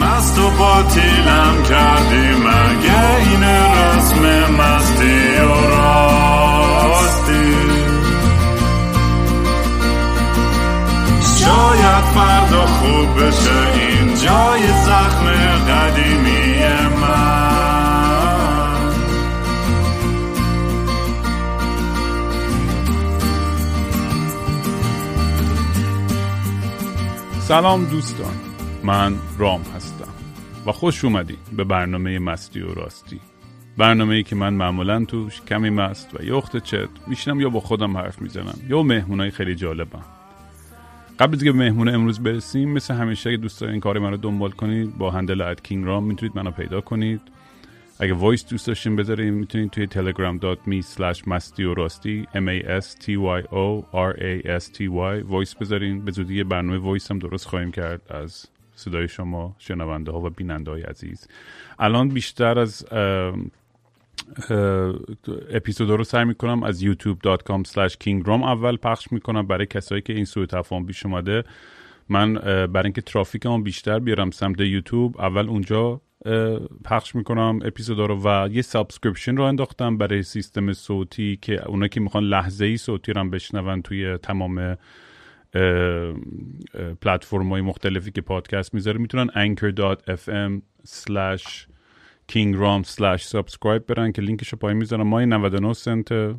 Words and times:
مست 0.00 0.38
و 0.38 0.50
باطیلم 0.50 1.62
کردی 1.68 2.28
مگه 2.30 3.16
این 3.16 3.42
رسم 3.42 4.52
مستی 4.52 5.40
و 5.40 5.66
راستی؟ 5.70 7.54
شاید 11.38 12.04
فردا 12.14 12.66
خوب 12.66 13.22
بشه 13.22 13.58
این 13.74 14.14
جای 14.14 14.62
زخم 14.86 15.26
قدیمی 15.68 16.48
سلام 27.48 27.84
دوستان 27.84 28.34
من 28.82 29.14
رام 29.38 29.62
هستم. 29.76 29.87
و 30.68 30.72
خوش 30.72 31.04
اومدین 31.04 31.36
به 31.56 31.64
برنامه 31.64 32.18
مستی 32.18 32.60
و 32.60 32.74
راستی. 32.74 33.20
برنامه 33.76 34.14
ای 34.14 34.22
که 34.22 34.36
من 34.36 34.54
معمولا 34.54 35.04
توش 35.04 35.40
کمی 35.40 35.70
مست 35.70 36.14
و 36.14 36.24
یخده 36.24 36.56
چت 36.56 36.88
میشینم 37.06 37.40
یا 37.40 37.48
با 37.48 37.60
خودم 37.60 37.96
حرف 37.96 38.22
می‌زنم. 38.22 38.54
یا 38.68 38.82
مهمونای 38.82 39.30
خیلی 39.30 39.54
جالبم. 39.54 40.04
قبل 41.18 41.34
از 41.34 41.44
که 41.44 41.52
مهمون 41.52 41.88
امروز 41.88 42.20
برسیم 42.20 42.72
مثل 42.72 42.94
همیشه 42.94 43.30
اگه 43.30 43.36
دوست 43.36 43.60
دارین 43.60 43.80
کار 43.80 43.98
من 43.98 44.10
رو 44.10 44.16
دنبال 44.16 44.50
کنید 44.50 44.98
با 44.98 45.10
handle 45.10 45.40
at 45.40 45.62
کینگ 45.62 45.84
رام 45.84 46.04
می‌تونید 46.04 46.36
منو 46.36 46.50
پیدا 46.50 46.80
کنید. 46.80 47.20
اگه 48.00 48.12
voice 48.12 48.46
دوست 48.46 48.66
داشتین 48.66 48.96
بذارین 48.96 49.34
می‌تونید 49.34 49.70
توی 49.70 49.86
telegram.me 49.86 50.84
slash 50.96 51.28
مستی 51.28 51.64
و 51.64 51.74
راستی 51.74 52.26
m 52.34 52.62
a 52.62 52.80
s 52.80 52.84
t 52.84 53.06
y 53.06 53.42
o 53.42 53.84
r 53.94 54.16
a 54.16 54.60
s 54.60 54.64
t 54.64 54.78
y 54.80 55.24
voice 55.24 55.54
بذارین. 55.54 56.04
به 56.04 56.10
زودی 56.10 56.36
یه 56.36 56.44
برنامه 56.44 56.78
voice 56.78 57.10
هم 57.10 57.18
درست 57.18 57.46
خواهیم 57.46 57.72
کرد 57.72 58.02
از 58.10 58.46
صدای 58.78 59.08
شما 59.08 59.56
شنونده 59.58 60.12
ها 60.12 60.20
و 60.20 60.30
بیننده 60.30 60.70
های 60.70 60.82
عزیز. 60.82 61.28
الان 61.78 62.08
بیشتر 62.08 62.58
از 62.58 62.86
اپیزود 65.52 65.90
رو 65.90 66.04
سعی 66.04 66.24
می‌کنم 66.24 66.62
از 66.62 66.84
youtube.com 66.84 67.62
slash 67.68 67.92
kingram 68.04 68.28
اول 68.28 68.76
پخش 68.76 69.12
می‌کنم. 69.12 69.46
برای 69.46 69.66
کسایی 69.66 70.02
که 70.02 70.12
این 70.12 70.24
سوء 70.24 70.46
تفاهم 70.46 70.86
پیش 70.86 71.06
اومده 71.06 71.44
من 72.08 72.34
برای 72.66 72.84
اینکه 72.84 73.00
ترافیکمو 73.00 73.62
بیشتر 73.62 73.98
بیارم 73.98 74.30
سمت 74.30 74.60
یوتیوب 74.60 75.20
اول 75.20 75.48
اونجا 75.48 76.00
پخش 76.84 77.14
می‌کنم 77.14 77.58
اپیزودا 77.64 78.06
رو 78.06 78.22
و 78.22 78.48
یه 78.52 78.62
subscription 78.62 79.36
رو 79.36 79.44
انداختم 79.44 79.98
برای 79.98 80.22
سیستم 80.22 80.72
صوتی 80.72 81.38
که 81.42 81.68
اونا 81.68 81.88
که 81.88 82.00
می‌خوان 82.00 82.24
لحظه 82.24 82.64
ای 82.64 82.76
صوتی 82.76 83.12
رو 83.12 83.20
هم 83.20 83.30
بشنون 83.30 83.82
توی 83.82 84.18
تمام 84.18 84.76
پلتفرم 87.00 87.48
های 87.48 87.60
مختلفی 87.60 88.10
که 88.10 88.20
پادکست 88.20 88.74
می‌ذاره 88.74 88.98
می‌تونن 88.98 89.28
anchor.fm 89.28 90.62
slash 90.88 91.66
kingram 92.32 92.84
slash 92.84 93.22
subscribe 93.32 93.80
برن 93.88 94.12
که 94.12 94.22
لینکش 94.22 94.48
رو 94.48 94.58
پایین 94.58 94.78
می‌ذارم 94.78 95.06
ما 95.06 95.24
99 95.24 95.72
سنت 95.72 96.36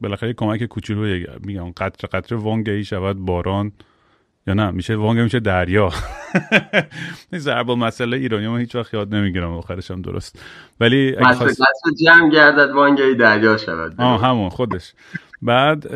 بالاخره 0.00 0.32
کمک 0.32 0.64
کوچولو 0.64 1.26
میگم 1.44 1.70
قطر 1.70 2.08
قطر 2.08 2.34
وانگهی 2.34 2.84
شود 2.84 3.16
باران. 3.16 3.72
یا 4.46 4.54
نه 4.54 4.70
میشه 4.70 4.96
وانگ 4.96 5.20
میشه 5.20 5.40
دریا. 5.40 5.90
این 7.32 7.40
ضرب 7.40 7.70
مسئله 7.70 8.16
ایرانی 8.16 8.48
ما 8.48 8.56
هیچ 8.56 8.74
وقت 8.74 8.94
یاد 8.94 9.14
نمی‌گیرم 9.14 9.52
آخرش 9.52 9.90
هم 9.90 10.02
درست. 10.02 10.42
ولی 10.80 11.16
خواست... 11.24 11.62
جمع 12.04 12.30
گردد 12.30 12.70
وانگهی 12.70 13.14
دریا 13.14 13.56
شود. 13.56 13.94
آه 13.98 14.24
همون 14.24 14.48
خودش. 14.48 14.92
بعد 15.42 15.94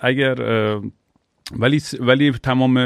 اگر 0.00 0.34
ولی 1.56 1.80
ولی 2.00 2.30
تمام 2.32 2.78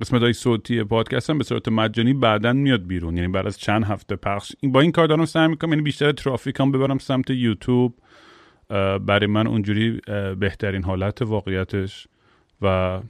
قسمت 0.00 0.22
های 0.22 0.32
صوتی 0.32 0.84
پادکست 0.84 1.30
هم 1.30 1.38
به 1.38 1.44
صورت 1.44 1.68
مجانی 1.68 2.12
بعدا 2.12 2.52
میاد 2.52 2.86
بیرون. 2.86 3.16
یعنی 3.16 3.28
بعد 3.28 3.46
از 3.46 3.58
چند 3.58 3.84
هفته 3.84 4.16
پخش. 4.16 4.52
با 4.62 4.80
این 4.80 4.92
کار 4.92 5.06
دارم 5.06 5.24
سعی 5.24 5.48
می‌کنم 5.48 5.70
یعنی 5.70 5.82
بیشتر 5.82 6.12
ترافیک 6.12 6.60
هم 6.60 6.72
ببرم 6.72 6.98
سمت 6.98 7.30
یوتیوب. 7.30 7.94
برای 9.06 9.26
من 9.26 9.46
اونجوری 9.46 10.00
بهترین 10.38 10.82
حالت 10.82 11.22
واقعیتش 11.22 12.08
و 12.62 13.00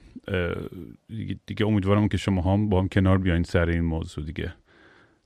دیگه, 1.45 1.65
امیدوارم 1.65 2.07
که 2.07 2.17
شما 2.17 2.41
هم 2.41 2.69
با 2.69 2.81
هم 2.81 2.87
کنار 2.87 3.17
بیاین 3.17 3.43
سر 3.43 3.69
این 3.69 3.81
موضوع 3.81 4.25
دیگه. 4.25 4.53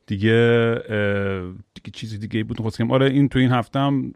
دیگه 0.07 0.75
دیگه 1.73 1.91
چیزی 1.93 2.17
دیگه 2.17 2.43
بود 2.43 2.61
خواستم 2.61 2.91
آره 2.91 3.05
این 3.05 3.29
تو 3.29 3.39
این 3.39 3.51
هفته 3.51 3.79
هم 3.79 4.13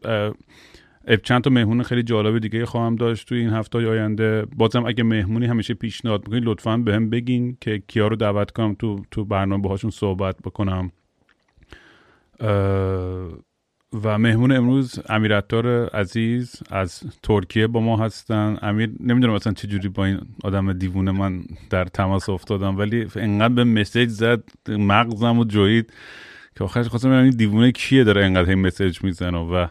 چند 1.18 1.42
تا 1.42 1.50
مهمون 1.50 1.84
خیلی 1.84 2.04
جالب 2.04 2.40
دیگه 2.40 2.66
خواهم 2.66 2.96
داشت 2.96 3.28
تو 3.28 3.36
این 3.36 3.50
هفته 3.50 3.90
آینده. 3.90 4.46
بازم 4.56 4.86
اگه 4.86 5.04
مهمونی 5.04 5.46
همیشه 5.46 5.74
پیشنهاد 5.74 6.28
می‌کنید 6.28 6.44
لطفا 6.46 6.72
هم 6.72 7.10
بگین 7.10 7.58
که 7.62 7.84
کیا 7.88 8.08
رو 8.08 8.16
دعوت 8.16 8.52
کنم 8.52 8.76
تو 8.80 9.02
تو 9.12 9.26
برنامه 9.26 9.64
باهاشون 9.64 9.92
صحبت 9.92 10.36
بکنم. 10.38 10.92
و 14.04 14.18
مهمون 14.18 14.52
امروز 14.52 15.00
امیر 15.10 15.40
عزیز 15.94 16.56
از 16.70 17.04
ترکیه 17.24 17.68
با 17.68 17.80
ما 17.80 17.98
هستن. 17.98 18.58
امیر 18.62 18.90
نمی‌دونم 19.00 19.34
اصلا 19.34 19.54
چجوری 19.54 19.90
با 19.90 20.06
این 20.06 20.20
آدم 20.44 20.74
دیوونه 20.74 21.12
من 21.12 21.44
در 21.70 21.86
تماس 21.86 22.30
افتادم 22.30 22.78
ولی 22.78 23.08
انقدر 23.16 23.54
به 23.54 23.64
مسیج 23.64 24.10
زد 24.10 24.44
مغزم 24.68 25.40
و 25.40 25.44
جوید 25.44 25.94
که 26.58 26.64
آخرش 26.64 26.88
خواستم 26.88 27.10
این 27.12 27.30
دیوونه 27.30 27.72
کیه 27.72 28.04
داره 28.04 28.26
انقدر 28.26 28.50
این 28.50 28.60
مسیج 28.60 29.04
می‌زنه 29.04 29.38
و 29.38 29.68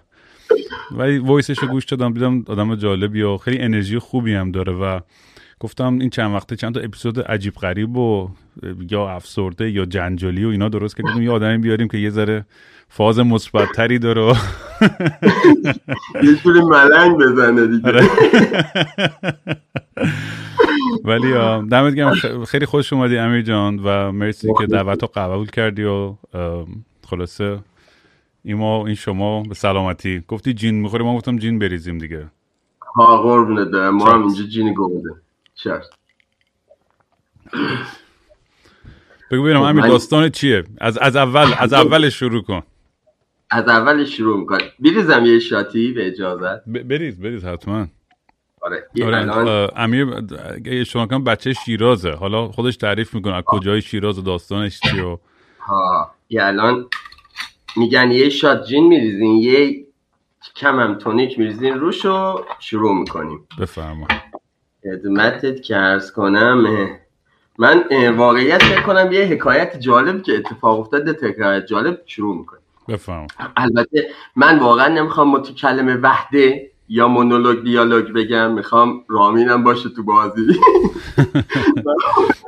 ولی 0.90 1.18
وایسش 1.18 1.58
رو 1.58 1.68
گوش 1.68 1.84
دادم 1.84 2.12
دیدم 2.12 2.44
آدم 2.48 2.74
جالبی 2.74 3.22
و 3.22 3.36
خیلی 3.36 3.58
انرژی 3.58 3.98
خوبی 3.98 4.34
هم 4.34 4.50
داره 4.50 4.72
و 4.72 5.00
گفتم 5.60 5.98
این 5.98 6.10
چند 6.10 6.34
وقته 6.34 6.56
چند 6.56 6.74
تا 6.74 6.80
اپیزود 6.80 7.20
عجیب 7.20 7.54
غریب 7.54 7.96
و 7.96 8.28
یا 8.90 9.08
افسرده 9.08 9.70
یا 9.70 9.84
جنجالی 9.84 10.44
و 10.44 10.48
اینا 10.48 10.68
درست 10.68 10.96
کردیم. 10.96 11.22
یه 11.22 11.30
آدمی 11.30 11.58
بیاریم 11.58 11.88
که 11.88 11.98
یه 11.98 12.10
ذره 12.10 12.46
فاز 12.88 13.18
مثبت 13.18 13.72
تری 13.72 13.98
داره 13.98 14.22
یه 16.24 16.34
جوری 16.44 16.60
ملنگ 16.60 17.16
بزنه 17.16 17.66
دیگه. 17.66 17.92
ولی 21.04 21.32
دمت 21.70 21.94
گرم. 21.94 22.44
خیلی 22.44 22.66
خوش 22.66 22.92
اومدی 22.92 23.18
امیر 23.18 23.42
جان 23.42 23.80
و 23.84 24.12
مرسی 24.12 24.48
که 24.58 24.66
دعوت 24.66 25.02
رو 25.02 25.08
قبول 25.14 25.46
کردی 25.46 25.84
و 25.84 26.14
خلاصه 27.10 27.58
ایما 28.48 28.86
این 28.86 28.94
شما 28.94 29.42
به 29.42 29.54
سلامتی. 29.54 30.24
گفتی 30.28 30.54
جین 30.54 30.74
می‌خوری 30.74 31.04
ما 31.04 31.16
گفتم 31.16 31.38
جین 31.38 31.58
بریزیم 31.58 31.98
دیگه. 31.98 32.26
ها 32.96 33.22
قربونت 33.22 33.68
برم. 33.68 33.96
ما 33.96 34.10
هم 34.10 34.22
اینجا 34.22 34.42
جین 34.44 34.74
گوده 34.74 35.10
چرا 35.54 35.80
بگو 39.30 39.42
ببینم 39.42 39.62
امیر 39.62 39.86
داستان 39.86 40.28
چیه؟ 40.28 40.64
از 40.80 40.98
از 40.98 41.16
اول 41.16 41.54
از 41.58 41.72
اول 41.72 42.08
شروع 42.08 42.42
کن. 42.42 42.62
از 43.50 43.68
اول 43.68 44.04
شروع 44.04 44.40
میکن 44.40 44.58
بریزم 44.78 45.24
یه 45.24 45.38
شاتی 45.38 45.92
به 45.92 46.06
اجازت. 46.06 46.64
بریز 46.64 47.20
بریز 47.20 47.44
حتما. 47.44 47.86
آره, 48.60 49.30
آره 49.30 49.70
امیر 49.76 50.06
شما 50.84 51.06
کن 51.06 51.24
بچه 51.24 51.52
شیرازه. 51.52 52.10
حالا 52.10 52.48
خودش 52.48 52.76
تعریف 52.76 53.14
می‌کنه 53.14 53.34
از 53.34 53.44
کجای 53.46 53.82
شیراز 53.82 54.18
و 54.18 54.22
داستانش 54.22 54.80
چیه 54.80 55.04
و 55.04 55.16
ها 55.60 56.14
یه 56.30 56.44
الان 56.44 56.86
میگن 57.78 58.10
یه 58.10 58.28
شات 58.28 58.64
جین 58.66 58.86
میریزین 58.86 59.36
یه 59.36 59.86
کم 60.56 60.80
هم 60.80 60.94
تونیک 60.94 61.38
میریزین 61.38 61.74
روش 61.74 62.04
و 62.04 62.44
شروع 62.58 62.94
می‌کنیم. 62.94 63.48
بفرما 63.60 64.06
خدمتت 64.82 65.62
که 65.62 65.76
ارز 65.76 66.12
کنم. 66.12 66.88
من 67.58 67.84
واقعیت 68.16 68.62
فکر 68.62 68.82
کنم 68.82 69.12
یه 69.12 69.24
حکایت 69.24 69.80
جالب 69.80 70.22
که 70.22 70.32
اتفاق 70.32 70.80
افتاده 70.80 71.12
تکرار 71.12 71.60
جالب 71.60 72.02
شروع 72.06 72.36
می‌کنیم. 72.36 72.62
بفهم 72.88 73.26
البته 73.56 74.10
من 74.36 74.58
واقعا 74.58 74.88
نمی‌خوام 74.88 75.30
متکلم 75.30 76.02
وحده 76.02 76.70
یا 76.88 77.08
مونولوگ 77.08 77.64
دیالوگ 77.64 78.12
بگم 78.12 78.52
می‌خوام 78.52 79.04
رامینم 79.08 79.64
باشه 79.64 79.88
تو 79.88 80.02
بازی. 80.02 80.46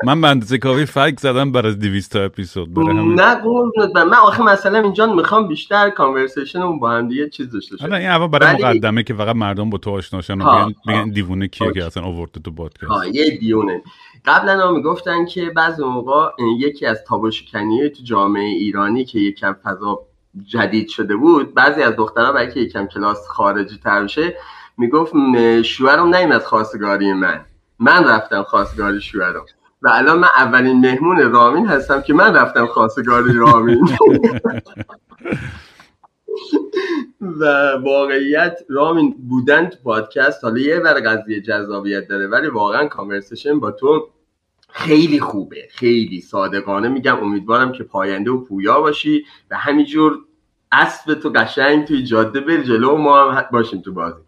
من 0.07 0.21
به 0.21 0.29
اندازه 0.29 0.59
کافی 0.59 0.87
فک 0.87 1.21
زدم 1.21 1.53
بر 1.53 1.67
از 1.67 1.79
200 1.79 2.17
اپیزود 2.17 2.79
نه 2.79 3.35
قربونت 3.35 3.97
من 3.97 4.15
آخه 4.15 4.43
مثلا 4.43 4.79
اینجا 4.79 5.15
می‌خوام 5.15 5.49
بیشتر 5.49 5.91
کانورسیشن 5.91 6.79
با 6.79 6.91
هم 6.91 7.09
دیگه 7.09 7.29
چیز 7.29 7.51
داشته 7.51 7.77
باشم. 7.77 7.93
این 7.93 8.07
اول 8.07 8.27
برای 8.27 8.65
مقدمه 8.65 9.03
که 9.03 9.15
فقط 9.15 9.37
مردم 9.37 9.71
با 9.71 9.79
تو 9.79 9.91
آشناشن 9.91 10.41
و 10.41 10.71
بگن 10.89 11.11
دیوونه 11.11 11.49
کیه 11.49 11.73
که 11.73 11.85
اصلا 11.85 12.03
آورده 12.03 12.41
تو 12.41 12.51
پادکست. 12.51 13.15
یه 13.15 13.31
دیونه. 13.31 13.83
قبلا 14.25 14.69
هم 14.69 14.75
می‌گفتن 14.75 15.25
که 15.25 15.51
بعضی 15.57 15.85
موقع 15.85 16.31
یکی 16.59 16.87
از 16.87 17.05
تابو 17.09 17.31
شکنی 17.31 17.89
تو 17.89 18.03
جامعه 18.03 18.45
ایرانی 18.45 19.05
که 19.05 19.19
یکم 19.19 19.57
فضا 19.65 20.07
جدید 20.45 20.89
شده 20.89 21.17
بود 21.17 21.55
بعضی 21.55 21.83
از 21.83 21.97
دخترها 21.97 22.33
برای 22.33 22.53
که 22.53 22.61
یکم 22.61 22.87
کلاس 22.87 23.27
خارجی 23.29 23.79
تر 23.85 24.05
بشه 24.05 24.37
می‌گفت 24.77 25.13
شوهرم 25.63 26.33
از 26.33 26.47
خواستگاری 26.47 27.13
من. 27.13 27.41
من 27.79 28.05
رفتم 28.05 28.43
خواستگاری 28.43 29.01
شوهرم. 29.01 29.45
و 29.83 29.89
الان 29.93 30.19
من 30.19 30.29
اولین 30.37 30.81
مهمون 30.81 31.33
رامین 31.33 31.67
هستم 31.67 32.03
که 32.03 32.15
من 32.15 32.37
رفتم 32.37 32.67
خواستگاری 32.67 33.33
رامین. 33.33 33.89
و 37.21 37.45
واقعیت 37.85 38.59
رامین 38.69 39.15
بودن 39.29 39.71
پادکست 39.85 40.45
حالا 40.45 40.59
یه 40.59 40.81
بر 40.81 40.95
قضیه 40.95 41.41
جذابیت 41.41 42.09
داره 42.09 42.27
ولی 42.27 42.47
واقعا 42.47 42.87
کانورسیشن 42.87 43.61
با 43.61 43.71
تو 43.71 44.09
خیلی 44.73 45.21
خوبه 45.21 45.69
خیلی 45.71 46.21
صادقانه. 46.21 46.89
میگم 46.89 47.19
امیدوارم 47.23 47.73
که 47.73 47.85
پاینده 47.85 48.31
و 48.31 48.45
پویا 48.45 48.81
باشی 48.81 49.25
و 49.51 49.57
همینجور 49.57 50.19
اسب 50.73 51.15
تو 51.15 51.31
قشنگ 51.31 51.85
توی 51.85 52.05
جاده 52.05 52.41
بری 52.41 52.65
جلو 52.65 52.97
ما 52.97 53.31
هم 53.31 53.45
باشیم 53.53 53.81
تو 53.81 53.93
بازی. 53.93 54.21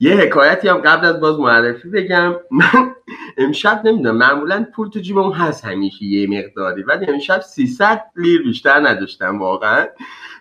یه 0.00 0.14
حکایتی 0.14 0.68
هم 0.68 0.76
قبل 0.76 1.06
از 1.06 1.20
باز 1.20 1.38
معرفی 1.38 1.88
بگم. 1.88 2.34
من 2.50 2.94
امشب 3.36 3.82
نمی‌دونم 3.84 4.16
معمولا 4.16 4.66
پول 4.74 4.88
تو 4.88 5.00
جیبم 5.00 5.32
هست 5.32 5.64
همیشه 5.64 6.04
یه 6.04 6.38
مقداری 6.38 6.82
ولی 6.82 7.06
امشب 7.06 7.40
300 7.40 8.04
لیر 8.16 8.42
بیشتر 8.42 8.88
نداشتم 8.88 9.38
واقعا. 9.38 9.86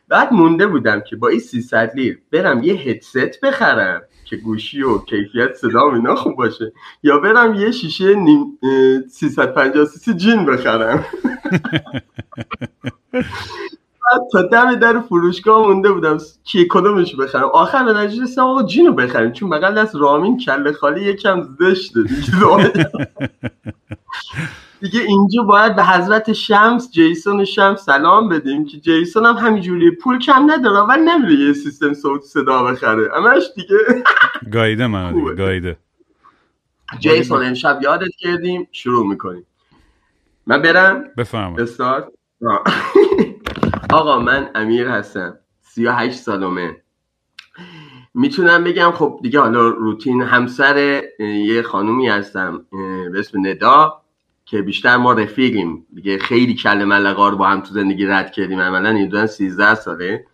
بعد 0.07 0.33
مونده 0.33 0.67
بودم 0.67 1.01
که 1.01 1.15
با 1.15 1.27
این 1.27 1.39
300 1.39 1.91
لیر 1.95 2.19
برم 2.31 2.63
یه 2.63 2.73
هدست 2.73 3.41
بخرم. 3.41 4.01
که 4.31 4.37
گوشی 4.37 4.81
و 4.81 4.97
کیفیت 4.97 5.53
صدا 5.53 5.89
و 5.89 5.93
اینا 5.93 6.15
خوب 6.15 6.35
باشه. 6.35 6.73
یا 7.03 7.17
برم 7.17 7.53
یه 7.53 7.71
شیشه 7.71 8.15
نیم 8.15 8.59
350 9.09 9.85
سی 9.85 10.13
جین 10.13 10.45
بخرم. 10.45 11.05
تا 14.31 14.41
دم 14.41 14.75
در 14.75 14.99
فروشگاه 14.99 15.67
مونده 15.67 15.91
بودم 15.91 16.17
کی 16.43 16.67
کدومش 16.69 17.15
بخرم؟ 17.15 17.49
آخر 17.53 17.83
به 17.83 17.93
نتیجه 17.93 18.23
رسیدم 18.23 18.43
آقا 18.43 18.63
جینو 18.63 18.93
بخریم 18.93 19.31
چون 19.31 19.49
بغل 19.49 19.77
از 19.77 19.95
رامین 19.95 20.37
کله 20.37 20.71
خالی 20.71 21.01
یکم 21.01 21.43
زشته. 21.59 21.99
دیگه 24.81 24.99
اینجا 24.99 25.43
باید 25.43 25.75
به 25.75 25.83
حضرت 25.83 26.33
شمس 26.33 26.91
جیسون 26.91 27.45
شمس 27.45 27.85
سلام 27.85 28.29
بدیم 28.29 28.65
که 28.65 28.79
جیسون 28.79 29.25
هم 29.25 29.35
همینجوری 29.35 29.91
پول 29.91 30.19
کم 30.19 30.51
نداره 30.51 30.79
ولی 30.79 31.01
نمیره 31.01 31.33
یه 31.33 31.53
سیستم 31.53 31.93
صوت 31.93 32.21
صدا 32.21 32.63
بخره. 32.63 33.09
همش 33.15 33.43
دیگه 33.55 33.77
گایده 34.53 34.87
من 34.87 35.35
گایده 35.35 35.77
جیسون 36.99 37.45
امشب 37.45 37.79
یادت 37.83 38.15
کردیم 38.17 38.67
شروع 38.71 39.07
می‌کنیم. 39.07 39.45
من 40.47 40.61
برم؟ 40.61 41.03
استارت 41.57 42.07
آقا 43.93 44.19
من 44.19 44.49
امیر 44.55 44.87
هستم. 44.87 45.37
38 45.61 46.17
سالمه 46.17 46.77
می‌تونم 48.13 48.63
بگم 48.63 48.91
خب 48.91 49.19
دیگه 49.21 49.39
حالا 49.39 49.67
روتین 49.69 50.21
همسر 50.21 51.03
یه 51.19 51.61
خانومی 51.61 52.07
هستم 52.07 52.65
به 53.11 53.19
اسم 53.19 53.47
ندا. 53.47 54.00
که 54.45 54.61
بیشتر 54.61 54.97
ما 54.97 55.13
رفیقیم. 55.13 55.85
دیگه 55.93 56.19
خیلی 56.19 56.55
کل 56.55 56.83
ملقا 56.83 57.29
رو 57.29 57.37
با 57.37 57.47
هم 57.47 57.61
تو 57.61 57.73
زندگی 57.73 58.05
رد 58.05 58.31
کردیم. 58.31 58.59
عملا 58.59 58.89
این 58.89 59.09
دو 59.09 59.27
13 59.27 59.75
ساله. 59.75 60.25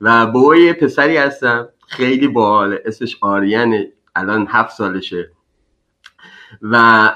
و 0.00 0.26
بوی 0.26 0.72
پسری 0.72 1.16
هستم. 1.16 1.68
خیلی 1.88 2.28
باحال. 2.28 2.78
اسمش 2.84 3.16
آریان. 3.20 3.84
الان 4.14 4.46
هفت 4.50 4.76
سالشه. 4.76 5.30
و 6.62 7.08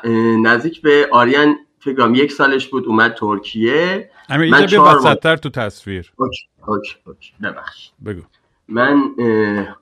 نزدیک 0.42 0.82
به 0.82 1.08
آریان 1.12 1.56
فکر 1.78 1.96
کنم 1.96 2.14
یک 2.14 2.32
سالش 2.32 2.66
بود. 2.66 2.86
اومد 2.86 3.14
ترکیه. 3.14 4.10
اینجا 4.30 4.82
بیا 4.82 4.96
وسطتر 4.96 5.36
تو 5.36 5.48
تصویر. 5.50 6.12
okay 6.16 6.48
okay 6.66 6.94
okay. 7.06 7.32
ببخش 7.42 7.90
بگو. 8.06 8.20
من 8.68 9.02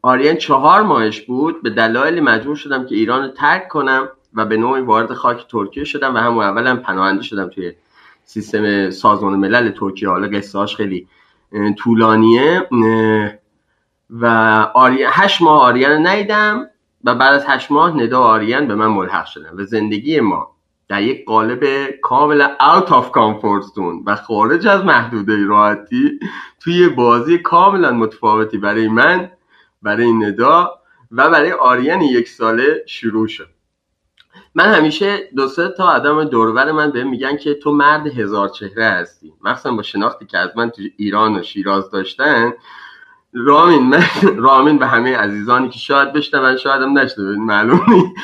آریان 0.03 0.37
چهار 0.37 0.83
ماهش 0.83 1.21
بود. 1.21 1.62
به 1.62 1.71
دلایلی 1.71 2.21
مجبور 2.21 2.56
شدم 2.56 2.87
که 2.87 2.95
ایران 2.95 3.23
رو 3.23 3.29
ترک 3.29 3.69
کنم. 3.69 4.09
و 4.34 4.44
به 4.44 4.56
نوعی 4.56 4.82
وارد 4.82 5.12
خاک 5.12 5.46
ترکیه 5.48 5.84
شدم 5.84 6.14
و 6.14 6.19
همون 6.19 6.44
اولم 6.44 6.76
پناهنده 6.76 7.22
شدم 7.22 7.48
توی 7.48 7.72
سیستم 8.25 8.90
سازمان 8.90 9.34
ملل 9.34 9.70
ترکیه. 9.70 10.08
حالا 10.08 10.28
قصهاش 10.28 10.76
خیلی 10.76 11.08
طولانیه. 11.76 12.69
و 14.10 14.26
آریان 14.75 15.12
هشت 15.14 15.42
ماه 15.42 15.62
آریان 15.62 16.06
ندیدم 16.06 16.66
و 17.04 17.14
بعد 17.14 17.32
از 17.32 17.44
هشت 17.48 17.70
ماه 17.70 17.96
ندا 17.96 18.20
آریان 18.20 18.69
به 18.69 18.75
من 18.75 18.86
ملحق 18.86 19.26
شدم 19.26 19.56
و 19.56 19.64
زندگی 19.64 20.20
ما 20.20 20.54
در 20.88 21.02
یک 21.02 21.25
قالب 21.25 21.90
کامل 22.02 22.46
out 22.46 22.86
of 22.86 23.04
comfort 23.04 23.66
zone 23.75 24.02
و 24.06 24.16
خارج 24.16 24.66
از 24.66 24.84
محدوده 24.84 25.44
راحتی 25.44 26.20
توی 26.60 26.88
بازی 26.88 27.38
کاملا 27.38 27.90
متفاوتی 27.90 28.58
برای 28.58 28.88
من 28.88 29.31
برای 29.82 30.12
ندا 30.12 30.70
و 31.10 31.31
برای 31.31 31.52
آریان 31.52 32.02
یک 32.02 32.28
ساله 32.28 32.82
شروع 32.86 33.28
شد. 33.28 33.54
من 34.55 34.75
همیشه 34.75 35.29
دو 35.37 35.49
سه 35.49 35.69
تا 35.69 35.85
آدم 35.85 36.25
دورور 36.25 36.73
من 36.73 36.91
به 36.91 37.05
میگن 37.05 37.37
که 37.37 37.55
تو 37.55 37.73
مرد 37.73 38.06
هزار 38.06 38.49
چهره 38.49 38.85
هستی. 38.85 39.33
مخصوصا 39.45 39.77
با 39.77 39.83
شناختی 39.83 40.27
که 40.27 40.39
از 40.39 40.51
من 40.56 40.71
تو 40.71 40.83
ایران 40.97 41.37
و 41.37 41.43
شیراز 41.43 41.91
داشتن. 41.91 42.53
رامین 43.33 43.83
من 43.83 44.05
رامین 44.47 44.79
به 44.79 44.87
همه 44.87 45.17
عزیزانی 45.17 45.69
که 45.69 45.79
شاید 45.79 46.12
بشنون 46.12 46.56
شاید 46.56 46.83
هم 46.83 46.99
نشنون 46.99 47.39
معلومی 47.39 48.15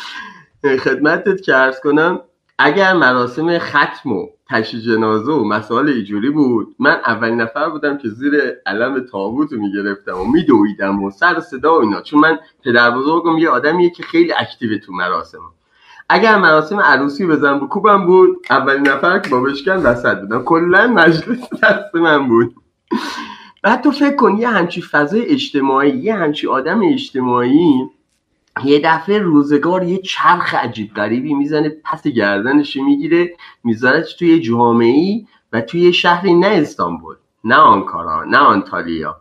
خدمتت 0.85 1.43
که 1.43 1.57
ارز 1.57 1.81
کنم 1.81 2.21
اگر 2.59 2.93
مراسم 2.93 3.59
ختم 3.59 4.13
و 4.13 4.27
تشی 4.51 4.81
جنازه 4.81 5.33
و 5.33 5.45
مسائل 5.45 5.89
ایجوری 5.89 6.31
بود 6.31 6.75
من 6.79 7.01
اولین 7.07 7.41
نفر 7.41 7.69
بودم 7.69 7.99
که 7.99 8.09
زیر 8.09 8.33
علم 8.67 9.07
تابوت 9.07 9.53
می‌گرفتم 9.53 10.19
و 10.19 10.25
میدویدم 10.25 11.03
و 11.03 11.11
سر 11.11 11.41
صدا 11.41 11.79
و 11.79 11.81
اینا. 11.81 12.01
چون 12.01 12.21
من 12.21 12.39
پدر 12.65 12.91
بزرگم 12.91 13.39
یه 13.39 13.49
آدمیه 13.49 13.91
که 13.91 14.03
خیلی 14.03 14.33
اکتیو 14.33 14.79
تو 14.79 14.93
مراسم 14.93 15.53
اگر 16.13 16.39
مراسم 16.39 16.81
عروسی 16.81 17.27
بزن 17.27 17.59
بکوبم 17.59 18.07
بود 18.07 18.47
اولین 18.51 18.89
نفر 18.89 19.19
که 19.19 19.31
با 19.31 19.41
بشکن 19.41 19.77
وسط 19.77 20.21
بودم 20.21 20.43
کلا 20.43 20.87
مجلس 20.87 21.49
دست 21.63 21.95
من 21.95 22.29
بود. 22.29 22.55
بعد 23.63 23.81
تو 23.83 23.91
فکر 23.91 24.17
کن 24.17 24.37
یه 24.39 24.49
همچی 24.49 24.83
فضای 24.83 25.27
اجتماعی 25.27 25.91
یه 25.91 26.15
همچی 26.15 26.49
آدم 26.49 26.81
اجتماعی 26.93 27.89
یه 28.65 28.81
دفعه 28.85 29.19
روزگار 29.19 29.83
یه 29.83 29.99
چرخ 29.99 30.55
عجیب 30.55 30.95
غریبی 30.95 31.35
می‌زنه 31.35 31.77
پس 31.85 32.03
گردنش 32.03 32.77
می‌گیره 32.77 33.37
میذارش 33.65 34.15
توی 34.15 34.41
جامعه 34.41 35.23
و 35.53 35.61
توی 35.61 35.93
شهری 35.93 36.35
نه 36.35 36.47
استانبول 36.47 37.17
نه 37.45 37.57
آنکارا 37.57 38.25
نه 38.25 38.39
آنتالیا. 38.39 39.17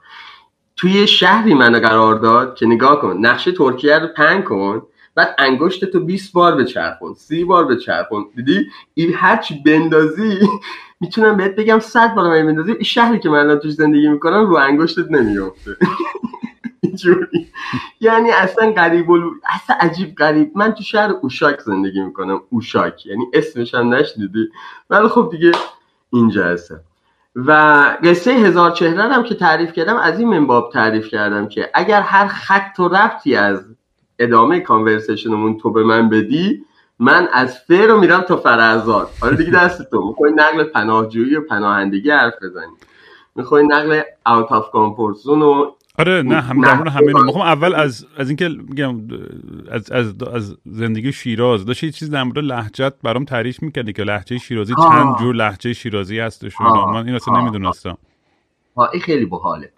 توی 0.75 1.07
شهری 1.07 1.53
منو 1.53 1.79
قرار 1.79 2.15
داد 2.15 2.55
که 2.55 2.65
نگاه 2.65 3.01
کن 3.01 3.17
نقشه 3.17 3.51
ترکیه 3.51 3.99
رو 3.99 4.07
پنگ 4.07 4.43
کن. 4.43 4.81
بعد 5.15 5.35
انگشت 5.37 5.85
تو 5.85 5.99
20 5.99 6.33
بار 6.33 6.55
بچرخون 6.55 7.13
30 7.13 7.43
بار 7.43 7.65
بچرخون 7.65 8.25
دیدی؟ 8.35 8.69
این 8.93 9.13
هرچی 9.13 9.63
بندازی 9.65 10.39
می‌تونم 11.01 11.37
بهت 11.37 11.55
بگم 11.55 11.79
100 11.79 12.15
بار 12.15 12.27
من 12.27 12.45
بندازی. 12.45 12.71
این 12.71 12.83
شهری 12.83 13.19
که 13.19 13.29
من 13.29 13.39
الان 13.39 13.59
توش 13.59 13.71
زندگی 13.71 14.07
می‌کنم 14.07 14.45
رو 14.45 14.55
انگشتت 14.55 15.11
نمیافته. 15.11 15.75
یعنی 18.01 18.31
اصلا 18.31 18.71
غریب 18.71 19.11
اصلا 19.49 19.75
عجیب 19.79 20.15
غریب. 20.15 20.51
من 20.55 20.71
تو 20.71 20.83
شهر 20.83 21.11
اوشاک 21.21 21.59
زندگی 21.59 22.01
می‌کنم. 22.01 22.41
اوشاک. 22.49 23.05
یعنی 23.05 23.27
اسمش 23.33 23.75
هم 23.75 23.93
نشنیدی. 23.93 24.49
ولی 24.89 25.07
خب 25.07 25.29
دیگه 25.31 25.51
اینجا 26.13 26.45
هستم. 26.45 26.79
و 27.35 27.51
قصه 28.03 28.31
هزار 28.31 28.71
چهره 28.71 29.03
هم 29.03 29.23
که 29.23 29.35
تعریف 29.35 29.73
کردم 29.73 29.97
از 29.97 30.19
این 30.19 30.29
منباب 30.29 30.71
تعریف 30.73 31.07
کردم 31.07 31.47
که 31.47 31.69
اگر 31.73 32.01
هر 32.01 32.27
خط 32.27 32.79
و 32.79 32.87
ربطی 32.87 33.35
از 33.35 33.65
ادامه 34.19 34.59
کانورسیشنمون 34.59 35.57
تو 35.57 35.71
به 35.71 35.83
من 35.83 36.09
بدی 36.09 36.65
من 36.99 37.27
از 37.33 37.57
فر 37.67 37.87
رو 37.87 37.99
میرم 37.99 38.21
تا 38.21 38.37
فرزاد. 38.37 39.09
حالا 39.21 39.35
دیگه 39.35 39.51
دست 39.51 39.89
تو 39.89 40.07
می‌خوای 40.07 40.31
نقل 40.35 40.63
پناهجویی 40.63 41.35
و 41.35 41.41
پناهندگی 41.41 42.11
حرف 42.11 42.33
بزنی. 42.43 42.73
می‌خوای 43.35 43.67
نقل 43.67 44.01
اوت 44.25 44.51
آف 44.51 44.71
کامفورت 44.71 45.15
زون 45.15 45.41
و 45.41 45.71
آره 45.99 46.21
نه 46.21 46.41
هم 46.41 46.61
در 46.61 46.87
همه 46.87 47.13
می‌خوام 47.23 47.41
اول 47.45 47.75
از 47.75 48.05
از 48.17 48.29
اینکه 48.29 48.49
میگم 48.49 49.01
از 49.71 49.91
از 49.91 50.23
از 50.23 50.57
زندگی 50.65 51.11
شیراز. 51.11 51.65
داشت 51.65 51.83
یه 51.83 51.91
چیز 51.91 52.11
در 52.11 52.23
مورد 52.23 52.37
لهجت 52.39 52.93
برام 53.03 53.25
تعریف 53.25 53.63
می‌کردی 53.63 53.93
که 53.93 54.03
لهجه 54.03 54.37
شیرازی 54.37 54.73
چند 54.75 55.17
جور 55.19 55.35
لهجه 55.35 55.73
شیرازی 55.73 56.19
هستش 56.19 56.61
و 56.61 56.63
من 56.63 57.05
این 57.05 57.15
اصلا 57.15 57.41
نمی‌دونستم. 57.41 57.97
این 58.93 59.01
خیلی 59.01 59.25
باحاله. 59.25 59.71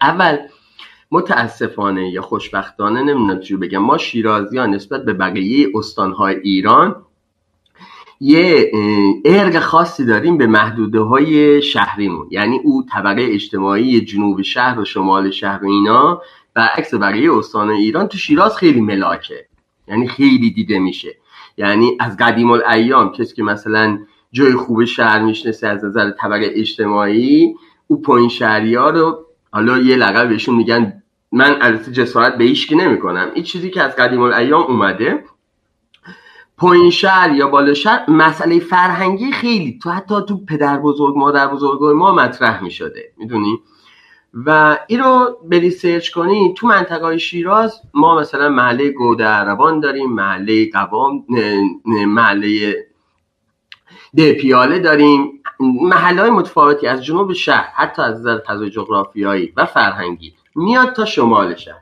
اول 0.00 0.38
متاسفانه 1.10 2.10
یا 2.10 2.22
خوشبختانه 2.22 3.02
نمی‌دونم 3.02 3.40
چی 3.40 3.56
بگم. 3.56 3.78
ما 3.78 3.98
شیرازیان 3.98 4.70
نسبت 4.70 5.04
به 5.04 5.12
بقیه 5.12 5.68
استانهای 5.74 6.36
ایران 6.36 6.96
یه 8.20 8.72
ارق 9.24 9.58
خاصی 9.58 10.04
داریم 10.04 10.38
به 10.38 10.46
محدوده 10.46 11.00
های 11.00 11.62
شهریمون. 11.62 12.28
یعنی 12.30 12.60
او 12.64 12.84
طبقه 12.92 13.26
اجتماعی 13.30 14.00
جنوب 14.00 14.42
شهر 14.42 14.80
و 14.80 14.84
شمال 14.84 15.30
شهر 15.30 15.64
و 15.64 15.68
اینا 15.68 16.22
عکس 16.56 16.94
بقیه 16.94 17.34
استان 17.34 17.70
ایران 17.70 18.08
تو 18.08 18.18
شیراز 18.18 18.56
خیلی 18.56 18.80
ملاکه. 18.80 19.46
یعنی 19.88 20.08
خیلی 20.08 20.50
دیده 20.50 20.78
میشه. 20.78 21.16
یعنی 21.56 21.96
از 22.00 22.16
قدیم 22.16 22.50
الایام 22.50 23.12
کسی 23.12 23.34
که 23.34 23.42
مثلا 23.42 23.98
جای 24.32 24.52
خوب 24.52 24.84
شهر 24.84 25.22
می‌شناسه 25.22 25.68
از 25.68 25.84
نظر 25.84 26.10
طبقه 26.10 26.50
اجتماعی 26.54 27.54
او 27.86 28.02
پایین 28.02 28.28
شهری 28.28 28.74
ها 28.74 28.90
رو 28.90 29.26
حالا 29.52 29.78
یه 29.78 29.96
لقب 29.96 30.28
بهشون 30.28 30.54
میگن 30.54 30.99
من 31.32 31.58
البته 31.60 31.92
جسارت 31.92 32.38
به 32.38 32.44
هیچ 32.44 32.72
نمی‌کنم. 32.72 33.30
این 33.34 33.44
چیزی 33.44 33.70
که 33.70 33.82
از 33.82 33.96
قدیم 33.96 34.20
الایام 34.20 34.62
اومده 34.62 35.24
پایین 36.56 36.90
شهر 36.90 37.32
یا 37.32 37.48
بالا 37.48 37.74
شهر 37.74 38.10
مسئله 38.10 38.58
فرهنگی 38.58 39.32
خیلی 39.32 39.78
تو 39.82 39.90
حتی 39.90 40.14
تو 40.28 40.44
پدر 40.44 40.78
بزرگ 40.78 41.16
مادر 41.16 41.48
بزرگ 41.48 41.82
ما 41.82 42.12
مطرح 42.12 42.62
می 42.62 42.70
شده 42.70 43.12
می‌دونی؟ 43.16 43.58
و 44.34 44.78
این 44.86 45.00
رو 45.00 45.38
بری 45.44 45.70
سرچ 45.70 46.10
کنی 46.10 46.54
تو 46.56 46.66
منطقه 46.66 47.18
شیراز 47.18 47.80
ما 47.94 48.18
مثلا 48.18 48.48
محله 48.48 48.90
گوده 48.90 49.24
عربان 49.24 49.80
داریم 49.80 50.12
محله 50.12 50.70
قوام 50.70 51.24
محله 51.86 52.74
ده 54.16 54.32
پیاله 54.32 54.78
داریم. 54.78 55.42
محله 55.60 56.22
های 56.22 56.30
متفاوتی 56.30 56.86
از 56.86 57.04
جنوب 57.04 57.32
شهر 57.32 57.68
حتی 57.74 58.02
از 58.02 58.20
نظر 58.20 58.68
جغرافیایی 58.68 59.52
و 59.56 59.66
فرهنگی. 59.66 60.34
میاد 60.54 60.92
تا 60.92 61.04
شمال 61.04 61.54
شهر. 61.54 61.80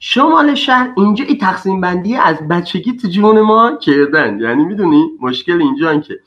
شمال 0.00 0.54
شهر 0.54 0.92
اینجا 0.96 1.24
این 1.24 1.38
تقسیم 1.38 1.80
بندی 1.80 2.16
از 2.16 2.48
بچگی 2.48 2.96
تو 2.96 3.08
جون 3.08 3.40
ما 3.40 3.76
کردن. 3.76 4.40
یعنی 4.40 4.64
می‌دونی 4.64 5.10
مشکل 5.20 5.62
اینجا 5.62 6.00
که 6.00 6.20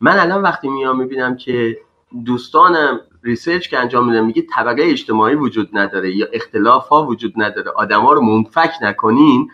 من 0.00 0.18
الان 0.18 0.42
وقتی 0.42 0.68
میام 0.68 0.98
می‌بینم 0.98 1.36
که 1.36 1.78
دوستانم 2.24 3.00
research 3.22 3.68
که 3.68 3.78
انجام 3.78 4.08
میدم 4.08 4.26
میگه 4.26 4.42
طبقه 4.54 4.82
اجتماعی 4.82 5.34
وجود 5.34 5.68
نداره 5.72 6.16
یا 6.16 6.26
اختلاف 6.32 6.88
ها 6.88 7.06
وجود 7.06 7.32
نداره. 7.36 7.70
آدما 7.70 8.12
رو 8.12 8.20
منفک 8.20 8.72
نکنین. 8.82 9.50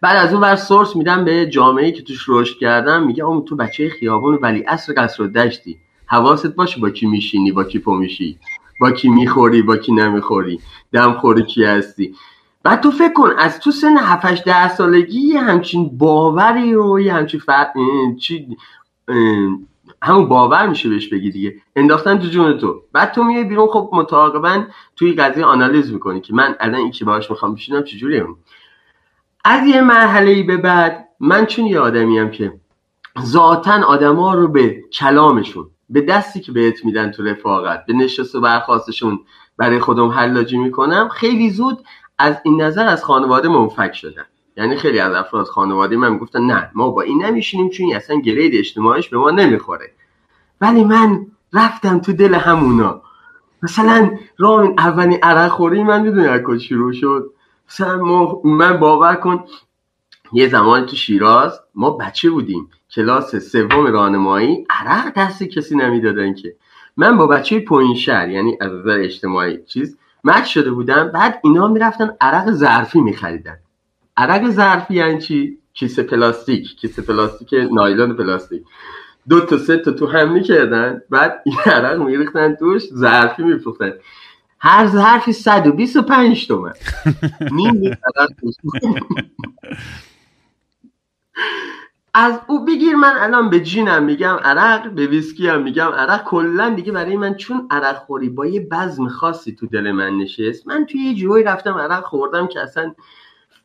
بعد 0.00 0.16
از 0.16 0.32
اون 0.32 0.42
ور 0.42 0.56
source 0.56 0.96
میدم 0.96 1.24
به 1.24 1.46
جامعه 1.46 1.92
که 1.92 2.02
توش 2.02 2.24
رشد 2.28 2.58
کردم 2.58 3.06
میگه 3.06 3.24
اون 3.24 3.44
تو 3.44 3.56
بچه 3.56 3.88
خیابون 3.88 4.38
ولی 4.42 4.64
اصل 4.68 4.92
قصردشتی. 4.96 5.78
حواست 6.06 6.46
باشه 6.46 6.80
با 6.80 6.90
کی 6.90 7.06
میشینی 7.06 7.52
با 7.52 7.64
کی 7.64 7.82
میشی. 7.86 8.38
با 8.80 8.90
کی 8.90 9.08
می‌خوری 9.08 9.62
با 9.62 9.76
کی 9.76 9.92
نمی‌خوری 9.92 10.60
دم 10.92 11.12
خوری 11.12 11.42
کی 11.42 11.64
هستی. 11.64 12.14
بعد 12.62 12.80
تو 12.80 12.90
فکر 12.90 13.12
کن 13.12 13.30
از 13.38 13.60
تو 13.60 13.70
سن 13.70 13.96
7 13.96 14.44
ده 14.44 14.68
سالگی 14.68 15.32
همچین 15.32 15.98
باوری 15.98 16.74
و 16.74 17.00
یه 17.00 17.14
همچین 17.14 17.40
فرق 17.40 17.72
چی 18.20 18.56
همون 20.02 20.28
باور 20.28 20.66
میشه 20.68 20.88
بهش 20.88 21.08
بگی 21.08 21.30
دیگه. 21.30 21.54
انداختن 21.76 22.18
تو 22.18 22.26
جون 22.26 22.58
تو. 22.58 22.82
بعد 22.92 23.12
تو 23.12 23.24
میای 23.24 23.44
بیرون 23.44 23.68
خب 23.68 23.90
متعاقبا 23.92 24.64
توی 24.96 25.12
قضیه 25.12 25.44
آنالیز 25.44 25.92
می‌کنی 25.92 26.20
که 26.20 26.34
من 26.34 26.56
الان 26.60 26.80
این 26.80 26.90
که 26.90 27.04
باهاش 27.04 27.30
می‌خوام 27.30 27.54
بشینم 27.54 27.84
چجوری 27.84 28.22
از 29.44 29.66
یه 29.66 29.80
مرحله 29.80 30.30
ای 30.30 30.42
به 30.42 30.56
بعد 30.56 31.08
من 31.20 31.46
چون 31.46 31.66
یه 31.66 31.78
آدمیم 31.78 32.30
که 32.30 32.52
ذاتا 33.20 33.86
آدما 33.86 34.34
رو 34.34 34.48
به 34.48 34.84
کلامشون 34.92 35.70
به 35.90 36.00
دستی 36.00 36.40
که 36.40 36.52
بهت 36.52 36.84
میدن 36.84 37.10
تو 37.10 37.22
رفاقت 37.22 37.86
به 37.86 37.92
نشست 37.92 38.34
و 38.34 38.40
برخواستشون 38.40 39.20
برای 39.56 39.78
خودم 39.78 40.08
حلاجی 40.08 40.58
می‌کنم 40.58 41.08
خیلی 41.08 41.50
زود 41.50 41.84
از 42.18 42.36
این 42.44 42.62
نظر 42.62 42.86
از 42.86 43.04
خانواده 43.04 43.48
منفک 43.48 43.92
شدن 43.94 44.24
یعنی 44.56 44.76
خیلی 44.76 44.98
از 44.98 45.14
افراد 45.14 45.46
خانواده 45.46 45.96
من 45.96 46.18
گفتن 46.18 46.42
نه 46.42 46.70
ما 46.74 46.90
با 46.90 47.02
این 47.02 47.24
نمیشینیم 47.24 47.68
چون 47.68 47.92
اصلا 47.94 48.20
گرید 48.20 48.54
اجتماعیش 48.54 49.08
به 49.08 49.18
ما 49.18 49.30
نمی‌خوره. 49.30 49.92
ولی 50.60 50.84
من 50.84 51.26
رفتم 51.52 51.98
تو 51.98 52.12
دل 52.12 52.34
همونا. 52.34 53.02
مثلا 53.62 54.10
رامین 54.38 54.74
اولین 54.78 55.18
عرق 55.22 55.50
خوری 55.50 55.82
من 55.82 56.02
می‌دونی 56.02 56.26
از 56.26 56.40
کجا 56.42 56.58
شروع 56.58 56.92
شد؟ 56.92 57.30
مثلا 57.68 58.02
من 58.44 58.76
باور 58.76 59.14
کن 59.14 59.44
یه 60.32 60.48
زمانی 60.48 60.86
تو 60.86 60.96
شیراز 60.96 61.60
ما 61.74 61.90
بچه 61.90 62.30
بودیم. 62.30 62.70
کلاس 62.96 63.36
سوم 63.36 63.86
راهنمایی 63.86 64.66
عرق 64.70 65.12
دست 65.16 65.42
کسی 65.42 65.76
نمی‌دادن 65.76 66.34
که. 66.34 66.54
من 66.96 67.16
با 67.16 67.26
بچه 67.26 67.60
پایین 67.60 67.94
شهر 67.94 68.28
یعنی 68.28 68.58
از 68.60 68.72
نظر 68.72 68.98
اجتماعی 69.00 69.58
چیز 69.66 69.98
مچ 70.24 70.44
شده 70.44 70.70
بودم 70.70 71.08
بعد 71.08 71.40
اینا 71.44 71.68
می‌رفتن 71.68 72.10
عرق 72.20 72.50
ظرفی 72.50 73.00
میخریدن. 73.00 73.56
عرق 74.16 74.50
ظرفی 74.50 74.94
یعنی 74.94 75.18
چی؟ 75.18 75.58
کیسه 75.74 76.02
پلاستیک 76.02 76.76
کیسه 76.76 77.02
پلاستیک 77.02 77.54
نایلون 77.72 78.16
پلاستیک. 78.16 78.62
دو 79.28 79.40
تا 79.40 79.58
سه 79.58 79.76
تا 79.76 79.92
تو 79.92 80.06
هم 80.06 80.32
می‌کردن 80.32 81.02
بعد 81.10 81.42
این 81.44 81.56
عرق 81.66 82.00
میریختن 82.02 82.54
توش 82.54 82.82
ظرفی 82.94 83.42
میفروختن. 83.42 83.92
هر 84.58 84.86
ظرفی 84.86 85.32
125 85.32 86.46
تومن. 86.46 86.72
نیم 87.52 87.80
از 92.18 92.40
او 92.46 92.64
بگیر 92.64 92.96
من 92.96 93.12
الان 93.18 93.50
به 93.50 93.60
جینم 93.60 94.04
میگم 94.04 94.36
عرق 94.44 94.90
به 94.90 95.06
ویسکی 95.06 95.48
هم 95.48 95.62
میگم 95.62 95.88
عرق. 95.88 96.24
کلا 96.24 96.70
دیگه 96.70 96.92
برای 96.92 97.16
من 97.16 97.34
چون 97.34 97.66
عرق 97.70 97.96
خوری 97.96 98.28
با 98.28 98.46
یه 98.46 98.60
بزم 98.60 99.08
خاصی 99.08 99.54
تو 99.54 99.66
دل 99.66 99.90
من 99.92 100.16
نشست. 100.16 100.68
من 100.68 100.86
توی 100.86 101.00
یه 101.00 101.14
جوی 101.14 101.42
رفتم 101.42 101.74
عرق 101.74 102.04
خوردم 102.04 102.46
که 102.46 102.60
اصلا 102.60 102.94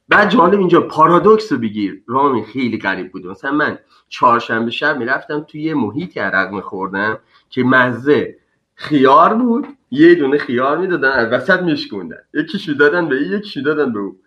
بعد 0.09 0.29
جالب 0.29 0.59
اینجا 0.59 0.81
پارادوکس 0.81 1.51
رو 1.51 1.57
بگیر. 1.57 2.03
رامی 2.07 2.43
خیلی 2.43 2.77
غریب 2.77 3.11
بود. 3.11 3.27
مثلا 3.27 3.51
من 3.51 3.77
چهارشنبه 4.09 4.71
شب 4.71 4.97
می‌رفتم 4.97 5.39
توی 5.39 5.61
یه 5.61 5.73
محیطی 5.73 6.19
عرق 6.19 6.51
میخوردم 6.51 7.17
که 7.49 7.63
مزه 7.63 8.35
خیار 8.75 9.33
بود. 9.33 9.67
یه 9.91 10.15
دونه 10.15 10.37
خیار 10.37 10.77
می‌دادن 10.77 11.11
از 11.11 11.31
وسط 11.31 11.61
میشکوندن. 11.61 12.17
یکیشو 12.33 12.73
دادن 12.73 13.09
به 13.09 13.21
یکیشو 13.21 13.61
دادن 13.61 13.93
به 13.93 13.99
او 13.99 14.17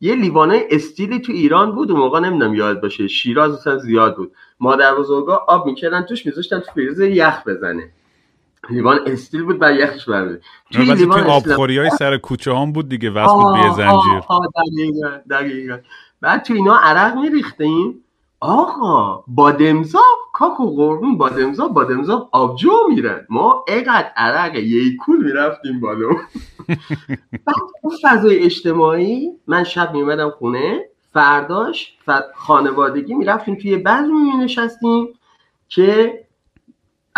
یه 0.00 0.14
لیوانه 0.14 0.64
استیلی 0.70 1.20
تو 1.20 1.32
ایران 1.32 1.72
بود 1.74 1.90
اون 1.90 2.00
موقع 2.00 2.20
نمی‌دونم 2.20 2.54
یاد 2.54 2.80
باشه. 2.82 3.08
شیراز 3.08 3.52
اصلا 3.52 3.78
زیاد 3.78 4.16
بود. 4.16 4.32
مادر 4.60 4.94
بزرگا 4.94 5.44
آب 5.48 5.66
می‌کردن 5.66 6.02
توش 6.02 6.26
میذاشتن 6.26 6.58
تو 6.58 6.72
فریزر 6.74 7.08
یخ 7.08 7.42
بزنه. 7.46 7.90
لیوان 8.70 8.98
استیل 9.06 9.42
بود 9.42 9.58
بعد 9.58 9.76
یخش 9.76 10.08
برده. 10.08 10.40
توی 10.72 10.94
لیوان 10.94 11.20
آبخوری 11.20 11.78
های 11.78 11.90
سر 11.90 12.16
کوچه 12.16 12.54
هم 12.54 12.72
بود 12.72 12.88
دیگه 12.88 13.10
وصل 13.10 13.34
بود 13.34 13.54
به 13.54 13.70
زنجیر. 13.76 14.20
دقیقا 14.56 15.20
دقیقا. 15.30 15.78
بعد 16.20 16.42
تو 16.42 16.54
اینا 16.54 16.76
عرق 16.76 17.16
میریختیم. 17.16 18.04
آقا 18.40 19.24
بادمزاب 19.26 20.18
کاکو 20.32 20.76
قربون 20.76 21.18
بادمزاب 21.18 21.74
بادمزاب 21.74 22.28
آبجو 22.32 22.72
میرن 22.88 23.26
ما 23.30 23.64
اقدر 23.68 24.12
عرق 24.16 24.56
یه 24.56 24.96
کول 24.96 25.24
می‌رفتیم 25.24 25.80
بالا. 25.80 26.08
بعد 27.46 27.56
اون 27.82 27.94
فضای 28.02 28.38
اجتماعی 28.38 29.30
من 29.46 29.64
شب 29.64 29.92
میمدم 29.92 30.30
خونه 30.30 30.84
فرداش 31.12 31.98
خانوادگی 32.34 33.14
می‌رفتیم 33.14 33.54
توی 33.54 33.76
بعض 33.76 34.04
می 34.04 34.44
نشستیم 34.44 35.08
که 35.68 36.24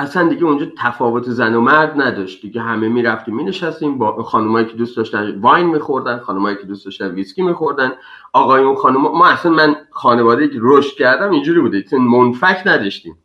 اصلا 0.00 0.28
دیگه 0.28 0.45
اونجا 0.45 0.66
تفاوت 0.78 1.25
زن 1.30 1.54
و 1.54 1.61
مرد 1.61 2.00
نداشت. 2.00 2.42
دیگه 2.42 2.61
همه 2.61 2.88
می‌رفتیم 2.88 3.37
می 3.37 3.45
نشستیم 3.45 3.99
با 3.99 4.23
خانمایی 4.23 4.66
که 4.66 4.73
دوست 4.73 4.97
داشتن 4.97 5.40
واین 5.40 5.66
میخوردن 5.66 6.19
خانمایی 6.19 6.57
که 6.57 6.62
دوست 6.62 6.85
داشتن 6.85 7.09
ویسکی 7.11 7.42
میخوردن. 7.42 7.92
آقایون 8.33 8.75
خانم 8.75 9.00
ما 9.00 9.26
اصلا 9.26 9.52
من 9.52 9.76
خانواده 9.90 10.49
که 10.49 10.59
رشد 10.61 10.97
کردم 10.97 11.30
اینجوری 11.30 11.61
بوده 11.61 11.83
چون 11.83 12.00
منفک 12.00 12.62
نداشتیم. 12.66 13.16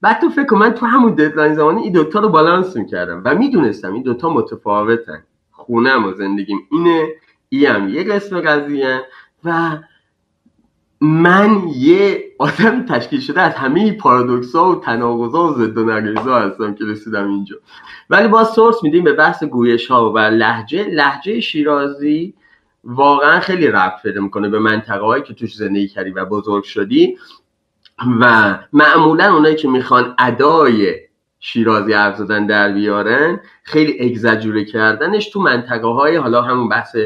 بعد 0.00 0.20
تو 0.20 0.28
فکر 0.28 0.54
من 0.54 0.70
تو 0.70 0.86
همون 0.86 1.14
ددلاین 1.14 1.54
زمانی 1.54 1.82
این 1.82 1.92
دوتا 1.92 2.20
رو 2.20 2.28
بالانس 2.28 2.76
می‌کردم 2.76 3.22
و 3.24 3.34
می‌دونستم 3.34 3.92
این 3.92 4.02
دوتا 4.02 4.30
متفاوتن. 4.30 5.22
خونم 5.50 6.04
و 6.04 6.12
زندگیم 6.12 6.58
اینه 6.70 7.08
ایم 7.48 7.88
یه 7.88 8.04
قسم 8.04 8.40
قضیه 8.40 9.00
و 9.44 9.78
من 11.00 11.62
یه 11.76 12.24
آدم 12.38 12.86
تشکیل 12.86 13.20
شده 13.20 13.40
از 13.40 13.54
همه 13.54 13.92
پارادوکس 13.92 14.54
ها 14.54 14.72
و 14.72 14.80
تناقض 14.80 15.34
ها 15.34 15.48
و 15.48 15.54
ضد 15.54 15.78
و 15.78 16.20
ها 16.20 16.40
هستم 16.40 16.74
که 16.74 16.84
رسیدم 16.84 17.28
اینجا. 17.28 17.56
ولی 18.10 18.28
با 18.28 18.44
سورس 18.44 18.82
میدیم 18.82 19.04
به 19.04 19.12
بحث 19.12 19.44
گویش 19.44 19.86
ها 19.86 20.12
و 20.12 20.18
لحجه 20.18 20.84
لحجه 20.84 21.40
شیرازی 21.40 22.34
واقعا 22.84 23.40
خیلی 23.40 23.66
رفت 23.66 24.02
پیدا 24.02 24.20
می‌کنه 24.20 24.48
به 24.48 24.58
منطقه 24.58 25.04
هایی 25.04 25.22
که 25.22 25.34
توش 25.34 25.54
زندگی 25.56 25.88
کردی 25.88 26.10
و 26.10 26.24
بزرگ 26.24 26.64
شدی 26.64 27.18
و 28.20 28.58
معمولا 28.72 29.34
اونایی 29.34 29.56
که 29.56 29.68
می‌خوان 29.68 30.14
ادای 30.18 30.94
شیرازی 31.40 31.92
حرف 31.92 32.16
زدن 32.16 32.46
در 32.46 32.72
بیارن 32.72 33.40
خیلی 33.62 34.10
اگزجوره 34.10 34.64
کردنش 34.64 35.30
تو 35.30 35.40
منطقه 35.40 35.88
های 35.88 36.16
حالا 36.16 36.42
همون 36.42 36.68
بحث 36.68 36.96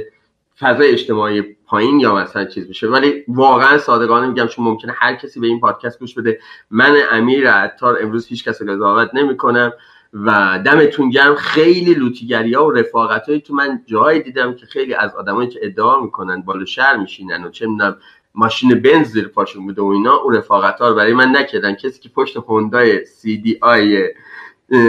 فضای 0.61 0.91
اجتماعی 0.93 1.57
پایین 1.73 2.01
یا 2.01 2.15
مثلا 2.15 2.45
چیز 2.45 2.69
میشه. 2.69 2.87
ولی 2.89 3.25
واقعا 3.29 3.79
صادقانه 3.79 4.27
میگم 4.27 4.47
چون 4.47 4.65
ممکنه 4.65 4.93
هر 4.97 5.15
کسی 5.15 5.41
به 5.41 5.47
این 5.47 5.61
پادکست 5.61 5.99
گوش 5.99 6.15
بده. 6.15 6.41
من 6.71 6.97
امیر 7.13 7.51
عطار 7.51 7.99
امروز 8.03 8.27
هیچ 8.27 8.45
کس 8.45 8.63
قضاوت 8.63 9.15
نمی‌کنم 9.15 9.73
و 10.13 10.59
دمتون 10.65 11.11
گرم. 11.11 11.35
خیلی 11.35 11.95
لوتیگری 11.95 12.55
ها 12.55 12.67
و 12.67 12.71
رفاقت 12.71 13.29
های 13.29 13.41
تو 13.41 13.55
من 13.55 13.81
جایی 13.87 14.23
دیدم 14.23 14.55
که 14.55 14.67
خیلی 14.67 14.95
از 14.95 15.15
آدمایی 15.15 15.49
که 15.49 15.61
ادعا 15.63 16.01
می‌کنن 16.01 16.43
بالا 16.43 16.65
شهر 16.65 16.97
میشینن 16.97 17.45
و 17.45 17.51
چه 17.51 17.67
می‌دونم 17.67 17.97
ماشین 18.35 18.81
بنز 18.81 19.07
زیر 19.07 19.29
پاشون 19.29 19.67
بوده 19.67 19.83
و 19.83 19.87
اینا 19.87 20.17
اون 20.17 20.35
رفاقت 20.35 20.81
ها 20.81 20.89
رو 20.89 20.95
برای 20.95 21.13
من 21.13 21.37
نکردن. 21.37 21.75
کسی 21.75 22.01
که 22.01 22.09
پشت 22.09 22.37
هوندای 22.37 23.05
سی 23.05 23.37
دی 23.37 23.59
آی 23.63 24.09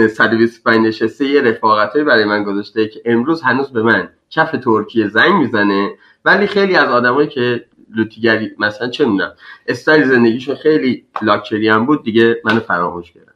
125 0.08 0.86
نشسته 0.86 1.24
یه 1.24 1.40
رفاقت 1.40 1.96
برای 1.96 2.24
من 2.24 2.44
گذاشته 2.44 2.88
که 2.88 3.02
امروز 3.04 3.42
هنوز 3.42 3.72
به 3.72 3.82
من 3.82 4.08
کف 4.30 4.50
ترکیه 4.64 5.08
زنگ 5.08 5.34
می‌زنه 5.34 5.90
ولی 6.24 6.46
خیلی 6.46 6.76
از 6.76 6.88
آدمایی 6.88 7.28
که 7.28 7.64
لوتیگری 7.94 8.50
مثلا 8.58 8.88
چه 8.88 9.04
می‌دونم 9.04 9.32
استایل 9.66 10.04
زندگیشون 10.04 10.54
خیلی 10.54 11.04
لاکچری 11.22 11.68
هم 11.68 11.86
بود 11.86 12.04
دیگه 12.04 12.40
منو 12.44 12.60
فراموش 12.60 13.12
کردن. 13.12 13.32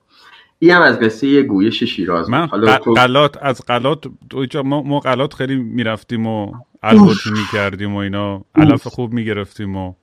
این 0.59 0.71
هم 0.71 0.83
از 0.83 1.01
قصه 1.01 1.43
گویش 1.43 1.83
شیراز 1.83 2.31
من 2.31 2.47
قلات 2.47 3.39
از 3.43 3.61
قلات 3.67 4.07
ما, 4.65 4.83
ما 4.83 5.01
قلات 5.01 5.35
خیلی 5.35 5.57
می‌رفتیم 5.57 6.27
و 6.27 6.53
الواتی 6.83 7.31
می‌کردیم 7.31 7.95
و 7.95 7.99
اینا. 7.99 8.45
علف 8.55 8.87
خوب 8.87 9.13
می‌گرفتیم 9.13 9.77
و 9.77 9.95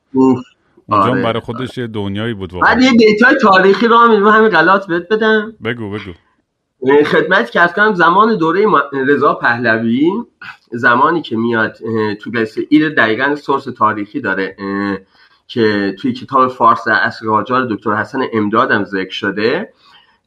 اونجا 0.88 1.12
آره. 1.12 1.24
برای 1.24 1.40
خودش 1.40 1.78
یه 1.78 1.88
دنیایی 1.88 2.34
بود 2.34 2.54
واقعا. 2.54 2.76
بعد 2.76 2.84
یه 2.84 2.92
data 2.92 3.27
ی 3.27 3.36
تاریخی 3.36 3.88
رو 3.88 3.98
هم 3.98 4.28
همین 4.28 4.50
قلات 4.50 4.88
بهت 4.88 5.08
بدم. 5.08 5.54
بگو 5.64 5.90
بگو. 5.90 6.12
خدمتت 7.06 7.50
عرض 7.50 7.74
کنم 7.74 7.94
زمان 7.94 8.38
دوره 8.38 8.66
رضا 8.94 9.34
پهلوی 9.34 10.12
زمانی 10.72 11.22
که 11.22 11.38
میاد 11.38 11.78
تو 12.14 12.32
قصه 12.36 12.68
ایل 12.70 12.90
دقیقا 12.90 13.36
source 13.36 13.64
تاریخی 13.64 14.22
داره 14.22 14.56
که 15.48 15.96
توی 16.00 16.14
کتاب 16.14 16.48
فارس 16.48 16.88
عصر 16.88 17.28
قاجار 17.28 17.66
دکتر 17.66 17.96
حسن 17.96 18.22
امدادم 18.34 18.84
ذکر 18.84 19.14
شده. 19.14 19.74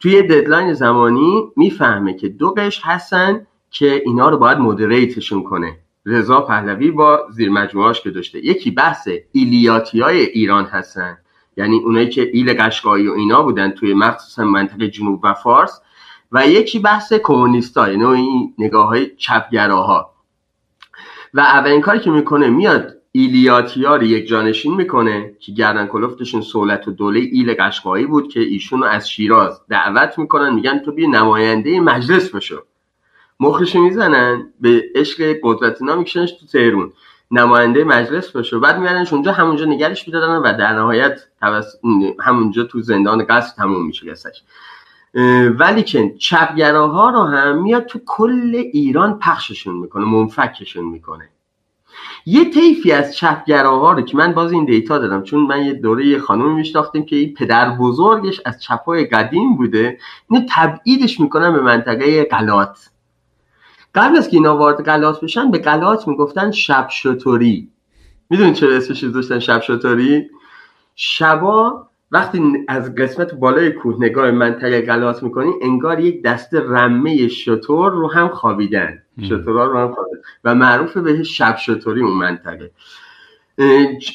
توی 0.00 0.22
deadline 0.22 0.74
زمانی 0.74 1.42
می‌فهمه 1.56 2.14
که 2.14 2.28
دو 2.28 2.50
قشر 2.50 2.80
هستن 2.84 3.46
که 3.70 4.02
اینا 4.06 4.28
رو 4.28 4.38
باید 4.38 4.58
مدیریتشون 4.58 5.42
کنه. 5.42 5.78
رضا 6.06 6.40
پهلوی 6.40 6.90
با 6.90 7.26
زیر 7.30 7.50
مجموعاش 7.50 8.00
که 8.00 8.10
داشته. 8.10 8.46
یکی 8.46 8.70
بحث 8.70 9.08
ایلیاتی 9.32 10.00
های 10.00 10.20
ایران 10.20 10.64
هستن. 10.64 11.18
یعنی 11.56 11.78
اونایی 11.78 12.08
که 12.08 12.30
ایل 12.32 12.54
قشقایی 12.62 13.08
و 13.08 13.12
اینا 13.12 13.42
بودن 13.42 13.70
توی 13.70 13.94
مخصوصا 13.94 14.44
منطقه 14.44 14.88
جنوب 14.88 15.20
و 15.24 15.34
فارس. 15.34 15.80
و 16.32 16.46
یکی 16.46 16.78
بحث 16.78 17.12
کمونیستا 17.12 17.88
یعنی 17.88 18.04
این 18.04 18.54
نگاه 18.58 18.86
های 18.86 19.16
چپگراها. 19.16 20.14
و 21.34 21.40
اولین 21.40 21.80
کاری 21.80 22.00
که 22.00 22.10
می‌کنه 22.10 22.48
میاد 22.48 22.94
ایلیاتیا 23.12 23.96
رو 23.96 24.02
یک 24.02 24.26
جانشین 24.26 24.74
می‌کنه 24.74 25.32
که 25.40 25.52
گردن 25.52 25.86
کلفتشون 25.86 26.40
سولت 26.40 26.88
و 26.88 26.90
دوله 26.90 27.20
ایل 27.20 27.54
قشقایی 27.54 28.06
بود 28.06 28.28
که 28.28 28.40
ایشون 28.40 28.80
رو 28.80 28.86
از 28.86 29.10
شیراز 29.10 29.60
دعوت 29.68 30.18
می‌کنن 30.18 30.54
میگن 30.54 30.78
تو 30.78 30.92
بی 30.92 31.06
نماینده 31.06 31.80
مجلس 31.80 32.34
بشو. 32.34 32.62
مخشو 33.40 33.80
می‌زنن 33.80 34.52
به 34.60 34.84
عشق 34.94 35.36
قدرت 35.42 35.82
اینا 35.82 35.96
میکشنش 35.96 36.32
تو 36.32 36.46
تهرون 36.46 36.92
نماینده 37.30 37.84
مجلس 37.84 38.36
بشه 38.36 38.58
بعد 38.58 38.78
میارنش 38.78 39.12
اونجا 39.12 39.32
همونجا 39.32 39.64
نگرش 39.64 40.08
می‌دادن 40.08 40.36
و 40.36 40.58
در 40.58 40.72
نهایت 40.72 41.20
همونجا 42.20 42.64
تو 42.64 42.80
زندان 42.80 43.24
قصد 43.24 43.56
تموم 43.56 43.86
میشه 43.86 44.10
قصهش 44.10 44.42
ولی 45.58 45.82
که 45.82 46.14
چپگراها 46.18 47.10
رو 47.10 47.22
هم 47.22 47.62
میاد 47.62 47.86
تو 47.86 47.98
کل 48.06 48.62
ایران 48.72 49.18
پخششون 49.18 49.74
می‌کنه 49.74 50.04
منفکشون 50.04 50.84
می‌کنه. 50.84 51.28
یه 52.26 52.50
طیفی 52.50 52.92
از 52.92 53.16
چپگراها 53.16 53.92
رو 53.92 54.02
که 54.02 54.16
من 54.16 54.32
باز 54.32 54.52
این 54.52 54.64
دیتا 54.64 54.98
دادم 54.98 55.22
چون 55.22 55.40
من 55.40 55.66
یه 55.66 55.72
دوره 55.72 56.06
یه 56.06 56.18
خانومی 56.18 56.54
میشناختیم 56.54 57.04
که 57.04 57.16
این 57.16 57.34
پدر 57.34 57.70
بزرگش 57.70 58.40
از 58.44 58.62
چپای 58.62 59.04
قدیم 59.04 59.56
بوده 59.56 59.98
اینو 60.30 60.46
تبعیدش 60.50 61.20
می‌کنن 61.20 61.52
به 61.52 61.60
منطقه 61.60 62.24
قلات 62.24 62.90
قبل 63.94 64.16
از 64.16 64.28
که 64.28 64.36
اینا 64.36 64.56
وارد 64.56 64.84
قلات 64.84 65.20
بشن 65.20 65.50
به 65.50 65.58
قلات 65.58 66.08
می‌گفتن 66.08 66.50
شب 66.50 66.88
شطوری 66.90 67.70
می‌دونید 68.30 68.54
چرا 68.54 68.76
اسمش 68.76 69.04
داشتن 69.04 69.38
شب 69.38 69.60
شطوری 69.60 70.30
شبا 70.94 71.87
وقتی 72.12 72.64
از 72.68 72.94
قسمت 72.94 73.34
بالای 73.34 73.70
کوه 73.70 73.96
نگاه 74.00 74.30
منطقه 74.30 74.80
غلات 74.80 75.22
می‌کنی 75.22 75.50
انگار 75.62 76.00
یک 76.00 76.22
دست 76.22 76.54
رمه 76.54 77.28
شطور 77.28 77.92
رو 77.92 78.10
هم 78.10 78.28
خوابیدن. 78.28 79.02
شطورها 79.22 79.64
رو 79.64 79.78
هم 79.78 79.94
خوابیدن. 79.94 80.18
و 80.44 80.54
معروف 80.54 80.96
به 80.96 81.22
شب 81.22 81.56
شطوری 81.56 82.02
اون 82.02 82.12
منطقه. 82.12 82.70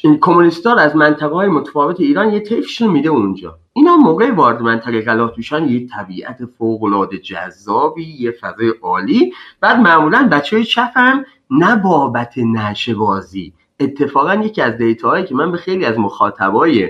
این 0.03 0.19
کمونیستا 0.21 0.75
از 0.75 0.95
منطقه 0.95 1.35
های 1.35 1.47
متفاوت 1.47 2.00
ایران 2.00 2.33
یه 2.33 2.39
طیفشون 2.39 2.89
میده 2.89 3.09
اونجا. 3.09 3.59
اینا 3.73 3.97
موقع 3.97 4.31
وارد 4.31 4.62
منطقه 4.62 5.01
غلات 5.01 5.38
میشن 5.38 5.67
یه 5.69 5.88
طبیعت 5.88 6.45
فوق 6.45 6.83
العاده 6.83 7.17
جذابی 7.17 8.15
یه 8.19 8.31
فضای 8.31 8.73
عالی. 8.81 9.33
بعد 9.62 9.79
معمولا 9.79 10.29
بچه 10.31 10.55
های 10.55 10.65
چپ 10.65 10.91
هم 10.95 11.25
نه 11.50 11.75
بابت 11.75 12.33
نشه 12.38 12.93
بازی 12.93 13.53
اتفاقا 13.79 14.35
یکی 14.35 14.62
از 14.62 14.77
دیتاهایی 14.77 15.25
که 15.25 15.35
من 15.35 15.51
به 15.51 15.57
خیلی 15.57 15.85
از 15.85 16.00
مخاطبای 16.00 16.89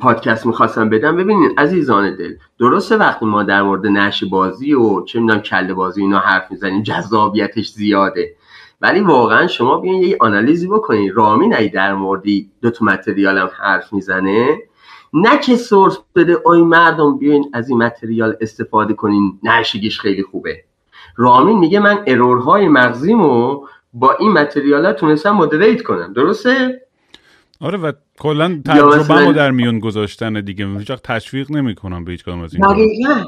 پادکست 0.00 0.46
می‌خواستم 0.46 0.88
بدم. 0.88 1.16
ببینید 1.16 1.60
عزیزان 1.60 2.16
دل 2.16 2.34
درسته 2.58 2.96
وقتی 2.96 3.26
ما 3.26 3.42
در 3.42 3.62
مورد 3.62 3.86
نش 3.86 4.24
بازی 4.24 4.74
و 4.74 5.04
چه 5.04 5.20
می‌دونم 5.20 5.40
کله 5.40 5.74
بازی 5.74 6.02
اینا 6.02 6.18
حرف 6.18 6.50
می‌زنیم 6.50 6.82
جذابیتش 6.82 7.68
زیاده. 7.68 8.34
ولی 8.80 9.00
واقعا 9.00 9.46
شما 9.46 9.78
بیاین 9.78 10.02
یه 10.02 10.16
آنالیزی 10.20 10.68
بکنید 10.68 11.12
رامین 11.16 11.56
ای 11.56 11.68
در 11.68 11.94
موردی 11.94 12.50
دو 12.62 12.70
تا 12.70 12.84
متریال 12.84 13.38
هم 13.38 13.50
حرف 13.58 13.92
می‌زنه 13.92 14.58
نه 15.12 15.38
که 15.38 15.56
سورس 15.56 15.98
بده 16.14 16.36
آی 16.44 16.62
مردم 16.62 17.18
بیاین 17.18 17.50
از 17.52 17.68
این 17.68 17.78
متریال 17.78 18.36
استفاده 18.40 18.94
کنین. 18.94 19.38
نشگیش 19.42 20.00
خیلی 20.00 20.22
خوبه. 20.22 20.64
رامین 21.16 21.58
میگه 21.58 21.80
من 21.80 22.04
error 22.06 22.50
های 22.50 22.68
مغزیمو 22.68 23.66
با 23.92 24.12
این 24.12 24.32
material 24.32 24.92
تونستم 24.92 25.30
مدیریت 25.30 25.82
کنم. 25.82 26.12
درسته؟ 26.12 26.82
آره 27.60 27.78
و 27.78 27.92
کلا 28.18 28.60
تجربه 28.66 29.32
در 29.32 29.50
میون 29.50 29.78
گذاشتن 29.78 30.40
دیگه. 30.40 30.78
هیچ 30.78 30.92
تشویق 30.92 31.50
نمی‌کنم 31.50 32.04
به 32.04 32.12
هیچ 32.12 32.24
کدوم 32.24 32.40
از 32.40 32.54
این 32.54 32.66
دقیقاً. 32.66 33.24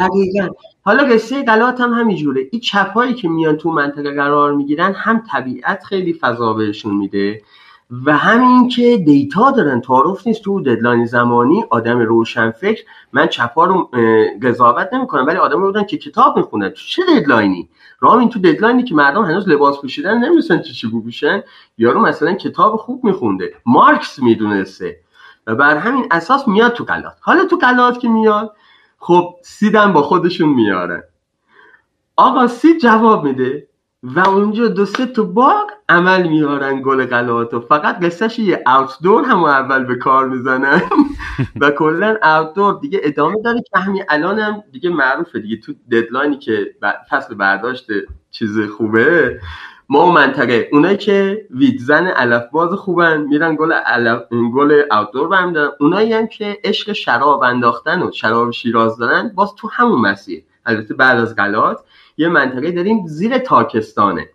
دقیقاً. 0.00 0.48
حالا 0.82 1.04
قصه 1.04 1.42
قلات 1.42 1.80
هم 1.80 1.92
همینجوره. 1.92 2.42
این 2.52 2.60
چپایی 2.60 3.14
که 3.14 3.28
میان 3.28 3.56
تو 3.56 3.70
منطقه 3.70 4.10
قرار 4.14 4.54
می‌گیرن 4.54 4.92
هم 4.92 5.22
طبیعت 5.32 5.84
خیلی 5.84 6.12
فضا 6.12 6.52
بهشون 6.52 6.94
میده. 6.96 7.42
و 8.04 8.16
همین 8.16 8.68
که 8.68 8.96
data 8.96 9.50
دارن 9.50 9.80
تعارف 9.80 10.26
نیست 10.26 10.42
تو 10.42 10.60
deadline 10.60 11.06
زمانی 11.06 11.64
آدم 11.70 11.98
روشن 11.98 12.50
فکر 12.50 12.84
من 13.12 13.26
چپا 13.26 13.64
رو 13.64 13.90
قضاوت 14.42 14.88
نمی‌کنم 14.92 15.26
ولی 15.26 15.36
آدم 15.36 15.60
رو 15.60 15.66
بودن 15.66 15.84
که 15.84 15.98
کتاب 15.98 16.36
می‌خونن. 16.36 16.68
تو 16.68 16.82
چه 16.88 17.02
ددلاینی 17.08 17.68
رامین 18.00 18.28
تو 18.28 18.38
ددلاینی 18.38 18.84
که 18.84 18.94
مردم 18.94 19.24
هنوز 19.24 19.48
لباس 19.48 19.80
پوشیدن 19.80 20.18
نمی‌دونن 20.18 20.62
چی 20.62 20.72
چی 20.72 20.88
بپوشن. 20.88 21.42
یارو 21.78 22.00
مثلا 22.00 22.34
کتاب 22.34 22.76
خوب 22.76 23.04
میخونده. 23.04 23.54
مارکس 23.66 24.18
می‌دونسته. 24.18 24.96
و 25.46 25.54
بر 25.54 25.76
همین 25.76 26.06
اساس 26.10 26.48
میاد 26.48 26.72
تو 26.72 26.84
قلات 26.84 27.16
حالا 27.20 27.44
تو 27.44 27.56
قلات 27.56 27.98
که 28.00 28.08
میاد 28.08 28.56
خب 28.98 29.34
سیدم 29.42 29.92
با 29.92 30.02
خودشون 30.02 30.48
میاره 30.48 31.08
آقا 32.16 32.46
سید 32.46 32.78
جواب 32.80 33.24
میده. 33.24 33.68
و 34.04 34.28
اونجا 34.28 34.68
دو 34.68 34.86
سه 34.86 35.06
تا 35.06 35.22
باغ 35.22 35.70
عمل 35.88 36.28
میارن 36.28 36.82
گل 36.82 37.06
غلات 37.06 37.54
و 37.54 37.60
فقط 37.60 38.04
قصهش 38.04 38.38
یه 38.38 38.64
اوتدور 38.66 39.24
هم 39.24 39.44
اول 39.44 39.84
به 39.84 39.94
کار 39.94 40.28
می‌زنن. 40.28 40.82
و 41.60 41.70
کلا 41.70 42.18
اوتدور 42.22 42.78
دیگه 42.80 43.00
ادامه 43.02 43.42
داره 43.44 43.62
که 43.62 43.78
همین 43.78 44.04
الان 44.08 44.38
هم 44.38 44.64
دیگه 44.72 44.90
معروفه 44.90 45.38
دیگه 45.38 45.56
تو 45.56 45.72
ددلاینی 45.90 46.38
که 46.38 46.74
فصل 47.10 47.34
برداشت 47.34 47.86
چیز 48.30 48.60
خوبه. 48.60 49.40
ما 49.88 50.10
منطقه. 50.10 50.68
اونایی 50.72 50.96
که 50.96 51.46
ویدزن 51.50 52.06
علف 52.06 52.42
باز 52.52 52.70
خوبن 52.70 53.20
میرن 53.20 53.56
گل 53.56 53.72
علف 53.72 54.22
گل 54.54 54.82
اوتدور 54.90 55.28
برمیدارن. 55.28 55.72
اونایی 55.80 56.12
هم 56.12 56.26
که 56.26 56.58
عشق 56.64 56.92
شراب 56.92 57.42
انداختن 57.42 58.02
و 58.02 58.12
شراب 58.12 58.50
شیراز 58.50 58.98
دارن 58.98 59.32
باز 59.34 59.54
تو 59.54 59.68
همون 59.72 60.00
مسیر. 60.00 60.44
البته 60.66 60.94
بعد 60.94 61.18
از 61.18 61.36
غلات. 61.36 61.84
یه 62.16 62.28
منطقه 62.28 62.72
داریم 62.72 63.06
زیر 63.06 63.38
تاکستانه. 63.38 64.28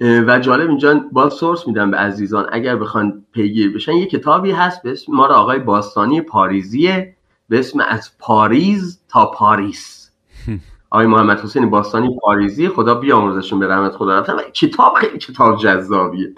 و 0.00 0.38
جالب 0.38 0.68
اینجا 0.68 1.00
با 1.12 1.30
سورس 1.30 1.66
میدم 1.66 1.90
به 1.90 1.96
عزیزان 1.96 2.46
اگر 2.52 2.76
بخوان 2.76 3.24
پیگیر 3.32 3.74
بشن 3.74 3.92
یه 3.92 4.06
کتابی 4.06 4.50
هست 4.50 4.82
به 4.82 4.90
اسم 4.92 5.12
ما 5.12 5.26
آقای 5.26 5.58
باستانی 5.58 6.20
پاریزیه 6.20 7.16
به 7.48 7.58
اسم 7.58 7.80
از 7.80 8.18
پاریز 8.18 9.00
تا 9.08 9.26
پاریس. 9.26 10.10
آقای 10.90 11.06
محمد 11.06 11.40
حسین 11.40 11.70
باستانی 11.70 12.18
پاریزی 12.22 12.68
خدا 12.68 12.94
بیامرزشون 12.94 13.58
به 13.58 13.68
رحمت 13.68 13.92
خدا 13.92 14.18
رفتن. 14.18 14.34
و 14.34 14.38
کتاب 14.38 14.94
خیلی 14.94 15.18
کتاب 15.18 15.58
جذابیه. 15.58 16.34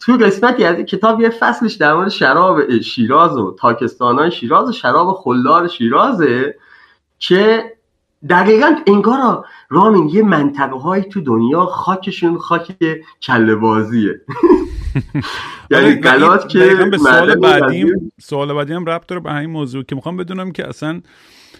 تو 0.00 0.12
قسمتی 0.12 0.64
از 0.64 0.76
این 0.76 0.86
کتاب 0.86 1.20
یه 1.20 1.30
فصلش 1.30 1.74
در 1.74 1.94
مورد 1.94 2.08
شراب 2.08 2.78
شیراز 2.80 3.36
و 3.36 3.56
تاکستانان 3.58 4.30
شیراز 4.30 4.68
و 4.68 4.72
شراب 4.72 5.12
خلدار 5.12 5.68
شیرازه 5.68 6.54
که 7.18 7.72
دقیقا 8.28 8.76
انگار 8.86 9.46
رامین 9.68 10.08
یه 10.08 10.22
منطقه 10.22 10.76
های 10.76 11.02
تو 11.02 11.20
دنیا 11.20 11.66
خاکشون 11.66 12.38
خاک 12.38 12.76
کله 13.22 13.54
بازیه 13.54 14.20
یعنی 15.70 15.94
غلط 15.94 16.48
که 16.48 16.74
به 16.90 16.98
سوال 16.98 17.34
بعدیم 17.34 18.12
سوال 18.20 18.54
بعدی 18.54 18.72
هم 18.72 18.84
ربط 18.84 19.06
داره 19.06 19.22
به 19.22 19.30
همین 19.30 19.50
موضوع 19.50 19.84
که 19.84 19.94
می‌خوام 19.94 20.16
بدونم 20.16 20.52
که 20.52 20.68
اصلا 20.68 21.00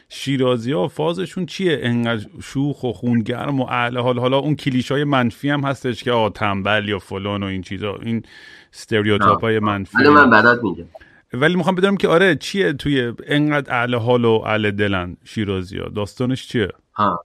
شیرازی 0.08 0.72
ها 0.72 0.88
فازشون 0.88 1.46
چیه؟ 1.46 1.80
انقدر 1.82 2.26
شوخ 2.42 2.84
و 2.84 2.92
خونگرم 2.92 3.60
و 3.60 3.66
اعلی 3.68 3.98
حال 3.98 4.18
حالا 4.18 4.38
اون 4.38 4.56
کلیش 4.56 4.92
های 4.92 5.04
منفی 5.04 5.50
هم 5.50 5.60
هستش 5.60 6.04
که 6.04 6.12
آ 6.12 6.28
تنبل 6.28 6.88
یا 6.88 6.98
فلان 6.98 7.42
و 7.42 7.46
این 7.46 7.62
چیزا. 7.62 7.98
این 8.02 8.22
ستریوتاپ 8.70 9.40
های 9.40 9.58
منفی. 9.58 10.08
من 10.08 10.30
بعدات 10.30 10.62
میگم. 10.62 10.84
ولی 11.32 11.56
می‌خوام 11.56 11.74
بدونم 11.74 11.96
که 11.96 12.08
آره 12.08 12.36
چیه 12.36 12.72
توی 12.72 13.12
انقدر 13.26 13.80
اهل 13.80 13.94
حال 13.94 14.24
و 14.24 14.42
اهل 14.46 14.70
دلن 14.70 15.16
شیرازی 15.24 15.78
ها؟ 15.78 15.88
داستانش 15.88 16.48
چیه؟ 16.48 16.68
ها. 16.94 17.24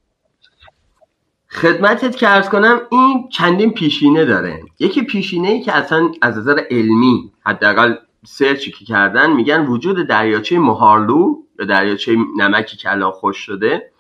خدمتت 1.50 2.16
که 2.16 2.30
ارز 2.30 2.50
کنم 2.50 2.82
این 2.92 3.30
چندین 3.30 3.74
پیشینه 3.74 4.26
داره. 4.26 4.60
یکی 4.80 5.02
پیشینه 5.02 5.48
ای 5.48 5.62
که 5.62 5.76
اصلا 5.76 6.12
از 6.22 6.38
نظر 6.38 6.62
علمی 6.72 7.32
حداقل 7.46 7.96
سرچی 8.26 8.72
که 8.72 8.86
کردن 8.86 9.34
میگن 9.34 9.66
وجود 9.66 10.08
دریاچه 10.08 10.60
مهارلو 10.60 11.36
یا 11.60 11.66
دریاچه 11.66 12.18
نمکی 12.38 12.78
که 12.78 12.92
الان 12.92 13.12
خوش 13.12 13.38
شده 13.38 13.92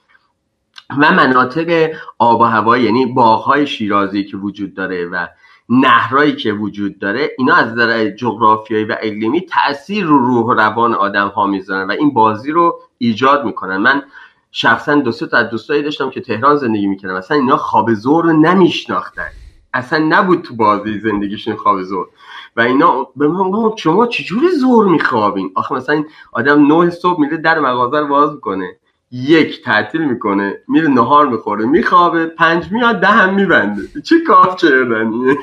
و 0.89 1.12
مناطق 1.12 1.91
آب 2.18 2.41
و 2.41 2.44
هوا 2.44 2.78
یعنی 2.78 3.06
باغهای 3.06 3.68
شیرازی 3.68 4.24
که 4.24 4.38
وجود 4.38 4.74
داره 4.74 5.06
و 5.06 5.28
نهرایی 5.69 6.36
که 6.36 6.54
وجود 6.54 6.99
داره 6.99 7.32
اینا 7.38 7.56
از 7.56 7.71
نظر 7.71 8.10
جغرافیایی 8.10 8.86
و 8.86 8.95
اقلیمی 9.01 9.41
تاثیر 9.41 10.06
رو 10.06 10.17
روح 10.17 10.45
و 10.45 10.54
روان 10.54 10.93
آدم 10.93 11.28
ها 11.28 11.47
می‌ذارن 11.47 11.88
و 11.88 11.91
این 11.91 12.13
بازی 12.13 12.51
رو 12.51 12.80
ایجاد 12.97 13.45
می‌کنن. 13.45 13.78
من 13.78 14.04
شخصا 14.51 14.95
دو 14.95 15.12
تا 15.12 15.38
از 15.38 15.49
دوستایی 15.49 15.84
داشتم 15.84 16.10
که 16.10 16.21
تهران 16.21 16.58
زندگی 16.58 16.88
می‌کردن. 16.88 17.17
مثلا 17.17 17.38
اینا 17.38 17.58
خواب 17.58 17.93
زور 17.93 18.23
رو 18.23 18.34
نمیشناختن. 18.34 19.28
اصلا 19.73 20.06
نبود 20.10 20.41
تو 20.41 20.56
بازی 20.56 20.99
زندگیشون 20.99 21.56
خواب 21.56 21.82
زور. 21.82 22.08
و 22.56 22.62
اینا 22.62 23.08
به 23.15 23.28
من 23.28 23.75
شما 23.75 24.08
چجوری 24.08 24.49
زور 24.49 24.86
میخوابین؟ 24.86 25.51
آخه 25.56 25.75
مثلا 25.75 26.04
آدم 26.32 26.73
نه 26.73 26.89
صبح 26.89 27.19
میره 27.19 27.38
در 27.38 27.60
مغازه 27.60 27.99
رو 27.99 28.08
باز 28.08 28.32
می‌کنه. 28.34 28.78
یک 29.15 29.63
تعطیل 29.63 30.01
می‌کنه 30.01 30.54
میره 30.67 30.88
نهار 30.88 31.28
می‌خوره 31.28 31.65
میخوابه 31.65 32.25
پنج 32.25 32.71
میاد 32.71 32.99
ده 32.99 33.08
هم 33.08 33.36
میبنده. 33.36 33.82
چه 34.04 34.15
کاف 34.28 34.56
چردنیه 34.56 35.38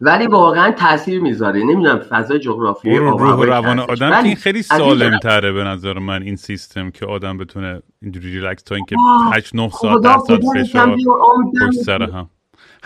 ولی 0.00 0.26
واقعا 0.26 0.70
تاثیر 0.70 1.20
می‌ذاره. 1.20 1.60
نمی‌دونم 1.60 1.98
فضای 1.98 2.38
جغرافی 2.38 2.96
روح 2.96 3.32
و 3.32 3.44
روان 3.44 3.78
آدم 3.78 4.12
این 4.24 4.36
خیلی 4.36 4.62
سالم 4.62 5.18
تره 5.18 5.52
به 5.52 5.64
نظر 5.64 5.98
من 5.98 6.22
این 6.22 6.36
سیستم 6.36 6.90
که 6.90 7.06
آدم 7.06 7.38
بتونه 7.38 7.82
اینجوری 8.02 8.30
ریلکس 8.40 8.62
تا 8.62 8.74
اینکه 8.74 8.96
8 9.32 9.54
9 9.54 9.68
ساعت 9.68 10.02
درصد 10.02 10.40
فشار 10.54 10.96
پشت 11.60 11.82
سر 11.82 12.02
هم. 12.02 12.30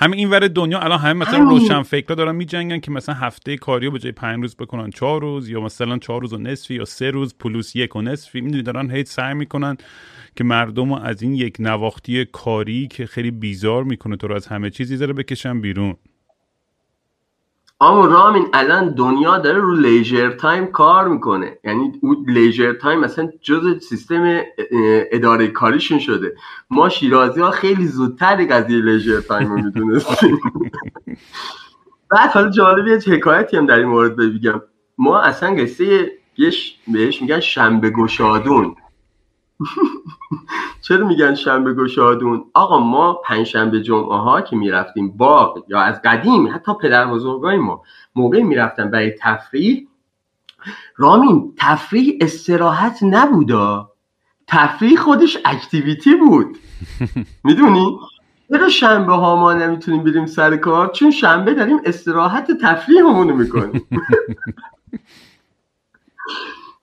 همین 0.03 0.19
این 0.19 0.31
ور 0.31 0.49
دنیا 0.49 0.81
الان 0.81 0.99
همه 0.99 1.13
مثلا 1.13 1.39
روشن 1.39 1.83
فکر 1.83 2.15
دارن 2.15 2.37
میجنگن 2.37 2.81
که 2.81 2.91
مثلا 2.91 3.15
هفته 3.15 3.57
کاری 3.57 3.87
رو 3.87 3.93
به 3.93 3.99
جای 3.99 4.13
پنج 4.13 4.41
روز 4.43 4.57
بکنن 4.57 4.91
چهار 4.91 5.21
روز 5.21 5.49
یا 5.49 5.61
مثلا 5.61 5.99
چهار 5.99 6.21
روز 6.21 6.33
و 6.33 6.39
نصفی 6.39 6.75
یا 6.75 6.85
سه 6.85 7.11
روز 7.11 7.35
plus 7.39 7.77
یک 7.77 7.97
و 7.97 8.03
نصفی. 8.03 8.41
می‌دونی 8.41 8.63
دارن 8.63 8.91
هی 8.91 9.07
سعی 9.07 9.35
می‌کنن 9.35 9.77
که 10.37 10.45
مردم 10.45 10.95
رو 10.95 11.01
از 11.01 11.23
این 11.23 11.35
یک 11.35 11.57
نواختی 11.59 12.25
کاری 12.25 12.89
که 12.89 13.07
خیلی 13.07 13.31
بیزار 13.31 13.85
می‌کنه 13.85 14.17
تو 14.17 14.29
رو 14.29 14.35
از 14.35 14.47
همه 14.47 14.71
چیزی 14.71 14.97
داره 14.97 15.13
بکشن 15.13 15.61
بیرون. 15.61 15.97
اما 17.83 18.07
رامین 18.07 18.47
الان 18.53 18.95
دنیا 18.95 19.39
داره 19.39 19.59
رو 19.59 19.75
leisure 19.75 20.31
time 20.31 20.67
کار 20.67 21.09
می‌کنه. 21.09 21.59
یعنی 21.65 21.93
اون 22.03 22.25
leisure 22.29 22.73
time 22.73 23.01
مثلا 23.01 23.29
جز 23.43 23.85
سیستم 23.85 24.41
اداره 25.13 25.47
کاریشون 25.47 25.99
شده. 25.99 26.35
ما 26.71 26.89
شیرازی 26.89 27.41
ها 27.41 27.51
خیلی 27.51 27.87
زودتر 27.87 28.47
قضیه 28.47 28.83
لیجر 28.83 29.21
تایم 29.21 29.49
رو 29.53 29.57
می‌دونستیم. 29.57 30.41
بعد 32.11 32.31
حالا 32.31 32.51
جالب 32.51 32.87
یه 32.87 33.15
حکایتی 33.17 33.57
هم 33.57 33.67
در 33.67 33.79
این 33.79 33.89
مورد 33.89 34.17
بگم. 34.17 34.63
ما 34.99 35.21
اصلا 35.21 35.55
قصه 35.55 36.11
بهش 36.89 37.23
میگن 37.23 37.41
شنبه 37.41 37.91
گشادون. 37.91 38.77
چرا 40.81 41.07
میگن 41.07 41.35
شنبه 41.35 41.75
گشادون؟ 41.75 42.45
آقا 42.55 42.79
ما 42.79 43.13
پنجشنبه 43.15 43.83
جمعه 43.83 44.17
ها 44.19 44.41
که 44.41 44.57
می‌رفتیم 44.57 45.17
باغ 45.17 45.65
یا 45.69 45.81
از 45.81 46.03
قدیم 46.03 46.55
حتی 46.55 46.73
پدر 46.83 47.07
بزرگای 47.07 47.57
ما 47.57 47.83
موقع 48.15 48.43
می‌رفتن 48.43 48.91
برای 48.91 49.11
تفریح. 49.21 49.87
رامین 50.97 51.55
تفریح 51.57 52.19
استراحت 52.21 52.99
نبودا 53.03 53.91
تفریح 54.47 54.99
خودش 54.99 55.39
اکتیویتی 55.45 56.15
بود. 56.15 56.59
می‌دونی؟ 57.45 57.99
چرا 58.49 58.69
شنبه 58.69 59.13
ها 59.13 59.37
ما 59.37 59.53
نمی‌تونیم 59.55 60.05
بریم 60.05 60.27
سر 60.27 60.57
کار؟ 60.57 60.89
چون 60.89 61.11
شنبه 61.11 61.55
داریم 61.55 61.81
استراحت 61.85 62.51
تفریح 62.63 63.01
همونو 63.01 63.35
می‌کنیم. 63.37 63.87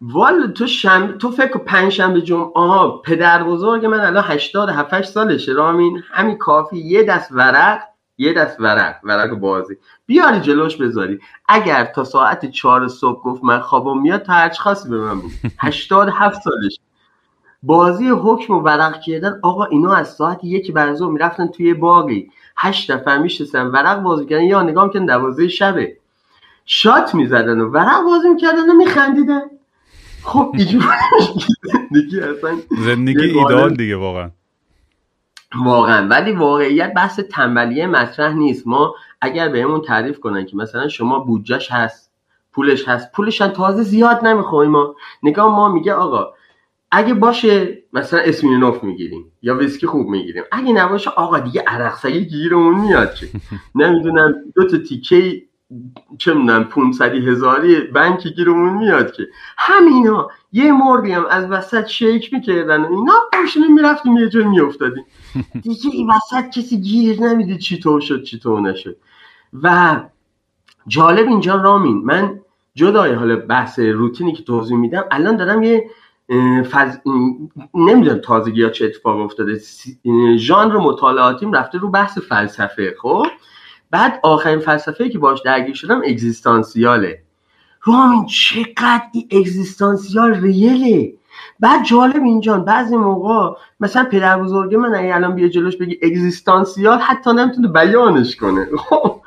والا 0.01 0.47
تو 0.47 0.67
شنبه 0.67 1.13
تو 1.13 1.31
فکر 1.31 1.57
پنج 1.57 1.91
شنبه 1.91 2.21
جمعه 2.21 2.51
آها 2.55 2.97
پدر 2.97 3.43
بزرگ 3.43 3.85
من 3.85 3.99
الان 3.99 4.23
80 4.23 4.69
7 4.69 5.01
سالشه 5.01 5.51
رامین. 5.51 6.03
همین 6.11 6.37
کافی. 6.37 6.77
یه 6.77 7.03
دست 7.03 7.31
ورق 7.31 7.79
یه 8.17 8.33
دست 8.33 8.59
ورق 8.59 8.95
ورق 9.03 9.33
بازی. 9.33 9.77
بیاری 10.05 10.39
جلوش 10.39 10.75
بذاری. 10.77 11.19
اگر 11.47 11.85
تا 11.85 12.03
ساعت 12.03 12.45
چهار 12.45 12.87
صبح 12.87 13.21
گفت 13.23 13.43
من 13.43 13.59
خوابم 13.59 14.01
میاد 14.01 14.21
تا 14.21 14.33
هرچ 14.33 14.59
خاصی 14.59 14.89
به 14.89 14.97
من 14.97 15.19
بود 15.19 15.31
87 15.59 16.41
سالش 16.41 16.79
بازی 17.63 18.09
حکم 18.09 18.53
و 18.53 18.59
ورق 18.59 19.01
کردن 19.01 19.39
آقا 19.43 19.65
اینا 19.65 19.93
از 19.93 20.09
ساعت 20.09 20.43
یک 20.43 20.73
بعد 20.73 21.01
می‌رفتن 21.01 21.47
توی 21.47 21.73
باقی. 21.73 22.31
هشت 22.57 22.91
نفر 22.91 23.17
میشستن. 23.17 23.65
ورق 23.67 24.01
بازی 24.01 24.25
کردن. 24.25 24.43
یا 24.43 24.61
نگاه 24.61 24.89
کن 24.89 25.05
دوازه 25.05 25.47
شبه. 25.47 25.97
شات 26.65 27.15
می‌زدن 27.15 27.61
و 27.61 27.69
ورق 27.69 28.03
بازی 28.03 28.29
می‌کردن 28.29 28.69
و 28.69 28.73
میخندیدن. 28.73 29.41
خب 30.23 30.55
زندگی 30.57 32.19
اصلا 32.37 32.57
زندگی 32.85 33.21
ایدال 33.21 33.75
دیگه 33.75 33.95
واقعا. 33.95 34.31
واقعا. 35.55 36.07
ولی 36.07 36.31
واقعیت 36.31 36.93
بحث 36.93 37.19
تنبلیه 37.19 37.87
مطرح 37.87 38.33
نیست. 38.33 38.67
ما 38.67 38.95
اگر 39.21 39.49
بهمون 39.49 39.81
تعریف 39.81 40.19
کنن 40.19 40.45
که 40.45 40.57
مثلا 40.57 40.87
شما 40.87 41.19
بودجهش 41.19 41.71
هست 41.71 42.11
پولش 42.53 42.87
هست 42.87 43.11
پولش 43.11 43.41
هم 43.41 43.47
تازه 43.47 43.83
زیاد 43.83 44.25
نمی‌خوایم 44.25 44.71
ما. 44.71 44.95
نگاه 45.23 45.55
ما 45.55 45.69
میگه 45.69 45.93
آقا 45.93 46.27
اگه 46.91 47.13
باشه 47.13 47.83
مثلا 47.93 48.19
اسمینوف 48.19 48.83
می‌گیریم 48.83 49.31
یا 49.41 49.55
ویسکی 49.55 49.87
خوب 49.87 50.07
می‌گیریم. 50.07 50.43
اگه 50.51 50.73
نباشه 50.73 51.09
آقا 51.09 51.39
دیگه 51.39 51.63
عرق 51.67 52.07
گیرمون 52.07 52.79
میاد 52.79 53.13
چه 53.13 53.27
نمی‌دونم 53.75 54.33
دو 54.55 54.67
تا 54.67 54.77
تیکه 54.77 55.43
چه 56.17 56.33
می‌دونم 56.33 56.63
500 56.63 57.13
هزاری 57.13 57.81
بنکی 57.81 58.31
گیرمون 58.31 58.73
میاد 58.73 59.11
که 59.11 59.27
همینا 59.57 60.29
یه 60.51 60.71
مرگی 60.71 61.11
هم 61.11 61.25
از 61.25 61.45
وسط 61.51 61.87
شیک 61.87 62.33
می‌کردن 62.33 62.81
و 62.81 62.91
اینا 62.91 63.13
پاشنه 63.33 63.67
می‌رفتیم 63.67 64.17
یه 64.17 64.29
جور 64.29 64.43
میافتادیم. 64.43 65.05
دیگه 65.63 65.89
این 65.93 66.09
وسط 66.09 66.49
کسی 66.49 66.81
گیر 66.81 67.21
نمیده 67.21 67.57
چی 67.57 67.79
تو 67.79 67.99
شد 67.99 68.23
چی 68.23 68.39
تو 68.39 68.59
نشد. 68.59 68.97
و 69.63 69.99
جالب 70.87 71.27
اینجا 71.27 71.55
رامین 71.55 71.97
من 71.97 72.39
جدای 72.75 73.13
حالا 73.13 73.35
بحث 73.35 73.79
روتینی 73.79 74.33
که 74.33 74.43
توضیح 74.43 74.77
میدم 74.77 75.05
الان 75.11 75.37
دارم 75.37 75.63
یه 75.63 75.89
فز... 76.71 76.97
نمی‌دونم 77.73 78.17
تازگی 78.17 78.63
ها 78.63 78.69
چه 78.69 78.85
اتفاق 78.85 79.19
افتاده 79.19 79.61
ژانر 80.37 80.77
مطالعاتیم 80.77 81.51
رفته 81.51 81.77
رو 81.77 81.89
بحث 81.89 82.17
فلسفه 82.17 82.95
خب؟ 83.01 83.25
بعد 83.91 84.19
آخرین 84.23 84.59
فلسفه 84.59 85.09
که 85.09 85.19
باش 85.19 85.41
درگیر 85.41 85.75
شدم 85.75 86.01
اگزیستانسیاله. 86.05 87.21
رامین 87.83 88.25
چقدر 88.25 89.03
این 89.13 89.27
اگزیستانسیال 89.31 90.33
ریله 90.33 91.13
بعد 91.59 91.85
جالب 91.85 92.23
اینجان 92.23 92.65
بعضی 92.65 92.97
موقع 92.97 93.59
مثلا 93.79 94.03
پدر 94.03 94.41
بزرگ 94.41 94.75
من 94.75 94.95
اگه 94.95 95.15
الان 95.15 95.35
بیا 95.35 95.47
جلوش 95.47 95.77
بگی 95.77 95.99
اگزیستانسیال 96.03 96.99
حتی 96.99 97.33
نمی‌تونه 97.33 97.67
بیانش 97.67 98.35
کنه. 98.35 98.67
خب 98.77 99.21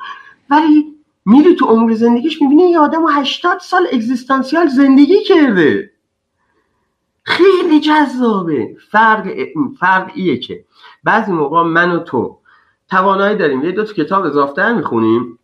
ولی 0.49 0.95
میری 1.25 1.55
تو 1.55 1.65
عمر 1.65 1.93
زندگیش 1.93 2.41
می‌بینی 2.41 2.63
یه 2.63 2.79
آدم 2.79 3.05
80 3.09 3.59
سال 3.59 3.87
اگزیستانسیال 3.93 4.67
زندگی 4.67 5.23
کرده. 5.23 5.91
خیلی 7.23 7.79
جذابه. 7.79 8.75
فرق 8.91 9.29
فرق 9.79 10.11
ایه 10.15 10.37
که 10.37 10.65
بعضی 11.03 11.31
موقع 11.31 11.63
من 11.63 11.91
و 11.91 11.99
تو 11.99 12.37
توانایی 12.91 13.35
داریم. 13.35 13.63
یه 13.63 13.71
دو 13.71 13.83
تا 13.83 13.93
کتاب 13.93 14.25
اضافه 14.25 14.73
می‌خونیم. 14.73 15.39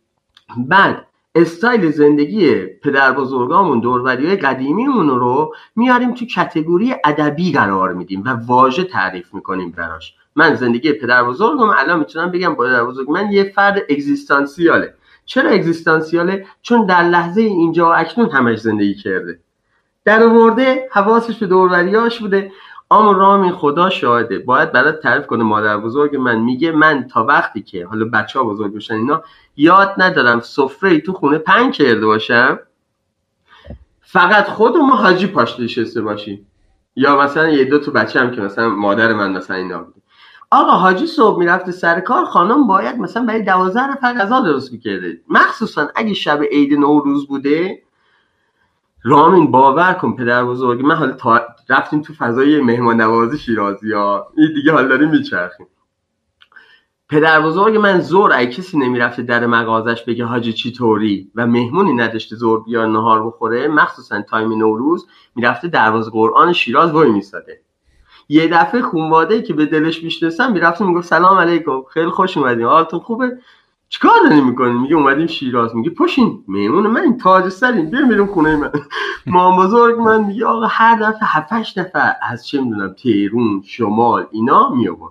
بعد 0.56 1.04
استایل 1.34 1.90
زندگی 1.90 2.66
پدر 2.66 3.12
بزرگامون 3.12 3.80
دوروری 3.80 4.36
قدیمیمون 4.36 5.08
رو 5.08 5.54
میاریم 5.76 6.14
تو 6.14 6.26
کتگوری 6.26 6.94
ادبی 7.04 7.52
قرار 7.52 7.92
میدیم 7.92 8.22
و 8.26 8.28
واژه 8.28 8.84
تعریف 8.84 9.34
می‌کنیم 9.34 9.70
براش. 9.70 10.14
من 10.36 10.54
زندگی 10.54 10.92
پدر 10.92 11.24
بزرگم 11.24 11.68
الان 11.68 11.98
می‌تونم 11.98 12.30
بگم 12.30 12.54
پدر 12.54 12.84
بزرگ 12.84 13.10
من 13.10 13.32
یه 13.32 13.44
فرد 13.44 13.82
اگزیستانسیاله. 13.90 14.94
چرا 15.24 15.50
اگزیستانسیاله؟ 15.50 16.46
چون 16.62 16.86
در 16.86 17.02
لحظه 17.02 17.40
اینجا 17.40 17.88
و 17.88 17.94
اکنون 17.94 18.30
همش 18.30 18.58
زندگی 18.58 18.94
کرده. 18.94 19.38
در 20.04 20.22
آورده 20.22 20.88
حواسش 20.92 21.38
به 21.38 21.46
دوروریاش 21.46 22.20
بوده. 22.20 22.52
اما 22.90 23.12
رامین 23.12 23.52
خدا 23.52 23.90
شاهده. 23.90 24.38
باید 24.38 24.72
برات 24.72 25.00
تعریف 25.00 25.26
کنه 25.26 25.44
مادر 25.44 25.76
بزرگ 25.78 26.16
من. 26.16 26.38
میگه 26.38 26.72
من 26.72 27.06
تا 27.06 27.24
وقتی 27.24 27.62
که 27.62 27.86
حالا 27.86 28.04
بچه 28.04 28.38
ها 28.38 28.44
بزرگ 28.44 28.74
بشن 28.74 28.94
اینا 28.94 29.22
یاد 29.56 29.94
ندارم 29.98 30.40
سفره 30.40 31.00
تو 31.00 31.12
خونه 31.12 31.38
پنگ 31.38 31.72
کرده 31.72 32.06
باشم. 32.06 32.58
فقط 34.00 34.48
خود 34.48 34.76
ما 34.76 34.96
حاجی 34.96 35.26
پاش 35.26 35.60
نشسته 35.60 36.02
باشیم. 36.02 36.46
یا 36.96 37.20
مثلا 37.20 37.48
یه 37.48 37.64
دو 37.64 37.78
تا 37.78 37.90
بچه 37.92 38.20
هم 38.20 38.30
که 38.30 38.40
مثلا 38.40 38.68
مادر 38.68 39.12
من 39.12 39.32
مثلا 39.32 39.56
اینا 39.56 39.78
بوده. 39.78 40.00
آقا 40.50 40.72
حاجی 40.72 41.06
صبح 41.06 41.38
می‌رفته 41.38 41.72
سر 41.72 42.00
کار 42.00 42.24
خانم 42.24 42.66
باید 42.66 42.98
مثلا 42.98 43.24
برای 43.24 43.42
دوازده 43.42 43.90
نفر 43.90 44.14
غذا 44.14 44.40
درست 44.40 44.72
می‌کرده. 44.72 45.20
مخصوصا 45.28 45.88
اگه 45.94 46.14
شب 46.14 46.42
عید 46.42 46.74
نوروز 46.74 47.28
بوده 47.28 47.82
رامین 49.02 49.50
باور 49.50 49.92
کن 49.92 50.16
پدر 50.16 50.44
بزرگی. 50.44 50.82
من 50.82 50.94
حالا 50.94 51.12
تا... 51.12 51.40
رفتیم 51.68 52.02
تو 52.02 52.12
فضای 52.14 52.60
مهمان 52.60 53.00
نوازی 53.00 53.38
شیرازی 53.38 53.92
ها. 53.92 54.26
این 54.36 54.52
دیگه 54.54 54.72
حال 54.72 54.88
داریم 54.88 55.10
میچرخیم. 55.10 55.66
پدر 57.10 57.40
بزرگ 57.40 57.76
من 57.76 58.00
زور 58.00 58.32
ای 58.32 58.46
کسی 58.46 58.78
نمی‌رفته 58.78 59.22
در 59.22 59.46
مغازش 59.46 60.02
بگه 60.02 60.24
حاجی 60.24 60.52
چی 60.52 60.72
طوری 60.72 61.30
و 61.34 61.46
مهمونی 61.46 61.92
نداشته 61.92 62.36
زور 62.36 62.64
بیا 62.64 62.86
نهار 62.86 63.26
بخوره 63.26 63.68
مخصوصا 63.68 64.22
تایم 64.22 64.52
نوروز 64.52 65.06
می‌رفته 65.34 65.68
دروازه 65.68 66.10
قرآن 66.10 66.52
شیراز 66.52 66.90
وای 66.90 67.10
میستاده 67.10 67.60
یه 68.28 68.48
دفعه 68.48 68.82
خونواده 68.82 69.42
که 69.42 69.54
به 69.54 69.66
دلش 69.66 70.02
می‌شناسم 70.02 70.52
می‌رفته 70.52 70.84
می‌گفت 70.84 71.08
سلام 71.08 71.38
علیکم. 71.38 71.82
خیلی 71.82 72.10
خوش 72.10 72.36
اومدیم. 72.36 72.66
حالتون 72.66 73.00
خوبه؟ 73.00 73.38
چیکار 73.88 74.12
دارین 74.24 74.44
می‌کنین 74.44 74.76
میگه 74.76 74.94
اومدیم 74.94 75.26
شیراز 75.26 75.76
میگه 75.76 75.90
پشین 75.90 76.44
میمون 76.48 76.86
من 76.86 77.00
این 77.00 77.18
تاج 77.18 77.48
سرین 77.48 77.90
بیا 77.90 78.06
میریم 78.06 78.26
خونه 78.26 78.56
من. 78.56 78.72
مام 79.26 79.66
بزرگ 79.66 79.98
من 79.98 80.24
میگه 80.24 80.46
آقا 80.46 80.66
هر 80.66 80.96
دفعه 80.96 81.22
هفتش 81.22 81.78
نفر 81.78 82.12
از 82.22 82.46
چه 82.46 82.60
می‌دونم 82.60 82.92
تیرون 82.92 83.62
شمال 83.66 84.26
اینا 84.30 84.70
میابون 84.70 85.10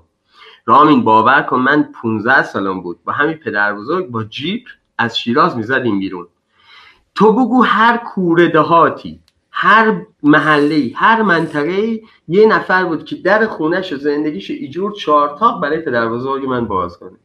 رامین 0.66 1.04
باور 1.04 1.42
کن 1.42 1.60
من 1.60 1.84
15 2.02 2.44
سالم 2.44 2.82
بود. 2.82 3.04
با 3.04 3.12
همین 3.14 3.34
پدر 3.38 3.76
بزرگ 3.76 4.08
با 4.08 4.24
جیپ 4.24 4.64
از 4.98 5.20
شیراز 5.20 5.58
می‌زدیم 5.58 6.00
بیرون. 6.00 6.28
تو 7.16 7.34
بگو 7.34 7.64
هر 7.64 7.98
کوره 7.98 8.48
دهاتی 8.48 9.20
هر 9.52 10.02
محله 10.24 10.92
هر 10.96 11.22
منطقه 11.22 12.02
یه 12.28 12.48
نفر 12.48 12.86
بود 12.86 13.06
که 13.06 13.16
در 13.16 13.48
خونش 13.48 13.94
و 13.94 13.98
زندگیش 13.98 14.52
ایجور 14.52 14.92
چارتاق 14.92 15.62
برای 15.62 15.80
پدر 15.80 16.10
بزرگ 16.10 16.46
من 16.46 16.66
باز 16.68 16.98
کنه. 17.00 17.18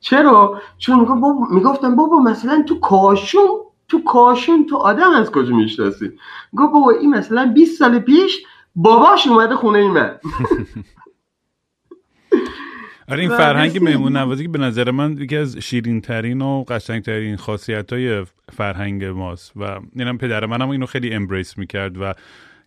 چرا؟ 0.00 0.62
چون 0.78 1.04
بابا 1.04 1.46
می‌گفتم 1.50 1.96
بابا 1.96 2.18
مثلا 2.18 2.64
تو 2.68 2.80
کاشون 2.80 3.48
تو 3.88 4.04
کاشون 4.04 4.66
تو 4.66 4.76
آدم 4.76 5.10
از 5.10 5.30
کجا 5.30 5.56
می‌شناسی؟ 5.56 6.10
گفت 6.56 6.72
بابا 6.72 6.90
این 6.90 7.10
مثلا 7.10 7.52
20 7.54 7.78
سال 7.78 7.98
پیش 7.98 8.44
باباش 8.76 9.26
اومده 9.26 9.56
خونه 9.56 9.88
من. 9.88 10.18
آره 13.08 13.20
این 13.20 13.28
فرهنگ 13.28 13.84
مهمون 13.84 14.16
نوازی 14.16 14.42
که 14.42 14.48
به 14.48 14.58
نظر 14.58 14.90
من 14.90 15.16
یکی 15.18 15.36
از 15.36 15.56
شیرین 15.56 16.00
ترین 16.00 16.42
و 16.42 16.64
قشنگ 16.68 17.02
ترین 17.02 17.36
خاصیت 17.36 17.92
های 17.92 18.24
فرهنگ 18.52 19.04
ماست 19.04 19.52
و 19.56 19.80
اینم 19.96 20.18
پدر 20.18 20.46
منم 20.46 20.68
اینو 20.68 20.86
خیلی 20.86 21.14
امبریس 21.14 21.58
می‌کرد 21.58 21.98
و 22.00 22.14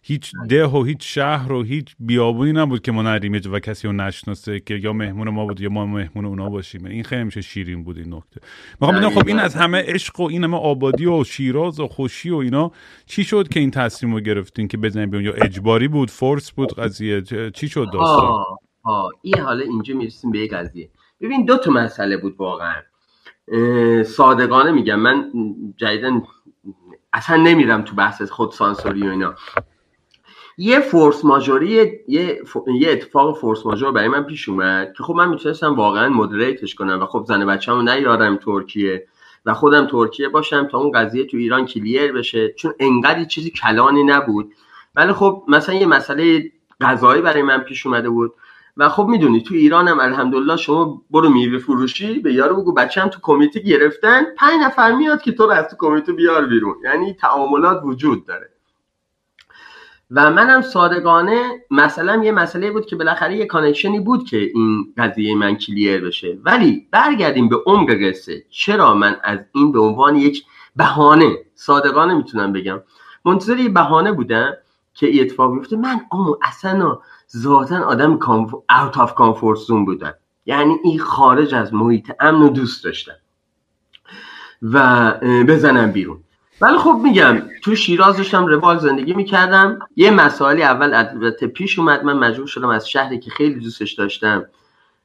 هیچ 0.06 0.32
ده 0.50 0.66
و 0.66 0.84
هیچ 0.84 0.98
شهر 1.02 1.52
و 1.52 1.64
هیچ 1.64 1.96
بیابونی 2.00 2.52
نبود 2.52 2.82
که 2.82 2.92
ما 2.92 3.02
نریم 3.02 3.42
و 3.52 3.60
کسی 3.60 3.88
رو 3.88 3.94
نشناسه 3.94 4.60
که 4.60 4.76
یا 4.76 4.94
مهمون 4.94 5.30
ما 5.30 5.46
بود 5.46 5.62
یا 5.62 5.70
ما 5.70 5.86
مهمون 5.86 6.26
اونا 6.26 6.50
باشیم. 6.50 6.86
این 6.86 7.04
خیلی 7.04 7.24
میشه 7.24 7.42
شیرین 7.42 7.84
بود 7.84 7.98
این 7.98 8.14
نکته. 8.14 8.42
می‌خوام 8.82 9.00
بدونم 9.00 9.10
خب 9.10 9.28
این 9.28 9.40
از 9.40 9.56
همه 9.56 9.84
عشق 9.88 10.20
و 10.20 10.24
این 10.24 10.44
همه 10.44 10.58
آبادی 10.58 11.06
و 11.06 11.24
شیراز 11.24 11.80
و 11.80 11.88
خوشی 11.88 12.30
و 12.30 12.36
اینا 12.36 12.72
چی 13.06 13.24
شد 13.24 13.48
که 13.48 13.60
این 13.60 13.72
تصمیم 13.72 14.14
رو 14.14 14.20
گرفتین 14.20 14.68
که 14.68 14.78
بزنیم 14.78 15.10
بیون 15.10 15.24
یا 15.24 15.34
اجباری 15.34 15.88
بود 15.88 16.12
فورس 16.12 16.52
بود 16.52 16.74
قضیه؟ 16.74 17.22
چی 17.52 17.70
شد 17.70 17.88
داستان؟ 17.94 18.44
ها 18.84 19.10
این 19.22 19.40
حالا 19.40 19.64
اینجا 19.64 19.96
می‌رسیم 19.96 20.32
به 20.32 20.40
یک 20.40 20.54
قضیه. 20.54 20.90
ببین 21.22 21.46
دو 21.46 21.58
تا 21.58 21.72
مسئله 21.72 22.18
بود 22.18 22.36
واقعا. 22.38 22.82
صادقانه 24.04 24.72
میگم 24.72 25.00
من 25.00 25.32
جدیدن 25.78 26.24
اصلا 27.14 27.36
نمیرم 27.36 27.82
تو 27.82 27.96
بحث 27.96 28.22
خود 28.22 28.52
سانسوری 28.52 29.08
و 29.08 29.12
اینا. 29.12 29.36
یه 30.58 30.80
فورس 30.80 31.26
ماژوری 31.26 31.70
یه, 32.08 32.44
یه 32.80 32.92
اتفاق 32.92 33.38
فورس 33.38 33.66
ماژور 33.66 33.92
برای 33.92 34.08
من 34.08 34.24
پیش 34.24 34.50
اومد 34.50 34.94
که 34.98 35.04
خب 35.04 35.14
من 35.14 35.30
می‌تونستم 35.30 35.76
واقعا 35.76 36.10
مدریتش 36.10 36.76
کنم 36.76 37.02
و 37.02 37.06
خب 37.06 37.26
زن 37.28 37.46
بچه‌مو 37.46 37.82
نیارم 37.82 38.38
ترکیه 38.38 39.08
و 39.46 39.54
خودم 39.54 39.88
ترکیه 39.88 40.30
باشم 40.30 40.68
تا 40.68 40.78
اون 40.78 40.92
قضیه 40.92 41.26
تو 41.26 41.38
ایران 41.38 41.66
کلیر 41.66 42.12
بشه. 42.12 42.54
چون 42.54 42.74
انقدر 42.80 43.24
چیزی 43.24 43.50
کلانی 43.50 44.04
نبود. 44.04 44.54
ولی 44.96 45.14
خب 45.14 45.44
مثلا 45.48 45.76
یه 45.76 45.86
مسئله 45.86 46.52
غذایی 46.82 47.22
برای 47.22 47.42
من 47.42 47.60
پیش 47.60 47.86
اومده 47.86 48.10
بود. 48.10 48.34
و 48.78 48.90
خب 48.90 49.08
می‌دونی 49.08 49.42
تو 49.42 49.54
ایران 49.54 49.88
هم 49.88 50.00
الحمدلله 50.00 50.58
شما 50.58 51.02
برو 51.12 51.30
میوه 51.30 51.58
فروشی 51.58 52.20
به 52.20 52.34
یارو 52.34 52.56
بگو 52.56 52.74
بچه 52.74 53.02
هم 53.02 53.08
تو 53.08 53.20
کمیته 53.22 53.60
گرفتن 53.60 54.24
پنج 54.38 54.62
نفر 54.66 54.92
میاد 54.92 55.22
که 55.22 55.32
تو 55.32 55.46
رو 55.46 55.52
از 55.52 55.68
تو 55.68 55.76
کمیته 55.80 56.14
بیار 56.14 56.46
بیرون. 56.46 56.76
یعنی 56.84 57.14
تعاملات 57.14 57.82
وجود 57.86 58.26
داره. 58.26 58.53
و 60.16 60.32
منم 60.32 60.62
صادقانه 60.62 61.62
مثلا 61.72 62.24
یه 62.24 62.32
مسئله 62.32 62.72
بود 62.72 62.86
که 62.86 62.96
بالاخره 62.96 63.36
یه 63.36 63.46
کانکشنی 63.46 64.00
بود 64.00 64.30
که 64.30 64.38
این 64.38 64.94
قضیه 64.98 65.36
من 65.36 65.56
کلیر 65.56 66.02
بشه. 66.02 66.38
ولی 66.44 66.88
برگردیم 66.92 67.50
به 67.50 67.58
عمق 67.66 67.90
قصه. 67.90 68.44
چرا 68.50 68.94
من 68.94 69.18
از 69.24 69.40
این 69.52 69.72
به 69.72 69.80
عنوان 69.80 70.16
یک 70.16 70.44
بهانه 70.76 71.38
صادقانه 71.56 72.14
می‌تونم 72.14 72.54
بگم 72.54 72.82
منتظر 73.26 73.58
یه 73.58 73.70
بهانه 73.70 74.12
بودم 74.12 74.54
که 74.94 75.08
این 75.08 75.22
اتفاق 75.24 75.54
بیفته. 75.54 75.76
من 75.76 76.02
اما 76.12 76.38
اصلا 76.42 77.00
ذاتا 77.38 77.84
آدم 77.84 78.20
اوت 78.82 78.98
آف 78.98 79.16
کامفورت 79.16 79.60
زون 79.60 79.86
بودن 79.86 80.14
یعنی 80.46 80.76
این 80.84 81.00
خارج 81.00 81.56
از 81.56 81.74
محیط 81.74 82.12
امن 82.20 82.42
و 82.42 82.50
دوست 82.50 82.84
داشتم. 82.84 83.16
و 84.62 85.12
بزنم 85.22 85.92
بیرون. 85.92 86.24
ولی 86.64 86.78
خب 86.78 87.00
میگم 87.04 87.42
تو 87.62 87.76
شیراز 87.76 88.18
داشتم 88.18 88.46
روال 88.46 88.80
زندگی 88.80 89.14
می‌کردم. 89.14 89.80
یه 89.96 90.12
مسائلی 90.12 90.64
اول 90.64 90.94
البته 90.94 91.48
پیش 91.48 91.80
اومد. 91.80 92.04
من 92.04 92.18
مجبور 92.18 92.48
شدم 92.48 92.70
از 92.70 92.90
شهری 92.90 93.20
که 93.20 93.32
خیلی 93.32 93.60
دوستش 93.60 93.94
داشتم 93.94 94.46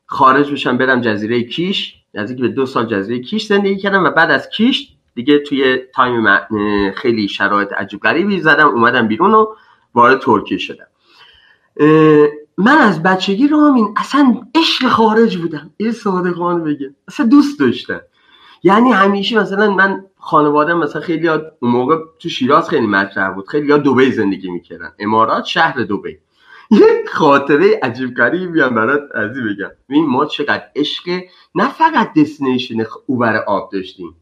خارج 0.06 0.52
بشم 0.52 0.78
برم 0.78 1.00
جزیره 1.00 1.42
کیش. 1.42 1.94
نزدیک 2.14 2.40
به 2.40 2.48
دو 2.48 2.66
سال 2.66 2.86
جزیره 2.86 3.22
کیش 3.22 3.46
زندگی 3.46 3.76
کردم 3.76 4.04
و 4.04 4.10
بعد 4.10 4.30
از 4.30 4.48
کیش 4.48 4.88
دیگه 5.14 5.38
توی 5.38 5.78
تایم 5.94 6.24
خیلی 6.94 7.28
شرایط 7.28 7.72
عجیب 7.72 8.00
غریبی 8.00 8.40
زدم. 8.40 8.68
اومدم 8.68 9.08
بیرون 9.08 9.34
و 9.34 9.46
وارد 9.94 10.20
ترکیه 10.20 10.58
شدم. 10.58 10.86
من 12.58 12.78
از 12.78 13.02
بچگی 13.02 13.48
رامین 13.48 13.94
اصلا 13.96 14.36
عشق 14.54 14.88
خارج 14.88 15.36
بودم. 15.36 15.70
این 15.76 15.92
صادقانه 15.92 16.64
بگه 16.64 16.94
اصلا 17.08 17.26
دوست 17.26 17.60
داشتم. 17.60 18.00
یعنی 18.62 18.92
همیشه 18.92 19.38
مثلا 19.38 19.70
من 19.70 20.04
خانواده 20.28 20.74
مثلا 20.74 21.02
خیلی 21.02 21.28
اون 21.28 21.42
موقع 21.62 21.96
تو 22.18 22.28
شیراز 22.28 22.68
خیلی 22.68 22.86
مطرح 22.86 23.30
بود. 23.34 23.48
خیلی 23.48 23.72
ها 23.72 23.78
دوبی 23.78 24.12
زندگی 24.12 24.50
می‌کردن. 24.50 24.92
امارات 24.98 25.44
شهر 25.44 25.82
دوبی 25.82 26.18
یک 26.70 27.08
خاطره 27.08 27.80
عجیب 27.82 28.14
غریبی 28.14 28.60
هم 28.60 28.74
برات 28.74 29.02
ازی 29.14 29.40
بگم. 29.40 29.70
ببین 29.88 30.06
ما 30.06 30.26
چقدر 30.26 30.62
عشق 30.76 31.20
نه 31.54 31.68
فقط 31.68 32.12
دستنیشن 32.14 32.74
اوبر 33.06 33.36
آب 33.36 33.70
داشتیم. 33.72 34.14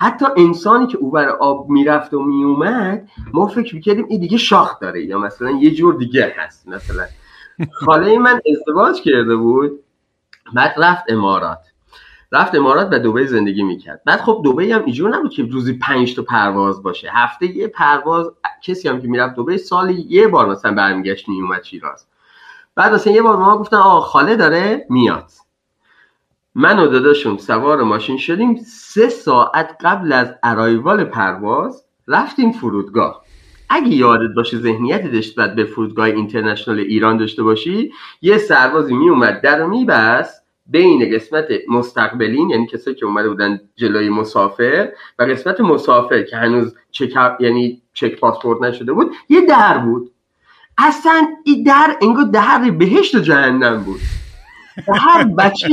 حتی 0.00 0.26
انسانی 0.36 0.86
که 0.86 0.98
اوبر 0.98 1.28
آب 1.28 1.70
می‌رفت 1.70 2.14
و 2.14 2.22
میومد 2.22 3.08
ما 3.34 3.46
فکر 3.46 3.74
می‌کردیم 3.74 4.06
این 4.08 4.20
دیگه 4.20 4.38
شاخ 4.38 4.80
داره. 4.80 5.04
یا 5.04 5.18
مثلا 5.18 5.50
یه 5.50 5.70
جور 5.70 5.94
دیگه 5.94 6.34
هست. 6.38 6.68
مثلا. 6.68 7.04
خاله 7.86 8.18
من 8.18 8.40
ازدواج 8.52 9.02
کرده 9.02 9.36
بود. 9.36 9.80
بعد 10.54 10.74
رفت 10.78 11.04
امارات. 11.08 11.71
رفت 12.32 12.54
امارات 12.54 12.88
و 12.92 12.98
دوبه 12.98 13.26
زندگی 13.26 13.62
می‌کرد. 13.62 14.02
بعد 14.06 14.20
خب 14.20 14.40
دوبه 14.44 14.74
هم 14.74 14.84
اینجور 14.84 15.16
نبود 15.16 15.32
که 15.32 15.42
روزی 15.42 15.72
پنج 15.72 16.14
تا 16.14 16.22
پرواز 16.22 16.82
باشه. 16.82 17.10
هفته 17.12 17.46
یه 17.46 17.68
پرواز 17.68 18.30
کسی 18.62 18.88
هم 18.88 19.00
که 19.00 19.08
می‌رفت 19.08 19.34
دوبه 19.34 19.56
سالی 19.56 20.06
یه 20.08 20.28
بار 20.28 20.48
مثلا 20.48 20.74
برمیگشت 20.74 21.28
میومد 21.28 21.62
شیراز. 21.62 22.06
بعد 22.74 22.94
مثلا 22.94 23.12
یه 23.12 23.22
بار 23.22 23.36
ما 23.36 23.58
گفتن 23.58 23.76
آقا 23.76 24.00
خاله 24.00 24.36
داره 24.36 24.86
میاد. 24.90 25.30
من 26.54 26.78
و 26.78 26.86
داداشم 26.86 27.36
سوار 27.36 27.82
ماشین 27.82 28.16
شدیم. 28.16 28.56
سه 28.66 29.08
ساعت 29.08 29.76
قبل 29.80 30.12
از 30.12 30.34
ارایوال 30.42 31.04
پرواز 31.04 31.84
رفتیم 32.08 32.52
فرودگاه. 32.52 33.22
اگه 33.68 33.88
یادت 33.88 34.34
باشه 34.36 34.58
ذهنیت 34.58 35.04
نسبت 35.04 35.54
به 35.54 35.64
فرودگاه 35.64 36.06
اینترنشنال 36.06 36.78
ایران 36.78 37.16
داشته 37.16 37.42
باشی 37.42 37.92
یه 38.22 38.38
سربازی 38.38 38.94
میومد 38.94 39.40
در 39.40 39.58
رو 39.58 39.68
میبست. 39.68 40.41
بین 40.66 41.14
قسمت 41.14 41.44
مستقبلین 41.68 42.50
یعنی 42.50 42.66
کسایی 42.66 42.96
که 42.96 43.06
اومده 43.06 43.28
بودن 43.28 43.60
جلوی 43.76 44.08
مسافر 44.08 44.92
و 45.18 45.22
قسمت 45.22 45.60
مسافر 45.60 46.22
که 46.22 46.36
هنوز 46.36 46.74
چک 46.90 47.10
یعنی 47.40 47.82
چک 47.94 48.20
پاسپورت 48.20 48.62
نشده 48.62 48.92
بود 48.92 49.14
یه 49.28 49.40
در 49.40 49.78
بود. 49.78 50.12
اصلا 50.78 51.26
این 51.44 51.62
در 51.62 51.96
انگار 52.02 52.24
در 52.24 52.70
بهشت 52.70 53.14
و 53.14 53.18
جهنم 53.18 53.82
بود. 53.82 54.00
هر 54.88 55.24
بچه 55.24 55.68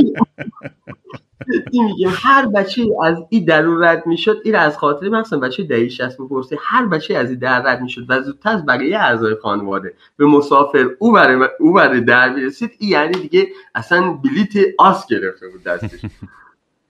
این 1.70 1.84
میگم 1.84 2.10
هر 2.14 2.46
بچه 2.46 2.82
از 3.04 3.16
این 3.28 3.44
در 3.44 3.62
رد 3.62 4.06
می‌شد 4.06 4.40
این 4.44 4.54
از 4.54 4.78
خاطر 4.78 5.08
مثلا 5.08 5.38
بچه 5.38 5.62
دهی 5.62 5.90
60 5.90 6.20
می‌پرسه 6.20 6.58
هر 6.60 6.86
بچه 6.86 7.16
از 7.16 7.30
این 7.30 7.38
در 7.38 7.62
رد 7.62 7.80
می‌شد 7.80 8.06
و 8.08 8.22
زودتر 8.22 8.50
از 8.50 8.66
بقیه 8.66 8.98
اعضای 8.98 9.34
خانواده 9.34 9.94
به 10.16 10.26
مسافر 10.26 10.90
او 10.98 11.12
برای 11.12 11.48
او 11.60 11.72
برای 11.72 12.00
در 12.00 12.34
می‌رسید 12.34 12.70
این 12.78 12.90
یعنی 12.90 13.12
دیگه 13.12 13.48
اصلا 13.74 14.12
بلیت 14.12 14.74
آس 14.78 15.06
گرفته 15.06 15.48
بود 15.48 15.62
دستش. 15.62 16.00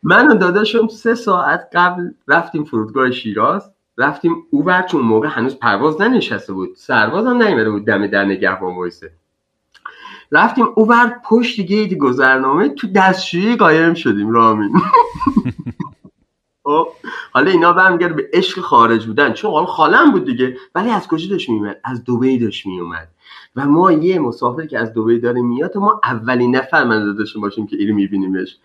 من 0.02 0.28
و 0.28 0.34
داداشم 0.34 0.88
سه 0.88 1.14
ساعت 1.14 1.68
قبل 1.72 2.10
رفتیم 2.28 2.64
فرودگاه 2.64 3.10
شیراز 3.10 3.70
رفتیم 3.98 4.36
او 4.50 4.62
بر 4.62 4.82
چون 4.82 5.00
موقع 5.00 5.28
هنوز 5.28 5.58
پرواز 5.58 6.00
ننشسته 6.00 6.52
بود 6.52 6.70
سرباز 6.76 7.26
هم 7.26 7.42
نیومده 7.42 7.70
بود 7.70 7.84
دم 7.84 8.06
در 8.06 8.24
نگهبان 8.24 8.76
وایسه. 8.76 9.12
رفتیم 10.32 10.66
اوور 10.74 11.20
پشت 11.24 11.60
گیت 11.60 11.94
گذرنامه 11.94 12.68
تو 12.68 12.86
دستشویی 12.86 13.56
قایم 13.56 13.94
شدیم 13.94 14.30
رامین. 14.30 14.72
خب، 16.64 16.88
حالا 17.32 17.50
اینا 17.50 17.72
برمیگرد 17.72 18.16
به 18.16 18.30
عشق 18.32 18.60
خارج 18.60 19.06
بودن. 19.06 19.32
چون 19.32 19.50
حالا 19.50 19.66
خالم 19.66 20.10
بود 20.12 20.24
دیگه 20.24 20.56
ولی 20.74 20.90
از 20.90 21.08
کجا 21.08 21.30
داشت 21.30 21.48
میومد 21.48 21.80
از 21.84 22.04
دبی 22.04 22.38
داشت 22.38 22.66
میومد 22.66 23.08
و 23.56 23.66
ما 23.66 23.92
یه 23.92 24.18
مسافر 24.18 24.66
که 24.66 24.78
از 24.78 24.94
دبی 24.94 25.20
داره 25.20 25.40
میاد 25.42 25.76
ما 25.76 26.00
اولین 26.04 26.56
نفر 26.56 26.84
من 26.84 27.14
داشتیم 27.14 27.42
باشیم 27.42 27.66
که 27.66 27.76
اینو 27.76 27.94
میبینیمش. 27.94 28.56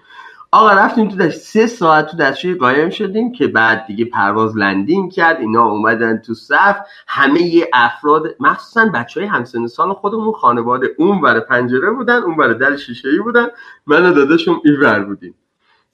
آقا 0.52 0.72
رفتیم 0.72 1.10
تو 1.10 1.16
دست 1.16 1.42
سه 1.42 1.68
ساعت 1.68 2.12
تو 2.12 2.18
دستشویی 2.18 2.56
قایم 2.56 2.90
شدیم 2.90 3.32
که 3.32 3.48
بعد 3.48 3.86
دیگه 3.86 4.06
پرواز 4.06 4.58
landing 4.58 5.12
کرد 5.12 5.40
اینا 5.40 5.66
اومدن 5.66 6.18
تو 6.18 6.34
صف. 6.34 6.78
همه 7.08 7.42
یه 7.42 7.70
افراد 7.74 8.24
مخصوصا 8.40 8.86
بچه 8.86 9.20
های 9.20 9.30
همسن 9.30 9.68
سال 9.68 9.94
خودمون 9.94 10.34
خانواده 10.34 10.96
اون 10.98 11.22
بر 11.22 11.40
پنجره 11.40 11.92
بودن 11.92 12.24
اون 12.24 12.38
بر 12.38 12.48
در 12.48 12.76
شیشه 12.76 13.10
ای 13.10 13.20
بودن. 13.20 13.48
من 13.88 14.06
و 14.06 14.14
داداشم 14.14 14.62
ایور 14.66 15.00
بودیم. 15.00 15.36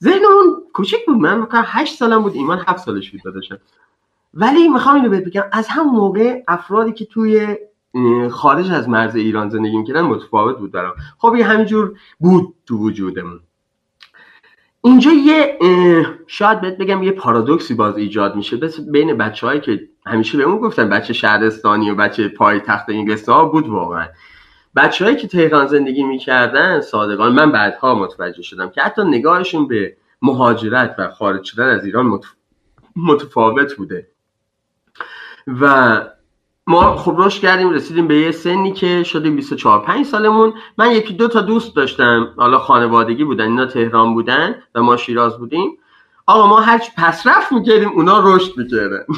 ذهنمون 0.02 0.62
کوچیک 0.72 1.06
بود. 1.06 1.16
من 1.16 1.40
میگم 1.40 1.62
هشت 1.66 1.96
سالم 1.96 2.22
بود. 2.22 2.34
ایمان 2.34 2.62
هفت 2.66 2.84
سالش 2.84 3.10
بود 3.10 3.20
داداشم. 3.24 3.58
ولی 4.34 4.68
می‌خوام 4.68 4.94
اینو 4.94 5.08
بهت 5.08 5.24
بگم 5.24 5.44
از 5.52 5.68
هم 5.68 5.86
موقع 5.86 6.42
افرادی 6.48 6.92
که 6.92 7.04
توی 7.04 7.56
خارج 8.30 8.70
از 8.70 8.88
مرز 8.88 9.16
ایران 9.16 9.48
زندگی 9.48 9.76
می‌کردن 9.76 10.00
متفاوت 10.00 10.58
بود 10.58 10.72
برام. 10.72 10.94
خب 11.18 11.32
این 11.32 11.44
همینجور 11.44 11.98
بود 12.20 12.54
تو 12.66 12.78
وجودمون. 12.78 13.40
اینجا 14.84 15.10
یه 15.10 15.58
شاید 16.26 16.60
بهت 16.60 16.76
بگم 16.76 17.02
یه 17.02 17.12
پارادوکسی 17.12 17.74
باز 17.74 17.96
ایجاد 17.96 18.36
میشه 18.36 18.56
بین 18.90 19.16
بچه 19.16 19.60
که 19.60 19.88
همیشه 20.06 20.38
به 20.38 20.44
اون 20.44 20.58
گفتن 20.58 20.88
بچه 20.88 21.12
شهرستانی 21.12 21.90
و 21.90 21.94
بچه 21.94 22.28
پای 22.28 22.60
تخت 22.60 22.88
انگلستان 22.88 23.48
بود 23.48 23.68
واقعا. 23.68 24.06
بچههایی 24.76 25.16
که 25.16 25.28
تهران 25.28 25.66
زندگی 25.66 26.02
می‌کردن 26.02 26.80
صادقان 26.80 27.32
من 27.32 27.52
بعدها 27.52 27.94
متوجه 27.94 28.42
شدم 28.42 28.70
که 28.70 28.82
حتی 28.82 29.02
نگاهشون 29.04 29.68
به 29.68 29.96
مهاجرت 30.22 30.94
و 30.98 31.08
خارج 31.08 31.44
شدن 31.44 31.68
از 31.68 31.84
ایران 31.84 32.20
متفاوت 32.96 33.74
بوده. 33.74 34.08
و 35.60 36.00
ما 36.66 36.96
خب 36.96 37.14
رشد 37.18 37.40
کردیم 37.40 37.70
رسیدیم 37.70 38.08
به 38.08 38.16
یه 38.16 38.30
سنی 38.30 38.72
که 38.72 39.02
شدیم 39.02 39.36
24 39.36 39.82
5 39.82 40.06
سالمون. 40.06 40.54
من 40.78 40.92
یکی 40.92 41.14
دو 41.14 41.28
تا 41.28 41.40
دوست 41.40 41.76
داشتم. 41.76 42.34
حالا 42.36 42.58
خانوادگی 42.58 43.24
بودن 43.24 43.44
اینا 43.44 43.66
تهران 43.66 44.14
بودن 44.14 44.54
و 44.74 44.82
ما 44.82 44.96
شیراز 44.96 45.38
بودیم. 45.38 45.78
آقا 46.26 46.46
ما 46.46 46.60
هرچی 46.60 46.92
پس 46.96 47.26
رفت 47.26 47.52
می‌کردیم 47.52 47.88
اونا 47.88 48.34
رشد 48.34 48.58
می‌کردن. 48.58 49.04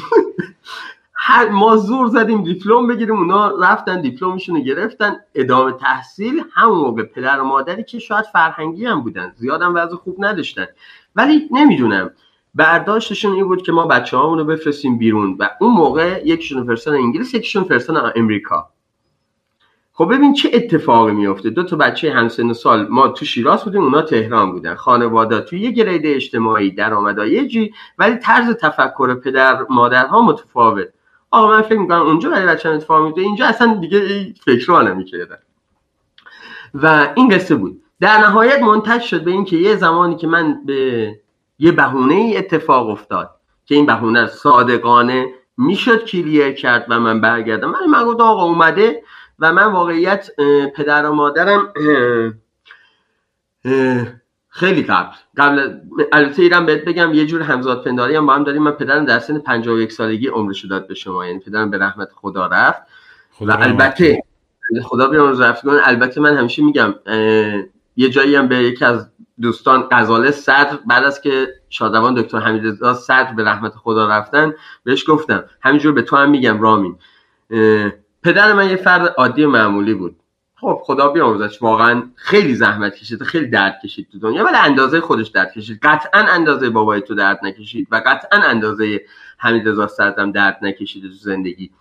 هر 1.27 1.49
ما 1.49 1.75
زور 1.75 2.07
زدیم 2.07 2.43
دیپلم 2.43 2.87
بگیریم 2.87 3.15
اونا 3.15 3.47
رفتن 3.61 4.01
دیپلمشون 4.01 4.55
رو 4.55 4.61
گرفتن. 4.61 5.15
ادامه 5.35 5.71
تحصیل 5.71 6.43
همون 6.53 6.77
موقع 6.77 7.03
پدر 7.03 7.41
و 7.41 7.43
مادری 7.43 7.83
که 7.83 7.99
شاید 7.99 8.25
فرهنگی 8.25 8.85
هم 8.85 9.01
بودن. 9.01 9.33
زیادم 9.35 9.75
وضع 9.75 9.95
خوب 9.95 10.15
نداشتن. 10.19 10.65
ولی 11.15 11.49
نمی‌دونم. 11.51 12.11
برداشتشون 12.55 13.33
این 13.33 13.47
بود 13.47 13.61
که 13.61 13.71
ما 13.71 13.87
بچه 13.87 14.17
رو 14.17 14.43
بفرستیم 14.43 14.97
بیرون 14.97 15.35
و 15.39 15.49
اون 15.59 15.73
موقع 15.73 16.21
یکیشون 16.25 16.65
فرستن 16.65 16.91
انگلیس 16.91 17.33
یکیشون 17.33 17.63
فرستن 17.63 18.11
امریکا. 18.15 18.69
خب 19.93 20.13
ببین 20.13 20.33
چه 20.33 20.49
اتفاقی 20.53 21.11
میفته 21.11 21.49
دو 21.49 21.63
تا 21.63 21.75
بچه 21.75 22.11
همسن 22.11 22.53
سال 22.53 22.87
ما 22.87 23.07
تو 23.07 23.25
شیراز 23.25 23.63
بودیم 23.63 23.83
اونا 23.83 24.01
تهران 24.01 24.51
بودن. 24.51 24.75
خانواده 24.75 25.41
تو 25.41 25.55
یه 25.55 25.71
گرید 25.71 26.01
اجتماعی 26.05 26.71
درآمدهای 26.71 27.31
یه 27.31 27.73
ولی 27.97 28.15
طرز 28.15 28.49
تفکر 28.49 29.15
پدر 29.15 29.65
مادرها 29.69 30.21
متفاوت. 30.21 30.87
آقا 31.31 31.47
من 31.47 31.61
فکر 31.61 31.79
می‌کنم 31.79 32.01
اونجا 32.01 32.29
برای 32.29 32.47
بچه 32.47 32.69
اتفاق 32.69 33.05
میفته 33.05 33.21
اینجا 33.21 33.45
اصلا 33.45 33.73
دیگه 33.81 34.33
فکر 34.45 34.81
نمی‌کردن. 34.81 35.37
و 36.73 37.13
این 37.15 37.29
قصه 37.29 37.55
بود. 37.55 37.81
در 37.99 38.17
نهایت 38.17 38.61
منتج 38.61 39.01
شد 39.01 39.23
به 39.23 39.31
اینکه 39.31 39.55
یه 39.55 39.75
زمانی 39.75 40.15
که 40.15 40.27
من 40.27 40.65
به 40.65 41.11
یه 41.59 41.71
بهونه 41.71 42.13
ای 42.13 42.37
اتفاق 42.37 42.89
افتاد 42.89 43.29
که 43.65 43.75
این 43.75 43.85
بهونه 43.85 44.25
صادقانه 44.25 45.27
می‌شد 45.57 46.05
کلیه 46.05 46.53
کرد 46.53 46.85
و 46.89 46.99
من 46.99 47.21
برگردم. 47.21 47.69
من 47.69 47.85
من 47.89 48.03
گفتم 48.03 48.23
آقا 48.23 48.43
اومده 48.43 49.03
و 49.39 49.53
من 49.53 49.65
واقعیت 49.65 50.29
پدر 50.75 51.05
و 51.05 51.13
مادرم 51.13 51.73
خیلی 54.49 54.83
قبل 54.83 55.15
قبل 55.37 55.79
البته 56.13 56.41
ایران 56.41 56.65
بهت 56.65 56.85
بگم 56.85 57.13
یه 57.13 57.25
جور 57.25 57.41
همزاد 57.41 57.83
پنداری 57.83 58.15
هم 58.15 58.25
با 58.25 58.35
هم 58.35 58.43
داریم. 58.43 58.63
من 58.63 58.71
پدرم 58.71 59.05
در 59.05 59.19
سن 59.19 59.39
51 59.39 59.91
سالگی 59.91 60.27
عمرش 60.27 60.65
داد 60.65 60.87
به 60.87 60.93
شما 60.93 61.25
یعنی 61.25 61.39
پدرم 61.39 61.71
به 61.71 61.77
رحمت 61.77 62.09
خدا 62.15 62.45
رفت. 62.45 62.81
خدا 63.31 63.53
و 63.53 63.63
البته 63.63 64.23
خدا 64.83 65.07
بیامرز 65.07 65.41
رفتگان 65.41 65.79
البته 65.83 66.21
من 66.21 66.37
همیشه 66.37 66.63
میگم 66.63 66.95
یه 67.97 68.09
جایی 68.09 68.35
هم 68.35 68.47
به 68.47 68.55
یکی 68.55 68.85
از 68.85 69.09
دوستان 69.41 69.87
غزاله 69.91 70.31
صدر 70.31 70.79
بعد 70.85 71.03
از 71.03 71.21
که 71.21 71.47
شادوان 71.69 72.13
دکتر 72.13 72.39
حمیدرضا 72.39 72.93
صدر 72.93 73.33
به 73.33 73.43
رحمت 73.43 73.73
خدا 73.75 74.09
رفتن 74.09 74.53
بهش 74.83 75.09
گفتم 75.09 75.43
همینجور 75.61 75.93
به 75.93 76.01
تو 76.01 76.15
هم 76.15 76.29
میگم 76.29 76.61
رامین. 76.61 76.97
پدر 78.23 78.53
من 78.53 78.69
یه 78.69 78.75
فرد 78.75 79.13
عادی 79.17 79.45
معمولی 79.45 79.93
بود. 79.93 80.15
خب 80.55 80.81
خدا 80.83 81.07
بیاموزش 81.07 81.61
واقعا 81.61 82.03
خیلی 82.15 82.55
زحمت 82.55 82.95
کشید 82.95 83.23
خیلی 83.23 83.47
درد 83.47 83.79
کشید 83.83 84.07
تو 84.11 84.19
دنیا 84.19 84.43
ولی 84.43 84.57
اندازه 84.57 85.01
خودش 85.01 85.27
درد 85.27 85.53
کشید. 85.53 85.79
قطعا 85.83 86.19
اندازه 86.19 86.69
بابای 86.69 87.01
تو 87.01 87.15
درد 87.15 87.39
نکشید 87.43 87.87
و 87.91 88.01
قطعا 88.05 88.39
اندازه 88.41 89.01
حمیدرضا 89.37 89.87
صدرم 89.87 90.31
درد 90.31 90.57
نکشید 90.61 91.03
تو 91.03 91.09
زندگی. 91.09 91.71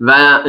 و 0.00 0.40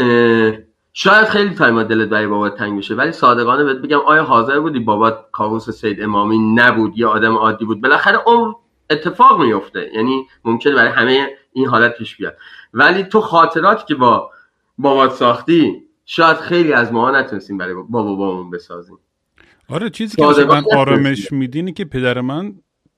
شاید 0.97 1.25
خیلی 1.25 1.55
تایما 1.55 1.83
دلت 1.83 2.09
برای 2.09 2.27
بابا 2.27 2.49
تنگ 2.49 2.77
بشه 2.77 2.95
ولی 2.95 3.11
صادقانه 3.11 3.63
بهت 3.63 3.77
بگم 3.77 3.99
آیا 3.99 4.23
حاضر 4.23 4.59
بودی 4.59 4.79
بابا 4.79 5.11
کاووس 5.11 5.69
سید 5.69 6.01
امامی 6.01 6.37
نبود 6.37 6.97
یا 6.97 7.09
آدم 7.09 7.35
عادی 7.35 7.65
بود؟ 7.65 7.81
بالاخره 7.81 8.17
عمر 8.17 8.53
اتفاق 8.89 9.41
میفته 9.41 9.91
یعنی 9.93 10.27
ممکنه 10.45 10.75
برای 10.75 10.91
همه 10.91 11.29
این 11.53 11.67
حالت 11.67 11.97
پیش 11.97 12.17
بیاد. 12.17 12.37
ولی 12.73 13.03
تو 13.03 13.21
خاطراتی 13.21 13.85
که 13.87 13.95
با 13.95 14.31
بابات 14.77 15.11
ساختی 15.11 15.83
شاید 16.05 16.37
خیلی 16.37 16.73
از 16.73 16.93
ما 16.93 17.11
نتونستیم 17.11 17.57
برای 17.57 17.73
بابا 17.73 18.03
بابامون 18.03 18.51
بسازیم. 18.51 18.97
آره 19.69 19.89
چیزی 19.89 20.17
که 20.17 20.45
من 20.45 20.63
آرامش 20.75 21.31
میدینی 21.31 21.73
که 21.73 21.85
پدر 21.85 22.21
من 22.21 22.55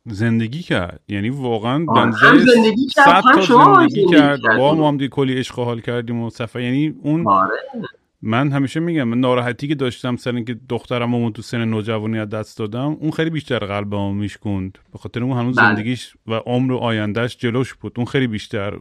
زندگی 0.08 0.62
کرد. 0.62 1.02
یعنی 1.08 1.30
واقعا 1.30 1.86
بنزه 1.86 2.38
زندگی 2.38 2.88
کرد 2.96 3.22
تا 3.22 3.42
زندگی 3.42 4.06
کرد. 4.06 4.40
با 4.58 4.76
ما 4.76 4.88
هم 4.88 4.98
کلی 4.98 5.34
عشق 5.34 5.56
حال 5.56 5.80
کردیم 5.80 6.22
و 6.22 6.30
صفحه. 6.30 6.64
یعنی 6.64 6.96
اون 7.04 7.28
آره. 7.28 7.56
من 8.22 8.52
همیشه 8.52 8.80
میگم 8.80 9.04
من 9.04 9.20
ناراحتی 9.20 9.68
که 9.68 9.76
داشتم 9.76 10.16
سر 10.16 10.36
اینکه 10.36 10.58
دخترم 10.70 11.14
اون 11.14 11.34
تو 11.34 11.42
سن 11.42 11.66
نوجوانی 11.66 12.20
از 12.20 12.30
دست 12.30 12.58
دادم 12.58 12.98
اون 13.00 13.12
خیلی 13.12 13.30
بیشتر 13.30 13.60
قلبمو 13.60 14.14
میشکوند. 14.14 14.78
به 14.94 15.00
خاطر 15.00 15.24
اون 15.24 15.38
هنوز 15.38 15.56
بله. 15.56 15.68
زندگیش 15.68 16.14
و 16.28 16.34
عمر 16.34 16.72
و 16.72 16.78
آیندهش 16.78 17.38
جلوش 17.38 17.74
بود. 17.74 17.94
اون 17.98 18.06
خیلی 18.06 18.28
بیشتر 18.28 18.74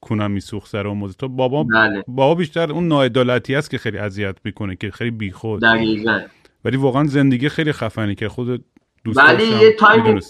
کنم 0.00 0.30
میسوخت 0.30 0.70
سر 0.70 0.86
اون 0.86 0.98
موضوع. 0.98 1.16
تو 1.18 1.28
بابا 1.28 1.62
بله. 1.64 2.04
بابا 2.08 2.34
بیشتر 2.34 2.72
اون 2.72 2.88
ناعدالتی 2.88 3.54
است 3.54 3.70
که 3.70 3.78
خیلی 3.78 3.98
اذیت 3.98 4.36
می‌کنه 4.44 4.76
که 4.76 4.90
خیلی 4.90 5.10
بیخود. 5.10 5.64
ولی 6.64 6.76
واقعا 6.76 7.04
زندگی 7.04 7.48
خیلی 7.48 7.72
خفنی 7.72 8.14
که 8.14 8.28
خود 8.28 8.64
دوست 9.04 9.18
ولی 9.18 9.44
یه 9.44 9.72
time 9.78 10.20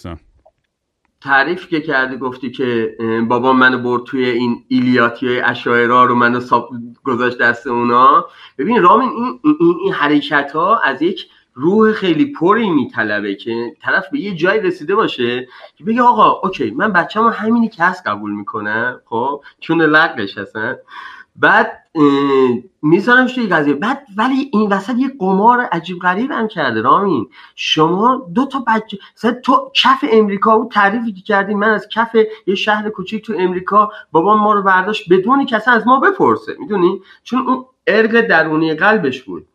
تعریف 1.23 1.69
که 1.69 1.81
کردی 1.81 2.17
گفتی 2.17 2.51
که 2.51 2.97
بابا 3.29 3.53
منو 3.53 3.79
برد 3.79 4.05
توی 4.05 4.25
این 4.25 4.65
ایلیاتی 4.69 5.39
های 5.67 5.85
رو 5.85 6.15
منو 6.15 6.41
گذاشت 7.05 7.39
دست 7.39 7.67
اونا. 7.67 8.27
ببین 8.59 8.83
رامین 8.83 9.09
این, 9.09 9.41
این, 9.43 9.77
این 9.83 9.93
حرکت 9.93 10.53
ها 10.53 10.79
از 10.79 11.03
یک 11.03 11.29
روح 11.55 11.93
خیلی 11.93 12.33
پری 12.33 12.71
میطلبه 12.71 13.35
که 13.35 13.77
طرف 13.83 14.11
به 14.13 14.21
یه 14.21 14.35
جایی 14.35 14.61
رسیده 14.61 14.95
باشه 14.95 15.49
که 15.77 15.85
بگه 15.85 16.03
آقا 16.03 16.41
okay 16.43 16.71
من 16.71 16.93
بچه‌مو 16.93 17.29
همینی 17.29 17.69
که 17.69 17.85
هست 17.85 18.07
قبول 18.07 18.31
می‌کنم 18.31 19.01
خب 19.05 19.43
چون 19.61 19.83
لقش 19.83 20.39
هستن. 20.39 20.77
بعد 21.37 21.79
میذارمش 22.83 23.35
توی 23.35 23.47
قضیه. 23.47 23.75
بعد 23.75 24.07
ولی 24.17 24.51
این 24.53 24.73
وسط 24.73 24.95
یه 24.99 25.13
قمار 25.19 25.61
عجیب 25.61 25.99
غریب 25.99 26.31
هم 26.31 26.49
کرده 26.49 26.81
رامین. 26.81 27.29
شما 27.55 28.31
دو 28.35 28.47
تا 28.47 28.65
بچه 28.67 28.99
تو 29.45 29.71
کف 29.75 30.05
امریکا 30.13 30.59
بود 30.59 30.71
تعریفی 30.73 31.13
که 31.13 31.23
کردی 31.23 31.55
من 31.55 31.71
از 31.71 31.89
کف 31.89 32.17
یه 32.47 32.55
شهر 32.55 32.91
کوچیک 32.91 33.25
تو 33.25 33.35
امریکا 33.39 33.91
بابا 34.13 34.37
ما 34.37 34.53
رو 34.53 34.63
برداشت 34.63 35.13
بدون 35.13 35.47
کسی 35.47 35.71
از 35.71 35.87
ما 35.87 36.01
بپرسه. 36.01 36.57
می‌دونی؟ 36.59 37.01
چون 37.23 37.49
اون 37.49 37.65
ارگ 37.87 38.21
درونی 38.21 38.75
قلبش 38.75 39.23
بود. 39.23 39.47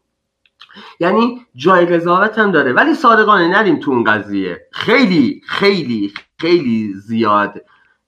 یعنی 1.00 1.42
جای 1.56 1.86
قضاوت 1.86 2.40
هم 2.40 2.52
داره. 2.52 2.74
ولی 2.74 2.94
صادقانه 2.94 3.48
نریم 3.48 3.80
تو 3.80 3.92
اون 3.92 4.04
قضیه. 4.04 4.68
خیلی 4.72 5.42
خیلی 5.46 6.14
خیلی 6.38 6.94
زیاد. 6.94 7.62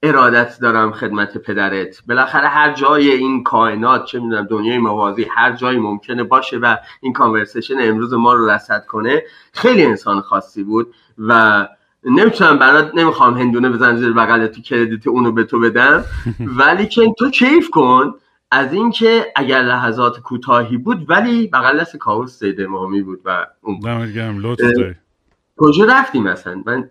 ارادت 0.03 0.59
دارم 0.59 0.91
خدمت 0.91 1.38
پدرت. 1.38 2.01
بالاخره 2.07 2.47
هر 2.47 2.73
جای 2.73 3.12
این 3.12 3.43
کائنات 3.43 4.05
چه 4.05 4.19
می‌دونم 4.19 4.45
دنیای 4.45 4.77
موازی 4.77 5.25
هر 5.31 5.51
جایی 5.51 5.79
ممکنه 5.79 6.23
باشه 6.23 6.57
و 6.57 6.77
این 7.01 7.13
کانورسیشن 7.13 7.75
امروز 7.79 8.13
ما 8.13 8.33
رو 8.33 8.49
رسد 8.49 8.85
کنه 8.85 9.23
خیلی 9.53 9.85
انسان 9.85 10.21
خاصی 10.21 10.63
بود 10.63 10.93
و 11.17 11.67
نمی‌تونم 12.03 12.59
برات 12.59 12.91
نمی‌خوام 12.95 13.33
هندونه 13.33 13.69
بزن 13.69 13.95
زیر 13.95 14.13
بغل 14.13 14.47
تو 14.47 14.62
کردیت 14.62 15.07
اونو 15.07 15.31
به 15.31 15.43
تو 15.43 15.59
بدم. 15.59 16.03
ولی 16.59 16.88
که 16.88 17.13
تو 17.19 17.29
کیف 17.29 17.69
کن 17.69 18.13
از 18.51 18.73
اینکه 18.73 19.25
اگر 19.35 19.62
لحظات 19.62 20.19
کوتاهی 20.19 20.77
بود 20.77 21.09
ولی 21.09 21.47
بغل 21.47 21.79
دست 21.79 21.97
کاوس 21.97 22.39
سید 22.39 22.62
امامی 22.62 23.01
بود 23.01 23.21
و 23.25 23.47
اون 23.62 23.79
کجا 25.57 25.85
رفتیم 25.85 26.23
مثلا 26.23 26.63
من 26.65 26.89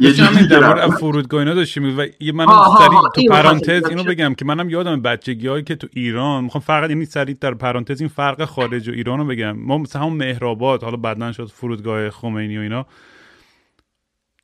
یه 0.00 0.12
جایی 0.12 0.46
در 0.46 0.88
فرودگاه 0.88 1.40
اینا 1.40 1.54
داشتیم. 1.54 1.98
و 1.98 2.06
یه 2.20 2.32
من 2.32 2.46
سریع 2.78 3.00
تو 3.14 3.22
پرانتز 3.30 3.84
اینو 3.84 4.04
بگم 4.04 4.34
که 4.34 4.44
منم 4.44 4.70
یادم 4.70 5.02
بچگی 5.02 5.46
هایی 5.46 5.64
که 5.64 5.74
تو 5.74 5.88
ایران 5.92 6.44
می‌خوام 6.44 6.62
فقط 6.62 6.90
این 6.90 7.04
سریع 7.04 7.36
در 7.40 7.54
پرانتز 7.54 8.00
این 8.00 8.08
فرق 8.08 8.44
خارج 8.44 8.88
و 8.88 8.92
ایران 8.92 9.18
رو 9.18 9.24
بگم. 9.24 9.52
ما 9.52 9.78
مثلا 9.78 10.02
هم 10.02 10.12
مهرآباد 10.12 10.82
حالا 10.82 10.96
بعدا 10.96 11.32
شد 11.32 11.50
فرودگاه 11.50 12.10
خمینی 12.10 12.58
و 12.58 12.60
اینا. 12.60 12.86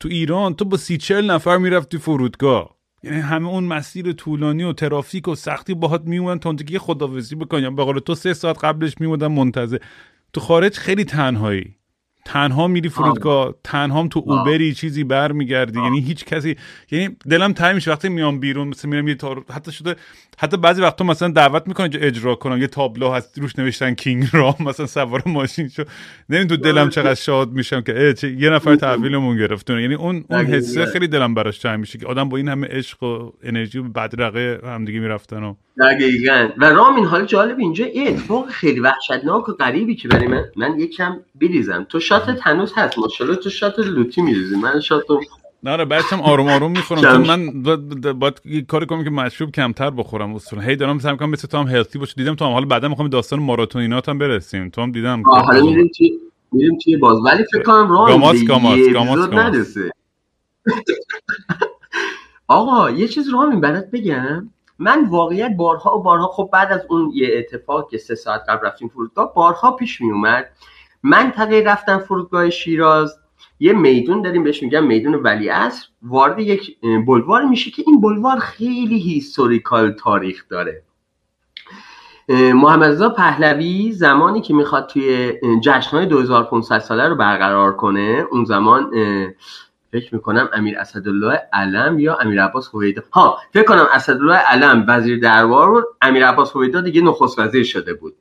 تو 0.00 0.08
ایران 0.08 0.54
تو 0.54 0.64
با 0.64 0.76
سی 0.76 0.96
چل 0.96 1.30
نفر 1.30 1.56
می‌رفتی 1.56 1.98
فرودگاه. 1.98 2.76
یعنی 3.02 3.20
همه 3.20 3.48
اون 3.48 3.64
مسیر 3.64 4.12
طولانی 4.12 4.62
و 4.62 4.72
ترافیک 4.72 5.28
و 5.28 5.34
سختی 5.34 5.74
باهات 5.74 6.02
میومدن 6.04 6.38
تا 6.38 6.48
اونجا 6.48 6.78
خدافزی 6.78 7.34
بکنم 7.34 7.76
به 7.76 7.84
قول 7.84 7.98
تو 7.98 8.14
سه 8.14 8.34
ساعت 8.34 8.64
قبلش 8.64 8.94
میمودن 9.00 9.26
منتظر. 9.26 9.78
تو 10.32 10.40
خارج 10.40 10.76
خیلی 10.76 11.04
تنهایی. 11.04 11.75
تنها 12.26 12.68
میری 12.68 12.88
فرودگاه 12.88 13.54
تنها 13.64 14.08
تو 14.08 14.22
اوبری 14.26 14.74
چیزی 14.74 15.04
برمیگردی. 15.04 15.80
یعنی 15.80 16.00
هیچ 16.00 16.24
کسی 16.24 16.56
یعنی 16.90 17.16
دلم 17.28 17.52
تنگ 17.52 17.74
میشه 17.74 17.90
وقتی 17.90 18.08
میام 18.08 18.40
بیرون 18.40 18.68
مثلا 18.68 18.90
میرم 18.90 19.08
یه 19.08 19.16
حتی 19.50 19.72
شده 19.72 19.96
حتی 20.38 20.56
بعضی 20.56 20.82
وقتا 20.82 21.04
مثلا 21.04 21.28
دعوت 21.28 21.68
می‌کنن 21.68 21.90
اجرا 21.94 22.34
کنم. 22.34 22.60
یه 22.60 22.66
تابلو 22.66 23.10
هست 23.10 23.38
روش 23.38 23.58
نوشتن 23.58 23.94
کینگ 23.94 24.28
را 24.32 24.56
مثلا 24.68 24.86
سوار 24.86 25.22
ماشین 25.26 25.68
شو. 25.68 25.84
نمی‌دونم 26.28 26.48
تو 26.48 26.56
دلم 26.56 26.88
چقدر 26.88 27.14
شاد 27.14 27.52
میشم 27.52 27.80
که 27.80 28.14
یه 28.38 28.50
نفر 28.50 28.76
تحویلمون 28.76 29.36
گرفتون 29.36 29.80
یعنی 29.80 29.94
اون 29.94 30.24
اون 30.30 30.46
حسه 30.46 30.86
خیلی 30.86 31.08
دلم 31.08 31.34
براش 31.34 31.58
تنگ 31.58 31.80
میشه 31.80 31.98
که 31.98 32.06
آدم 32.06 32.28
با 32.28 32.36
این 32.36 32.48
همه 32.48 32.66
عشق 32.66 33.02
و 33.02 33.32
انرژی 33.42 33.78
و 33.78 33.82
بدرقه 33.82 34.60
همدیگه 34.64 35.00
می‌رفتن 35.00 35.42
و 35.42 35.54
دقیقا. 35.80 36.48
و 36.56 36.64
رامین 36.64 37.04
حال 37.04 37.26
جالب 37.26 37.58
اینجا 37.58 37.86
یه 37.86 38.08
اتفاق 38.08 38.48
خیلی 38.48 38.80
وحشتناک 38.80 39.48
و 39.48 39.52
غریبی 39.52 39.96
که 39.96 40.08
برای 40.08 40.26
من 40.26 40.44
من 40.56 40.80
یکم 40.80 41.20
بریزم. 41.40 41.86
تو 41.88 42.00
شات 42.00 42.30
تنوس 42.30 42.72
هست. 42.76 42.98
ماشاءالله 42.98 43.38
تو 43.40 43.50
شات 43.50 43.78
لوتی 43.78 44.22
میریزی. 44.22 44.56
من 44.56 44.80
شاتو 44.80 45.20
نه 45.62 45.70
آره 45.70 45.84
بعدم 45.84 46.20
آروم 46.20 46.48
آروم 46.48 46.70
می‌خورم. 46.70 47.02
چون 47.02 47.26
من 47.26 47.62
باید 48.12 48.40
یه 48.44 48.62
کاری 48.62 48.86
کنم 48.86 49.04
که 49.04 49.10
مشروب 49.10 49.50
کمتر 49.50 49.90
بخورم. 49.90 50.34
اصلا 50.34 50.60
هی 50.60 50.76
دارم 50.76 50.98
سعی 50.98 51.16
کنم 51.16 51.30
مثل 51.30 51.48
تو 51.48 51.58
هم 51.58 51.66
هلتی 51.66 51.98
باشه. 51.98 52.14
دیدم 52.16 52.34
تو 52.34 52.44
هم 52.44 52.52
حالا 52.52 52.66
بعدا 52.66 52.88
می‌خوام 52.88 53.08
داستان 53.08 53.40
ماراتونینات 53.40 54.08
هم 54.08 54.18
برسیم. 54.18 54.68
تو 54.68 54.82
هم 54.82 54.92
دیدم. 54.92 55.22
حالا 55.22 55.64
میریم 55.64 55.88
چی 55.88 56.18
میریم 56.52 56.78
چی 56.78 56.96
باز. 56.96 57.18
ولی 57.24 57.44
فکر 57.52 57.62
کنم 57.62 57.90
راه 57.90 58.08
گاماس 58.08 58.44
گاماس 58.44 58.78
گاماس 58.92 59.78
آقا 62.48 62.90
یه 62.90 63.08
چیز 63.08 63.28
رامین 63.28 63.60
برات 63.60 63.90
بگم. 63.90 64.48
من 64.78 65.04
واقعیت 65.08 65.50
بارها 65.56 65.98
و 65.98 66.02
بارها 66.02 66.26
خب 66.26 66.48
بعد 66.52 66.72
از 66.72 66.86
اون 66.88 67.10
یه 67.14 67.28
اتفاق 67.38 67.90
که 67.90 67.98
سه 67.98 68.14
ساعت 68.14 68.42
قبل 68.48 68.66
رفتیم 68.66 68.88
فرودگاه 68.88 69.34
بارها 69.34 69.72
پیش 69.72 70.00
می 70.00 70.10
اومد. 70.10 70.50
منطقه 71.02 71.62
رفتن 71.66 71.98
فرودگاه 71.98 72.50
شیراز. 72.50 73.18
یه 73.60 73.72
میدون 73.72 74.22
داریم 74.22 74.44
بهش 74.44 74.62
میگن 74.62 74.84
میدون 74.84 75.14
ولی 75.14 75.48
اصر 75.48 75.86
وارد 76.02 76.38
یک 76.38 76.76
بلوار 77.06 77.44
میشه 77.44 77.70
که 77.70 77.82
این 77.86 78.00
بلوار 78.00 78.38
خیلی 78.38 78.98
هیستوریکال 78.98 79.92
تاریخ 79.92 80.44
داره. 80.50 80.82
محمد 82.28 83.14
پهلوی 83.14 83.92
زمانی 83.92 84.40
که 84.40 84.54
می‌خواد 84.54 84.86
توی 84.86 85.32
جشنهای 85.62 86.06
2500 86.06 86.78
ساله 86.78 87.08
رو 87.08 87.16
برقرار 87.16 87.76
کنه 87.76 88.26
اون 88.30 88.44
زمان 88.44 88.90
فکر 90.00 90.14
می‌کنم 90.14 90.48
امیر 90.52 90.78
اسدالله 90.78 91.40
علم 91.52 91.98
یا 91.98 92.16
امیر 92.16 92.44
عباس 92.44 92.68
هویدا؟ 92.68 93.02
ها 93.12 93.38
فکر 93.52 93.64
کنم 93.64 93.86
اسدالله 93.92 94.36
علم 94.36 94.84
وزیر 94.88 95.20
دربار 95.20 95.68
رو 95.68 95.84
امیر 96.02 96.26
عباس 96.26 96.56
هویدا 96.56 96.80
دیگه 96.80 97.00
نخست 97.00 97.38
وزیر 97.38 97.64
شده 97.64 97.94
بود. 97.94 98.14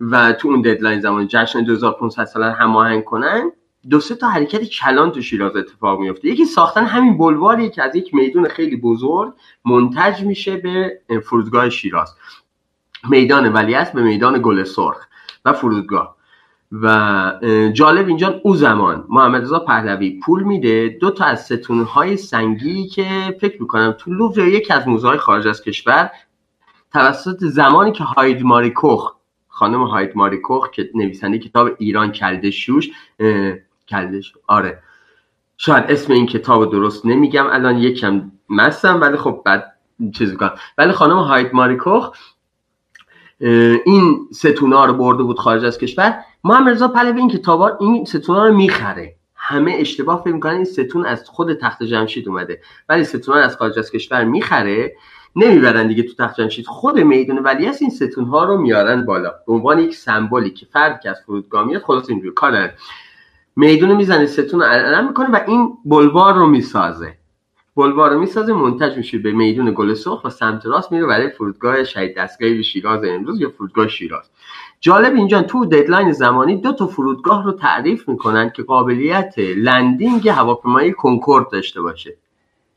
و 0.00 0.32
تو 0.32 0.48
اون 0.48 0.62
ددلاین 0.62 1.00
زمان 1.00 1.28
جشن 1.28 1.64
2500 1.64 2.24
ساله 2.24 2.52
هماهنگ 2.52 3.04
کنن 3.04 3.52
دو 3.90 4.00
سه 4.00 4.14
تا 4.14 4.28
حرکت 4.28 4.64
کلان 4.64 5.12
تو 5.12 5.22
شیراز 5.22 5.56
اتفاق 5.56 6.00
میفته 6.00 6.28
یکی 6.28 6.44
ساختن 6.44 6.84
همین 6.84 7.18
بلواری 7.18 7.70
که 7.70 7.82
از 7.82 7.96
یک 7.96 8.14
میدون 8.14 8.48
خیلی 8.48 8.76
بزرگ 8.76 9.32
منتج 9.64 10.22
میشه 10.22 10.56
به 10.56 11.00
فرودگاه 11.20 11.70
شیراز. 11.70 12.14
میدان 13.08 13.52
ولیعصر 13.52 13.92
به 13.92 14.02
میدان 14.02 14.40
گل 14.42 14.64
سرخ 14.64 15.06
و 15.44 15.52
فرودگاه. 15.52 16.13
و 16.82 17.32
جالب 17.72 18.08
اینجا 18.08 18.40
او 18.42 18.56
زمان. 18.56 19.04
محمد 19.08 19.42
رضا 19.42 19.58
پهلوی 19.58 20.20
پول 20.20 20.42
میده. 20.42 20.88
دو 21.00 21.10
تا 21.10 21.24
از 21.24 21.44
ستونهای 21.44 22.16
سنگی 22.16 22.86
که 22.86 23.36
فکر 23.40 23.62
می‌کنم 23.62 23.94
تو 23.98 24.10
لوور 24.10 24.48
یکی 24.48 24.72
از 24.72 24.88
موزه 24.88 25.08
های 25.08 25.18
خارج 25.18 25.46
از 25.46 25.62
کشور 25.62 26.10
توسط 26.92 27.38
زمانی 27.40 27.92
که 27.92 28.04
هاید 28.04 28.42
ماری 28.42 28.70
کوخ 28.70 29.12
خانم 29.48 29.82
هاید 29.84 30.10
ماری 30.14 30.38
کوخ 30.38 30.70
که 30.70 30.90
نویسنده 30.94 31.38
کتاب 31.38 31.70
ایران 31.78 32.12
کلده 32.12 32.50
شوش 32.50 32.90
کلدش 33.88 34.32
آره. 34.46 34.82
شاید 35.56 35.84
اسم 35.88 36.12
این 36.12 36.26
کتاب 36.26 36.72
درست 36.72 37.06
نمیگم. 37.06 37.46
الان 37.46 37.78
یکم 37.78 38.32
مستم 38.48 39.00
ولی 39.00 39.16
خب 39.16 39.42
بعد 39.44 39.72
چیز 40.14 40.36
کنم 40.36 40.52
ولی 40.78 40.92
خانم 40.92 41.18
هاید 41.18 41.54
ماری 41.54 41.76
کوخ 41.76 42.16
این 43.86 44.28
ستونا 44.32 44.84
رو 44.84 44.94
برده 44.94 45.22
بود 45.22 45.38
خارج 45.38 45.64
از 45.64 45.78
کشور. 45.78 46.14
محمد 46.46 46.68
رضا 46.68 46.88
پهلوی 46.88 47.18
این 47.18 47.28
کتابا 47.28 47.76
این 47.80 48.04
ستونا 48.04 48.46
رو 48.48 48.54
می‌خره. 48.54 49.14
همه 49.36 49.76
اشتباه 49.78 50.22
فکر 50.22 50.32
می‌کنن 50.32 50.54
این 50.54 50.64
ستون 50.64 51.06
از 51.06 51.28
خود 51.28 51.54
تخت 51.54 51.82
جمشید 51.82 52.28
اومده. 52.28 52.60
ولی 52.88 53.04
ستون 53.04 53.36
از 53.36 53.56
خارج 53.56 53.78
از 53.78 53.90
کشور 53.90 54.24
می‌خره. 54.24 54.96
نمی‌برن 55.36 55.88
دیگه 55.88 56.02
تو 56.02 56.14
تخت 56.24 56.40
جمشید 56.40 56.66
خود 56.66 56.98
میدون 56.98 57.38
ولی 57.38 57.66
از 57.66 57.82
این 57.82 57.90
ستون 57.90 58.24
ها 58.24 58.44
رو 58.44 58.56
میارن 58.56 59.04
بالا. 59.06 59.30
به 59.46 59.52
عنوان 59.52 59.78
یک 59.78 59.94
سمبولی 59.94 60.50
که 60.50 60.66
فرد 60.72 61.00
که 61.00 61.10
از 61.10 61.16
فرودگاه 61.26 61.66
میاد 61.66 61.82
خلاص 61.82 62.10
اینجوری 62.10 62.34
کار 62.34 62.70
میدون 63.56 63.92
می‌زنه 63.92 64.26
ستون 64.26 64.62
علم 64.62 65.08
می‌کنه 65.08 65.28
و 65.28 65.40
این 65.46 65.78
بلوار 65.84 66.34
رو 66.34 66.46
می‌سازه. 66.46 67.14
بلوار 67.76 68.10
رو 68.10 68.20
می‌سازه 68.20 68.52
منتج 68.52 68.96
میشه 68.96 69.18
به 69.18 69.32
میدون 69.32 69.72
گل 69.74 69.94
سرخ 69.94 70.24
و 70.24 70.30
سمت 70.30 70.66
راست 70.66 70.92
میره 70.92 71.06
برای 71.06 71.30
فرودگاه 71.30 71.84
شهید 71.84 72.16
دستگاهی 72.16 72.64
شیراز 72.64 73.04
امروز 73.04 73.40
یا 73.40 73.50
فرودگاه 73.50 73.88
شیراز. 73.88 74.30
جالب 74.84 75.14
اینجا 75.14 75.42
تو 75.42 75.64
deadline 75.64 76.12
زمانی 76.12 76.56
دو 76.60 76.72
تا 76.72 76.86
فرودگاه 76.86 77.44
رو 77.44 77.52
تعریف 77.52 78.08
می‌کنن 78.08 78.50
که 78.50 78.62
قابلیت 78.62 79.34
landing 79.38 80.28
هواپیمایی 80.28 80.92
کنکورد 80.92 81.48
داشته 81.48 81.82
باشه. 81.82 82.16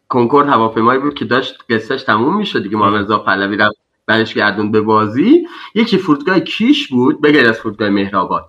کنکورد 0.10 0.48
هواپیمایی 0.48 1.00
بود 1.00 1.14
که 1.14 1.26
داشت 1.26 1.58
قصهش 1.70 2.04
تموم 2.04 2.38
می‌شد 2.38 2.64
دیگه 2.64 2.78
محمد 2.78 3.02
رضا 3.02 3.20
پهلوی 3.20 3.58
رفت 3.58 3.76
برش 4.06 4.34
گردون 4.34 4.72
به 4.72 4.82
بازی. 4.82 5.48
یکی 5.76 5.98
فرودگاه 5.98 6.40
کیش 6.40 6.88
بود 6.88 7.22
بغیر 7.22 7.50
از 7.50 7.60
فرودگاه 7.60 7.90
مهرآباد. 7.90 8.46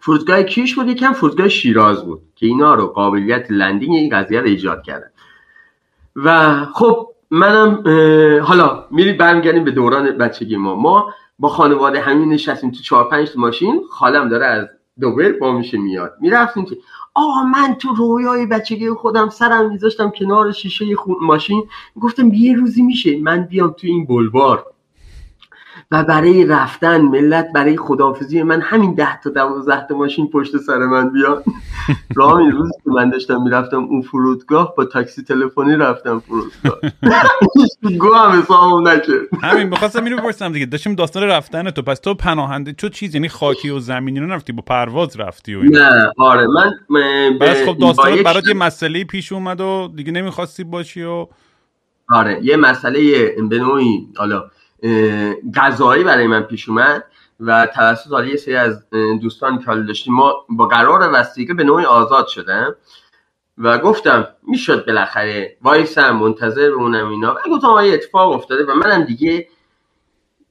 فرودگاه 0.00 0.42
کیش 0.42 0.74
بود 0.74 0.88
یکیم 0.88 1.12
فرودگاه 1.12 1.48
شیراز 1.48 2.04
بود 2.04 2.22
که 2.36 2.46
اینا 2.46 2.74
رو 2.74 2.86
قابلیت 2.86 3.46
landing 3.50 3.94
این 3.94 4.10
قضیه 4.16 4.40
رو 4.40 4.46
ایجاد 4.46 4.82
کردن. 4.82 5.10
و 6.16 6.64
خب 6.64 7.08
منم 7.30 7.82
حالا 8.44 8.84
میری 8.90 9.12
برمیگردیم 9.12 9.64
به 9.64 9.70
دوران 9.70 10.18
بچگی 10.18 10.56
ما. 10.56 10.74
ما 10.74 11.14
با 11.38 11.48
خانواده 11.48 12.00
همین 12.00 12.28
نشستیم 12.28 12.70
تو 12.70 12.82
چهار 12.82 13.08
پنج 13.08 13.28
ماشین 13.36 13.82
خالم 13.90 14.28
داره 14.28 14.46
از 14.46 14.66
دوبر 15.00 15.32
با 15.32 15.52
میشه 15.52 15.78
میاد. 15.78 16.14
می‌رفتیم 16.20 16.64
که 16.64 16.76
آقا 17.14 17.42
من 17.42 17.74
تو 17.74 17.88
رویای 17.94 18.46
بچگی 18.46 18.90
خودم 18.90 19.28
سرم 19.28 19.70
میذاشتم 19.70 20.10
کنار 20.10 20.52
شیشه 20.52 20.84
ماشین. 21.20 21.68
گفتم 22.00 22.34
یه 22.34 22.56
روزی 22.56 22.82
میشه 22.82 23.18
من 23.20 23.42
بیام 23.42 23.70
تو 23.70 23.86
این 23.86 24.06
بلوار. 24.06 24.66
و 25.90 26.04
برای 26.04 26.46
رفتن 26.46 27.00
ملت 27.00 27.48
برای 27.54 27.76
خدافزی 27.76 28.42
من 28.42 28.60
همین 28.60 28.94
ده 28.94 29.20
تا 29.20 29.30
دوازده 29.30 29.86
تا 29.86 29.96
ماشین 29.96 30.30
پشت 30.30 30.56
سر 30.56 30.78
من 30.78 31.10
بیاد. 31.10 31.44
راه 32.16 32.34
این 32.34 32.52
روز 32.52 32.70
که 32.84 32.90
من 32.90 33.10
داشتم 33.10 33.42
می‌رفتم 33.42 33.84
اون 33.84 34.02
فرودگاه 34.02 34.74
با 34.76 34.84
تاکسی 34.84 35.22
تلفنی 35.22 35.76
رفتم 35.76 36.18
فرودگاه. 36.18 36.78
گو 37.98 38.14
هم 38.14 38.42
حسابم 38.42 38.88
نکرد. 38.88 39.42
همین 39.42 39.70
بخواستم 39.70 40.04
اینو 40.04 40.16
بپرسم 40.16 40.52
دیگه. 40.52 40.66
داشتیم 40.66 40.94
داستان 40.94 41.22
رفتن 41.22 41.70
تو 41.70 41.82
پس 41.82 41.98
تو 41.98 42.14
پناهنده 42.14 42.72
تو 42.72 42.88
چیز 42.88 43.14
یعنی 43.14 43.28
خاکی 43.28 43.70
و 43.70 43.78
زمینی 43.78 44.20
رو 44.20 44.26
نرفتی 44.26 44.52
با 44.52 44.62
پرواز 44.62 45.20
رفتی 45.20 45.54
و 45.54 45.62
نه 45.62 46.12
آره. 46.18 46.46
من 46.46 47.38
بس 47.40 47.66
خب 47.66 47.78
داستان 47.78 48.22
برات 48.22 48.46
یه 48.46 48.54
مسئله 48.54 49.04
پیش 49.04 49.32
اومد 49.32 49.60
و 49.60 49.92
دیگه 49.96 50.12
نمی‌خواستی 50.12 50.64
باشی 50.64 51.02
و 51.02 51.26
آره 52.10 52.40
یه 52.42 52.56
مسئله 52.56 53.00
به 53.50 53.58
نوعی 53.58 54.08
حالا 54.16 54.44
غذایی 55.54 56.04
برای 56.04 56.26
من 56.26 56.42
پیش 56.42 56.68
اومد 56.68 57.04
و 57.40 57.66
توسط 57.74 58.10
حالا 58.10 58.26
یه 58.26 58.36
سری 58.36 58.56
از 58.56 58.90
دوستان 59.22 59.58
که 59.58 59.74
داشتیم 59.74 60.14
ما 60.14 60.46
با 60.48 60.66
قرار 60.66 61.10
وسیقه 61.12 61.54
به 61.54 61.64
نوعی 61.64 61.84
آزاد 61.84 62.26
شدم 62.26 62.76
و 63.58 63.78
گفتم 63.78 64.28
می‌شد 64.42 64.86
بالاخره 64.86 65.56
وایسم 65.62 66.10
منتظر 66.10 66.70
بمونم 66.70 67.10
اینا. 67.10 67.34
و 67.34 67.50
گفتم 67.50 67.84
یه 67.84 67.94
اتفاق 67.94 68.32
افتاده 68.32 68.64
و 68.64 68.74
منم 68.74 69.04
دیگه 69.04 69.48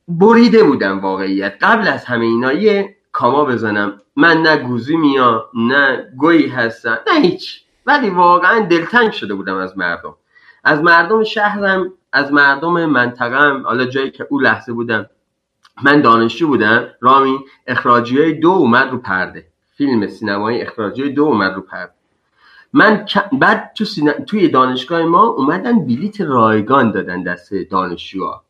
بریده 0.07 0.63
بودم 0.63 0.99
واقعیت. 0.99 1.57
قبل 1.61 1.87
از 1.87 2.05
همه 2.05 2.25
اینا 2.25 2.53
یه 2.53 2.95
کاما 3.11 3.45
بزنم. 3.45 4.01
من 4.15 4.37
نه 4.37 4.57
گوزی 4.57 4.97
میام 4.97 5.43
نه 5.53 6.13
گویی 6.17 6.47
هستم 6.47 6.99
نه 7.07 7.21
هیچ. 7.21 7.63
ولی 7.85 8.09
واقعا 8.09 8.59
دلتنگ 8.59 9.11
شده 9.11 9.33
بودم 9.33 9.55
از 9.55 9.77
مردم. 9.77 10.15
از 10.67 10.83
مردم 10.83 11.23
شهرم 11.23 11.93
از 12.13 12.33
مردم 12.33 12.85
منطقه 12.85 13.61
حالا 13.61 13.85
جایی 13.85 14.11
که 14.11 14.27
او 14.29 14.39
لحظه 14.39 14.73
بودم 14.73 15.09
من 15.83 16.01
دانشجو 16.01 16.47
بودم 16.47 16.87
رامی 17.01 17.39
اخراجی 17.67 18.33
دو 18.33 18.49
اومد 18.49 18.89
رو 18.91 18.97
پرده. 18.97 19.47
فیلم 19.77 20.07
سینمایی 20.07 20.61
اخراجی 20.61 21.09
دو 21.09 21.23
اومد 21.23 21.53
رو 21.53 21.61
پرده. 21.61 21.91
من 22.73 23.05
بعد 23.39 23.71
تو 23.75 23.85
توی 24.27 24.47
دانشگاه 24.49 25.03
ما 25.03 25.23
اومدن 25.23 25.85
بلیت 25.85 26.21
رایگان 26.21 26.91
دادن 26.91 27.23
دست 27.23 27.53
دانشجوها. 27.53 28.43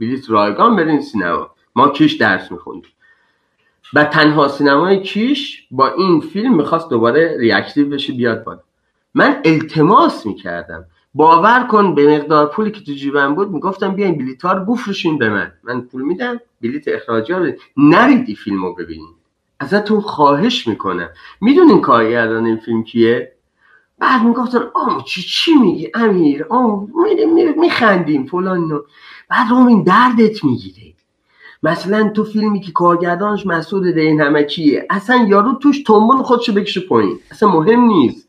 بلیت 0.00 0.30
رایگان 0.30 0.76
برین 0.76 1.00
سینما. 1.00 1.50
ما 1.76 1.88
کیش 1.88 2.12
درس 2.12 2.52
میخوندیم. 2.52 2.92
و 3.94 4.04
تنها 4.04 4.48
سینمای 4.48 5.02
کیش 5.02 5.66
با 5.70 5.88
این 5.88 6.20
فیلم 6.20 6.56
می‌خواست 6.56 6.90
دوباره 6.90 7.36
ریاکتیو 7.38 7.88
بشه 7.88 8.12
بیاد 8.12 8.44
بالا. 8.44 8.60
من 9.14 9.42
التماس 9.44 10.26
می‌کردم. 10.26 10.84
باور 11.14 11.66
کن 11.70 11.94
به 11.94 12.18
مقدار 12.18 12.46
پولی 12.46 12.70
که 12.70 12.80
تو 12.80 12.92
جیبم 12.92 13.34
بود 13.34 13.50
می‌گفتم 13.50 13.94
بیاین 13.94 14.18
بلیط 14.18 14.44
رو 14.44 14.64
بفروشین 14.64 15.18
به 15.18 15.30
من. 15.30 15.52
من 15.62 15.80
پول 15.80 16.02
میدم 16.02 16.40
بلیت 16.62 16.88
اخراجی 16.88 17.32
ها 17.32 17.46
نریدی 17.76 18.34
فیلم 18.34 18.64
رو 18.64 18.74
ببینین. 18.74 19.14
ازتون 19.60 20.00
خواهش 20.00 20.68
می‌کنم. 20.68 21.08
می‌دونین 21.40 21.80
کارگردان 21.80 22.44
این 22.46 22.56
فیلم 22.56 22.84
کیه؟ 22.84 23.32
بعد 23.98 24.22
می‌گفتن 24.22 24.62
آم 24.74 25.02
چی 25.02 25.22
چی 25.22 25.54
میگی 25.54 25.90
امیر؟ 25.94 26.46
آم 26.48 26.88
میخندیم 27.56 28.26
فلان 28.26 28.80
بعد 29.28 29.52
این 29.52 29.82
دردت 29.82 30.44
می‌گیره. 30.44 30.94
مثلا 31.62 32.08
تو 32.08 32.24
فیلمی 32.24 32.60
که 32.60 32.72
کارگردانش 32.72 33.46
مسعود 33.46 33.86
دین 33.86 34.20
همکیه 34.20 34.86
اصلا 34.90 35.26
یارو 35.28 35.52
توش 35.52 35.82
تنبون 35.82 36.22
خودشو 36.22 36.52
بکشه 36.52 36.80
پایین. 36.80 37.18
اصلا 37.30 37.48
مهم 37.48 37.80
نیست. 37.80 38.28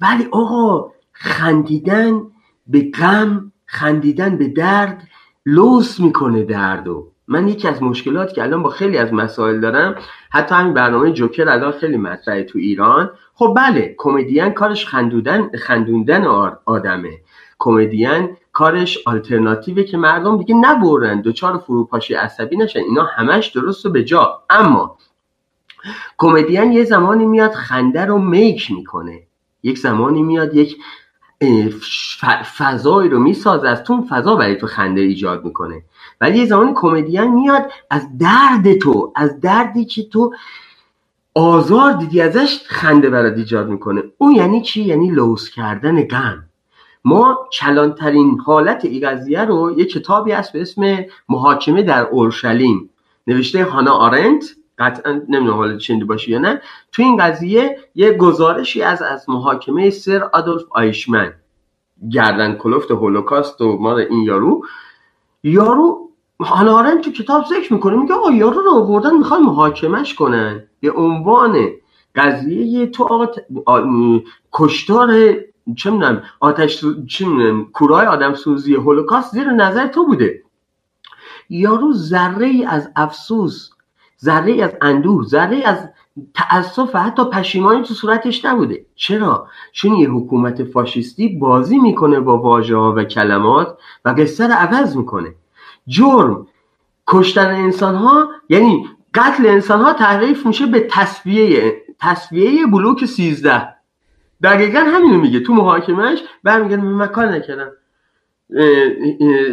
ولی 0.00 0.28
آقا 0.30 0.92
خندیدن 1.22 2.22
به 2.66 2.90
غم 2.94 3.52
خندیدن 3.66 4.36
به 4.36 4.48
درد 4.48 5.08
لوس 5.46 6.00
می‌کنه 6.00 6.42
دردو. 6.42 7.10
من 7.28 7.48
یکی 7.48 7.68
از 7.68 7.82
مشکلات 7.82 8.32
که 8.32 8.42
الان 8.42 8.62
با 8.62 8.70
خیلی 8.70 8.98
از 8.98 9.12
مسائل 9.12 9.60
دارم 9.60 9.94
حتی 10.30 10.54
همین 10.54 10.74
برنامه 10.74 11.12
جوکر 11.12 11.48
الان 11.48 11.72
خیلی 11.72 11.96
مطرحه 11.96 12.42
تو 12.42 12.58
ایران. 12.58 13.10
خب 13.34 13.54
بله 13.56 13.94
کمدین 13.98 14.50
کارش 14.50 14.86
خندودن 14.86 15.50
خندوندن 15.58 16.24
آدمه. 16.64 17.18
کمدین 17.58 18.36
کارش 18.52 18.98
آلترناتیوه 19.06 19.82
که 19.82 19.96
مردم 19.96 20.38
دیگه 20.38 20.54
نبرن 20.54 21.20
دوچار 21.20 21.58
فروپاشی 21.58 22.14
عصبی 22.14 22.56
نشن. 22.56 22.80
اینا 22.80 23.04
همش 23.04 23.46
درست 23.46 23.86
و 23.86 23.90
به 23.90 24.04
جا. 24.04 24.42
اما 24.50 24.98
کمدین 26.18 26.72
یه 26.72 26.84
زمانی 26.84 27.26
میاد 27.26 27.52
خنده 27.52 28.04
رو 28.04 28.18
میک 28.18 28.70
می‌کنه. 28.70 29.22
یک 29.62 29.78
زمانی 29.78 30.22
میاد 30.22 30.54
یک 30.54 30.76
فضایی 32.58 33.10
رو 33.10 33.18
می‌سازه 33.18 33.68
از 33.68 33.84
تو 33.84 34.06
فضا 34.08 34.34
برای 34.34 34.56
تو 34.56 34.66
خنده 34.66 35.00
ایجاد 35.00 35.44
می‌کنه. 35.44 35.82
ولی 36.20 36.38
یه 36.38 36.46
زمانی 36.46 36.72
کمدین 36.74 37.34
میاد 37.34 37.70
از 37.90 38.18
درد 38.18 38.78
تو 38.78 39.12
از 39.16 39.40
دردی 39.40 39.84
که 39.84 40.02
تو 40.02 40.34
آزار 41.34 41.92
دیدی 41.92 42.20
ازش 42.20 42.60
خنده 42.66 43.10
برات 43.10 43.36
ایجاد 43.36 43.68
می‌کنه. 43.68 44.02
اون 44.18 44.34
یعنی 44.34 44.62
چی؟ 44.62 44.82
یعنی 44.82 45.10
لوس 45.10 45.50
کردن 45.50 46.02
غم. 46.02 46.44
ما 47.04 47.38
کلانترین 47.52 48.38
حالت 48.40 48.84
این 48.84 49.08
قضیه 49.08 49.44
رو 49.44 49.78
یه 49.78 49.84
کتابی 49.84 50.32
هست 50.32 50.52
به 50.52 50.60
اسم 50.60 51.04
محاکمه 51.28 51.82
در 51.82 52.06
اورشلیم. 52.06 52.90
نوشته 53.26 53.64
هانا 53.64 53.92
آرنت. 53.92 54.44
قطعا 54.80 55.12
نمی‌دونم 55.12 55.56
حالا 55.56 55.76
چنده 55.76 56.04
باشی 56.04 56.30
یا 56.30 56.38
نه. 56.38 56.62
تو 56.92 57.02
این 57.02 57.16
قضیه 57.16 57.78
یه 57.94 58.12
گزارشی 58.12 58.82
از 58.82 59.02
از 59.02 59.30
محاکمه 59.30 59.90
سر 59.90 60.22
آدولف 60.32 60.62
آیشمن. 60.70 61.32
گردن 62.12 62.54
کلفت 62.54 62.90
هولوکاست 62.90 63.60
و 63.60 63.78
مال 63.78 63.98
این 64.10 64.22
یارو. 64.22 64.64
یارو 65.42 66.08
هانا 66.40 66.78
آرنت 66.78 67.00
تو 67.00 67.12
کتاب 67.12 67.44
ذکر 67.44 67.72
می‌کنه 67.72 67.96
میگه 67.96 68.14
آقا 68.14 68.30
یارو 68.30 68.60
رو 68.60 68.70
آوردن 68.70 69.16
می‌خوان 69.16 69.42
محاکمش 69.42 70.14
کنن. 70.14 70.64
به 70.80 70.92
عنوان 70.92 71.68
قضیه 72.14 72.86
تو 72.86 73.04
آقا 73.04 73.26
کشتار 74.52 75.34
چه 75.76 75.90
می‌دونم 75.90 76.22
آتش 76.40 76.84
چه 77.08 77.26
کورای 77.72 78.06
آدم 78.06 78.34
سوزی 78.34 78.74
هولوکاست 78.74 79.32
زیر 79.32 79.50
نظر 79.50 79.86
تو 79.86 80.06
بوده. 80.06 80.42
یارو 81.50 81.92
ذره 81.92 82.46
ای 82.46 82.64
از 82.64 82.90
افسوس 82.96 83.70
ذره 84.22 84.62
از 84.62 84.70
اندوه 84.80 85.26
ذره 85.26 85.62
از 85.64 85.88
تاسف 86.34 86.90
و 86.94 86.98
حتی 86.98 87.24
پشیمانی 87.24 87.82
تو 87.82 87.94
صورتش 87.94 88.44
نبوده. 88.44 88.86
چرا؟ 88.94 89.48
چون 89.72 89.94
یه 89.94 90.10
حکومت 90.10 90.64
فاشیستی 90.64 91.28
بازی 91.28 91.78
می‌کنه 91.78 92.20
با 92.20 92.38
واژه 92.38 92.76
ها 92.76 92.94
و 92.96 93.04
کلمات 93.04 93.78
و 94.04 94.08
قصه 94.08 94.46
رو 94.46 94.52
عوض 94.52 94.96
می‌کنه. 94.96 95.34
جرم 95.86 96.46
کشتن 97.06 97.54
انسان 97.54 97.94
ها 97.94 98.28
یعنی 98.48 98.88
قتل 99.14 99.46
انسان 99.46 99.80
ها 99.80 99.92
تعریف 99.92 100.46
میشه 100.46 100.66
به 100.66 100.80
تصویه 100.80 101.82
تصویه 102.00 102.66
بلوک 102.66 103.04
13 103.04 103.68
دقیقا 104.42 104.78
همینو 104.78 105.20
میگه 105.20 105.40
تو 105.40 105.54
محاکمهش 105.54 106.18
برمیگه 106.42 106.76
من 106.76 107.06
کار 107.06 107.26
نکردم. 107.26 107.70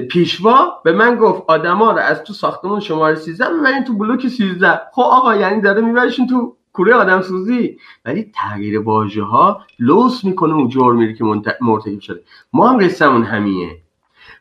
پیشوا 0.10 0.82
به 0.84 0.92
من 0.92 1.16
گفت 1.16 1.44
آدما 1.48 1.92
رو 1.92 1.98
از 1.98 2.24
تو 2.24 2.34
ساختمون 2.34 2.80
شماره 2.80 3.16
13 3.16 3.46
ببرین 3.50 3.84
تو 3.84 3.94
بلوک 3.94 4.28
13 4.28 4.82
خب 4.94 5.02
آقا 5.02 5.36
یعنی 5.36 5.62
داره 5.62 5.82
میبرشین 5.82 6.28
تو 6.28 6.56
کوره 6.74 6.94
آدم 6.94 7.22
سوزی 7.22 7.78
ولی 8.06 8.32
تغییر 8.36 8.80
واژه 8.80 9.24
ها 9.24 9.62
لوس 9.80 10.24
می‌کنه 10.24 10.54
اون 10.54 10.70
جرمی 10.70 11.14
که 11.14 11.24
مرتکب 11.62 12.00
شده. 12.00 12.24
ما 12.54 12.70
هم 12.70 12.78
قصهمون 12.78 13.24
همیه 13.24 13.78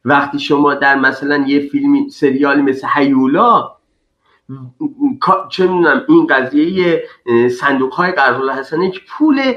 وقتی 0.05 0.39
شما 0.39 0.75
در 0.75 0.99
مثلا 0.99 1.45
یه 1.47 1.61
فیلمی 1.61 2.11
سریالی 2.11 2.63
مثل 2.63 2.89
هیولا 2.95 3.73
چه 5.51 5.67
می‌دونم 5.67 6.03
این 6.09 6.27
قضیه 6.27 7.05
صندوق 7.61 7.93
های 7.93 8.13
قرض 8.13 8.71
که 8.93 9.01
پول 9.09 9.53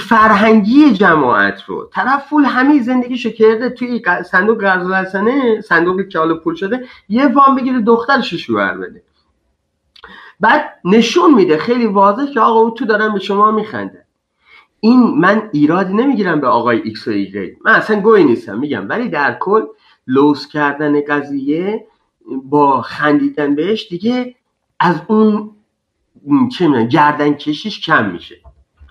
فرهنگی 0.00 0.92
جماعت 0.92 1.62
رو. 1.62 1.90
طرف 1.92 2.26
فول 2.28 2.44
همه 2.44 2.82
زندگیشو 2.82 3.30
کرده 3.30 3.70
توی 3.70 4.02
صندوق 4.30 4.60
قرض 4.60 4.90
حسنه 4.90 5.60
صندوقی 5.60 6.08
که 6.08 6.18
حالا 6.18 6.34
پول 6.34 6.54
شده 6.54 6.84
یه 7.08 7.26
وام 7.28 7.56
بگیره 7.56 7.80
دخترش 7.80 8.34
شوهر 8.34 8.76
بده. 8.76 9.02
بعد 10.40 10.64
نشون 10.84 11.34
میده 11.34 11.58
خیلی 11.58 11.86
واضح 11.86 12.26
که 12.26 12.40
آقا 12.40 12.60
او 12.60 12.70
تو 12.70 12.84
دارن 12.84 13.12
به 13.12 13.18
شما 13.18 13.50
میخنده 13.50 14.04
این 14.80 15.00
من 15.00 15.50
ایرادی 15.52 15.94
نمی‌گیرم 15.94 16.40
به 16.40 16.46
آقای 16.46 16.82
ایکس 16.82 17.08
و 17.08 17.10
ایگرگی 17.10 17.56
من 17.64 17.72
اصلا 17.72 18.00
گوی 18.00 18.24
نیستم 18.24 18.58
میگم. 18.58 18.88
ولی 18.88 19.08
در 19.08 19.36
کل 19.40 19.62
لوث 20.06 20.48
کردن 20.48 21.00
قضیه 21.00 21.86
با 22.44 22.82
خندیدن 22.82 23.54
بهش 23.54 23.88
دیگه 23.90 24.34
از 24.80 25.02
اون 25.06 25.50
چه 26.52 26.68
می‌دونم 26.68 26.88
گردن 26.88 27.34
کشیش 27.34 27.80
کم 27.80 28.10
میشه. 28.10 28.40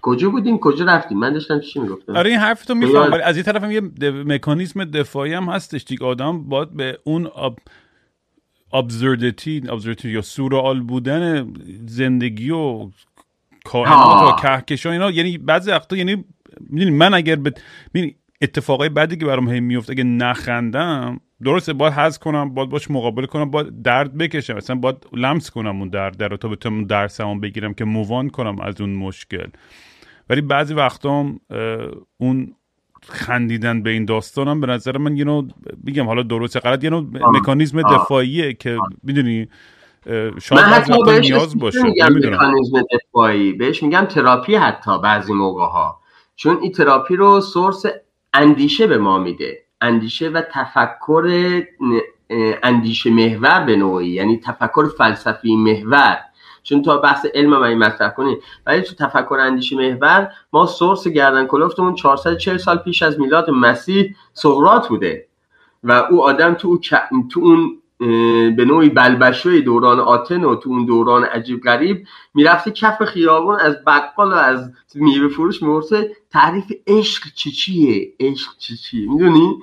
کجا 0.07 0.29
بودیم 0.29 0.57
کجا 0.57 0.85
رفتیم 0.85 1.17
من 1.17 1.33
داشتم 1.33 1.59
چی 1.59 1.79
می‌گفتم؟ 1.79 2.15
آره 2.15 2.29
این 2.29 2.39
حرف 2.39 2.65
تو 2.65 2.75
میفهم 2.75 3.11
ولی 3.11 3.21
از 3.21 3.35
این 3.35 3.43
طرف 3.43 3.63
هم 3.63 3.71
یه 3.71 3.81
مکانیزم 4.11 4.83
دفاعی 4.85 5.33
هم 5.33 5.43
هستش 5.43 5.83
دیگه. 5.83 6.05
آدم 6.05 6.43
باید 6.43 6.69
به 6.73 6.99
اون 7.03 7.29
absurdity 8.73 9.63
absurdity 9.69 10.09
یا 10.09 10.21
surreal 10.21 10.81
بودن 10.81 11.53
زندگی 11.85 12.49
و 12.49 12.89
کائنات 13.65 14.33
و 14.33 14.41
کهکشان 14.41 14.91
اینا. 14.91 15.11
یعنی 15.11 15.37
بعضی 15.37 15.71
وقتا 15.71 15.97
یعنی 15.97 16.25
می‌دونی 16.59 16.91
من 16.91 17.13
اگر 17.13 17.35
به 17.35 17.53
اتفاقای 18.41 18.89
بعدی 18.89 19.17
که 19.17 19.25
برام 19.25 19.49
هی 19.49 19.59
میفته 19.59 19.91
اگه 19.91 20.03
نخندم 20.03 21.19
درسته 21.43 21.73
باید 21.73 21.93
حذف 21.93 22.19
کنم 22.19 22.53
باید 22.53 22.69
باش 22.69 22.91
مقابله 22.91 23.27
کنم 23.27 23.51
باید 23.51 23.81
درد 23.81 24.17
بکشم. 24.17 24.53
مثلا 24.53 24.75
باید 24.75 24.95
لمس 25.13 25.49
کنم 25.49 25.79
اون 25.79 25.89
درد 25.89 26.17
در 26.17 26.35
تا 26.35 26.47
بتونم 26.47 26.85
درسمو 26.85 27.39
بگیرم 27.39 27.73
که 27.73 27.85
مووان 27.85 28.29
کنم 28.29 28.59
از 28.59 28.81
اون 28.81 28.95
مشکل. 28.95 29.47
ولی 30.29 30.41
بعضی 30.41 30.73
وقتا 30.73 31.25
اون 32.17 32.55
خندیدن 33.09 33.83
به 33.83 33.89
این 33.89 34.05
داستانم 34.05 34.61
به 34.61 34.67
نظر 34.67 34.97
من 34.97 35.17
یه 35.17 35.25
بگم 35.87 36.05
حالا 36.05 36.23
درسته 36.23 36.59
غلط 36.59 36.83
یه 36.83 36.89
نوع 36.89 37.05
مکانیزم 37.13 37.81
دفاعیه 37.81 38.53
که 38.53 38.77
می‌دونی 39.03 39.47
شاید 40.41 40.61
من 40.61 40.61
حتی 40.61 41.03
بهش 41.05 41.25
نیاز 41.25 41.59
باشه. 41.59 41.79
مکانیزم 41.79 42.81
دفاعی 42.91 43.53
بهش 43.53 43.83
میگم 43.83 44.05
تراپی 44.05 44.55
حتی 44.55 45.01
بعضی 45.01 45.33
موقع 45.33 45.65
ها 45.65 45.99
چون 46.35 46.57
این 46.61 46.71
تراپی 46.71 47.15
رو 47.15 47.41
سورس 47.41 47.85
اندیشه 48.33 48.87
به 48.87 48.97
ما 48.97 49.19
میده. 49.19 49.59
اندیشه 49.81 50.29
و 50.29 50.41
تفکر 50.51 51.63
اندیشه 52.63 53.09
محور 53.09 53.65
به 53.65 53.75
نوعی 53.75 54.07
یعنی 54.07 54.37
تفکر 54.37 54.85
فلسفی 54.97 55.55
محور. 55.55 56.17
چون 56.69 56.81
تا 56.81 56.97
بحث 56.97 57.25
علم 57.33 57.49
ما 57.49 57.65
این 57.65 57.77
مطرح 57.77 58.09
کنیم. 58.09 58.37
ولی 58.65 58.81
تو 58.81 58.95
تفکر 58.95 59.37
اندیشه 59.39 59.75
محور 59.75 60.31
ما 60.53 60.65
سورس 60.65 61.07
گردن 61.07 61.45
کلفتمون 61.45 61.95
440 61.95 62.57
سال 62.57 62.77
پیش 62.77 63.03
از 63.03 63.19
میلاد 63.19 63.49
مسیح 63.49 64.15
سقراط 64.33 64.87
بوده. 64.87 65.27
و 65.83 65.91
او 65.91 66.23
آدم 66.23 66.53
تو, 66.53 66.77
تو 67.29 67.39
اون 67.39 67.81
به 68.55 68.65
نوعی 68.67 68.89
بلبشوی 68.89 69.61
دوران 69.61 69.99
آتن 69.99 70.43
و 70.43 70.55
تو 70.55 70.69
اون 70.69 70.85
دوران 70.85 71.23
عجیب 71.23 71.61
غریب 71.63 72.07
می‌رفته 72.33 72.71
کف 72.71 73.03
خیابان 73.03 73.59
از 73.59 73.75
بقال 73.87 74.31
و 74.31 74.35
از 74.35 74.71
میوه 74.95 75.27
فروش 75.27 75.63
میورسه 75.63 76.15
تعریف 76.31 76.71
عشق 76.87 77.23
چی 77.35 77.51
چیه؟ 77.51 78.13
عشق 78.19 78.57
چی 78.57 78.77
چیه؟ 78.77 79.11
می‌دونی؟ 79.11 79.57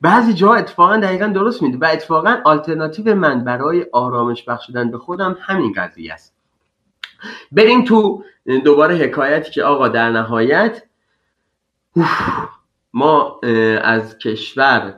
بعضی 0.00 0.34
جا 0.34 0.54
اتفاقا 0.54 0.96
دقیقا 0.96 1.26
درست 1.26 1.62
میده 1.62 1.78
و 1.78 1.88
اتفاقا 1.92 2.36
آلترناتیو 2.44 3.14
من 3.14 3.44
برای 3.44 3.86
آرامش 3.92 4.44
بخشیدن 4.44 4.90
به 4.90 4.98
خودم 4.98 5.36
همین 5.40 5.72
قضیه 5.76 6.12
است. 6.12 6.33
بریم 7.52 7.84
تو 7.84 8.24
دوباره 8.64 8.94
حکایتی 8.94 9.50
که 9.50 9.62
آقا 9.62 9.88
در 9.88 10.10
نهایت 10.10 10.82
ما 12.92 13.40
از 13.82 14.18
کشور 14.18 14.94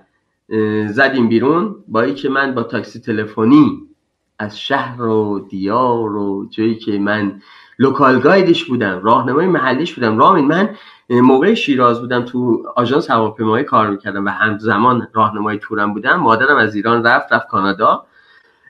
زدیم 0.86 1.28
بیرون 1.28 1.76
با 1.88 2.06
که 2.06 2.28
من 2.28 2.54
با 2.54 2.62
تاکسی 2.62 3.00
تلفنی 3.00 3.82
از 4.38 4.60
شهر 4.60 5.02
و 5.02 5.46
دیار 5.50 6.16
و 6.16 6.48
جایی 6.50 6.74
که 6.74 6.98
من 6.98 7.40
local 7.78 8.20
guide 8.20 8.52
ش 8.52 8.64
بودم 8.64 9.00
راهنمای 9.02 9.46
محلیش 9.46 9.94
بودم. 9.94 10.18
رامین 10.18 10.44
من 10.46 10.76
موقع 11.10 11.54
شیراز 11.54 12.00
بودم 12.00 12.22
تو 12.22 12.62
آژانس 12.76 13.10
هواپیمایی 13.10 13.64
کار 13.64 13.90
می‌کردم 13.90 14.24
و 14.26 14.28
همزمان 14.28 15.08
راهنمای 15.12 15.58
تورم 15.58 15.94
بودم. 15.94 16.16
مادرم 16.16 16.56
از 16.56 16.74
ایران 16.74 17.04
رفت 17.04 17.32
رفت 17.32 17.48
کانادا. 17.48 18.06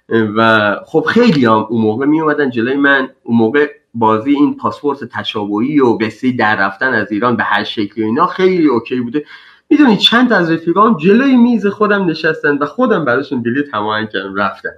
و 0.09 0.77
خب 0.87 1.05
خیلی 1.09 1.45
هم 1.45 1.67
اون 1.69 1.83
موقع 1.83 2.07
می 2.07 2.21
اومدن 2.21 2.51
جلوی 2.51 2.77
من. 2.77 3.09
اون 3.23 3.39
موقع 3.39 3.71
بازی 3.95 4.35
این 4.35 4.57
پاسپورت 4.57 5.05
تشابهی 5.05 5.81
و 5.81 5.99
قصه 6.01 6.33
در 6.33 6.57
رفتن 6.57 6.95
از 6.95 7.13
ایران 7.13 7.37
به 7.37 7.43
هر 7.43 7.65
شکلی 7.65 8.05
و 8.05 8.07
اینا 8.07 8.27
خیلی 8.27 8.67
okay 8.67 9.01
بوده. 9.01 9.25
می‌دونی 9.71 9.97
چند 9.97 10.33
از 10.33 10.51
رفیقام 10.51 10.97
جلوی 10.97 11.37
میز 11.37 11.67
خودم 11.67 12.05
نشستن 12.05 12.59
و 12.59 12.67
خودم 12.67 13.05
براشون 13.05 13.43
بلیط 13.43 13.75
هماهنگ 13.75 14.09
کردم 14.09 14.35
رفتن. 14.35 14.71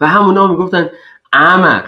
و 0.00 0.06
همونا 0.06 0.46
می‌گفتن 0.46 0.90
احمق 1.32 1.84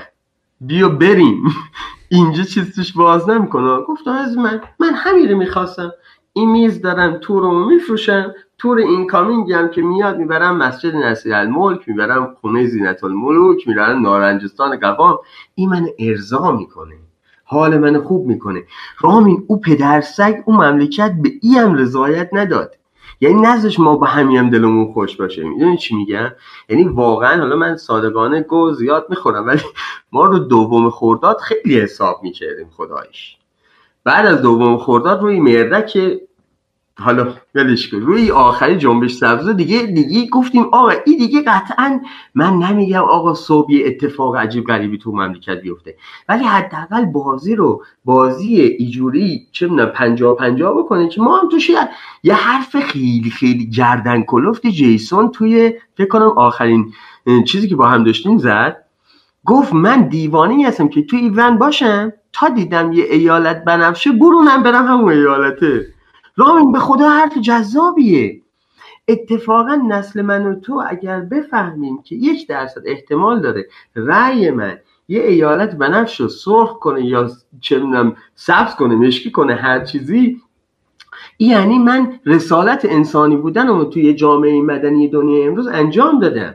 بیا 0.61 0.89
بریم. 0.89 1.43
اینجا 2.09 2.43
چیز 2.43 2.77
توش 2.77 2.93
باز 2.93 3.29
نمی‌کنه. 3.29 3.83
گفتم 3.83 4.11
از 4.11 4.37
من 4.37 4.61
من 4.79 4.95
همین 4.95 5.29
رو 5.31 5.39
می‌خواستم. 5.39 5.93
این 6.33 6.51
میز 6.51 6.81
دارم 6.81 7.19
تور 7.19 7.43
رو 7.43 7.69
میفروشم 7.69 8.35
تور 8.59 8.79
اینکامینگ 8.79 9.53
هم 9.53 9.69
که 9.69 9.83
میاد 9.83 10.19
می‌برم 10.19 10.57
مسجد 10.57 10.97
نصیر 10.97 11.35
الملک 11.35 11.89
می‌برم 11.89 12.37
خونه 12.41 12.67
زینت 12.67 13.05
الملوک 13.05 13.69
می‌برم 13.69 14.03
نارنجستان 14.03 14.77
قوام. 14.77 15.19
این 15.55 15.69
من 15.69 15.87
ارضا 15.99 16.53
می‌کنه. 16.53 16.95
حال 17.45 17.79
من 17.79 18.01
خوب 18.01 18.27
می‌کنه. 18.27 18.65
رامین 19.01 19.45
او 19.47 19.61
پدر 19.61 20.01
سگ 20.01 20.35
او 20.45 20.55
مملکت 20.55 21.15
به 21.23 21.31
ای 21.43 21.59
هم 21.59 21.75
رضایت 21.75 22.29
نداد. 22.33 22.75
یعنی 23.21 23.41
نزدش 23.41 23.81
ما 23.81 23.97
با 23.97 24.07
همین 24.07 24.37
هم 24.37 24.51
دلمون 24.51 24.93
خوش 24.93 25.17
باشه. 25.17 25.45
می‌دونی 25.45 25.77
چی 25.77 25.97
میگم؟ 25.97 26.31
یعنی 26.69 26.85
واقعا 26.85 27.41
حالا 27.41 27.57
من 27.57 27.77
صادقانه 27.77 28.41
گو 28.41 28.73
زیاد 28.73 29.07
می‌خورم 29.11 29.47
ولی 29.47 29.63
ما 30.13 30.25
رو 30.25 30.39
دوم 30.39 30.91
خورداد 30.91 31.37
خیلی 31.37 31.81
حساب 31.81 32.21
می‌کردیم 32.23 32.71
خدایش. 32.77 33.37
بعد 34.05 34.27
از 34.27 34.43
دوم 34.43 34.77
خورداد 34.77 35.23
روی 35.23 35.41
مردک 35.41 35.99
حالا 37.01 37.35
ولش 37.55 37.89
کن. 37.89 37.97
روی 37.97 38.31
آخری 38.31 38.77
جنبش 38.77 39.15
سبز 39.15 39.49
دیگه 39.49 39.83
دیگه 39.83 40.31
گفتیم 40.31 40.63
آقا 40.63 40.89
این 40.89 41.19
دیگه 41.19 41.43
قطعا 41.43 42.01
من 42.35 42.53
نمیگم 42.53 43.03
آقا 43.03 43.35
صبح 43.35 43.73
یه 43.73 43.87
اتفاق 43.87 44.37
عجیب 44.37 44.65
غریبی 44.65 44.99
تو 44.99 45.13
مملکت 45.13 45.61
بیفته. 45.61 45.97
ولی 46.29 46.45
حداقل 46.45 47.05
بازی 47.05 47.55
رو 47.55 47.85
بازی 48.05 48.61
ایجوری 48.61 49.47
چه 49.53 49.67
می‌دونم 49.67 49.89
50 49.89 50.37
50 50.37 50.79
بکنه 50.79 51.09
که 51.09 51.21
ما 51.21 51.37
هم 51.37 51.49
توش 51.49 51.71
یه 52.23 52.35
حرف 52.35 52.77
خیلی 52.77 53.31
خیلی 53.31 53.71
گردن 53.71 54.23
کلفت 54.23 54.67
جیسون 54.67 55.31
توی 55.31 55.75
فکر 55.97 56.09
کنم 56.09 56.29
آخرین 56.29 56.93
چیزی 57.47 57.69
که 57.69 57.77
با 57.77 57.87
هم 57.87 58.05
داشتیم 58.05 58.39
زد. 58.39 58.77
گفت 59.45 59.73
من 59.73 60.09
دیوانه 60.09 60.69
هستم 60.69 60.89
که 60.89 61.03
توی 61.03 61.19
ایون 61.19 61.59
باشم 61.59 62.13
تا 62.33 62.49
دیدم 62.49 62.93
یه 62.93 63.05
ایالت 63.05 63.65
بنفشه 63.65 64.13
برونم 64.13 64.63
برم 64.63 64.87
همون 64.87 65.13
ایالته. 65.13 65.98
رامین 66.39 66.73
به 66.73 66.79
خدا 66.79 67.09
حرف 67.09 67.39
جذابیه. 67.39 68.43
اتفاقا 69.09 69.75
نسل 69.75 70.23
من 70.23 70.47
و 70.47 70.61
تو 70.61 70.83
اگر 70.89 71.21
بفهمیم 71.21 72.03
که 72.03 72.17
یک 72.17 72.49
درصد 72.49 72.83
احتمال 72.87 73.41
داره 73.41 73.69
رأی 73.97 74.51
من 74.51 74.79
یه 75.09 75.23
ایالت 75.23 75.75
بنفش 75.75 76.21
رو 76.21 76.29
سرخ 76.29 76.79
کنه 76.79 77.05
یا 77.05 77.31
چه 77.61 77.83
سبز 78.35 78.75
کنه 78.75 78.95
مشکی 78.95 79.31
کنه 79.31 79.55
هر 79.55 79.85
چیزی 79.85 80.41
یعنی 81.39 81.79
من 81.79 82.21
رسالت 82.27 82.85
انسانی 82.85 83.37
بودن 83.37 83.69
رو 83.69 83.85
توی 83.85 84.15
جامعه 84.15 84.63
مدنی 84.63 85.09
دنیا 85.09 85.47
امروز 85.47 85.67
انجام 85.67 86.21
دادم. 86.21 86.55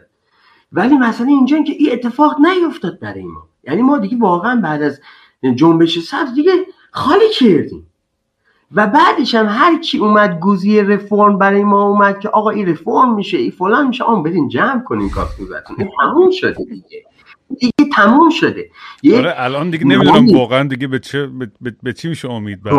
ولی 0.71 0.97
مثلا 0.97 1.27
اینجا 1.27 1.61
که 1.61 1.73
این 1.73 1.91
اتفاق 1.91 2.35
نیفتاد 2.39 2.99
برای 2.99 3.23
ما. 3.23 3.47
یعنی 3.63 3.81
ما 3.81 3.97
دیگه 3.97 4.17
واقعا 4.17 4.61
بعد 4.61 4.81
از 4.81 5.01
جنبش 5.55 5.99
سبز 5.99 6.33
دیگه 6.33 6.51
خالی 6.91 7.29
کردیم. 7.39 7.87
و 8.75 8.87
بعدش 8.87 9.35
هم 9.35 9.45
هر 9.49 9.79
کی 9.79 9.97
اومد 9.97 10.39
گوزی 10.39 10.81
رفرم 10.81 11.37
برای 11.37 11.63
ما 11.63 11.83
اومد 11.83 12.19
که 12.19 12.29
آقا 12.29 12.49
این 12.49 12.67
رفرم 12.69 13.15
میشه 13.15 13.37
این 13.37 13.51
فلان 13.51 13.87
میشه 13.87 14.03
آن 14.03 14.23
برین 14.23 14.47
جمع 14.49 14.83
کنین 14.83 15.09
کافتوزتون 15.09 15.75
این 15.79 15.89
تموم 15.99 16.31
شده 16.31 16.63
دیگه. 16.63 17.05
دیگه 17.59 17.91
تموم 17.95 18.29
شده. 18.29 18.69
آره 19.17 19.33
الان 19.37 19.69
دیگه 19.69 19.85
نمی‌دونم 19.85 20.37
واقعا 20.37 20.67
دیگه 20.67 20.87
به 20.87 20.99
چه 20.99 21.27
به, 21.61 21.75
به 21.83 21.93
چی 21.93 22.07
میشه 22.07 22.31
امید 22.31 22.63
بس؟ 22.63 22.73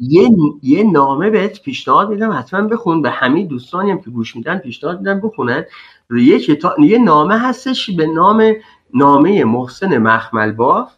یه 0.00 0.28
یه 0.62 0.82
نامه 0.90 1.30
بهت 1.30 1.62
پیشنهاد 1.62 2.10
میدم 2.10 2.32
حتما 2.32 2.68
بخون 2.68 3.02
به 3.02 3.10
همه 3.10 3.44
دوستانی 3.44 3.90
هم 3.90 4.00
که 4.00 4.10
گوش 4.10 4.36
میدن 4.36 4.58
پیشنهاد 4.58 4.98
میدم 4.98 5.20
بخونن. 5.20 5.64
یه 6.10 6.38
کتاب 6.38 6.80
یه 6.80 6.98
نامه 6.98 7.38
هستش 7.38 7.90
به 7.90 8.06
نام 8.06 8.52
نامه 8.94 9.44
محسن 9.44 9.98
مخمل 9.98 10.52
باف 10.52 10.92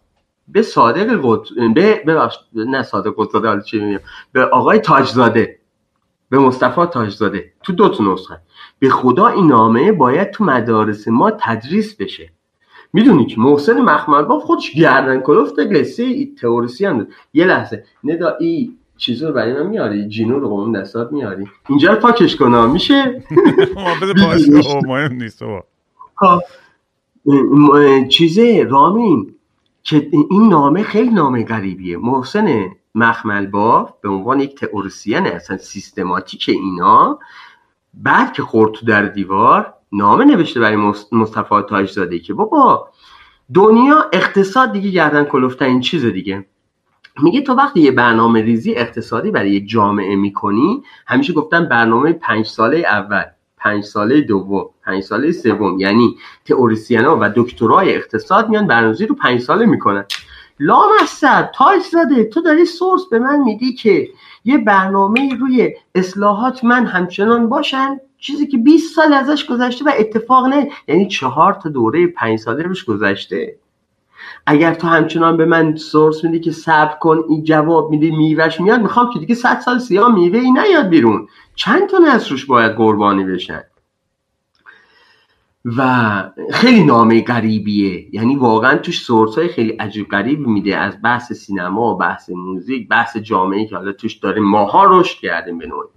به 0.53 0.63
صادق 0.63 1.21
قط... 1.23 1.49
به 1.75 2.03
ببخش 2.07 2.37
نه 2.55 2.83
صادق 2.83 3.15
قطزاده 3.17 3.63
چی 3.63 3.81
میگم؟ 3.81 4.01
به 4.33 4.45
آقای 4.45 4.79
تاجزاده 4.79 5.59
به 6.31 6.39
مصطفی 6.39 6.87
تاجزاده 6.87 7.53
تو 7.63 7.73
دو 7.73 7.89
تا 7.89 8.13
نسخه. 8.13 8.41
به 8.79 8.91
خدا 8.91 9.27
این 9.27 9.47
نامه 9.47 9.93
باید 9.93 10.31
تو 10.31 10.45
مدارس 10.45 11.09
ما 11.09 11.31
تدریس 11.31 11.95
بشه. 11.97 12.33
می‌دونی 12.93 13.27
که 13.27 13.41
محسن 13.41 13.81
مخمل 13.81 14.23
با 14.23 14.39
خودش 14.39 14.73
گردن 14.73 15.21
کلفت 15.21 15.59
قصه 15.59 16.27
تئوریسی 16.41 16.87
هم 16.87 17.07
یه 17.35 17.45
لحظه. 17.45 17.85
ندا 18.05 18.37
ای 18.41 18.73
چیزو 18.97 19.27
رو 19.27 19.33
برای 19.33 19.53
من 19.53 19.67
میاری؟ 19.67 20.09
جینو 20.09 20.39
رو 20.39 20.49
قوم 20.49 20.81
دستات 20.81 21.13
میاری؟ 21.13 21.49
اینجا 21.69 21.93
رو 21.93 22.01
پاکش 22.01 22.37
کنم 22.37 22.71
میشه 22.71 23.05
مهم 24.87 25.13
نیست 25.13 25.43
چیزه 28.09 28.67
رامین. 28.71 29.35
که 29.89 30.09
این 30.31 30.49
نامه 30.49 30.83
خیلی 30.83 31.11
نامه 31.11 31.45
غریبیه. 31.45 31.97
محسن 31.97 32.69
مخمل 32.95 33.47
باف 33.47 33.93
به 34.03 34.09
عنوان 34.09 34.41
یک 34.41 34.55
تئوریسین 34.55 35.27
اصلا 35.27 35.57
سیستماتیک 35.57 36.49
اینا 36.49 37.19
بعد 37.95 38.33
که 38.33 38.43
خورد 38.43 38.73
تو 38.73 38.87
در 38.87 39.03
دیوار 39.03 39.75
نامه 39.93 40.25
نوشته 40.25 40.61
برای 40.61 40.77
مصطفی 41.13 41.63
تاجزاده 41.69 42.19
که 42.19 42.35
بابا 42.35 42.89
دنیا 43.55 44.05
اقتصاد 44.13 44.73
دیگه 44.73 44.91
گردن 44.91 45.25
کلفته 45.25 45.65
این 45.65 45.81
چیز 45.81 46.05
دیگه. 46.05 46.47
میگه 47.23 47.41
تو 47.41 47.55
وقتی 47.55 47.81
یه 47.81 47.91
برنامه 47.91 48.43
ریزی 48.43 48.75
اقتصادی 48.75 49.31
برای 49.31 49.51
یک 49.51 49.69
جامعه 49.69 50.17
می‌کنی 50.17 50.83
همیشه 51.07 51.33
گفتن 51.33 51.69
برنامه 51.69 52.13
پنج 52.13 52.47
ساله 52.47 52.79
اول. 52.79 53.25
پنج 53.61 53.85
ساله 53.85 54.21
دوم 54.21 54.71
پنج 54.85 55.03
ساله 55.03 55.33
سوم. 55.33 55.79
یعنی 55.79 56.17
ها 56.91 57.19
و 57.21 57.33
دکترای 57.37 57.95
اقتصاد 57.97 58.49
میان 58.49 58.67
برنامه‌ریزی 58.67 59.07
رو 59.07 59.15
پنج 59.15 59.41
ساله 59.41 59.67
می‌کنن. 59.67 60.05
لامصب 60.61 61.51
تاج 61.55 61.81
زده 61.83 62.25
تو 62.25 62.41
داری 62.41 62.65
سورس 62.65 63.03
به 63.11 63.19
من 63.19 63.41
میدی 63.41 63.73
که 63.73 64.09
یه 64.45 64.59
برنامه 64.59 65.35
روی 65.41 65.75
اصلاحات 65.95 66.65
من 66.65 66.87
همچنان 66.87 67.49
باشن؟ 67.49 68.01
چیزی 68.19 68.47
که 68.47 68.59
20 68.59 68.95
سال 68.95 69.13
ازش 69.13 69.47
گذشته 69.47 69.85
و 69.85 69.93
اتفاق 69.99 70.47
نه. 70.47 70.71
یعنی 70.89 71.09
چهار 71.09 71.55
تا 71.55 71.69
دوره 71.69 72.07
پنج 72.07 72.39
ساله 72.39 72.63
روش 72.63 72.85
گذشته. 72.85 73.57
اگر 74.47 74.75
تو 74.75 74.87
همچنان 74.87 75.37
به 75.37 75.45
من 75.45 75.77
سورس 75.77 76.25
میدی 76.25 76.41
که 76.41 76.51
صبر 76.51 76.95
کن 77.01 77.25
این 77.29 77.45
جواب 77.45 77.91
میدی 77.91 78.11
میوهش 78.11 78.61
میاد 78.61 78.83
می‌خوام 78.83 79.11
که 79.13 79.19
دیگه 79.19 79.35
100 79.35 79.61
سال 79.61 79.79
سیاه 79.79 80.15
میوه 80.15 80.39
ای 80.39 80.51
نیاد 80.51 80.89
بیرون. 80.89 81.29
چند 81.55 81.89
تا 81.89 81.99
نسل 81.99 82.37
باید 82.49 82.73
قربانی 82.73 83.25
بشن 83.25 83.63
و 85.77 86.31
خیلی 86.53 86.85
نامه 86.85 87.23
غریبیه. 87.23 88.15
یعنی 88.15 88.37
واقعا 88.37 88.79
توش 88.79 89.01
سورس 89.01 89.39
های 89.39 89.49
خیلی 89.49 89.71
عجیب 89.71 90.09
غریب 90.09 90.47
میده. 90.47 90.77
از 90.77 91.03
بحث 91.03 91.33
سینما 91.33 91.95
بحث 91.95 92.31
موزیک 92.31 92.89
بحث 92.89 93.17
جامعه 93.17 93.67
که 93.67 93.77
حالا 93.77 93.93
توش 93.93 94.15
داره 94.15 94.41
ماها 94.41 95.01
رشد 95.01 95.19
کردیم 95.19 95.59
به 95.59 95.67
نوعی. 95.67 95.89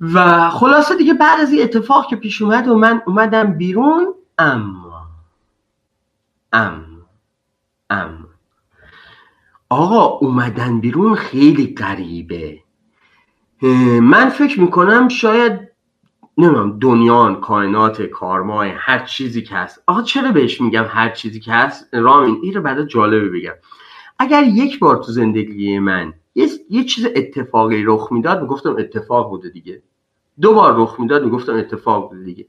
و 0.00 0.50
خلاصه 0.50 0.96
دیگه 0.96 1.14
بعد 1.14 1.40
از 1.40 1.52
این 1.52 1.62
اتفاق 1.62 2.06
که 2.06 2.16
پیش 2.16 2.42
اومد 2.42 2.68
و 2.68 2.74
من 2.74 3.02
اومدم 3.06 3.52
بیرون 3.52 4.14
اما 4.38 5.06
اما 6.52 6.87
اما 7.90 8.28
آقا 9.70 10.04
اومدن 10.04 10.80
بیرون 10.80 11.14
خیلی 11.14 11.74
غریبه. 11.74 12.58
من 14.02 14.28
فکر 14.28 14.60
می‌کنم 14.60 15.08
شاید 15.08 15.52
نمی‌دونم 16.38 16.78
دنیان 16.78 17.40
کائنات 17.40 18.02
کارمای 18.02 18.70
هر 18.76 18.98
چیزی 19.04 19.42
که 19.42 19.54
هست. 19.54 19.82
آقا 19.86 20.02
چرا 20.02 20.32
بهش 20.32 20.60
میگم 20.60 20.84
هر 20.88 21.08
چیزی 21.10 21.40
که 21.40 21.52
هست؟ 21.52 21.94
رامین 21.94 22.38
این 22.42 22.54
رو 22.54 22.62
بعد 22.62 22.86
جالبه 22.86 23.28
بگم. 23.28 23.54
اگر 24.18 24.42
یک 24.42 24.78
بار 24.78 24.96
تو 24.96 25.12
زندگی 25.12 25.78
من 25.78 26.14
یه, 26.34 26.48
یه 26.70 26.84
چیز 26.84 27.06
اتفاقی 27.16 27.84
رخ 27.84 28.12
می‌داد 28.12 28.42
می‌گفتم 28.42 28.76
اتفاق 28.78 29.30
بوده 29.30 29.48
دیگه. 29.48 29.82
دو 30.40 30.54
بار 30.54 30.74
رخ 30.76 31.00
می‌داد 31.00 31.24
می‌گفتم 31.24 31.56
اتفاق 31.56 32.08
بوده 32.08 32.24
دیگه. 32.24 32.46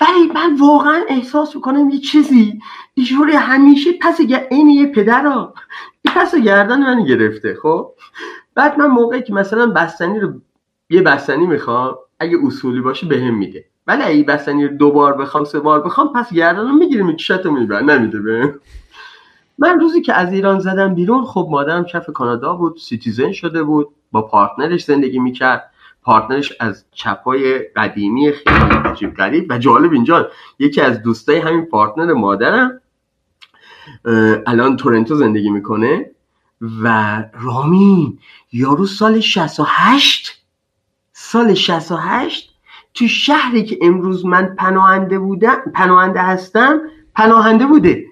ولی 0.00 0.32
من 0.34 0.56
واقعا 0.60 1.04
احساس 1.08 1.56
می‌کنم 1.56 1.90
یه 1.90 1.98
چیزی 1.98 2.60
اینجوری 2.94 3.32
همیشه 3.32 3.90
پس 4.00 4.20
این 4.50 4.68
یه 4.68 4.86
پدر 4.86 5.48
پس 6.04 6.34
گردن 6.34 6.78
من 6.78 7.04
گرفته 7.04 7.58
خب؟ 7.62 7.92
بعد 8.54 8.78
من 8.78 8.86
موقعی 8.86 9.22
که 9.22 9.32
مثلا 9.32 9.66
بستنی 9.66 10.18
رو 10.18 10.32
یه 10.90 11.02
بستنی 11.02 11.46
می‌خوام 11.46 11.94
اگه 12.20 12.38
اصولی 12.46 12.80
باشه 12.80 13.06
بهم 13.06 13.24
به 13.24 13.30
میده. 13.30 13.64
ولی 13.86 14.02
اگه 14.02 14.22
بستنی 14.22 14.66
رو 14.66 14.76
دو 14.76 14.90
بار 14.90 15.16
بخوام 15.16 15.44
سه 15.44 15.60
بار 15.60 15.80
بخوام 15.80 16.12
پس 16.12 16.32
گردن 16.32 16.68
رو 16.68 16.72
می‌گیره 16.72 17.02
میکشتو 17.02 17.50
میبر 17.50 17.82
نمیده 17.82 18.20
به 18.20 18.54
من 19.58 19.80
روزی 19.80 20.00
که 20.00 20.14
از 20.14 20.32
ایران 20.32 20.58
زدم 20.60 20.94
بیرون 20.94 21.24
خب 21.24 21.48
مادرم 21.50 21.84
کف 21.84 22.10
کانادا 22.10 22.54
بود 22.54 22.76
citizen 22.76 23.32
شده 23.32 23.62
بود 23.62 23.88
با 24.12 24.22
partner 24.22 24.70
ش 24.70 24.84
زندگی 24.84 25.18
می‌کرد. 25.18 25.69
پارتنرش 26.02 26.52
از 26.60 26.84
چپای 26.92 27.58
قدیمی 27.58 28.32
خیلی 28.32 28.74
عجیب 28.84 29.14
غریب 29.14 29.46
و 29.50 29.58
جالب 29.58 29.92
اینجا 29.92 30.30
یکی 30.58 30.80
از 30.80 31.02
دوستای 31.02 31.38
همین 31.38 31.66
پارتنر 31.66 32.12
مادرم 32.12 32.80
الان 34.46 34.76
تورنتو 34.76 35.14
زندگی 35.14 35.50
می‌کنه 35.50 36.10
و 36.82 37.16
رامین 37.40 38.18
یارو 38.52 38.86
سال 38.86 39.20
68 39.20 40.44
سال 41.12 41.54
68 41.54 42.50
تو 42.94 43.08
شهری 43.08 43.64
که 43.64 43.78
امروز 43.82 44.26
من 44.26 44.54
پناهنده 44.58 45.18
بودم 45.18 45.56
پناهنده 45.74 46.22
هستم 46.22 46.80
پناهنده 47.14 47.66
بوده. 47.66 48.06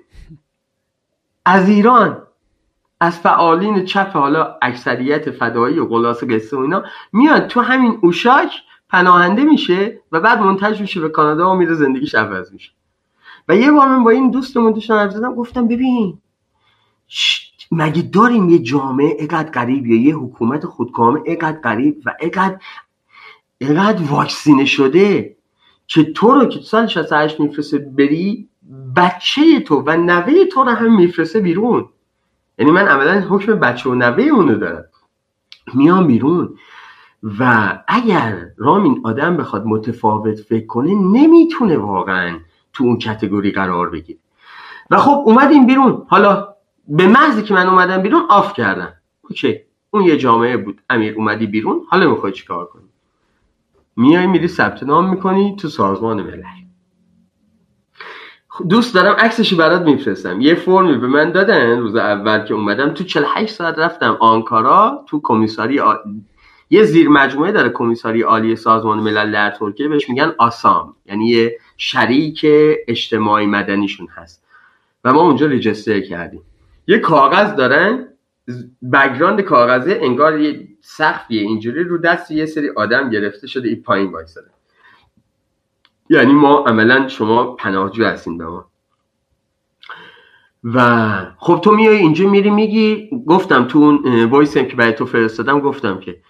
از 1.44 1.68
ایران. 1.68 2.27
از 3.00 3.18
فعالین 3.18 3.84
چپ 3.84 4.10
حالا 4.16 4.56
اکثریت 4.62 5.30
فدایی 5.30 5.78
و 5.78 5.86
قلاس 5.86 6.24
قصه 6.24 6.56
و 6.56 6.60
اینا 6.60 6.82
میاد 7.12 7.46
تو 7.46 7.60
همین 7.60 7.98
اوشاک 8.02 8.52
پناهنده 8.88 9.44
میشه 9.44 10.00
و 10.12 10.20
بعد 10.20 10.40
منتج 10.40 10.80
میشه 10.80 11.00
به 11.00 11.08
کانادا 11.08 11.50
و 11.50 11.54
میره 11.54 11.74
زندگیش 11.74 12.14
عوض 12.14 12.52
میشه. 12.52 12.72
و 13.48 13.56
یه 13.56 13.70
بار 13.70 13.88
من 13.88 14.04
با 14.04 14.10
این 14.10 14.30
دوستمون 14.30 14.72
داشتم 14.72 14.94
حرف 14.94 15.10
زدم 15.10 15.34
گفتم 15.34 15.68
ببین 15.68 16.18
مگه 17.70 18.02
داریم 18.02 18.48
یه 18.48 18.58
جامعه 18.58 19.16
اقدر 19.18 19.50
غریب 19.50 19.86
یا 19.86 20.02
یه 20.02 20.16
حکومت 20.16 20.66
خودکامه 20.66 21.20
اقدر 21.26 21.60
غریب 21.60 22.02
و 22.06 22.14
اقدر 22.20 22.58
اقدر 23.60 24.02
واکسینه 24.02 24.64
شده 24.64 25.36
که 25.86 26.12
تو 26.12 26.34
رو 26.34 26.44
که 26.44 26.60
سال 26.60 26.86
68 26.86 27.40
میفرسته 27.40 27.78
بری 27.78 28.48
بچه 28.96 29.60
تو 29.60 29.82
و 29.86 29.96
نوه 29.96 30.44
تو 30.44 30.64
رو 30.64 30.70
هم 30.70 30.96
میفرسته 30.96 31.40
بیرون. 31.40 31.88
یعنی 32.58 32.70
من 32.70 32.88
عملا 32.88 33.20
حکم 33.20 33.54
بچه 33.54 33.90
و 33.90 33.94
نوه 33.94 34.22
اونو 34.22 34.54
دارم. 34.54 34.84
میام 35.74 36.06
بیرون 36.06 36.54
و 37.38 37.72
اگر 37.88 38.46
رامین 38.56 39.00
آدم 39.04 39.36
بخواد 39.36 39.66
متفاوت 39.66 40.40
فکر 40.40 40.66
کنه 40.66 40.94
نمی‌تونه 40.94 41.78
واقعا 41.78 42.38
تو 42.72 42.84
اون 42.84 42.98
category 42.98 43.50
قرار 43.50 43.90
بگیره. 43.90 44.18
و 44.90 44.98
خب 44.98 45.22
اومدیم 45.26 45.66
بیرون. 45.66 46.06
حالا 46.08 46.48
به 46.88 47.08
محضی 47.08 47.42
که 47.42 47.54
من 47.54 47.66
اومدم 47.66 48.02
بیرون 48.02 48.22
off 48.28 48.52
کردم. 48.52 48.92
okay 49.22 49.60
اون 49.90 50.02
یه 50.02 50.16
جامعه 50.16 50.56
بود. 50.56 50.80
امیر 50.90 51.14
اومدی 51.14 51.46
بیرون. 51.46 51.82
حالا 51.88 52.10
می‌خوای 52.10 52.32
چیکار 52.32 52.66
کنی؟ 52.66 52.88
میای 53.96 54.26
میری 54.26 54.48
ثبت 54.48 54.82
نام 54.82 55.10
می‌کنی 55.10 55.56
تو 55.56 55.68
سازمان 55.68 56.22
ملل. 56.22 56.42
دوست 58.68 58.94
دارم 58.94 59.16
عکسشو 59.18 59.56
برات 59.56 59.82
میفرستم. 59.82 60.40
یه 60.40 60.54
فرمی 60.54 60.96
به 60.96 61.06
من 61.06 61.32
دادن 61.32 61.78
روز 61.78 61.96
اول 61.96 62.44
که 62.44 62.54
اومدم. 62.54 62.90
تو 62.90 63.04
48 63.04 63.54
ساعت 63.54 63.78
رفتم 63.78 64.16
آنکارا 64.20 65.04
تو 65.08 65.20
کمیساری 65.22 65.80
آ... 65.80 65.94
یه 66.70 66.82
زیر 66.82 67.08
مجموعه 67.08 67.52
داره 67.52 67.68
کمیساری 67.68 68.22
عالی 68.22 68.56
سازمان 68.56 69.00
ملل 69.00 69.32
در 69.32 69.50
ترکیه. 69.50 69.88
بهش 69.88 70.08
میگن 70.08 70.34
آسام. 70.38 70.96
یعنی 71.06 71.28
یه 71.28 71.58
شریک 71.76 72.46
اجتماعی 72.88 73.46
مدنیشون 73.46 74.08
هست. 74.14 74.44
و 75.04 75.12
ما 75.12 75.20
اونجا 75.20 75.46
ریجستر 75.46 76.00
کردیم. 76.00 76.42
یه 76.86 76.98
کاغذ 76.98 77.54
دارن. 77.54 78.08
بگراند 78.92 79.40
کاغذه 79.40 79.98
انگار 80.02 80.40
یه 80.40 80.68
سقفیه 80.80 81.42
اینجوری 81.42 81.84
رو 81.84 81.98
دست 81.98 82.30
یه 82.30 82.46
سری 82.46 82.70
آدم 82.76 83.10
گرفته 83.10 83.46
شده. 83.46 83.68
این 83.68 83.82
پایین 83.82 84.12
وایساده. 84.12 84.57
یعنی 86.10 86.32
ما 86.32 86.58
عملا 86.58 87.08
شما 87.08 87.44
پناهجو 87.44 88.04
هستین 88.04 88.38
به 88.38 88.46
ما. 88.46 88.64
و 90.64 90.80
خب 91.38 91.60
تو 91.64 91.70
میای 91.70 91.96
اینجا 91.96 92.28
میری 92.28 92.50
میگی 92.50 93.10
گفتم 93.26 93.64
تو 93.64 93.78
اون 93.78 94.24
وایسم 94.24 94.64
که 94.64 94.76
برای 94.76 94.92
تو 94.92 95.06
فرستادم 95.06 95.60
گفتم 95.60 96.00
که 96.00 96.20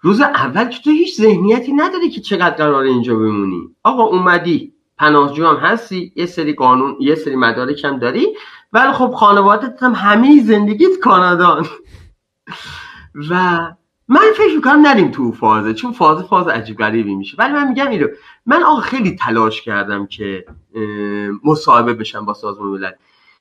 روز 0.00 0.20
اول 0.20 0.68
که 0.68 0.82
تو 0.82 0.90
هیچ 0.90 1.16
ذهنیتی 1.16 1.72
نداری 1.72 2.10
که 2.10 2.20
چقدر 2.20 2.56
قرار 2.56 2.82
اینجا 2.84 3.14
بمونی. 3.14 3.68
آقا 3.82 4.02
اومدی 4.02 4.72
پناهجو 4.98 5.46
هم 5.46 5.56
هستی 5.56 6.12
یه 6.16 6.26
سری 6.26 6.52
قانون 6.52 6.96
یه 7.00 7.14
سری 7.14 7.36
مدارک 7.36 7.84
هم 7.84 7.98
داری 7.98 8.26
ولی 8.72 8.92
خب 8.92 9.10
خانوادت 9.10 9.82
هم 9.82 9.92
همه 9.94 10.42
زندگیت 10.42 10.98
کانادان. 11.02 11.66
و 13.30 13.60
من 14.08 14.20
فکر 14.36 14.54
می‌کنم 14.56 14.86
نریم 14.86 15.10
تو 15.10 15.32
فازه 15.32 15.74
چون 15.74 15.92
فاز 15.92 16.24
فاز 16.24 16.48
عجیب 16.48 16.78
غریبی 16.78 17.14
میشه. 17.14 17.36
ولی 17.38 17.52
من 17.52 17.68
میگم 17.68 17.88
اینو 17.88 18.06
من 18.46 18.62
آقا 18.62 18.80
خیلی 18.80 19.16
تلاش 19.16 19.62
کردم 19.62 20.06
که 20.06 20.44
مصاحبه 21.44 21.94
بشم 21.94 22.24
با 22.24 22.34
سازمان 22.34 22.68
ملل. 22.68 22.90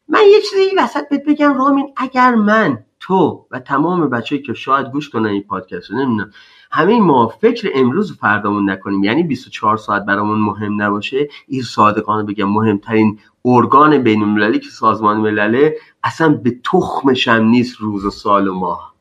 من 0.07 0.19
یه 0.31 0.41
چیزی 0.41 0.75
وسط 0.77 1.09
بهت 1.09 1.25
بگم 1.27 1.57
رامین 1.57 1.93
اگر 1.97 2.35
من 2.35 2.79
تو 2.99 3.45
و 3.51 3.59
تمام 3.59 4.09
بچه‌ای 4.09 4.41
که 4.41 4.53
شاید 4.53 4.87
گوش 4.87 5.09
کنن 5.09 5.25
این 5.25 5.43
پادکست 5.43 5.91
رو 5.91 5.97
نمی‌دونم 5.97 6.31
همه 6.71 6.99
ما 6.99 7.27
فکر 7.27 7.71
امروز 7.75 8.11
و 8.11 8.15
فردامون 8.15 8.69
نکنیم. 8.69 9.03
یعنی 9.03 9.23
24 9.23 9.77
ساعت 9.77 10.05
برامون 10.05 10.39
مهم 10.39 10.81
نباشه. 10.81 11.29
این 11.47 11.61
صادقانه 11.61 12.23
بگم 12.23 12.49
مهمترین 12.49 13.19
ارگان 13.45 13.97
بین 13.97 14.23
المللی 14.23 14.59
که 14.59 14.69
سازمان 14.69 15.17
ملله 15.17 15.75
اصلا 16.03 16.29
به 16.29 16.59
تخمش 16.71 17.27
هم 17.27 17.43
نیست 17.43 17.77
روز 17.77 18.05
و 18.05 18.09
سال 18.09 18.47
و 18.47 18.53
ماه. 18.53 18.92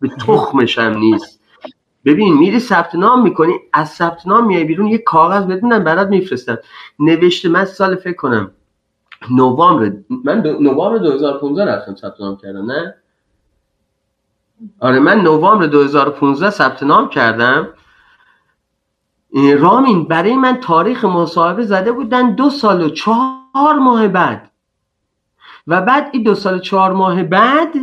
به 0.00 0.08
تخمش 0.08 0.78
هم 0.78 0.98
نیست. 0.98 1.40
ببین 2.04 2.38
میری 2.38 2.58
ثبت 2.60 2.94
نام 2.94 3.22
می‌کنی 3.22 3.52
از 3.72 3.88
ثبت 3.88 4.26
نام 4.26 4.46
میای 4.46 4.64
بیرون 4.64 4.86
یه 4.86 4.98
کاغذ 4.98 5.44
بدونم 5.44 5.84
برات 5.84 6.08
میفرستم 6.08 6.58
نوشته 6.98 7.48
من 7.48 7.64
سال 7.64 7.96
فکر 7.96 8.16
کنم 8.16 8.50
نوامبر 9.30 9.92
من 10.24 10.42
نوامبر 10.60 10.98
2015 10.98 11.64
رفتم 11.64 11.94
ثبت 11.94 12.20
نام 12.20 12.36
کردم 12.36 12.70
نه؟ 12.70 12.94
آره 14.80 14.98
من 14.98 15.20
نوامبر 15.20 15.66
2015 15.66 16.50
ثبت 16.50 16.82
نام 16.82 17.08
کردم. 17.08 17.68
رامین 19.58 20.04
برای 20.04 20.36
من 20.36 20.56
تاریخ 20.56 21.04
مصاحبه 21.04 21.62
زده 21.62 21.92
بودن 21.92 22.34
دو 22.34 22.50
سال 22.50 22.82
و 22.82 22.88
چهار 22.88 23.78
ماه 23.80 24.08
بعد. 24.08 24.50
و 25.66 25.80
بعد 25.82 26.10
این 26.12 26.22
دو 26.22 26.34
سال 26.34 26.54
و 26.54 26.58
چهار 26.58 26.92
ماه 26.92 27.22
بعد 27.22 27.74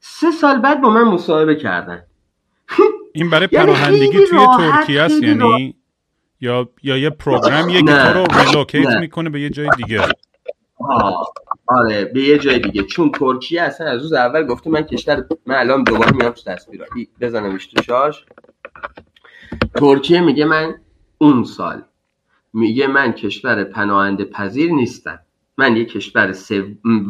سه 0.00 0.30
سال 0.30 0.58
بعد 0.58 0.80
با 0.80 0.90
من 0.90 1.02
مصاحبه 1.04 1.54
کردن. 1.54 2.02
این 3.12 3.30
برای 3.30 3.48
یعنی 3.52 3.66
پناهندگی 3.66 4.26
توی 4.26 4.46
ترکیه 4.58 5.02
است 5.02 5.22
یعنی 5.22 5.76
یا 6.40 6.68
یا 6.82 6.98
یه 6.98 7.10
پروگرامیه 7.10 7.82
که 7.82 7.92
تو 7.92 8.12
رو 8.12 8.26
ریلوکیت 8.40 8.96
می‌کنه 9.00 9.30
به 9.30 9.40
یه 9.40 9.50
جای 9.50 9.68
دیگه. 9.76 10.02
آره 11.66 12.04
به 12.04 12.20
یه 12.22 12.38
جای 12.38 12.58
دیگه. 12.58 12.82
چون 12.82 13.10
ترکیه 13.12 13.62
اصلا 13.62 13.86
از 13.86 14.02
روز 14.02 14.12
اول 14.12 14.46
گفته 14.46 14.70
من 14.70 14.82
کشور 14.82 15.26
من 15.46 15.54
الان 15.54 15.84
دوباره 15.84 16.12
میام 16.12 16.32
تو 16.32 16.42
تصویر 16.42 16.84
بزنم 17.20 17.58
تو 17.58 17.82
شاش. 17.82 18.24
ترکیه 19.74 20.20
میگه 20.20 20.44
من 20.44 20.74
اون 21.18 21.44
سال. 21.44 21.82
میگه 22.52 22.86
من 22.86 23.12
کشور 23.12 23.64
پناهنده 23.64 24.24
پذیر 24.24 24.72
نیستم. 24.72 25.18
من 25.60 25.76
یه 25.76 25.84
کشور 25.84 26.34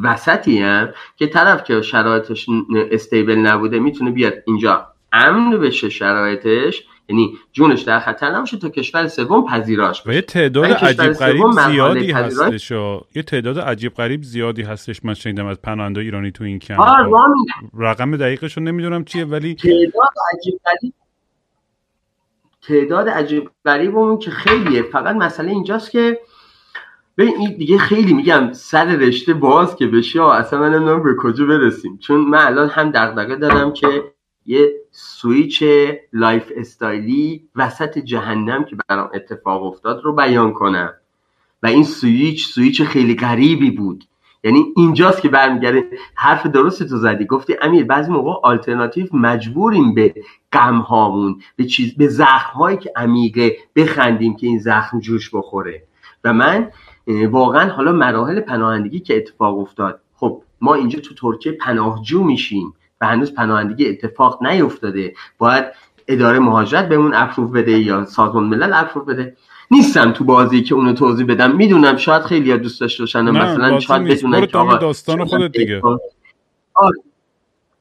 وسطی 0.04 0.58
هم 0.58 0.88
که 1.16 1.26
طرف 1.26 1.64
که 1.64 1.82
شرایطش 1.82 2.46
استیبل 2.90 3.36
نبوده 3.36 3.78
می‌تونه 3.78 4.10
بیاد 4.10 4.34
اینجا. 4.46 4.86
امن 5.12 5.60
بشه 5.60 5.88
شرایطش؟ 5.88 6.82
یعنی 7.08 7.38
جونش 7.52 7.82
در 7.82 8.00
خطر 8.00 8.30
نباشه 8.30 8.58
تا 8.58 8.68
کشور 8.68 9.08
سوم 9.08 9.46
پذیراش 9.46 10.06
و 10.06 10.12
یه 10.12 10.20
تعداد 10.20 10.64
عجیب 10.64 11.12
غریب 11.12 11.50
زیادی 11.68 12.12
هستش 12.12 12.70
یه 13.14 13.22
تعداد 13.26 13.58
عجیب 13.58 13.94
غریب 13.94 14.22
زیادی 14.22 14.62
هستش. 14.62 15.04
من 15.04 15.14
شنیدم 15.14 15.46
از 15.46 15.62
پناهنده 15.62 16.00
ایرانی 16.00 16.30
تو 16.30 16.44
این 16.44 16.58
کم 16.58 16.76
رقم 17.78 18.16
دقیقش 18.16 18.56
رو 18.56 18.62
نمی‌دونم 18.62 19.04
چیه 19.04 19.24
ولی 19.24 19.54
تعداد 19.54 20.14
عجیب 20.34 20.60
غریب 20.64 20.94
تعداد 22.62 23.08
عجیب 23.08 23.50
غریب 23.64 24.18
که 24.18 24.30
خیلیه. 24.30 24.82
فقط 24.82 25.16
مسئله 25.16 25.50
اینجاست 25.50 25.90
که 25.90 26.20
به 27.20 27.26
این 27.26 27.56
دیگه 27.58 27.78
خیلی 27.78 28.12
میگم 28.12 28.52
سر 28.52 28.84
رشته 28.84 29.34
باز 29.34 29.76
که 29.76 29.86
بشه 29.86 30.22
اصلا 30.22 30.60
من 30.60 30.74
نمی‌دونم 30.74 31.02
به 31.02 31.14
کجا 31.18 31.46
برسیم. 31.46 31.98
چون 31.98 32.20
من 32.20 32.46
الان 32.46 32.68
هم 32.68 32.90
دغدغه 32.90 33.36
دارم 33.36 33.72
که 33.72 34.04
یه 34.46 34.72
switch 34.90 35.64
lifestyle 36.12 36.52
ی 36.56 37.48
وسط 37.56 37.98
جهنم 37.98 38.64
که 38.64 38.76
برام 38.88 39.10
اتفاق 39.14 39.62
افتاد 39.62 40.00
رو 40.04 40.12
بیان 40.12 40.52
کنم. 40.52 40.92
و 41.62 41.66
این 41.66 41.84
سویچ 41.84 42.46
سویچ 42.46 42.82
خیلی 42.82 43.14
غریبی 43.16 43.70
بود. 43.70 44.04
یعنی 44.44 44.64
اینجاست 44.76 45.22
که 45.22 45.28
برمیگرده. 45.28 45.84
حرف 46.14 46.46
درست 46.46 46.82
تو 46.82 46.96
زدی. 46.96 47.24
گفتی 47.24 47.56
امیر 47.62 47.84
بعضی 47.84 48.12
موقع 48.12 48.30
آلترناتیو 48.42 49.06
مجبوریم 49.12 49.94
به 49.94 50.14
غم 50.52 50.78
هامون 50.78 51.40
به 51.56 51.64
چیز 51.64 51.96
به 51.96 52.08
زخم 52.08 52.58
هایی 52.58 52.76
که 52.76 52.92
عمیقه 52.96 53.56
بخندیم 53.76 54.36
که 54.36 54.46
این 54.46 54.58
زخم 54.58 55.00
جوش 55.00 55.34
بخوره. 55.34 55.82
و 56.24 56.32
من 56.32 56.70
واقعا 57.30 57.70
حالا 57.70 57.92
مراحل 57.92 58.40
پناهندگی 58.40 59.00
که 59.00 59.16
اتفاق 59.16 59.58
افتاد. 59.58 60.00
خب 60.16 60.42
ما 60.60 60.74
اینجا 60.74 61.00
تو 61.00 61.14
ترکیه 61.14 61.52
پناهجو 61.52 62.24
میشیم 62.24 62.74
و 63.00 63.06
هنوز 63.06 63.34
پناهندگی 63.34 63.88
اتفاق 63.88 64.42
نیفتاده. 64.46 65.14
باید 65.38 65.64
اداره 66.08 66.38
مهاجرت 66.38 66.88
بهمون 66.88 67.14
افروف 67.14 67.50
بده 67.50 67.78
یا 67.78 68.04
سازمان 68.04 68.44
ملل 68.44 68.72
افروف 68.72 69.08
بده. 69.08 69.36
نیستم 69.70 70.12
تو 70.12 70.24
بازی 70.24 70.62
که 70.62 70.74
اونو 70.74 70.92
توضیح 70.92 71.26
بدم. 71.26 71.56
می‌دونم 71.56 71.96
شاید 71.96 72.22
خیلی 72.22 72.58
دوست 72.58 72.80
داشته 72.80 73.02
باشن 73.02 73.30
مثلا 73.30 73.80
شاید 73.80 74.04
بدونن 74.04 74.46
که 74.46 74.58
آقا 74.58 74.76
داستان 74.76 75.24
خودت 75.24 75.52
دیگه. 75.52 75.82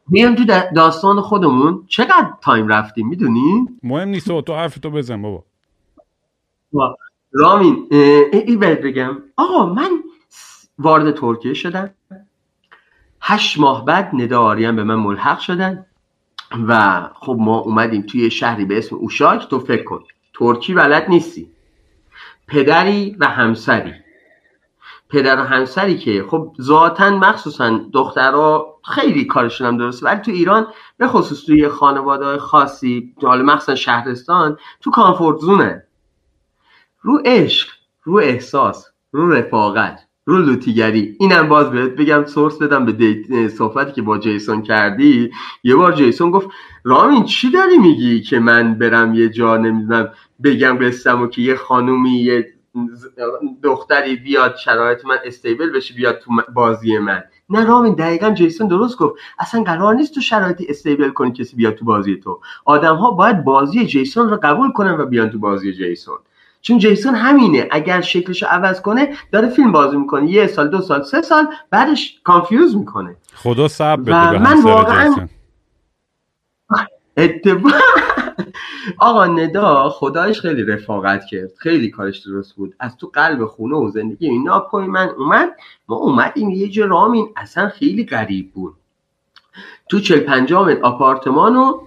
میام 0.08 0.36
تو 0.36 0.46
داستان 0.76 1.22
خودمون. 1.22 1.84
چقدر 1.88 2.30
تایم 2.42 2.68
رفتیم 2.68 3.08
می‌دونی؟ 3.08 3.68
مهم 3.84 4.08
نیست 4.08 4.42
تو 4.42 4.54
حرف 4.54 4.80
تو 4.80 4.90
بزن 4.90 5.22
بابا. 5.22 5.44
رامین 7.32 7.88
این 8.32 8.60
بهت 8.60 8.82
بگم. 8.82 9.18
آقا 9.38 9.66
من 9.66 10.04
وارد 10.80 11.16
ترکیه 11.16 11.54
شدم. 11.54 11.90
هشت 13.22 13.60
ماه 13.60 13.86
بعد 13.86 14.10
ندا 14.14 14.42
آریان 14.42 14.76
به 14.76 14.84
من 14.84 14.96
ملحق 14.96 15.40
شدن 15.40 15.86
و 16.68 17.02
خب 17.14 17.38
ما 17.40 17.58
اومدیم 17.58 18.02
توی 18.02 18.32
شهری 18.32 18.66
به 18.66 18.78
اسم 18.78 18.96
اوشاک 18.96 19.50
تو 19.50 19.60
فکر 19.60 19.84
کن. 19.84 20.04
ترکی 20.34 20.74
بلد 20.74 21.10
نیستی. 21.10 21.52
پدری 22.48 23.16
و 23.20 23.26
همسری. 23.26 23.94
پدر 25.10 25.40
و 25.40 25.44
همسری 25.44 25.98
که 25.98 26.26
خب 26.30 26.56
ذاتا 26.62 27.10
مخصوصا 27.10 27.80
دخترها 27.94 28.80
خیلی 28.84 29.26
کارشون 29.26 29.68
هم 29.68 29.78
درسته 29.78 30.06
ولی 30.06 30.22
تو 30.22 30.32
ایران 30.32 30.68
به 30.98 31.08
خصوص 31.08 31.46
توی 31.46 31.68
خانواده 31.68 32.38
خاصی 32.38 33.14
حالا 33.24 33.44
مخصوصا 33.44 33.76
شهرستان 33.76 34.58
تو 34.82 34.92
کامفورت 34.92 35.38
زونه. 35.38 35.84
رو 37.02 37.22
عشق 37.26 37.70
رو 38.04 38.16
احساس 38.18 38.86
رو 39.12 39.32
رفاقت 39.32 40.00
رو 40.26 40.38
لوتیگری. 40.38 41.16
اینم 41.20 41.50
باز 41.50 41.72
بهت 41.72 41.92
بگم 41.92 42.26
سورس 42.26 42.58
بدم 42.58 42.86
به 42.86 42.92
دیت 42.92 43.48
صحبتی 43.48 43.92
که 43.92 44.02
با 44.02 44.18
جیسون 44.18 44.62
کردی. 44.62 45.32
یه 45.64 45.76
بار 45.76 45.92
جیسون 45.92 46.32
گفت 46.32 46.50
رامین 46.84 47.24
چی 47.24 47.52
داری 47.52 47.78
میگی 47.78 48.22
که 48.22 48.40
من 48.40 48.74
برم 48.74 49.14
یه 49.14 49.30
جا 49.30 49.58
نمی‌دونم 49.58 50.10
بگم 50.44 50.78
قصتمو 50.82 51.28
که 51.28 51.42
یه 51.42 51.56
خانومی 51.56 52.10
یه 52.10 52.54
دختری 53.64 54.16
بیاد 54.16 54.56
شرایط 54.56 55.06
من 55.06 55.18
استیبل 55.26 55.70
بشه 55.70 55.94
بیاد 55.94 56.20
تو 56.20 56.32
بازی 56.54 56.98
من. 56.98 57.24
نه 57.50 57.66
رامین 57.66 57.94
دقیقا 57.94 58.30
جیسون 58.30 58.68
درست 58.68 58.98
گفت. 58.98 59.16
اصلا 59.40 59.64
قرار 59.64 59.96
نیست 59.96 60.16
تو 60.16 60.22
شرایطی 60.22 60.66
استیبل 60.70 61.10
کنی 61.10 61.32
کسی 61.32 61.56
بیاد 61.56 61.76
تو 61.76 61.86
بازی 61.86 62.16
تو. 62.16 62.40
آدم 62.66 62.96
ها 62.96 63.12
باید 63.12 63.44
بازی 63.44 63.86
جیسون 63.86 64.30
رو 64.30 64.40
قبول 64.44 64.72
کنن 64.72 64.98
و 64.98 65.06
بیان 65.06 65.30
تو 65.30 65.40
بازی 65.40 65.74
جیسون. 65.74 66.18
چون 66.62 66.78
جیسون 66.78 67.16
همینه. 67.16 67.68
اگر 67.72 68.02
شکلش 68.02 68.44
رو 68.44 68.50
عوض 68.50 68.82
کنه 68.82 69.18
داره 69.32 69.50
فیلم 69.50 69.72
بازی 69.72 69.98
می‌کنه. 69.98 70.32
یه 70.32 70.48
سال 70.48 70.70
دو 70.70 70.82
سال 70.82 71.04
سه 71.04 71.22
سال 71.22 71.48
بعدش 71.70 72.20
confuse 72.24 72.76
می‌کنه. 72.76 73.16
خدا 73.36 73.68
صبر 73.68 74.02
بده 74.02 74.32
به 74.32 74.40
من 74.40 74.62
واقعا 74.62 75.28
آقا 78.98 79.26
ندا 79.26 79.90
خدایش 79.90 80.42
خیلی 80.42 80.64
رفاقت 80.64 81.26
کرد. 81.26 81.50
خیلی 81.58 81.90
کارش 81.90 82.20
درست 82.20 82.56
بود. 82.56 82.76
از 82.80 82.98
تو 82.98 83.08
قلب 83.14 83.46
خونه 83.46 83.76
و 83.76 83.90
زندگی 83.90 84.30
اینا 84.30 84.60
پای 84.60 84.88
من 84.88 85.10
اومد. 85.10 85.50
ما 85.88 85.96
اومدیم 85.96 86.50
یه 86.50 86.68
جا 86.68 86.86
رامین 86.86 87.30
اصلا 87.36 87.70
خیلی 87.70 88.06
غریب 88.06 88.52
بود. 88.54 88.76
تو 89.90 90.00
چل 90.00 90.20
پنجام 90.20 90.78
آپارتمان 90.84 91.56
و 91.56 91.82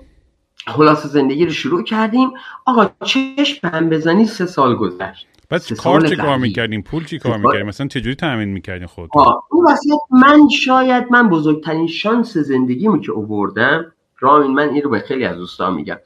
خلاص 0.66 1.06
زندگی 1.06 1.46
رو 1.46 1.52
شروع 1.52 1.82
کردیم. 1.82 2.30
آقا 2.64 2.90
چشم 3.04 3.68
هم 3.68 3.88
بزنی 3.88 4.26
سه 4.26 4.46
سال 4.46 4.76
گذشت. 4.76 5.26
بس 5.50 5.72
کار 5.72 6.06
چه 6.06 6.16
کار 6.16 6.38
می‌کردیم؟ 6.38 6.82
پول 6.82 7.04
چی 7.04 7.18
کار 7.18 7.38
می‌کردیم؟ 7.38 7.66
مثلا 7.66 7.86
چجوری 7.86 8.14
تامین 8.14 8.48
می‌کردیم 8.48 8.86
خود 8.86 9.10
اون 9.50 9.66
وسط 9.66 9.90
من 10.10 10.48
شاید 10.48 11.04
من 11.10 11.28
بزرگترین 11.28 11.86
شانس 11.86 12.36
زندگیمو 12.36 12.98
که 12.98 13.12
اووردم 13.12 13.92
رامین 14.18 14.50
من 14.50 14.68
این 14.68 14.82
رو 14.82 14.90
به 14.90 14.98
خیلی 14.98 15.24
از 15.24 15.36
دوستان 15.36 15.74
میگم. 15.74 15.98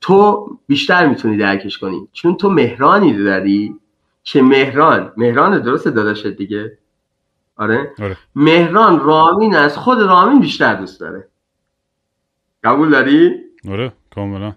تو 0.00 0.48
بیشتر 0.66 1.06
می‌تونی 1.06 1.36
درکش 1.36 1.78
کنی. 1.78 2.08
چون 2.12 2.36
تو 2.36 2.50
مهرانی 2.50 3.24
داری. 3.24 3.76
که 4.28 4.42
مهران؟ 4.42 5.12
مهران 5.16 5.62
درست 5.62 5.88
داداشت 5.88 6.26
دیگه. 6.26 6.78
آره؟, 7.56 7.92
آره. 8.02 8.16
مهران 8.34 9.00
رامین 9.00 9.54
از 9.54 9.76
خود 9.76 10.00
رامین 10.00 10.40
بیشتر 10.40 10.74
دوست 10.74 11.00
داره. 11.00 11.28
قبول 12.64 12.90
داری؟ 12.90 13.45
آره 13.70 13.92
کاملا. 14.14 14.52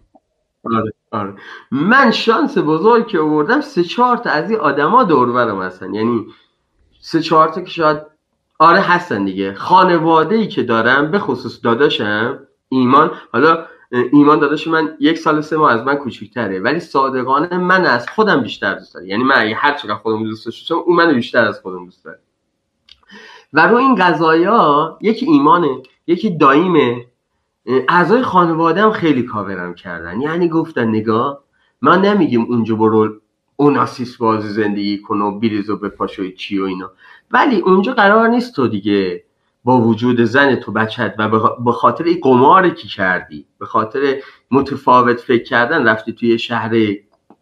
آره 0.64 0.93
آره. 1.12 1.34
من 1.72 2.12
شانس 2.12 2.57
بزرگ 2.57 3.07
که 3.07 3.20
آوردم 3.20 3.62
سه 3.62 3.84
چهار 3.84 4.18
تا 4.18 4.30
از 4.30 4.49
این 4.49 4.60
آدما 4.60 5.03
دور 5.03 5.32
برم 5.32 5.62
هستن. 5.62 5.93
یعنی 5.93 6.26
سه 7.01 7.22
چهار 7.22 7.49
تا 7.49 7.62
که 7.62 7.70
شاید 7.70 7.97
آره 8.60 8.80
هستن 8.80 9.26
دیگه. 9.26 9.53
خانواده 9.53 10.36
ای 10.36 10.47
که 10.47 10.64
دارم 10.64 11.12
به 11.12 11.20
خصوص 11.20 11.60
داداشم 11.64 12.39
ایمان. 12.70 13.12
حالا 13.34 13.66
ایمان 13.91 14.39
داداش 14.39 14.68
من 14.68 14.97
یک 14.99 15.18
سال 15.18 15.41
سه 15.41 15.57
ماه 15.57 15.72
از 15.72 15.84
من 15.84 15.95
کوچیک‌تره 15.95 16.60
ولی 16.60 16.80
صادقانه 16.80 17.57
من 17.57 17.86
از 17.86 18.10
خودم 18.10 18.41
بیشتر 18.41 18.74
دوست 18.74 18.93
دارم. 18.93 19.07
یعنی 19.07 19.24
من 19.24 19.36
هر 19.36 19.74
چقدر 19.74 19.95
خودم 19.95 20.24
دوست 20.24 20.45
داشتم 20.45 20.76
اون 20.76 20.95
منو 20.95 21.14
بیشتر 21.14 21.45
از 21.45 21.62
خودم 21.62 21.86
دوست 21.86 22.05
داره. 22.05 22.20
و 23.53 23.68
رو 23.68 23.78
این 23.78 23.95
قضایا 23.95 24.97
یکی 25.01 25.26
ایمانه 25.26 25.82
یکی 26.07 26.38
داییمه. 26.38 27.05
اعضای 27.89 28.24
خانواده 28.24 28.82
هم 28.82 28.91
خیلی 28.91 29.24
کاورم 29.24 29.74
کردن. 29.74 30.22
یعنی 30.22 30.49
گفتن 30.49 30.88
نگاه 30.88 31.43
من 31.82 32.01
نمیگیم 32.01 32.41
اونجا 32.41 32.76
برو 32.76 33.22
اوناسیس 33.55 34.17
بازی 34.17 34.47
زندگی 34.47 34.97
کن 34.97 35.22
و 35.22 35.39
بریز 35.39 35.70
و 35.70 35.78
بپاشوی 35.78 36.32
چی 36.32 36.59
و 36.59 36.63
اینا. 36.63 36.91
ولی 37.32 37.59
اونجا 37.59 37.93
قرار 37.93 38.28
نیست 38.28 38.55
تو 38.55 38.67
دیگه 38.67 39.24
با 39.63 39.82
وجود 39.82 40.22
زن 40.22 40.55
تو 40.55 40.72
بچت 40.72 41.15
و 41.17 41.30
به 41.65 41.72
خاطر 41.72 42.03
این 42.03 42.20
قماری 42.22 42.72
که 42.72 42.88
کردی 42.88 43.45
به 43.59 43.65
خاطر 43.65 44.22
متفاوت 44.51 45.20
فکر 45.20 45.43
کردن 45.43 45.88
رفتی 45.88 46.13
توی 46.13 46.39
شهر 46.39 46.72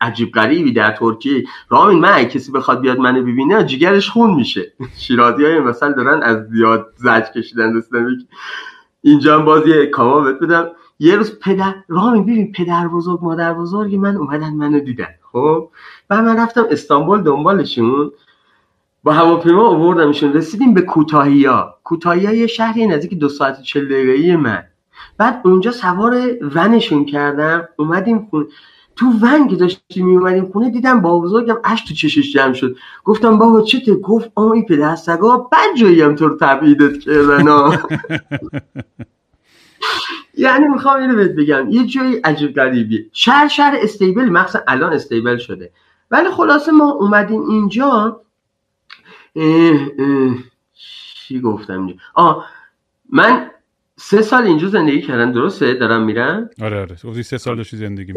عجیب 0.01 0.31
غریبی 0.31 0.71
در 0.71 0.91
ترکیه. 0.91 1.43
رامین 1.69 1.99
من 1.99 2.23
کسی 2.23 2.51
بخواد 2.51 2.81
بیاد 2.81 2.99
منو 2.99 3.21
ببینه 3.21 3.63
جیگرش 3.63 4.09
خون 4.09 4.33
میشه. 4.33 4.73
شیرازی 5.07 5.45
های 5.45 5.59
مثلا 5.59 5.91
دارن 5.91 6.23
از 6.23 6.47
زیاد 6.47 6.93
زج 6.95 7.23
کشیدن 7.35 7.73
اینجا 9.07 9.39
هم 9.39 9.45
باز 9.45 9.67
یه 9.67 9.85
کاما 9.85 10.19
بهت 10.19 10.39
بدم. 10.39 10.67
یه 10.99 11.15
روز 11.15 11.39
پدر 11.39 11.75
رامین 11.87 12.23
ببین 12.23 12.51
پدر 12.51 12.87
بزرگ 12.87 13.19
مادر 13.21 13.53
بزرگی 13.53 13.97
من 13.97 14.15
اومدن 14.15 14.49
منو 14.49 14.79
دیدن 14.79 15.15
خب؟ 15.31 15.69
و 16.09 16.21
من 16.21 16.39
رفتم 16.39 16.65
استانبول 16.71 17.21
دنبالشون. 17.21 18.11
با 19.03 19.13
هواپیما 19.13 19.67
آوردمشون. 19.67 20.33
رسیدیم 20.33 20.73
به 20.73 20.81
کوتاهیا. 20.81 21.75
کوتاهیا 21.83 22.31
یه 22.31 22.47
شهری 22.47 22.87
نزدیک 22.87 23.19
دو 23.19 23.29
ساعت 23.29 23.61
چل 23.61 23.85
دقیقه‌ای 23.85 24.35
من. 24.35 24.63
بعد 25.17 25.41
اونجا 25.43 25.71
سوار 25.71 26.15
ونشون 26.55 27.05
کردم. 27.05 27.67
اومدیم 27.77 28.27
خون 28.29 28.47
تو 28.97 29.05
ون 29.21 29.47
که 29.47 29.55
داشتیم 29.55 30.07
میومدیم 30.07 30.45
خونه 30.45 30.69
دیدم 30.69 31.01
با 31.01 31.19
بزرگم 31.19 31.57
اش 31.63 31.81
تو 31.81 31.93
چشش 31.93 32.33
جمع 32.33 32.53
شد. 32.53 32.77
گفتم 33.03 33.37
بابا 33.37 33.61
چته؟ 33.61 33.95
گفت 33.95 34.31
آی 34.35 34.51
این 34.51 34.65
پدر 34.65 34.95
سگا 34.95 35.37
بد 35.37 35.75
جایی 35.77 36.01
هم 36.01 36.15
تو 36.15 36.27
رو 36.27 36.37
تبعیدت 36.37 36.99
کردن 36.99 37.45
یعنی 40.37 40.67
می‌خوام 40.67 41.01
اینو 41.01 41.15
بهت 41.15 41.31
بگم 41.31 41.67
یه 41.69 41.85
جایی 41.85 42.15
عجیب 42.15 42.55
غریبی 42.55 43.09
شهر 43.13 43.47
شهر 43.47 43.75
استیبل 43.81 44.29
مخصوصا 44.29 44.63
الان 44.67 44.93
استیبل 44.93 45.37
شده. 45.37 45.71
ولی 46.11 46.29
خلاصه 46.29 46.71
ما 46.71 46.91
اومدیم 46.91 47.49
اینجا 47.49 48.21
چی 50.73 51.41
گفتم 51.41 51.77
اینجا؟ 51.77 51.95
آه 52.13 52.45
من 53.09 53.51
سه 53.95 54.21
سال 54.21 54.43
اینجا 54.43 54.67
زندگی 54.67 55.01
کردم 55.01 55.31
درسته؟ 55.31 55.73
دارم 55.73 56.03
میرم؟ 56.03 56.49
آره 56.61 56.81
آره. 56.81 57.23
سه 57.23 57.37
سال 57.37 57.57
داشتی 57.57 57.77
زندگی 57.77 58.13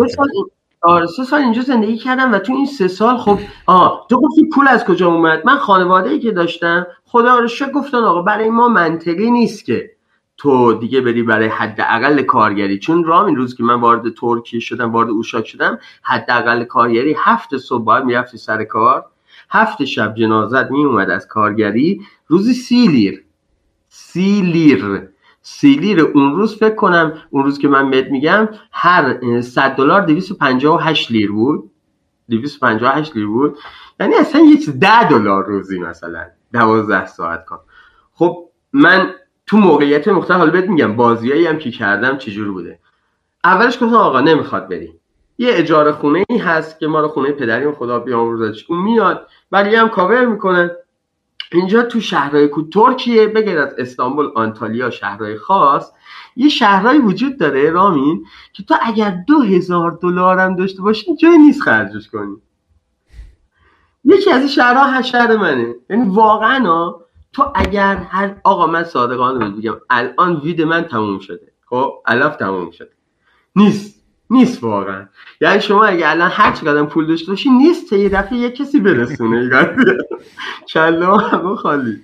آره 0.83 1.07
سه 1.07 1.25
سال 1.25 1.41
اینجا 1.41 1.63
زندگی 1.63 1.97
کردم 1.97 2.33
و 2.33 2.39
تو 2.39 2.53
این 2.53 2.67
سه 2.67 2.89
سال 2.89 3.17
خب 3.17 3.39
آه 3.67 4.07
تو 4.11 4.21
گفتی 4.21 4.49
پول 4.49 4.69
از 4.69 4.85
کجا 4.85 5.09
اومد؟ 5.09 5.47
من 5.47 5.57
خانواده 5.57 6.11
ای 6.11 6.21
که 6.21 6.31
داشتم 6.31 6.87
خدا 7.05 7.39
رو 7.39 7.49
شکر 7.49 7.73
گفتن 7.73 7.99
آقا 7.99 8.23
برای 8.23 8.51
ما 8.51 8.69
منطقی 8.69 9.31
نیست 9.31 9.65
که 9.65 9.91
تو 10.37 10.75
دیگه 10.75 11.01
بری 11.01 11.23
برای 11.23 11.49
حداقل 11.49 12.23
کارگری. 12.23 12.79
چون 12.79 13.05
رام 13.05 13.27
این 13.27 13.37
روز 13.37 13.55
که 13.55 13.63
من 13.63 13.81
وارد 13.81 14.15
ترکیه 14.15 14.61
شدم 14.61 14.93
وارد 14.93 15.09
اوشاک 15.11 15.47
شدم 15.47 15.79
حداقل 16.03 16.65
کارگری 16.65 17.17
هفت 17.19 17.57
صبح 17.57 17.85
باید 17.85 18.05
می‌رفتی 18.05 18.39
سر 18.39 18.65
کار. 18.65 19.05
هفت 19.51 19.85
شب 19.85 20.15
جنازت 20.15 20.71
می 20.71 20.85
اومد 20.85 21.11
از 21.11 21.27
کارگری. 21.27 22.01
روزی 22.27 22.55
سی 22.55 22.87
لیر. 22.87 23.25
سی 23.89 24.41
لیر. 24.41 25.09
سی 25.43 25.75
لیر 25.75 26.01
اون 26.01 26.37
روز 26.37 26.57
فکر 26.57 26.75
کنم 26.75 27.13
اون 27.31 27.45
روز 27.45 27.59
که 27.59 27.69
من 27.69 27.91
بهت 27.91 28.07
میگم 28.11 28.49
هر 28.73 29.41
100 29.41 29.77
دلار 29.77 30.01
258 30.01 31.11
لیر 31.11 31.33
بود. 31.33 31.71
258 32.31 33.17
لیر 33.17 33.27
بود. 33.27 33.59
یعنی 34.01 34.15
اصلا 34.15 34.41
یه 34.41 34.57
چیز 34.57 34.81
10 34.81 35.09
دلار 35.09 35.45
روزی 35.45 35.79
مثلا. 35.79 36.27
12 36.53 37.07
ساعت 37.07 37.45
کار. 37.45 37.61
خب 38.15 38.49
من 38.73 39.11
تو 39.47 39.57
موقعیت 39.57 40.09
مختلف 40.09 40.37
حالا 40.39 40.51
بهت 40.51 40.69
میگم 40.69 40.97
بازیایی 40.97 41.47
هم 41.47 41.59
که 41.59 41.71
کردم 41.71 42.19
چجور 42.19 42.53
بوده؟ 42.53 42.79
اولش 43.45 43.75
گفتم 43.75 43.95
آقا 43.95 44.21
نمی‌خواد 44.21 44.69
بریم. 44.69 45.01
یه 45.39 45.49
اجاره 45.53 45.93
خونه 45.93 46.25
ای 46.29 46.39
هست 46.39 46.79
که 46.79 46.87
ما 46.87 47.01
رو 47.01 47.09
خونه 47.09 47.33
پدریم 47.33 47.73
خدا 47.73 47.99
بیامرزش 47.99 48.67
اون 48.69 48.83
میاد 48.83 49.27
ولی 49.53 49.75
هم 49.75 49.89
کاور 49.89 50.27
می‌کنه. 50.27 50.71
اینجا 51.53 51.83
تو 51.83 52.01
شهرهای 52.01 52.51
ترکیه 52.73 53.27
بگیر 53.27 53.59
از 53.59 53.75
استانبول 53.79 54.31
آنتالیا 54.35 54.91
شهرهای 54.91 55.37
خاص 55.37 55.93
یه 56.37 56.49
شهرهایی 56.49 56.99
وجود 56.99 57.39
داره 57.39 57.71
رامین 57.71 58.25
که 58.53 58.63
تو 58.63 58.75
اگر 58.83 59.25
دو 59.27 59.41
هزار 59.41 59.99
دلار 60.03 60.39
هم 60.39 60.57
داشته 60.57 60.83
باشی 60.83 61.17
جای 61.17 61.39
نیست 61.39 61.63
خرجش 61.63 62.09
کنی. 62.09 62.37
یکی 64.05 64.31
از 64.31 64.39
این 64.39 64.49
شهرها 64.49 65.03
شهر 65.03 65.37
منه. 65.37 65.75
یعنی 65.91 66.09
واقعا 66.09 66.93
تو 67.33 67.53
اگر 67.55 67.97
هر 67.97 68.37
آقا 68.45 68.67
من 68.67 68.85
صادقانه 68.85 69.51
بگم 69.51 69.77
الان 69.91 70.37
وید 70.37 70.63
من 70.63 70.85
تموم 70.85 71.19
شده. 71.19 71.53
خب 71.67 71.93
الاف 72.07 72.37
تموم 72.37 72.71
شده. 72.71 72.91
نیست. 73.57 74.00
نیست 74.31 74.65
واقعا. 74.65 75.09
یعنی 75.41 75.61
شما 75.61 75.85
اگه 75.85 76.11
الان 76.11 76.31
هر 76.31 76.53
چقدر 76.53 76.85
پول 76.85 77.07
داشته 77.07 77.33
باشی 77.33 77.51
نیست 77.51 77.93
یه 77.93 78.09
دفعه 78.09 78.39
یه 78.39 78.51
کسی 78.51 78.81
برسونه. 78.81 79.51
کله 80.73 81.17
همه 81.19 81.57
خالی. 81.57 81.97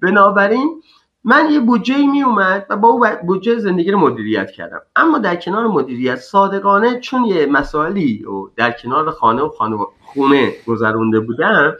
بنابراین 0.00 0.82
من 1.24 1.50
یه 1.50 1.60
بودجه 1.60 2.06
می 2.06 2.22
اومد 2.22 2.66
و 2.70 2.76
با 2.76 2.88
او 2.88 3.06
بودجه 3.26 3.58
زندگی 3.58 3.90
رو 3.90 3.98
مدیریت 3.98 4.50
کردم. 4.50 4.80
اما 4.96 5.18
در 5.18 5.36
کنار 5.36 5.66
مدیریت 5.66 6.16
صادقانه 6.16 7.00
چون 7.00 7.24
یه 7.24 7.46
مسائلی 7.46 8.24
و 8.24 8.48
در 8.56 8.70
کنار 8.70 9.10
خانه 9.10 9.42
و 9.42 9.48
خانه 9.48 9.76
خونه 10.00 10.52
گذرونده 10.66 11.20
بودم 11.20 11.76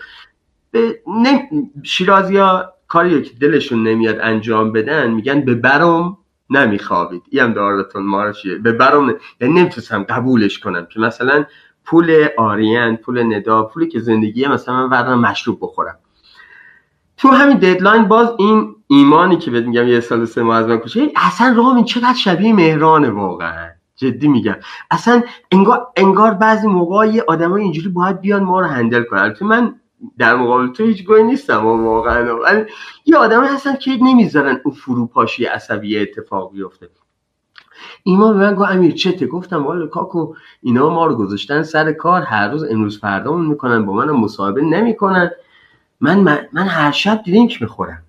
به 0.70 1.00
شیرازی 1.82 2.36
ها 2.36 2.64
کاری 2.88 3.22
که 3.22 3.34
دلشون 3.40 3.82
نمیاد 3.82 4.18
انجام 4.20 4.72
بدن 4.72 5.10
میگن 5.10 5.40
به 5.40 5.54
برم 5.54 6.18
نمیخوابید. 6.50 7.22
این 7.30 7.42
هم 7.42 7.52
دارتون 7.52 8.02
مارشیه 8.02 8.54
به 8.54 8.72
برام 8.72 9.14
یعنی 9.40 9.60
نمی‌تونستم 9.60 10.02
قبولش 10.02 10.58
کنم 10.58 10.86
که 10.86 11.00
مثلا 11.00 11.44
پول 11.84 12.26
آریان 12.38 12.96
پول 12.96 13.34
ندا 13.36 13.62
پولی 13.62 13.88
که 13.88 14.00
زندگی 14.00 14.46
مثلا 14.46 14.86
من 14.86 15.14
مشروب 15.14 15.58
بخورم. 15.60 15.98
تو 17.16 17.28
همین 17.28 17.56
ددلاین 17.56 18.04
باز 18.04 18.28
این 18.38 18.76
ایمانی 18.86 19.36
که 19.36 19.50
بهت 19.50 19.64
میگم 19.64 19.88
یه 19.88 20.00
سال 20.00 20.24
سه 20.24 20.42
ماه 20.42 20.56
از 20.56 20.66
من 20.66 20.78
کشه 20.78 21.12
اصلا 21.16 21.54
رامین 21.56 21.84
چقدر 21.84 22.14
شبیه 22.14 22.52
مهرانه 22.52 23.10
واقعا. 23.10 23.70
جدی 23.96 24.28
میگم. 24.28 24.56
اصلا 24.90 25.22
انگار 25.50 25.86
انگار 25.96 26.34
بعضی 26.34 26.66
موقع 26.66 27.06
یه 27.06 27.24
آدمای 27.28 27.62
اینجوری 27.62 27.88
باید 27.88 28.20
بیان 28.20 28.42
ما 28.42 28.60
رو 28.60 28.66
هندل 28.66 29.02
کنن. 29.02 29.34
تو 29.34 29.44
من 29.44 29.74
در 30.18 30.36
مقابل 30.36 30.68
تو 30.68 30.84
هیچ 30.84 31.04
گوی 31.04 31.22
نیستم 31.22 31.66
و 31.66 31.84
واقعا. 31.84 32.36
ولی 32.38 32.64
یه 33.06 33.16
آدم 33.16 33.44
هستن 33.44 33.76
که 33.76 33.90
نمی‌ذارن 34.02 34.60
اون 34.64 34.74
فروپاشی 34.74 35.44
عصبی 35.44 35.98
اتفاق 35.98 36.52
بیفته. 36.52 36.88
ایمان 38.02 38.38
به 38.38 38.40
من 38.40 38.54
گفت 38.54 38.70
امیر 38.70 38.92
چته؟ 38.92 39.26
گفتم 39.26 39.66
والا 39.66 39.86
کاکو 39.86 40.34
اینا 40.62 40.90
ما 40.90 41.06
رو 41.06 41.14
گذاشتن 41.14 41.62
سر 41.62 41.92
کار 41.92 42.22
هر 42.22 42.48
روز 42.48 42.64
امروز 42.64 43.00
فردامون 43.00 43.46
می‌کنن 43.46 43.86
با 43.86 43.92
من 43.92 44.10
مصاحبه 44.10 44.62
نمی‌کنن. 44.62 45.30
من, 46.00 46.20
من 46.20 46.48
من 46.52 46.66
هر 46.66 46.90
شب 46.90 47.22
درینک 47.26 47.62
می‌خورم. 47.62 48.02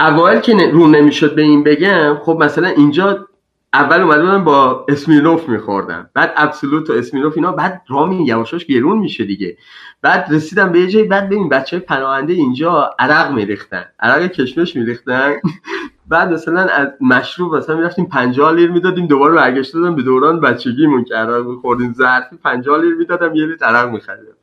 اول 0.00 0.40
که 0.40 0.70
رو 0.72 0.86
نمی‌شد 0.86 1.34
به 1.34 1.42
این 1.42 1.64
بگم 1.64 2.18
خب 2.22 2.36
مثلا 2.40 2.68
اینجا 2.68 3.26
اول 3.72 4.00
اومده 4.00 4.38
با 4.38 4.86
اسمیلوف 4.88 5.48
میخوردم 5.48 6.10
بعد 6.14 6.32
ابسولوت 6.36 6.90
و 6.90 6.92
اسمیلوف 6.92 7.32
اینا 7.36 7.52
بعد 7.52 7.82
رامی 7.88 8.26
یواشاش 8.26 8.66
گرون 8.66 8.98
میشه 8.98 9.24
دیگه. 9.24 9.56
بعد 10.02 10.26
رسیدم 10.30 10.72
به 10.72 10.80
یه 10.80 10.86
جایی 10.86 11.06
بعد 11.06 11.26
ببین 11.26 11.48
بچه 11.48 11.78
پناهنده 11.78 12.32
اینجا 12.32 12.90
عرق 12.98 13.32
میریختن. 13.32 13.84
عرق 14.00 14.26
کشمش 14.26 14.76
میریختن. 14.76 15.34
بعد 16.08 16.32
مثلا 16.32 16.60
از 16.60 16.88
مشروب 17.00 17.56
مثلا 17.56 17.76
می‌رفتیم 17.76 18.06
50 18.06 18.52
لیر 18.52 18.70
می‌دادیم 18.70 19.06
دوباره 19.06 19.34
برگشت 19.34 19.74
دادم 19.74 19.96
به 19.96 20.02
دوران 20.02 20.40
بچگیمون 20.40 21.04
که 21.04 21.14
عرق 21.14 21.46
میخوردیم. 21.46 21.92
ظرفی 21.92 22.36
50 22.36 22.80
لیر 22.80 22.94
می‌دادم 22.94 23.34
یه 23.34 23.46
لیتر 23.46 23.66
عرق 23.66 23.90
میخریدم. 23.90 24.36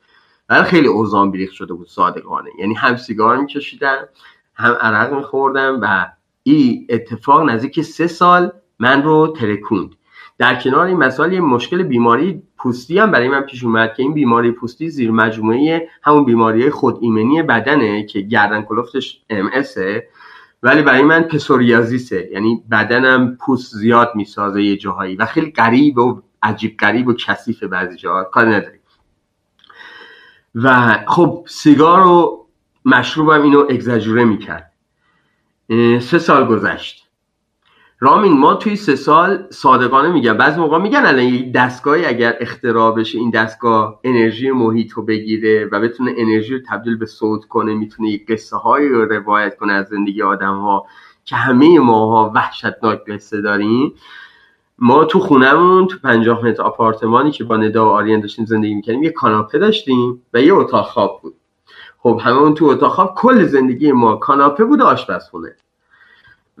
بعد 0.48 0.64
خیلی 0.64 0.88
اوزان 0.88 1.30
بیریخت 1.30 1.52
شده 1.52 1.74
بود 1.74 1.88
صادقانه. 1.88 2.50
یعنی 2.58 2.74
هم 2.74 2.96
سیگار 2.96 3.36
میکشیدم 3.36 4.08
هم 4.54 4.72
عرق 4.72 5.12
میخوردم 5.12 5.78
و 5.82 6.06
این 6.42 6.86
اتفاق 6.90 7.50
نزدیک 7.50 7.82
سه 7.82 8.06
سال 8.06 8.52
من 8.78 9.02
رو 9.02 9.34
ترکوند. 9.40 9.90
در 10.38 10.60
کنار 10.60 10.86
این 10.86 10.96
مسائل 10.96 11.40
مشکل 11.40 11.82
بیماری 11.82 12.42
پوستی 12.58 12.98
هم 12.98 13.10
برای 13.10 13.28
من 13.28 13.40
پیش 13.40 13.64
اومد 13.64 13.94
که 13.94 14.02
این 14.02 14.14
بیماری 14.14 14.52
پوستی 14.52 14.90
زیر 14.90 15.10
مجموعه 15.10 15.88
همون 16.02 16.24
بیماری 16.24 16.70
خود 16.70 16.98
ایمنی 17.00 17.42
بدنه 17.42 18.06
که 18.06 18.20
گردن 18.20 18.62
کلفتش 18.62 19.20
ام 19.30 19.50
ولی 20.62 20.82
برای 20.82 21.02
من 21.02 21.22
پسوریازیسه. 21.22 22.28
یعنی 22.32 22.62
بدنم 22.70 23.36
پوست 23.36 23.74
زیاد 23.74 24.12
می‌سازه 24.14 24.62
یه 24.62 24.76
جاهایی 24.76 25.16
و 25.16 25.26
خیلی 25.26 25.50
غریب 25.50 25.98
و 25.98 26.22
عجیب 26.42 26.76
غریب 26.76 27.08
و 27.08 27.14
کثیف 27.14 27.62
بعضی 27.62 27.96
جاها. 27.96 28.24
کار 28.24 28.46
نداری 28.46 28.78
و 30.54 30.98
خب 31.06 31.44
سیگار 31.48 32.06
و 32.06 32.46
مشروبم 32.84 33.42
اینو 33.42 33.66
اگزاجوره 33.70 34.24
می‌کرد. 34.24 34.72
سه 36.00 36.18
سال 36.18 36.46
گذشت. 36.46 37.07
رامین 38.00 38.38
ما 38.38 38.54
توی 38.54 38.76
سه 38.76 38.96
سال 38.96 39.46
صادقانه 39.50 40.12
میگم. 40.12 40.32
بعضی 40.32 40.60
موقع 40.60 40.78
میگن 40.78 41.06
الان 41.06 41.24
یک 41.24 41.52
دستگاهی 41.52 42.06
اگر 42.06 42.36
اختراع 42.40 42.94
بشه 42.94 43.18
این 43.18 43.30
دستگاه 43.30 44.00
انرژی 44.04 44.50
محیط 44.50 44.92
رو 44.92 45.02
بگیره 45.02 45.68
و 45.72 45.80
بتونه 45.80 46.14
انرژی 46.16 46.54
رو 46.54 46.60
تبدیل 46.68 46.96
به 46.96 47.06
صوت 47.06 47.44
کنه 47.44 47.74
می‌تونه 47.74 48.10
یک 48.10 48.26
قصه 48.26 48.56
هایی 48.56 48.88
رو 48.88 49.04
روایت 49.04 49.56
کنه 49.56 49.72
از 49.72 49.86
زندگی 49.86 50.22
آدم 50.22 50.54
ها 50.54 50.86
که 51.24 51.36
همه 51.36 51.78
ماها 51.78 52.32
وحشتناک 52.34 53.00
قصه 53.08 53.40
داریم. 53.40 53.94
ما 54.78 55.04
تو 55.04 55.18
خونهمون 55.18 55.86
تو 55.86 55.98
پنجاه 55.98 56.44
متر 56.44 56.62
آپارتمانی 56.62 57.30
که 57.30 57.44
با 57.44 57.56
ندا 57.56 57.86
و 57.86 57.88
آریان 57.88 58.20
داشتیم 58.20 58.44
زندگی 58.44 58.74
می‌کنیم 58.74 59.02
یه 59.02 59.10
کاناپه 59.10 59.58
داشتیم 59.58 60.22
و 60.34 60.42
یه 60.42 60.54
اتاق 60.54 60.86
خواب 60.86 61.20
بود. 61.22 61.34
خب 61.98 62.20
همه 62.22 62.52
تو 62.52 62.64
اتاق 62.64 62.92
خواب 62.92 63.14
کل 63.16 63.44
زندگی 63.44 63.92
ما 63.92 64.16
کاناپه 64.16 64.64
بود 64.64 64.82
آشپزخونه. 64.82 65.56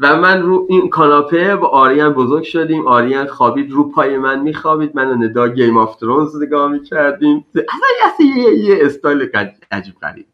و 0.00 0.16
من 0.20 0.42
رو 0.42 0.66
این 0.68 0.88
کاناپه 0.88 1.56
با 1.56 1.68
آریان 1.68 2.12
بزرگ 2.12 2.42
شدیم. 2.42 2.86
آریان 2.86 3.26
خوابید 3.26 3.72
رو 3.72 3.90
پای 3.90 4.18
من 4.18 4.40
میخوابید. 4.40 4.96
من 4.96 5.22
ندا 5.24 5.48
Game 5.48 5.76
of 5.76 5.96
Thrones 5.96 6.42
نگاه 6.42 6.72
می‌کردیم. 6.72 7.44
اصلا 7.54 8.26
یه, 8.26 8.54
یه 8.54 8.78
استایل 8.80 9.28
عجیب 9.70 9.94
غریب. 10.02 10.26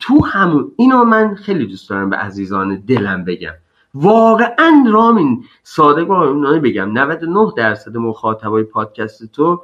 تو 0.00 0.24
همون 0.24 0.72
اینو 0.76 1.04
من 1.04 1.34
خیلی 1.34 1.66
دوست 1.66 1.90
دارم 1.90 2.10
به 2.10 2.16
عزیزان 2.16 2.82
دلم 2.86 3.24
بگم. 3.24 3.54
واقعا 3.94 4.84
رامین 4.92 5.44
صادق 5.62 6.10
و 6.10 6.60
بگم. 6.60 6.98
99 6.98 7.52
درصد 7.56 7.96
مخاطبای 7.96 8.62
پادکست 8.62 9.32
تو 9.32 9.62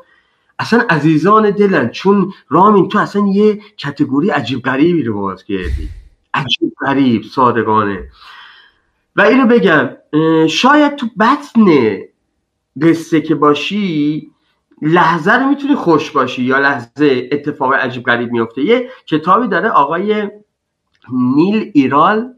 اصلا 0.58 0.84
عزیزان 0.90 1.50
دلن. 1.50 1.88
چون 1.88 2.32
رامین 2.48 2.88
تو 2.88 2.98
اصلا 2.98 3.26
یه 3.26 3.60
کتگوری 3.76 4.30
عجیب 4.30 4.62
غریبی 4.62 5.02
رو 5.02 5.20
باز 5.20 5.44
کردی. 5.44 5.88
عجیب 6.34 6.72
غریب 6.86 7.22
صادقانه. 7.22 8.04
و 9.16 9.20
اینو 9.20 9.46
بگم 9.46 9.90
شاید 10.48 10.96
تو 10.96 11.06
بطن 11.20 11.96
قصه 12.82 13.20
که 13.20 13.34
باشی 13.34 14.30
لحظه 14.82 15.32
رو 15.32 15.48
می‌تونی 15.48 15.74
خوش 15.74 16.10
باشی 16.10 16.42
یا 16.42 16.58
لحظه 16.58 17.28
اتفاق 17.32 17.74
عجیب 17.74 18.02
غریب 18.04 18.32
میفته 18.32 18.62
یه 18.62 18.90
کتابی 19.06 19.48
داره 19.48 19.68
آقای 19.68 20.30
نیل 21.12 21.70
ایرال. 21.74 22.32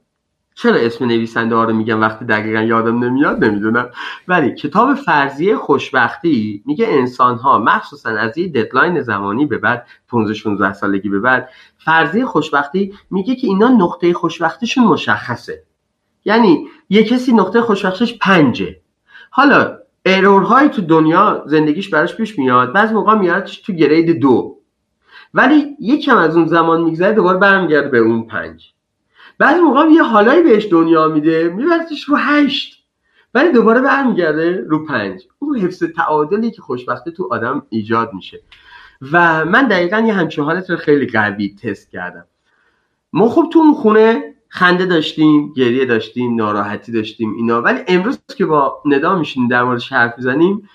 چرا 0.55 0.77
اسم 0.77 1.05
نویسنده 1.05 1.55
ها 1.55 1.65
رو 1.65 1.73
میگم 1.75 2.01
وقتی 2.01 2.25
دقیقا 2.25 2.61
یادم 2.61 3.05
نمیاد؟ 3.05 3.45
نمی‌دونم. 3.45 3.91
ولی 4.29 4.55
کتاب 4.55 4.95
فرضیه 4.95 5.57
خوشبختی 5.57 6.63
میگه 6.67 6.87
انسان 6.89 7.37
ها 7.37 7.59
مخصوصا 7.59 8.11
از 8.11 8.39
یه 8.39 8.49
ددلاین 8.49 9.01
زمانی 9.03 9.47
به 9.47 9.59
بعد 9.59 9.87
15 10.09 10.35
16 10.35 10.73
سالگی 10.73 11.09
به 11.09 11.21
بعد 11.21 11.49
فرضیه 11.79 12.25
خوشبختی 12.25 12.95
میگه 13.11 13.35
که 13.37 13.47
اینا 13.47 13.69
نقطه 13.69 14.13
خوشبختیشون 14.13 14.85
مشخصه. 14.85 15.68
یعنی 16.29 16.69
یه 16.91 17.05
کسی 17.05 17.33
نقطه 17.33 17.61
خوشبختیش 17.61 18.19
پنجه. 18.19 18.77
حالا 19.31 19.79
ارورهای 20.05 20.69
تو 20.69 20.83
دنیا 20.83 21.45
زندگیش 21.47 21.89
براش 21.89 22.17
پیش 22.17 22.39
میاد 22.39 22.73
بعضی 22.73 22.95
موقع 22.95 23.15
میاد 23.15 23.45
تو 23.45 23.73
گرید 23.73 24.21
دو. 24.21 24.59
ولی 25.35 25.77
یکم 25.81 26.17
از 26.17 26.37
اون 26.37 26.47
زمان 26.47 26.83
میگذره 26.83 27.13
دوباره 27.13 27.39
برمیگرده 27.39 27.89
به 27.89 27.99
اون 27.99 28.27
پنج. 28.27 28.73
بعضی 29.39 29.61
موقع 29.61 29.89
یه 29.89 30.03
حالایی 30.03 30.43
بهش 30.43 30.69
دنیا 30.71 31.09
میده 31.09 31.49
میبرتش 31.49 32.05
رو 32.05 32.17
هشت. 32.17 32.85
ولی 33.35 33.53
دوباره 33.53 33.81
برمیگرده 33.81 34.65
رو 34.67 34.87
پنج. 34.87 35.23
اون 35.39 35.59
حفظ 35.59 35.83
تعادلی 35.83 36.51
که 36.51 36.63
خوشبختی 36.63 37.13
تو 37.13 37.29
آدم 37.31 37.63
ایجاد 37.69 38.15
میشه. 38.15 38.41
و 39.13 39.45
من 39.45 39.69
دقیقا 39.69 39.99
یه 39.99 40.15
همچین 40.15 40.45
حالت 40.45 40.71
رو 40.71 40.77
خیلی 40.77 41.07
قوی 41.07 41.57
تست 41.63 41.91
کردم. 41.91 42.25
ما 43.13 43.29
خب 43.29 43.49
تو 43.53 43.59
اون 43.59 43.75
خونه 43.75 44.35
خنده 44.49 44.87
داشتیم 44.87 45.53
گریه 45.53 45.85
داشتیم 45.85 46.35
ناراحتی 46.35 46.93
داشتیم 46.93 47.35
اینا. 47.35 47.63
ولی 47.63 47.79
امروز 47.89 48.19
که 48.37 48.47
با 48.47 48.83
ندا 48.85 49.19
میشینیم 49.19 49.49
در 49.49 49.63
موردش 49.63 49.93
حرف 49.93 50.15
می‌زنیم 50.17 50.69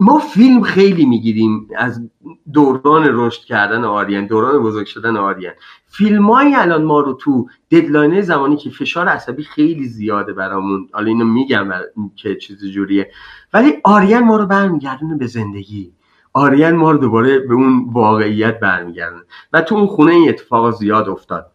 ما 0.00 0.18
فیلم 0.18 0.62
خیلی 0.62 1.04
می‌گیریم 1.04 1.68
از 1.76 2.08
دوران 2.52 3.08
رشد 3.10 3.44
کردن 3.44 3.84
آریان 3.84 4.26
دوران 4.26 4.62
بزرگ 4.62 4.86
شدن 4.86 5.16
آریان. 5.16 5.54
فیلمایی 5.86 6.54
الان 6.54 6.84
ما 6.84 7.00
رو 7.00 7.12
تو 7.12 7.48
ددلاین 7.70 8.20
زمانی 8.20 8.56
که 8.56 8.70
فشار 8.70 9.08
عصبی 9.08 9.42
خیلی 9.42 9.88
زیاده 9.88 10.32
برامون. 10.32 10.88
حالا 10.92 11.06
اینو 11.06 11.24
میگم 11.24 11.70
که 12.16 12.36
چیز 12.36 12.64
جوریه. 12.64 13.10
ولی 13.54 13.72
آریان 13.84 14.24
ما 14.24 14.36
رو 14.36 14.46
برمیگردونه 14.46 15.16
به 15.16 15.26
زندگی. 15.26 15.92
آریان 16.32 16.76
ما 16.76 16.90
رو 16.90 16.98
دوباره 16.98 17.38
به 17.38 17.54
اون 17.54 17.86
واقعیت 17.92 18.60
برمیگردونه. 18.60 19.22
و 19.52 19.60
تو 19.60 19.74
اون 19.74 19.86
خونه 19.86 20.12
این 20.12 20.28
اتفاق 20.28 20.70
زیاد 20.70 21.08
افتاد. 21.08 21.52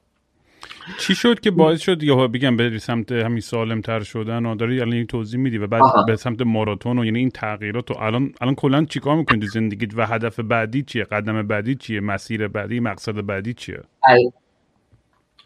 چی 0.98 1.16
شد 1.16 1.40
که 1.40 1.52
باعث 1.52 1.82
شد 1.82 2.04
یا 2.04 2.28
بگم 2.28 2.58
بری 2.58 2.80
سمت 2.80 3.12
همین 3.12 3.40
سالم 3.40 3.82
تر 3.82 4.00
شدن 4.00 4.46
و 4.46 4.56
داری 4.56 4.82
الان 4.82 4.94
این 4.94 5.08
توضیح 5.08 5.40
میدی 5.40 5.58
و 5.58 5.68
بعد 5.68 5.82
به 6.08 6.16
سمت 6.16 6.42
ماراتون 6.42 7.00
و 7.00 7.06
یعنی 7.06 7.20
این 7.20 7.30
تغییرات 7.30 7.92
و 7.92 7.94
الان 8.00 8.34
الان 8.42 8.56
کلا 8.56 8.86
چیکار 8.86 9.16
می‌کنی 9.16 9.40
تو 9.40 9.48
زندگیت 9.48 9.92
و 9.98 10.06
هدف 10.06 10.40
بعدی 10.40 10.84
چیه؟ 10.84 11.04
قدم 11.04 11.48
بعدی 11.48 11.76
چیه؟ 11.76 12.00
مسیر 12.00 12.48
بعدی 12.48 12.80
مقصد 12.80 13.26
بعدی 13.26 13.54
چیه؟ 13.54 13.82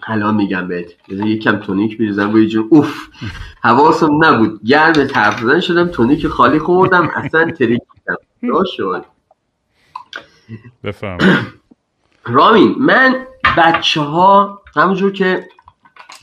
الان 0.03 0.35
میگم 0.35 0.67
بهت. 0.67 0.95
یکم 1.09 1.57
تونیک 1.57 1.97
بریزم 1.97 2.31
روی 2.31 2.47
جون. 2.47 2.67
اوف. 2.69 3.07
حواسم 3.61 4.25
نبود. 4.25 4.63
گرم 4.63 5.07
حرف 5.15 5.63
شدم 5.63 5.87
تونیک 5.87 6.27
خالی 6.27 6.59
خوردم 6.59 7.09
اصلا 7.15 7.51
تریک 7.51 7.81
شد. 8.77 9.05
بفهم 10.83 11.17
رامین 12.25 12.75
من 12.79 13.25
بچه 13.57 14.01
ها 14.01 14.61
همونجور 14.75 15.11
که 15.11 15.47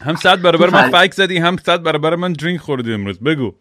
هم 0.00 0.16
صد 0.16 0.42
برابر 0.42 0.70
من 0.70 0.90
فل- 0.90 1.06
فک 1.06 1.12
زدی 1.14 1.38
هم 1.38 1.56
صد 1.56 1.82
برابر 1.82 2.16
من 2.16 2.32
drink 2.32 2.60
خوردی 2.60 2.92
امروز. 2.92 3.20
بگو. 3.20 3.52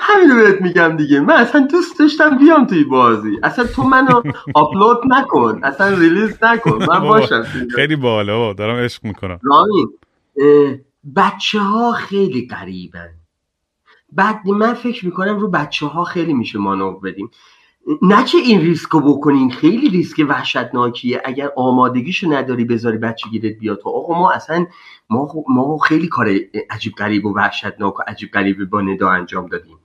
همینو 0.00 0.34
بهت 0.36 0.62
میگم 0.62 0.96
دیگه. 0.96 1.20
من 1.20 1.34
اصلا 1.34 1.66
دوست 1.70 1.98
داشتم 1.98 2.38
بیام 2.38 2.66
توی 2.66 2.84
بازی. 2.84 3.38
اصلا 3.42 3.66
تو 3.66 3.82
منو 3.82 4.22
آپلود 4.54 4.98
نکن. 5.08 5.60
اصلا 5.64 5.98
release 5.98 6.38
نکن. 6.42 6.86
من 6.92 7.00
باشم 7.00 7.42
خیلی 7.74 7.96
باحاله 7.96 8.32
بابا. 8.32 8.52
دارم 8.52 8.76
عشق 8.76 9.04
می‌کنم. 9.04 9.40
رامین 9.42 9.88
بچه 11.16 11.60
ها 11.60 11.92
خیلی 11.92 12.46
غریبن 12.46 13.10
بعد 14.12 14.48
من 14.48 14.74
فکر 14.74 15.06
می‌کنم 15.06 15.38
رو 15.38 15.50
بچه 15.50 15.86
ها 15.86 16.04
خیلی 16.04 16.32
میشه 16.32 16.58
مانور 16.58 17.00
بدیم. 17.00 17.30
نه 18.02 18.24
که 18.24 18.38
این 18.38 18.60
ریسک 18.60 18.88
رو 18.88 19.00
بکنین 19.00 19.50
خیلی 19.50 19.88
ریسک 19.88 20.26
وحشتناکیه. 20.28 21.22
اگر 21.24 21.50
آمادگیشو 21.56 22.32
نداری 22.32 22.64
بذاری 22.64 22.98
بچه 22.98 23.30
گیرت 23.30 23.58
بیاد. 23.58 23.78
تو 23.78 23.88
آقا 23.88 24.18
ما 24.18 24.32
اصلا 24.32 24.66
ما, 25.10 25.26
خو- 25.26 25.42
ما 25.48 25.78
خیلی 25.78 26.08
کار 26.08 26.28
عجیب 26.70 26.92
غریب 26.92 27.26
و 27.26 27.34
وحشتناک 27.34 27.98
و 28.00 28.02
عجیب 28.06 28.30
غریبی 28.30 28.64
با 28.64 28.80
ندا 28.80 29.10
انجام 29.10 29.46
دادیم. 29.46 29.78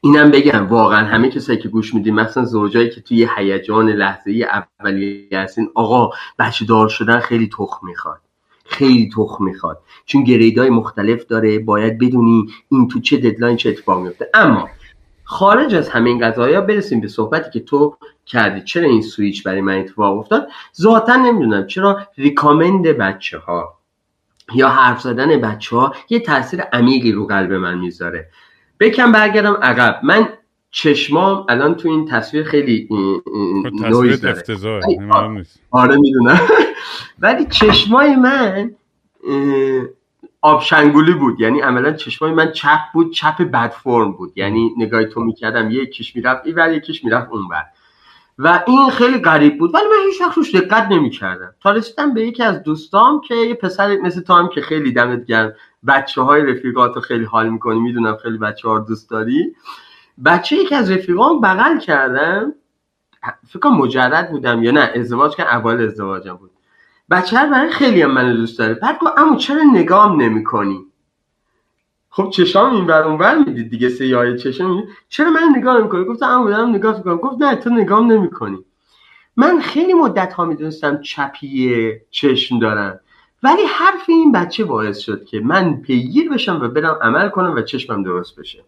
اینم 0.00 0.30
بگم 0.30 0.66
واقعا 0.66 1.06
همه 1.06 1.28
کسایی 1.28 1.58
که 1.58 1.68
گوش 1.68 1.94
میدین 1.94 2.14
مثلا 2.14 2.44
زوجایی 2.44 2.90
که 2.90 3.00
توی 3.00 3.28
هیجان 3.36 3.88
لحظه 3.90 4.46
اولیه 4.80 5.38
هستین 5.40 5.68
آقا 5.74 6.10
بچه 6.38 6.64
دار 6.64 6.88
شدن 6.88 7.20
خیلی 7.20 7.48
تخم 7.58 7.86
می‌خواد. 7.86 8.20
خیلی 8.64 9.10
تخم 9.16 9.44
می‌خواد. 9.44 9.78
چون 10.06 10.24
گریدای 10.24 10.70
مختلف 10.70 11.24
داره 11.24 11.58
باید 11.58 11.98
بدونی 11.98 12.46
این 12.68 12.88
تو 12.88 13.00
چه 13.00 13.16
ددلاین 13.16 13.56
چه 13.56 13.68
اتفاق 13.68 14.02
میفته 14.02 14.30
اما 14.34 14.68
خارج 15.30 15.74
از 15.74 15.88
همین 15.88 16.18
قضايا 16.18 16.60
برسیم 16.60 17.00
به 17.00 17.08
صحبتی 17.08 17.50
که 17.50 17.60
تو 17.60 17.96
کردی. 18.26 18.60
چرا 18.60 18.88
این 18.88 19.02
سویچ 19.02 19.42
برای 19.42 19.60
من 19.60 19.78
اتفاق 19.78 20.18
افتاد؟ 20.18 20.48
ذاتا 20.80 21.16
نمی‌دونم. 21.16 21.66
چرا 21.66 22.00
ریکامند 22.16 22.82
بچه 22.82 23.38
ها 23.38 23.78
یا 24.54 24.68
حرف 24.68 25.00
زدن 25.00 25.40
بچه 25.40 25.76
ها 25.76 25.94
یه 26.08 26.20
تاثیر 26.20 26.60
عمیقی 26.60 27.12
رو 27.12 27.26
قلب 27.26 27.52
من 27.52 27.78
می‌ذاره؟ 27.78 28.28
بکم 28.80 29.12
برگردم 29.12 29.54
عقب. 29.62 30.00
من 30.02 30.28
چشمام 30.70 31.46
الان 31.48 31.74
تو 31.74 31.88
این 31.88 32.06
تصویر 32.06 32.44
خیلی 32.44 32.88
تصویرت 33.82 34.24
نویز 34.24 34.62
داره. 34.62 34.86
آره 35.70 35.96
می‌دونم. 35.96 36.40
ولی 37.22 37.44
چشمای 37.44 38.16
من 38.16 38.74
آبشنگولی 40.42 41.14
بود. 41.14 41.40
یعنی 41.40 41.60
عملا 41.60 41.92
چشمای 41.92 42.32
من 42.32 42.52
چپ 42.52 42.80
بود 42.94 43.12
چپ 43.12 43.42
بد 43.42 43.70
فرم 43.70 44.12
بود. 44.12 44.32
یعنی 44.36 44.74
نگاه 44.78 45.04
تو 45.04 45.20
می‌کردم 45.20 45.70
یکیش 45.70 46.16
می‌رفت 46.16 46.46
این 46.46 46.74
یکیش 46.74 47.04
می‌رفت 47.04 47.30
اون 47.30 47.42
ور. 47.50 47.64
و 48.38 48.62
این 48.66 48.90
خیلی 48.90 49.18
غریب 49.18 49.58
بود. 49.58 49.74
ولی 49.74 49.84
من 49.84 50.06
هیچ 50.06 50.20
وقت 50.20 50.56
دقت 50.56 50.90
نمی‌کردم. 50.90 51.54
تا 51.62 51.70
رسیدم 51.70 52.14
به 52.14 52.26
یکی 52.26 52.42
از 52.42 52.62
دوستام 52.62 53.20
که 53.20 53.34
یه 53.34 53.54
پسر 53.54 53.96
مثل 53.96 54.20
تو 54.20 54.34
هم 54.34 54.48
که 54.48 54.60
خیلی 54.60 54.92
دمت 54.92 55.24
گرم. 55.24 55.52
بچه 55.86 56.22
های 56.22 56.42
رفیقات 56.42 57.00
خیلی 57.00 57.24
حال 57.24 57.48
می‌کنی 57.48 57.80
می‌دونم 57.80 58.16
خیلی 58.16 58.38
بچه 58.38 58.68
ها 58.68 58.78
دوست 58.78 59.10
داری. 59.10 59.56
بچه 60.24 60.56
یکی 60.56 60.74
از 60.74 60.90
رفیقام 60.90 61.40
بغل 61.40 61.78
کردم 61.78 62.52
فکر 63.48 63.68
مجرد 63.68 64.30
بودم 64.30 64.62
یا 64.62 64.70
نه 64.70 64.92
ازدواج 64.94 65.36
که 65.36 65.42
اول 65.42 65.84
ازدواجم 65.84 66.34
بود. 66.34 66.50
بچه 67.10 67.36
برای 67.36 67.70
خیلی 67.70 68.02
هم 68.02 68.10
منو 68.10 68.36
دوست 68.36 68.58
داره. 68.58 68.74
بعد 68.74 68.98
گفت 68.98 69.12
امو 69.16 69.36
چرا 69.36 69.62
نگام 69.74 70.22
نمی‌کنی؟ 70.22 70.80
خب 72.10 72.30
چشام 72.30 72.74
این 72.74 72.86
بر 72.86 73.02
اون 73.02 73.18
بر 73.18 73.38
می‌دید 73.38 73.70
دیگه 73.70 73.88
سیاه 73.88 74.26
می‌دید. 74.26 74.88
چرا 75.08 75.30
من 75.30 75.40
نگاه 75.56 75.78
نمی‌کنی؟ 75.78 76.04
گفتم 76.04 76.26
امو 76.26 76.50
دارم 76.50 76.68
نگاه 76.68 76.96
می‌کنم. 76.96 77.16
گفت 77.16 77.42
نه 77.42 77.56
تو 77.56 77.70
نگام 77.70 78.12
نمی‌کنی. 78.12 78.58
من 79.36 79.60
خیلی 79.60 79.94
مدت 79.94 80.32
ها 80.32 80.44
می‌دونستم 80.44 81.00
چپی 81.02 81.92
چشم 82.10 82.58
دارم. 82.58 83.00
ولی 83.42 83.62
حرف 83.62 84.04
این 84.08 84.32
بچه 84.32 84.64
باعث 84.64 84.98
شد 84.98 85.24
که 85.24 85.40
من 85.40 85.80
پیگیر 85.80 86.30
بشم 86.30 86.60
و 86.62 86.68
برم 86.68 86.98
عمل 87.02 87.28
کنم 87.28 87.54
و 87.56 87.62
چشمم 87.62 88.02
درست 88.02 88.40
بشه. 88.40 88.64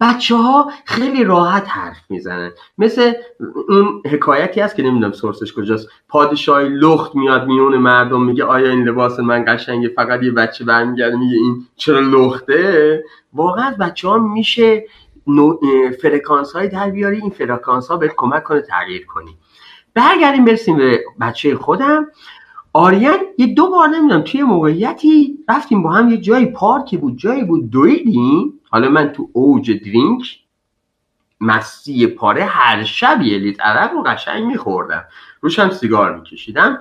بچه 0.00 0.36
ها 0.36 0.72
خیلی 0.84 1.24
راحت 1.24 1.68
حرف 1.68 1.96
می‌زنن. 2.08 2.50
مثل 2.78 3.12
اون 3.68 4.02
حکایتی 4.12 4.60
هست 4.60 4.76
که 4.76 4.82
نمی‌دونم 4.82 5.12
سورسش 5.12 5.52
کجاست. 5.52 5.88
پادشاهی 6.08 6.68
لخت 6.68 7.14
میاد 7.14 7.46
میون 7.46 7.76
مردم 7.76 8.22
میگه 8.22 8.44
آیا 8.44 8.70
این 8.70 8.88
لباس 8.88 9.18
من 9.18 9.44
قشنگه؟ 9.48 9.88
فقط 9.88 10.22
یه 10.22 10.30
بچه 10.30 10.64
برمیگرده 10.64 11.16
میگه 11.16 11.36
این 11.36 11.66
چرا 11.76 12.00
لخته؟ 12.00 13.04
واقعا 13.32 13.74
بچه 13.80 14.08
ها 14.08 14.18
میشه 14.18 14.84
فرکانس 16.02 16.52
های 16.52 16.68
در 16.68 16.90
بیاری 16.90 17.20
این 17.20 17.30
فرکانس 17.30 17.88
ها 17.88 17.96
بهت 17.96 18.12
کمک 18.16 18.44
کنه 18.44 18.60
تغییر 18.60 19.06
کنی. 19.06 19.36
برگردیم 19.94 20.44
برسیم 20.44 20.76
به 20.76 21.04
بچه 21.20 21.56
خودم. 21.56 22.06
آریان 22.72 23.18
یه 23.38 23.46
دو 23.46 23.70
بار 23.70 23.88
نمی‌دونم 23.88 24.22
توی 24.22 24.42
موقعیتی 24.42 25.38
رفتیم 25.48 25.82
با 25.82 25.90
هم 25.90 26.10
یه 26.10 26.18
جایی 26.18 26.46
پارکی 26.46 26.96
بود 26.96 27.18
جایی 27.18 27.44
بود 27.44 27.70
دویدیم. 27.70 28.60
حالا 28.70 28.88
من 28.88 29.08
تو 29.08 29.28
اوج 29.32 29.70
drink 29.84 30.38
مستی 31.40 32.06
پاره 32.06 32.44
هر 32.44 32.84
شب 32.84 33.22
یه 33.22 33.38
لیتر 33.38 33.62
عرق 33.62 33.92
رو 33.92 34.02
قشنگ 34.02 34.44
میخوردم. 34.44 35.04
روش 35.40 35.58
هم 35.58 35.70
سیگار 35.70 36.16
میکشیدم 36.16 36.78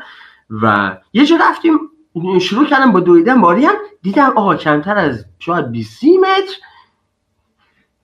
و 0.49 0.97
یه 1.13 1.25
جا 1.25 1.35
رفتیم 1.41 1.79
شروع 2.41 2.65
کردم 2.65 2.91
با 2.91 2.99
دویدن 2.99 3.41
باریم 3.41 3.69
دیدم 4.01 4.33
آقا 4.35 4.55
کمتر 4.55 4.97
از 4.97 5.25
شاید 5.39 5.71
20 5.71 6.03
متر 6.03 6.55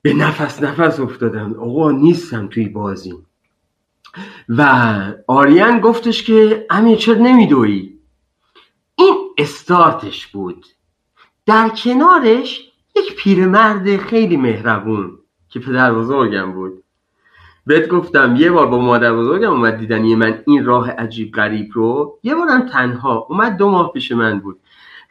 به 0.02 0.14
نفس 0.14 0.62
نفس 0.62 1.00
افتادم 1.00 1.54
آقا 1.60 1.90
نیستم 1.90 2.48
توی 2.48 2.68
بازی. 2.68 3.14
و 4.48 4.94
آریان 5.26 5.80
گفتش 5.80 6.22
که 6.22 6.66
امیر 6.70 6.98
چرا 6.98 7.14
نمیدوی؟ 7.14 7.98
این 8.96 9.14
استارتش 9.38 10.26
بود. 10.26 10.66
در 11.46 11.68
کنارش 11.68 12.72
یک 12.96 13.16
پیرمرد 13.16 13.96
خیلی 13.96 14.36
مهربون 14.36 15.18
که 15.48 15.60
پدر 15.60 15.94
بزرگم 15.94 16.52
بود. 16.52 16.82
بهت 17.66 17.88
گفتم 17.88 18.36
یه 18.36 18.50
بار 18.50 18.66
با 18.66 18.78
مادر 18.78 19.14
بزرگم 19.14 19.50
اومد 19.50 19.78
دیدنی 19.78 20.14
من 20.14 20.42
این 20.46 20.64
راه 20.64 20.90
عجیب 20.90 21.32
غریب 21.32 21.70
رو. 21.72 22.18
یه 22.22 22.34
بارم 22.34 22.68
تنها 22.68 23.26
اومد 23.30 23.56
دو 23.56 23.70
ماه 23.70 23.92
پیش 23.92 24.12
من 24.12 24.40
بود. 24.40 24.60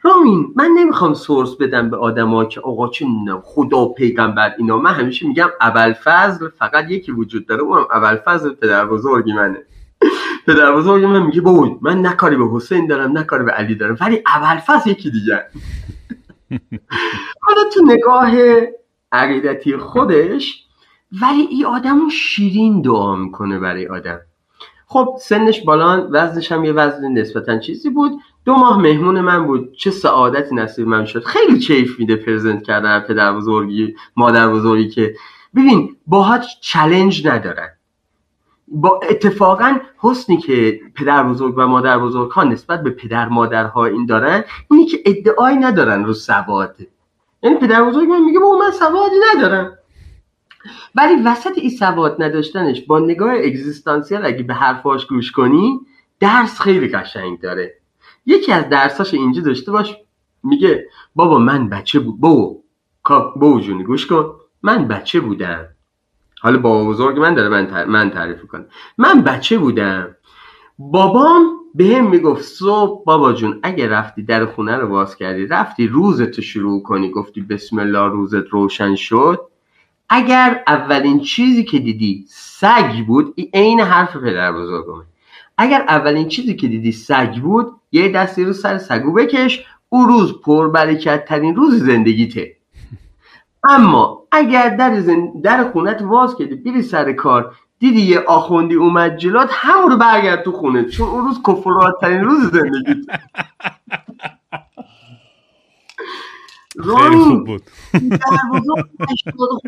رامین 0.06 0.52
من 0.56 0.70
نمی‌خوام 0.78 1.14
سورس 1.14 1.56
بدم 1.56 1.90
به 1.90 1.96
آدما 1.96 2.44
که 2.44 2.60
آقا 2.60 2.88
چه 2.88 3.06
خدا 3.42 3.78
و 3.78 3.94
پیغمبر 3.94 4.54
اینا. 4.58 4.76
من 4.76 4.90
همیشه 4.94 5.28
میگم 5.28 5.48
ابوالفضل 5.60 6.48
فقط 6.48 6.90
یکی 6.90 7.12
وجود 7.12 7.46
داره 7.46 7.62
اونم 7.62 7.86
ابوالفضل 7.90 8.50
پدر 8.50 8.86
بزرگی 8.86 9.32
منه. 9.32 9.58
پدر 10.46 10.72
بزرگ 10.72 11.04
من 11.04 11.22
میگه 11.22 11.40
بود 11.40 11.78
من 11.80 12.02
نه 12.02 12.12
کاری 12.12 12.36
به 12.36 12.48
حسین 12.52 12.86
دارم 12.86 13.12
نه 13.12 13.22
کاری 13.22 13.44
به 13.44 13.52
علی 13.52 13.74
دارم 13.74 13.96
ولی 14.00 14.22
ابوالفضل 14.26 14.90
یکی 14.90 15.10
دیگه. 15.10 15.44
حالا 17.42 17.70
تو 17.74 17.84
نگاه 17.84 18.32
عقیدتی 19.12 19.76
خودش 19.76 20.64
ولی 21.22 21.42
این 21.50 21.66
آدم 21.66 22.08
شیرین 22.08 22.82
دعا 22.82 23.16
می‌کنه 23.16 23.58
برای 23.58 23.86
آدم. 23.86 24.20
خب 24.86 25.18
سنش 25.20 25.64
بالان 25.64 26.08
وزنش 26.12 26.52
هم 26.52 26.64
یه 26.64 26.72
وزن 26.72 27.12
نسبتا 27.12 27.58
چیزی 27.58 27.90
بود. 27.90 28.12
دو 28.46 28.54
ماه 28.54 28.80
مهمون 28.80 29.20
من 29.20 29.46
بود. 29.46 29.72
چه 29.72 29.90
سعادتی 29.90 30.54
نصیب 30.54 30.86
من 30.86 31.04
شد. 31.04 31.24
خیلی 31.24 31.58
کیف 31.58 31.98
میده 31.98 32.16
پرزنت 32.16 32.62
کردن 32.62 33.00
پدر 33.00 33.32
بزرگی 33.32 33.96
مادر 34.16 34.48
بزرگی 34.48 34.88
که 34.88 35.14
ببین 35.56 35.96
باهات 36.06 36.46
چلنج 36.60 37.26
ندارن. 37.26 37.68
با 38.68 39.00
اتفاقا 39.10 39.78
حسنی 39.98 40.36
که 40.36 40.80
پدر 40.94 41.22
بزرگ 41.22 41.54
و 41.56 41.66
مادر 41.66 41.98
بزرگ 41.98 42.30
ها 42.30 42.44
نسبت 42.44 42.82
به 42.82 42.90
پدر 42.90 43.28
مادرها 43.28 43.84
این 43.84 44.06
دارن 44.06 44.44
اینی 44.70 44.86
که 44.86 44.98
ادعایی 45.06 45.56
ندارن 45.56 46.04
رو 46.04 46.14
سواد. 46.14 46.76
یعنی 47.42 47.56
پدر 47.56 47.84
بزرگ 47.84 48.08
من 48.08 48.24
میگه 48.24 48.38
با 48.38 48.58
من 48.58 48.70
سوادی 48.70 49.16
ندارم. 49.34 49.78
ولی 50.94 51.22
وسط 51.22 51.58
این 51.58 51.70
سواد 51.70 52.22
نداشتنش 52.22 52.80
با 52.80 52.98
نگاه 52.98 53.32
اگزیستانسیال 53.32 54.26
اگه 54.26 54.42
به 54.42 54.54
حرفاش 54.54 55.06
گوش 55.06 55.32
کنی 55.32 55.80
درس 56.20 56.60
خیلی 56.60 56.88
قشنگ 56.88 57.40
داره. 57.40 57.74
یکی 58.26 58.52
از 58.52 58.68
درساش 58.68 59.14
اینجا 59.14 59.42
داشته 59.42 59.72
باش. 59.72 59.96
میگه 60.42 60.86
بابا 61.14 61.38
من 61.38 61.68
بچه 61.68 61.98
بود 61.98 62.20
بابا 62.20 62.56
بابا 63.10 63.60
جونی 63.60 63.84
گوش 63.84 64.06
کن. 64.06 64.34
من 64.62 64.88
بچه 64.88 65.20
بودم. 65.20 65.68
حالا 66.40 66.58
بابا 66.58 66.90
بزرگ 66.90 67.18
من 67.18 67.34
داره 67.34 67.48
من, 67.86 68.10
تعریف 68.10 68.42
کنم 68.42 68.66
من 68.98 69.22
بچه 69.22 69.58
بودم. 69.58 70.16
بابام 70.78 71.56
به 71.74 71.84
هم 71.84 72.10
می‌گفت 72.10 72.42
صبح 72.42 73.04
بابا 73.04 73.32
جون 73.32 73.60
اگه 73.62 73.88
رفتی 73.88 74.22
در 74.22 74.46
خونه 74.46 74.76
رو 74.76 74.88
باز 74.88 75.16
کردی 75.16 75.46
رفتی 75.46 75.86
روزتو 75.86 76.42
شروع 76.42 76.82
کنی 76.82 77.10
گفتی 77.10 77.40
بسم 77.40 77.78
الله 77.78 78.08
روزت 78.08 78.46
روشن 78.50 78.94
شد. 78.94 79.40
اگر 80.08 80.62
اولین 80.66 81.20
چیزی 81.20 81.64
که 81.64 81.78
دیدی 81.78 82.24
سگ 82.28 83.06
بود 83.06 83.34
عین 83.54 83.80
حرف 83.80 84.16
پدر 84.16 84.52
بزرگمه. 84.52 85.04
اگر 85.58 85.84
اولین 85.88 86.28
چیزی 86.28 86.56
که 86.56 86.68
دیدی 86.68 86.92
سگ 86.92 87.40
بود 87.40 87.72
یه 87.96 88.08
دستی 88.08 88.44
رو 88.44 88.52
سر 88.52 88.78
سگو 88.78 89.12
بکش 89.12 89.64
او 89.88 90.04
روز 90.04 90.40
پربرکت 90.40 91.24
ترین 91.24 91.56
روز 91.56 91.84
زندگیته. 91.84 92.56
اما 93.68 94.22
اگر 94.32 94.76
در, 94.76 95.00
زن... 95.00 95.40
در 95.42 95.70
خونت 95.70 96.02
واز 96.02 96.36
کردی 96.36 96.54
بری 96.54 96.82
سر 96.82 97.12
کار 97.12 97.56
دیدی 97.78 98.00
یه 98.00 98.20
آخوندی 98.20 98.74
اومد 98.74 99.16
جلات 99.16 99.50
همون 99.52 99.90
رو 99.90 99.96
برگرد 99.96 100.42
تو 100.42 100.52
خونه. 100.52 100.84
چون 100.84 101.08
اون 101.08 101.24
روز 101.24 101.40
کفراترین 101.46 102.24
روز 102.24 102.50
زندگی 102.50 103.06
خیلی 106.84 107.16
خوب 107.16 107.44
بود. 107.44 107.62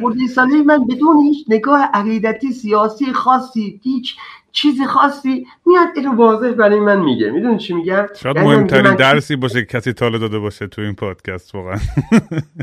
خورده 0.00 0.26
ساله 0.26 0.62
من 0.62 0.86
بدون 0.86 1.16
هیچ 1.16 1.46
نگاه 1.48 1.80
عقیدتی 1.94 2.52
سیاسی 2.52 3.12
خاصی 3.12 3.80
هیچ 3.82 4.16
چیز 4.62 4.82
خاصی 4.82 5.46
میاد 5.66 5.88
اینو 5.96 6.14
واضح 6.14 6.50
برای 6.50 6.80
من 6.80 7.00
میگه. 7.00 7.30
می‌دونی 7.30 7.58
چی 7.58 7.74
میگم؟ 7.74 8.06
شاید 8.22 8.36
یعنی 8.36 8.48
مهمترین 8.48 8.82
من- 8.86 8.94
درسی 8.96 9.36
باشه 9.36 9.64
که 9.64 9.78
کسی 9.78 9.92
تاله 9.92 10.18
داده 10.18 10.38
باشه 10.38 10.66
تو 10.66 10.82
این 10.82 10.94
پادکست 10.94 11.54
واقعا. 11.54 11.76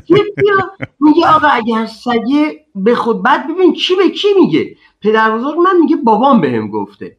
میگه 1.00 1.28
آقا 1.28 1.48
اگر 1.48 1.86
سگه 1.86 2.66
به 2.76 2.96
خود 2.96 3.24
بعد 3.24 3.48
ببین 3.56 3.74
چی 3.74 3.96
به 3.96 4.10
کی 4.10 4.28
میگه؟ 4.40 4.76
پدر 5.02 5.32
بزرگ 5.38 5.58
من 5.58 5.78
میگه 5.82 5.96
بابام 5.96 6.42
بهم 6.42 6.70
گفته. 6.70 7.18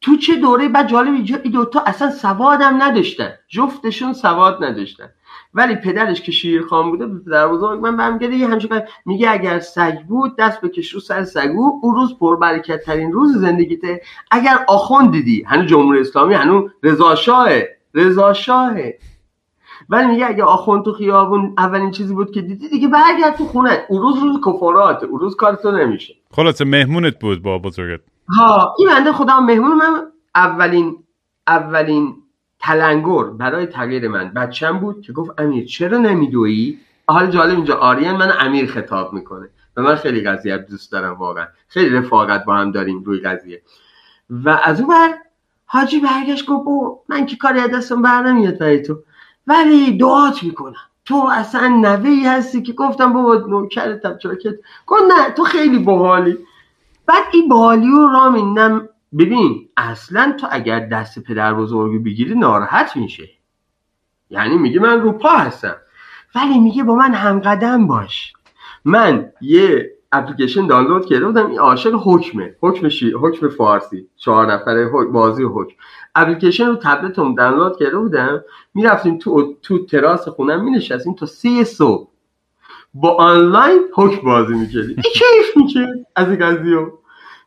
تو 0.00 0.16
چه 0.16 0.34
دوره؟ 0.36 0.68
بعد 0.68 0.88
جالب 0.88 1.14
اینجا 1.14 1.36
این 1.36 1.52
دوتا 1.52 1.80
اصلا 1.86 2.10
سوادم 2.10 2.82
نداشتن. 2.82 3.30
جفتشون 3.48 4.12
سواد 4.12 4.64
نداشتن. 4.64 5.08
ولی 5.56 5.74
پدرش 5.74 6.22
که 6.22 6.32
شیرخوان 6.32 6.90
بوده 6.90 7.06
به 7.06 7.18
پدر 7.18 7.48
بزرگ 7.48 7.80
من 7.80 7.96
برمیگرده 7.96 8.36
یه 8.36 8.48
همچین 8.48 8.82
میگه 9.06 9.30
اگر 9.30 9.58
سگ 9.58 10.00
بود 10.08 10.36
دست 10.36 10.60
بکش 10.60 10.90
رو 10.90 11.00
سر 11.00 11.24
سگو 11.24 11.80
اون 11.82 11.94
روز 11.94 12.18
پربرکت 12.18 12.84
ترین 12.84 13.12
روز 13.12 13.36
زندگیته. 13.36 14.00
اگر 14.30 14.58
آخوند 14.68 15.10
دیدی 15.10 15.42
هنوز 15.42 15.66
جمهوری 15.66 16.00
اسلامی 16.00 16.34
هنوز 16.34 16.70
رضا 16.82 17.14
شاهه 17.14 17.68
رضا 17.94 18.32
شاهه. 18.32 18.98
ولی 19.88 20.06
میگه 20.06 20.26
اگه 20.26 20.44
آخوند 20.44 20.84
تو 20.84 20.92
خیابون 20.92 21.54
اولین 21.58 21.90
چیزی 21.90 22.14
بود 22.14 22.30
که 22.30 22.42
دیدی 22.42 22.68
دیگه 22.68 22.88
برگرد 22.88 23.36
تو 23.36 23.44
خونه. 23.44 23.86
اون 23.88 24.02
روز 24.02 24.18
روز 24.18 24.40
کفارات 24.46 25.04
اون 25.04 25.20
روز 25.20 25.36
کار 25.36 25.54
تو 25.54 25.70
نمیشه. 25.70 26.14
خلاصه 26.30 26.64
مهمونت 26.64 27.18
بود 27.18 27.42
با 27.42 27.58
بزرگت. 27.58 28.00
ها 28.38 28.74
این 28.78 28.88
بنده 28.88 29.12
خدا 29.12 29.40
مهمون 29.40 29.72
من 29.76 30.02
اولین 30.34 30.96
اولین 31.46 32.14
تلنگر 32.66 33.24
برای 33.24 33.66
تغییر 33.66 34.08
من. 34.08 34.28
بچم 34.28 34.78
بود 34.78 35.02
که 35.02 35.12
گفت 35.12 35.40
امیر 35.40 35.66
چرا 35.66 35.98
نمیدویی؟ 35.98 36.78
حال 37.08 37.26
جالب 37.26 37.54
اینجا 37.54 37.76
آریان 37.76 38.16
من 38.16 38.32
امیر 38.40 38.66
خطاب 38.66 39.12
می‌کنه. 39.12 39.48
و 39.76 39.82
من 39.82 39.94
خیلی 39.94 40.20
قضیه 40.20 40.58
دوست 40.58 40.92
دارم 40.92 41.14
واقعا. 41.14 41.46
خیلی 41.68 41.96
رفاقت 41.96 42.44
با 42.44 42.56
هم 42.56 42.70
داریم 42.72 43.02
روی 43.02 43.20
قضیه. 43.20 43.62
و 44.30 44.60
از 44.64 44.80
اون 44.80 44.88
بر 44.88 45.14
حاجی 45.66 46.00
برگشت 46.00 46.46
گفت 46.46 47.00
من 47.08 47.26
که 47.26 47.36
کاری 47.36 47.60
از 47.60 47.70
دستم 47.70 48.02
بر 48.02 48.22
نمیاد 48.22 48.58
برای 48.58 48.82
تو. 48.82 48.98
ولی 49.46 49.98
دعات 49.98 50.42
می‌کنم. 50.42 50.74
تو 51.04 51.28
اصلا 51.32 51.68
نوهی 51.68 52.26
هستی 52.26 52.62
که 52.62 52.72
گفتم 52.72 53.12
بابا 53.12 53.34
نوکرتم 53.34 54.18
چرا 54.18 54.34
که 54.34 54.58
گفت 54.86 55.02
نه 55.02 55.30
تو 55.30 55.44
خیلی 55.44 55.78
باحالی. 55.78 56.38
بعد 57.06 57.24
این 57.32 57.48
بالی 57.48 57.90
و 57.90 58.08
رامین 58.08 58.58
نم 58.58 58.88
ببین 59.18 59.68
اصلا 59.76 60.36
تو 60.40 60.46
اگر 60.50 60.86
دست 60.86 61.18
پدر 61.18 61.54
بزرگی 61.54 61.98
بگیری 61.98 62.34
ناراحت 62.34 62.96
میشه. 62.96 63.28
یعنی 64.30 64.58
میگه 64.58 64.80
من 64.80 65.00
رو 65.00 65.12
پا 65.12 65.28
هستم. 65.28 65.76
ولی 66.34 66.58
میگه 66.58 66.82
با 66.84 66.94
من 66.94 67.14
همقدم 67.14 67.86
باش. 67.86 68.32
من 68.84 69.32
یه 69.40 69.92
اپلیکیشن 70.12 70.66
دانلود 70.66 71.06
کرده 71.06 71.26
بودم 71.26 71.46
این 71.46 71.58
عاشق 71.58 72.00
حکمه. 72.04 72.56
حکم 72.60 72.88
شی... 72.88 73.12
حکم 73.12 73.48
فارسی. 73.48 74.08
چهار 74.16 74.52
نفره 74.52 74.90
حک- 74.90 75.12
بازی 75.12 75.42
حکم. 75.44 75.74
اپلیکیشن 76.14 76.66
رو 76.66 76.76
تبلتم 76.76 77.34
دانلود 77.34 77.78
کرده 77.78 77.98
بودم. 77.98 78.44
می‌رفتیم 78.74 79.18
تو 79.18 79.54
تو 79.62 79.86
تراس 79.86 80.28
خونم 80.28 80.64
مینشستیم 80.64 81.14
تا 81.14 81.26
سه 81.26 81.64
صبح. 81.64 82.08
با 82.94 83.16
آنلاین 83.16 83.82
حکم 83.94 84.24
بازی 84.24 84.54
می‌کردیم. 84.54 84.96
این 85.04 85.12
کیف 85.14 85.56
می‌کرد 85.56 86.06
از 86.16 86.28
این 86.28 86.38
قضیه. 86.38 86.78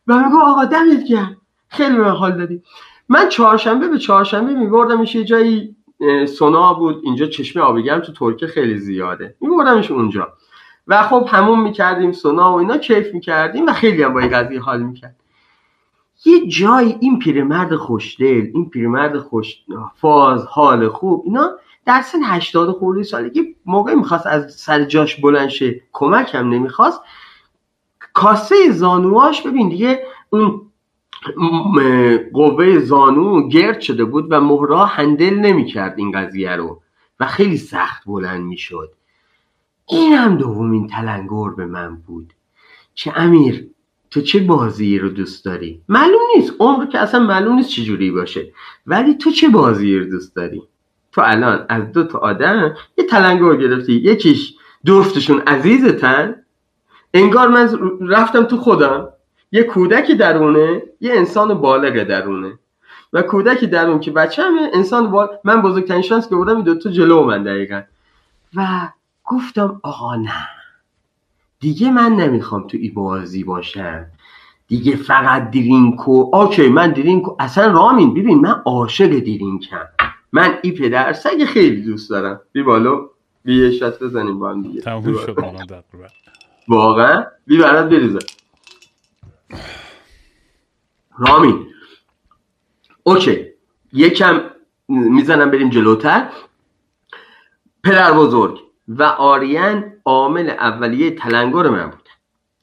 و 0.07 0.23
میگو 0.23 0.39
آقا 0.39 0.65
دمت 0.65 1.03
گرم. 1.09 1.38
خیلی 1.69 1.97
به 1.97 2.09
حال 2.09 2.37
دادی. 2.37 2.63
من 3.09 3.29
چهارشنبه 3.29 3.87
به 3.87 3.97
چهارشنبه 3.97 4.53
میبردمش 4.53 5.15
یه 5.15 5.23
جایی 5.23 5.75
سونا 6.27 6.73
بود. 6.73 7.01
اینجا 7.03 7.25
چشمه 7.25 7.63
آبی 7.63 7.83
گرم 7.83 7.99
تو 7.99 8.13
ترکیه 8.13 8.47
خیلی 8.47 8.77
زیاده. 8.77 9.35
میبردمش 9.41 9.91
اونجا. 9.91 10.33
و 10.87 11.03
خب 11.03 11.27
همون 11.31 11.59
می‌کردیم 11.59 12.11
سونا 12.11 12.53
و 12.53 12.55
اینا 12.55 12.77
کیف 12.77 13.13
می‌کردیم 13.13 13.65
و 13.65 13.73
خیلی 13.73 14.03
هم 14.03 14.13
با 14.13 14.19
این 14.19 14.29
قضیه 14.29 14.61
حال 14.61 14.81
می‌کرد. 14.81 15.15
یه 16.25 16.47
جایی 16.47 16.97
این 16.99 17.19
پیرمرد 17.19 17.75
خوشدل 17.75 18.47
این 18.53 18.69
پیرمرد 18.69 19.17
خوش 19.17 19.55
فاز 19.95 20.45
حال 20.45 20.89
خوب 20.89 21.23
اینا 21.25 21.51
در 21.85 22.01
سن 22.01 22.19
80 22.23 22.71
خورده 22.71 23.03
سالگی 23.03 23.55
موقعی 23.65 23.95
می‌خواست 23.95 24.27
از 24.27 24.53
سر 24.53 24.83
جاش 24.83 25.15
بلند 25.15 25.49
شه. 25.49 25.81
کمک 25.91 26.35
هم 26.35 26.49
نمی‌خواست. 26.49 27.01
کاسه 28.13 28.71
زانواش 28.71 29.41
ببین 29.41 29.69
دیگه 29.69 30.03
اون 30.29 30.61
قوه 32.33 32.79
زانو 32.79 33.47
گرد 33.47 33.81
شده 33.81 34.05
بود 34.05 34.27
و 34.29 34.41
مهرا 34.41 34.85
هندل 34.85 35.33
نمی‌کرد 35.33 35.93
این 35.97 36.11
قضیه 36.11 36.55
رو 36.55 36.81
و 37.19 37.25
خیلی 37.25 37.57
سخت 37.57 38.03
بلند 38.05 38.43
می‌شد. 38.43 38.93
این 39.87 40.13
هم 40.13 40.37
دومین 40.37 40.87
تلنگر 40.87 41.49
به 41.57 41.65
من 41.65 41.95
بود 41.95 42.33
که 42.95 43.19
امیر 43.19 43.67
تو 44.11 44.21
چه 44.21 44.39
بازی 44.39 44.99
رو 44.99 45.09
دوست 45.09 45.45
داری؟ 45.45 45.81
معلوم 45.89 46.19
نیست 46.35 46.53
عمر 46.59 46.85
که 46.85 46.99
اصلا 46.99 47.19
معلوم 47.19 47.55
نیست 47.55 47.69
چجوری 47.69 48.11
باشه. 48.11 48.53
ولی 48.87 49.13
تو 49.13 49.31
چه 49.31 49.49
بازی 49.49 49.97
رو 49.97 50.05
دوست 50.05 50.35
داری؟ 50.35 50.63
تو 51.11 51.21
الان 51.25 51.65
از 51.69 51.91
دو 51.91 52.03
تا 52.03 52.19
آدم 52.19 52.75
یه 52.97 53.05
تلنگر 53.05 53.55
گرفتی 53.55 53.93
یکیش 53.93 54.55
جفتشون 54.83 55.39
عزیزتن؟ 55.39 56.35
انگار 57.13 57.47
من 57.47 57.69
رفتم 58.01 58.43
تو 58.43 58.57
خودم. 58.57 59.07
یه 59.51 59.63
کودکی 59.63 60.15
درونه 60.15 60.81
یه 61.01 61.13
انسان 61.13 61.53
بالغ 61.53 62.03
درونه. 62.03 62.59
و 63.13 63.21
کودکی 63.21 63.67
درون 63.67 63.99
که 63.99 64.11
بچه 64.11 64.43
همه 64.43 64.61
انسان 64.73 65.11
بال... 65.11 65.27
من 65.43 65.61
بزرگترین 65.61 66.01
شانس 66.01 66.29
که 66.29 66.35
بودم 66.35 66.55
این 66.55 66.63
دوتا 66.63 66.89
جلو 66.89 67.23
من 67.23 67.43
دقیقا. 67.43 67.81
و 68.55 68.89
گفتم 69.25 69.79
آقا 69.83 70.15
نه. 70.15 70.47
دیگه 71.59 71.91
من 71.91 72.11
نمی‌خوام 72.11 72.67
تو 72.67 72.77
ای 72.77 72.89
بازی 72.89 73.43
باشم. 73.43 74.05
دیگه 74.67 74.95
فقط 74.95 75.51
درینکو 75.51 76.29
اوکی 76.33 76.69
من 76.69 76.91
درینکو 76.91 77.35
اصلا 77.39 77.71
رامین 77.71 78.13
ببین 78.13 78.39
من 78.39 78.61
عاشق 78.65 79.07
درینکم 79.07 79.85
من 80.31 80.53
ای 80.61 80.71
پدر 80.71 81.13
سگ 81.13 81.45
خیلی 81.45 81.81
دوست 81.81 82.09
دارم. 82.09 82.41
بی 82.51 82.63
بالو 82.63 83.07
بی 83.45 83.71
شات 83.71 84.03
بزنیم 84.03 84.39
با 84.39 84.49
هم 84.49 84.61
دیگه. 84.61 84.81
تموم 84.81 85.13
شد 85.13 85.35
بالا. 85.35 85.81
واقعا؟ 86.67 87.25
بی 87.47 87.57
برات 87.57 87.89
بریزم. 87.89 88.19
رامین 91.17 91.67
اوکی. 93.03 93.45
یکم 93.93 94.41
می‌زنم 94.89 95.51
بریم 95.51 95.69
جلوتر. 95.69 96.29
پدر 97.83 98.13
بزرگ 98.13 98.59
و 98.87 99.03
آریان 99.03 99.93
عامل 100.05 100.49
اولیه 100.49 101.11
تلنگر 101.11 101.69
من 101.69 101.89
بود. 101.89 102.09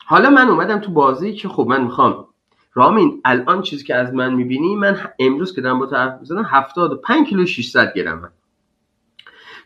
حالا 0.05 0.31
من 0.31 0.49
اومدم 0.49 0.79
تو 0.79 0.93
بازی 0.93 1.35
که 1.35 1.49
خب 1.49 1.67
من 1.69 1.83
می‌خوام. 1.83 2.27
رامین 2.75 3.21
الان 3.25 3.63
چیزی 3.63 3.85
که 3.85 3.95
از 3.95 4.15
من 4.15 4.35
می‌بینی 4.35 4.77
من 4.77 5.11
امروز 5.19 5.55
که 5.55 5.61
دارم 5.61 5.79
با 5.79 5.87
تو 5.87 5.97
حرف 5.97 6.21
می‌زنم 6.21 6.47
75 6.51 7.27
کیلو 7.27 7.47
600 7.47 7.93
گرمم 7.95 8.33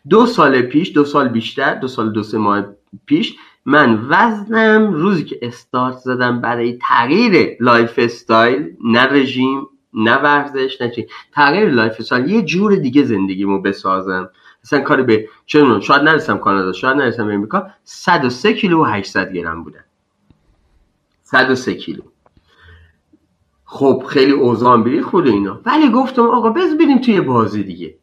دو 0.09 0.26
سال 0.26 0.62
پیش 0.62 0.92
دو 0.94 1.05
سال 1.05 1.28
بیشتر 1.28 1.74
دو 1.74 1.88
سال 1.88 2.12
دو 2.12 2.22
سه 2.22 2.38
ماه 2.38 2.64
پیش 3.06 3.36
من 3.66 4.06
وزنم 4.08 4.92
روزی 4.92 5.24
که 5.24 5.38
استارت 5.42 5.96
زدم 5.96 6.40
برای 6.40 6.78
تغییر 6.82 7.56
lifestyle 7.60 8.76
نه 8.84 9.02
رژیم 9.02 9.66
نه 9.94 10.16
ورزش 10.16 10.80
نه 10.80 10.90
چی. 10.90 11.06
تغییر 11.32 11.70
lifestyle 11.70 12.30
یه 12.30 12.42
جور 12.42 12.76
دیگه 12.76 13.02
زندگیمو 13.02 13.62
بسازم. 13.62 14.30
مثلا 14.64 14.80
کاری 14.80 15.02
به 15.02 15.28
چه 15.46 15.80
شاید 15.80 16.02
نرسم 16.02 16.38
کانادا 16.38 16.72
شاید 16.72 16.96
نرسم 16.96 17.28
امریکا. 17.28 17.66
103 17.84 18.52
کیلو 18.54 18.80
و 18.80 18.84
800 18.84 19.32
گرم 19.32 19.64
بودم 19.64 19.84
103 21.22 21.74
کیلو. 21.74 22.02
خب 23.64 24.04
خیلی 24.08 24.32
اوزان 24.32 24.84
بری 24.84 25.02
خود 25.02 25.26
اینا. 25.26 25.60
ولی 25.64 25.90
گفتم 25.90 26.22
آقا 26.22 26.50
بز 26.50 26.76
توی 27.04 27.20
بازی 27.20 27.62
دیگه. 27.62 27.94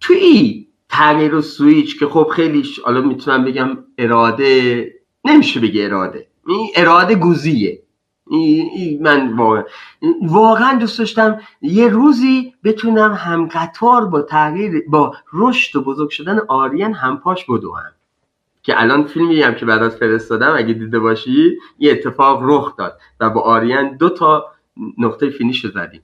توی 0.00 0.66
تغییر 0.96 1.34
و 1.34 1.42
سویچ 1.42 1.98
که 1.98 2.06
خب 2.06 2.28
خیلی 2.36 2.64
حالا 2.84 3.00
می‌تونم 3.00 3.44
بگم 3.44 3.78
اراده 3.98 4.94
نمیشه 5.24 5.60
بگه 5.60 5.84
اراده. 5.84 6.26
این 6.46 6.68
اراده 6.76 7.14
گوزیه. 7.14 7.82
این 8.30 9.02
من 9.02 9.36
واقعا 9.36 9.64
واقعا 10.22 10.78
دوست 10.78 10.98
داشتم 10.98 11.40
یه 11.62 11.88
روزی 11.88 12.54
بتونم 12.64 13.12
هم 13.12 13.48
قطار 13.52 14.04
با 14.04 14.22
تغییر 14.22 14.84
با 14.88 15.14
رشد 15.32 15.76
و 15.76 15.82
بزرگ 15.82 16.10
شدن 16.10 16.38
آریان 16.48 16.92
همپاش 16.92 17.44
بدوم 17.44 17.92
که 18.62 18.80
الان 18.80 19.06
فیلمی 19.06 19.42
هم 19.42 19.54
که 19.54 19.66
برات 19.66 19.92
فرستادم 19.94 20.54
اگه 20.56 20.74
دیده 20.74 20.98
باشی 20.98 21.58
یه 21.78 21.92
اتفاق 21.92 22.40
رخ 22.42 22.76
داد 22.76 22.98
و 23.20 23.30
با 23.30 23.40
آریان 23.40 23.96
دو 23.96 24.08
تا 24.08 24.46
نقطه 24.98 25.30
فینیش 25.30 25.64
رو 25.64 25.70
زدیم. 25.70 26.02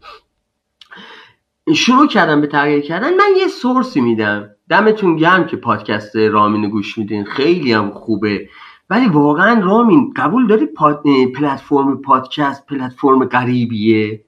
شروع 1.75 2.07
کردم 2.07 2.41
به 2.41 2.47
تغییر 2.47 2.81
کردن. 2.81 3.15
من 3.15 3.31
یه 3.37 3.49
سورسی 3.49 4.01
میدم. 4.01 4.51
دمتون 4.71 5.17
گرم 5.17 5.47
که 5.47 5.57
پادکست 5.57 6.17
رامین 6.17 6.71
گوش 6.71 6.99
میدین. 6.99 7.25
خیلی 7.25 7.73
هم 7.73 7.91
خوبه. 7.91 8.49
ولی 8.91 9.09
واقعا 9.09 9.61
رامین 9.65 10.13
قبول 10.17 10.47
داری 10.47 10.67
پاد... 10.67 11.03
پلتفرم 11.37 12.03
پادکست 12.03 12.67
پلتفرم 12.67 13.25
غریبیه؟ 13.25 14.25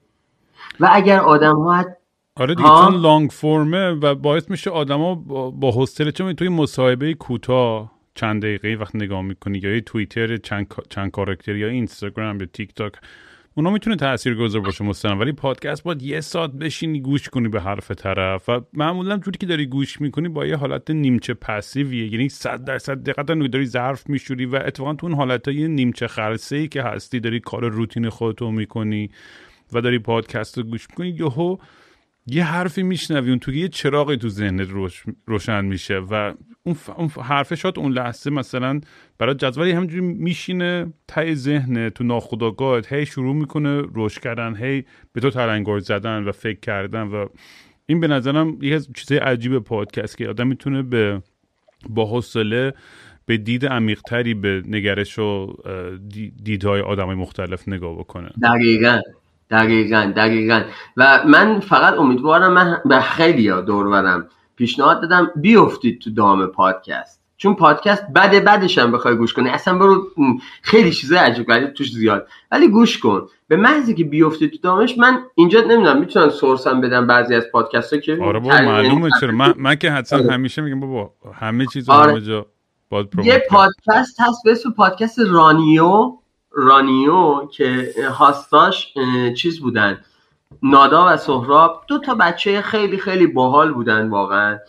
و 0.79 0.89
اگر 0.93 1.19
آدم 1.19 1.55
ها 1.55 1.85
آره 2.35 2.55
دیگه 2.55 2.69
چون 2.69 2.95
لانگ 2.95 3.29
فرمه 3.29 3.91
و 3.91 4.15
باعث 4.15 4.49
میشه 4.49 4.69
آدما 4.69 5.15
با, 5.15 5.51
با 5.51 5.71
حوصله 5.71 6.11
چون 6.11 6.33
توی 6.33 6.49
مصاحبه 6.49 7.13
کوتاه 7.13 7.91
چند 8.15 8.41
دقیقه 8.41 8.77
وقت 8.81 8.95
نگاه 8.95 9.21
می‌کنی 9.21 9.57
یا 9.57 9.79
توییتر 9.79 10.37
چند 10.37 10.73
چند 10.89 11.11
کاراکتر 11.11 11.55
یا 11.55 11.67
اینستاگرام 11.67 12.39
یا 12.39 12.45
تیک 12.53 12.73
تاک 12.73 12.93
اونا 13.55 13.69
می‌تونه 13.69 13.95
تاثیر 13.95 14.35
گذار 14.35 14.61
باشه 14.61 14.83
مثلا 14.85 15.17
ولی 15.17 15.31
پادکست 15.31 15.83
باید 15.83 16.01
یه 16.01 16.21
ساعت 16.21 16.51
بشینی 16.51 17.01
گوش 17.01 17.29
کنی 17.29 17.47
به 17.47 17.61
حرف 17.61 17.91
طرف. 17.91 18.49
و 18.49 18.61
معمولا 18.73 19.17
جوری 19.17 19.37
که 19.37 19.45
داری 19.45 19.65
گوش 19.65 20.01
می‌کنی 20.01 20.29
با 20.29 20.45
یه 20.45 20.55
حالت 20.55 20.91
نیمچه 20.91 21.33
پسیویه. 21.33 22.13
یعنی 22.13 22.29
صد 22.29 22.63
درصد 22.63 23.03
دقت 23.03 23.25
داری 23.25 23.65
ظرف 23.65 24.09
میشوری 24.09 24.45
و 24.45 24.55
اتفاقا 24.55 24.93
تو 24.93 25.07
اون 25.07 25.15
حالت 25.15 25.47
های 25.47 25.67
نیمچه 25.67 26.07
خرسه 26.07 26.55
ای 26.55 26.67
که 26.67 26.83
هستی 26.83 27.19
داری 27.19 27.39
کار 27.39 27.69
روتین 27.69 28.09
خودتو 28.09 28.51
می‌کنی 28.51 29.09
و 29.73 29.81
داری 29.81 29.99
پادکست 29.99 30.57
رو 30.57 30.63
گوش 30.63 30.87
می‌کنی 30.89 31.09
یهو 31.09 31.57
یه 32.27 32.43
حرفی 32.43 32.83
میشنوی 32.83 33.29
اون 33.29 33.39
تو 33.39 33.53
یه 33.53 33.67
چراغی 33.67 34.17
تو 34.17 34.29
ذهنت 34.29 34.67
روشن 35.27 35.65
میشه 35.65 35.97
و 35.97 36.33
اون, 36.65 36.75
ف... 36.75 36.89
اون 36.89 37.09
حرف 37.23 37.53
شاد 37.53 37.79
اون 37.79 37.91
لحظه 37.91 38.29
مثلا 38.29 38.81
برای 39.17 39.35
جذبی 39.35 39.71
همجوری 39.71 40.01
میشینه 40.01 40.93
تای 41.07 41.35
ذهن 41.35 41.89
تو 41.89 42.03
ناخودآگاهت 42.03 42.93
هی 42.93 43.05
شروع 43.05 43.35
می‌کنه 43.35 43.81
روش 43.81 44.19
کردن 44.19 44.55
هی 44.55 44.85
به 45.13 45.21
تو 45.21 45.29
تلنگار 45.29 45.79
زدن 45.79 46.23
و 46.23 46.31
فکر 46.31 46.59
کردن 46.59 47.01
و 47.01 47.27
این 47.85 47.99
به 47.99 48.07
نظرم 48.07 48.49
یکی 48.49 48.73
از 48.73 48.89
چیزای 48.95 49.17
عجیب 49.17 49.59
پادکست 49.59 50.17
که 50.17 50.29
آدم 50.29 50.47
می‌تونه 50.47 50.81
به 50.81 51.21
با 51.89 52.05
حوصله 52.05 52.73
به 53.25 53.37
دید 53.37 53.65
عمیقتری 53.65 54.33
به 54.33 54.61
نگرش 54.67 55.19
و 55.19 55.53
دیدهای 56.43 56.81
آدمای 56.81 57.15
مختلف 57.15 57.67
نگاه 57.67 57.97
بکنه. 57.97 58.29
دقیقا 58.43 58.99
دقیقا 59.49 60.13
دقیقا. 60.15 60.63
و 60.97 61.23
من 61.27 61.59
فقط 61.59 61.93
امیدوارم 61.93 62.53
من 62.53 62.81
به 62.85 62.99
خیلی 62.99 63.47
دور 63.47 63.89
برم. 63.89 64.27
پیشنهاد 64.55 65.01
دادم 65.01 65.31
بیفتید 65.35 66.01
تو 66.01 66.09
دام 66.09 66.45
پادکست. 66.45 67.23
چون 67.37 67.55
پادکست 67.55 68.03
بده 68.15 68.39
بدش 68.39 68.77
هم 68.77 68.91
بخوای 68.91 69.15
گوش 69.15 69.33
کنی. 69.33 69.49
اصلا 69.49 69.77
برو 69.77 70.07
خیلی 70.61 70.91
چیزای 70.91 71.17
عجیب 71.17 71.47
غریب 71.47 71.73
توش 71.73 71.91
زیاد. 71.91 72.27
ولی 72.51 72.67
گوش 72.67 72.99
کن. 72.99 73.27
به 73.47 73.57
محضی 73.57 73.93
که 73.93 74.03
بیفتی 74.03 74.49
تو 74.49 74.57
دامش 74.63 74.97
من 74.97 75.19
اینجا 75.35 75.61
نمی‌دونم 75.61 75.99
می‌تونم 75.99 76.29
سورسم 76.29 76.81
بدم 76.81 77.07
بعضی 77.07 77.35
از 77.35 77.43
پادکست 77.51 77.93
ها 77.93 77.99
که 77.99 78.17
آره 78.21 78.39
بابا 78.39 78.55
معلومه 78.55 79.09
چرا. 79.21 79.31
من, 79.31 79.53
من 79.57 79.75
که 79.75 79.91
حتما 79.91 80.19
آره. 80.19 80.33
همیشه 80.33 80.61
میگم 80.61 80.79
بابا 80.79 81.11
همه 81.33 81.65
چیز 81.65 81.89
آره. 81.89 82.11
همه 82.11 82.21
جا 82.21 82.45
یه 83.23 83.43
پادکست 83.49 84.21
هست 84.21 84.43
به 84.45 84.51
اسم 84.51 84.71
پادکست 84.71 85.19
رانیو. 85.19 86.11
رانیو 86.55 87.45
که 87.45 87.93
هاستاش 88.11 88.93
چیز 89.37 89.59
بودن. 89.59 89.99
نادا 90.63 91.13
و 91.13 91.17
سهراب 91.17 91.83
دو 91.87 91.99
تا 91.99 92.15
بچه 92.15 92.61
خیلی 92.61 92.97
خیلی 92.97 93.27
باحال 93.27 93.73
بودن 93.73 94.09
واقعا. 94.09 94.59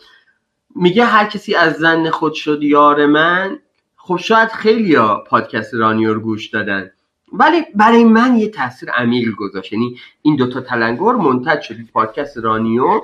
میگه 0.77 1.05
هر 1.05 1.24
کسی 1.24 1.55
از 1.55 1.74
ظن 1.74 2.11
خود 2.11 2.35
شد 2.35 2.62
یار 2.62 3.06
من 3.06 3.59
خب 3.97 4.16
شاید 4.16 4.48
خیلی 4.48 4.94
ها 4.94 5.24
پادکست 5.28 5.74
رانیو 5.74 6.15
رو 6.15 6.20
گوش 6.20 6.48
دادن. 6.48 6.90
ولی 7.32 7.62
برای 7.74 8.05
من 8.05 8.36
یه 8.36 8.48
تاثیر 8.48 8.90
عمیق 8.90 9.35
گذاشت. 9.35 9.73
یعنی 9.73 9.98
این 10.23 10.36
دوتا 10.36 10.61
تلنگر 10.61 11.12
منتج 11.12 11.61
شد 11.61 11.74
پادکست 11.93 12.39
رانیو. 12.39 13.01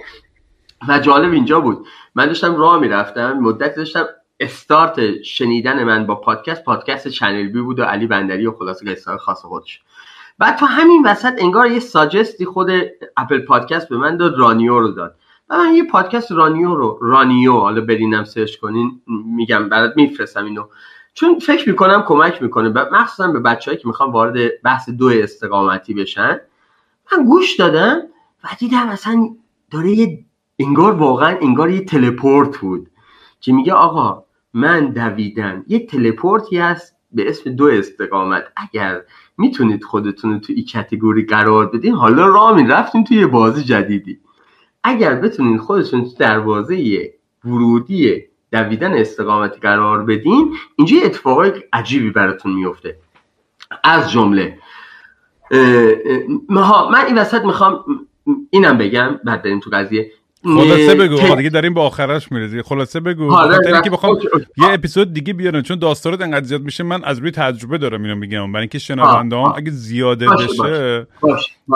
و 0.89 0.99
جالب 0.99 1.33
اینجا 1.33 1.61
بود. 1.61 1.87
من 2.15 2.27
داشتم 2.27 2.57
راه 2.57 2.81
می‌رفتم 2.81 3.33
مدت 3.33 3.77
داشتم 3.77 4.07
استارت 4.41 5.23
شنیدن 5.23 5.85
من 5.85 6.07
با 6.07 6.15
پادکست. 6.15 6.65
پادکست 6.65 7.09
چنل 7.09 7.49
بی 7.49 7.61
بود 7.61 7.81
و 7.81 7.83
علی 7.83 8.07
بندری 8.07 8.47
و 8.47 8.53
خلاصه 8.53 8.95
قصه 8.95 9.17
خاص 9.17 9.43
خودش. 9.43 9.83
بعد 10.41 10.57
تو 10.57 10.67
همین 10.67 11.03
وسط 11.07 11.33
انگار 11.39 11.71
یه 11.71 11.81
suggest 11.81 12.37
ی 12.37 12.45
خود 12.45 12.71
Apple 13.17 13.41
Podcast 13.41 13.89
به 13.89 13.97
من 13.97 14.17
داد 14.17 14.39
رانیو 14.39 14.81
رو 14.81 14.89
داد. 14.89 15.15
و 15.51 15.59
من 15.59 15.75
یه 15.75 15.85
پادکست 15.85 16.33
رانیو 16.33 16.75
رو 16.75 16.99
رانیو 17.03 17.53
حالا 17.53 17.81
برین 17.81 18.10
هم 18.10 18.25
search 18.25 18.57
کنین 18.57 19.01
میگم 19.07 19.69
برات 19.69 19.93
میفرستم 19.97 20.45
اینو. 20.45 20.65
چون 21.15 21.39
فکر 21.39 21.69
می‌کنم 21.69 22.05
کمک 22.07 22.43
می‌کنه. 22.43 22.69
مخصوصا 22.93 23.33
به 23.33 23.41
بچههایی 23.41 23.83
که 23.83 23.89
می‌خوان 23.89 24.13
وارد 24.13 24.63
بحث 24.63 24.89
دو 24.89 25.07
استقامتی 25.09 25.95
بشن. 25.95 26.41
من 27.13 27.25
گوش 27.25 27.57
دادم 27.57 28.01
و 28.45 28.49
دیدم 28.59 28.89
اصلا 28.89 29.29
داره 29.71 29.91
یه 29.91 30.25
انگار 30.59 30.93
واقعا 30.93 31.37
انگار 31.41 31.71
یه 31.71 31.85
teleport 31.85 32.59
بود. 32.59 32.91
که 33.41 33.53
میگه 33.53 33.73
آقا 33.73 34.25
من 34.55 34.93
دویدن 34.93 35.65
یه 35.67 35.87
teleport 35.87 36.51
ی 36.51 36.59
هست 36.59 36.97
به 37.13 37.29
اسم 37.29 37.51
دو 37.51 37.65
استقامت. 37.67 38.45
اگر 38.57 39.03
می‌تونید 39.41 39.85
خودتون 39.85 40.33
رو 40.33 40.39
تو 40.39 40.53
این 40.53 40.65
کتگوری 40.65 41.23
قرار 41.23 41.67
بدین. 41.67 41.95
حالا 41.95 42.27
راه 42.27 42.67
رفتیم 42.69 43.05
توی 43.05 43.27
بازی 43.27 43.65
جدیدی. 43.65 44.19
اگر 44.85 45.15
بتونید 45.15 45.61
خودتون 45.61 46.05
تو 46.05 46.11
دروازه 46.19 47.13
ورودی 47.45 48.23
دویدن 48.53 48.95
استقامتی 48.95 49.61
قرار 49.61 50.05
بدین 50.05 50.55
اینجا 50.77 50.97
اتفاقای 51.05 51.53
عجیبی 51.73 52.11
براتون 52.11 52.53
میفته 52.53 52.97
از 53.85 54.11
جمله 54.11 54.59
من 56.91 57.05
این 57.07 57.19
وسط 57.19 57.45
می‌خوام 57.45 57.85
اینم 58.51 58.79
بگم 58.79 59.21
بعد 59.25 59.43
بریم 59.43 59.61
تو 59.61 59.71
قضیه. 59.73 60.13
خلاصه 60.45 60.95
بگو 60.95 61.37
دیگه 61.37 61.51
داریم 61.51 61.75
به 61.75 61.81
آخرش 61.81 62.33
می‌رسی 62.33 62.63
خلاصه 62.63 63.01
بگو. 63.01 63.31
خاطر 63.31 63.81
که 63.81 63.91
بخوام 63.91 64.19
یه 64.57 64.69
اپیزود 64.71 65.13
دیگه 65.13 65.33
بیارن 65.33 65.63
چون 65.63 65.79
داستانات 65.79 66.21
انقدر 66.21 66.47
زیاد 66.47 66.63
میشه 66.63 66.85
من 66.85 67.05
از 67.05 67.19
روی 67.19 67.31
تجربه 67.31 67.79
دارم 67.79 68.03
اینو 68.03 68.15
میگم. 68.15 68.53
برای 68.53 68.63
اینکه 68.63 68.79
شنونده 68.79 69.37
هم 69.37 69.53
اگه 69.57 69.71
زیاده 69.71 70.27
بشه 70.29 71.07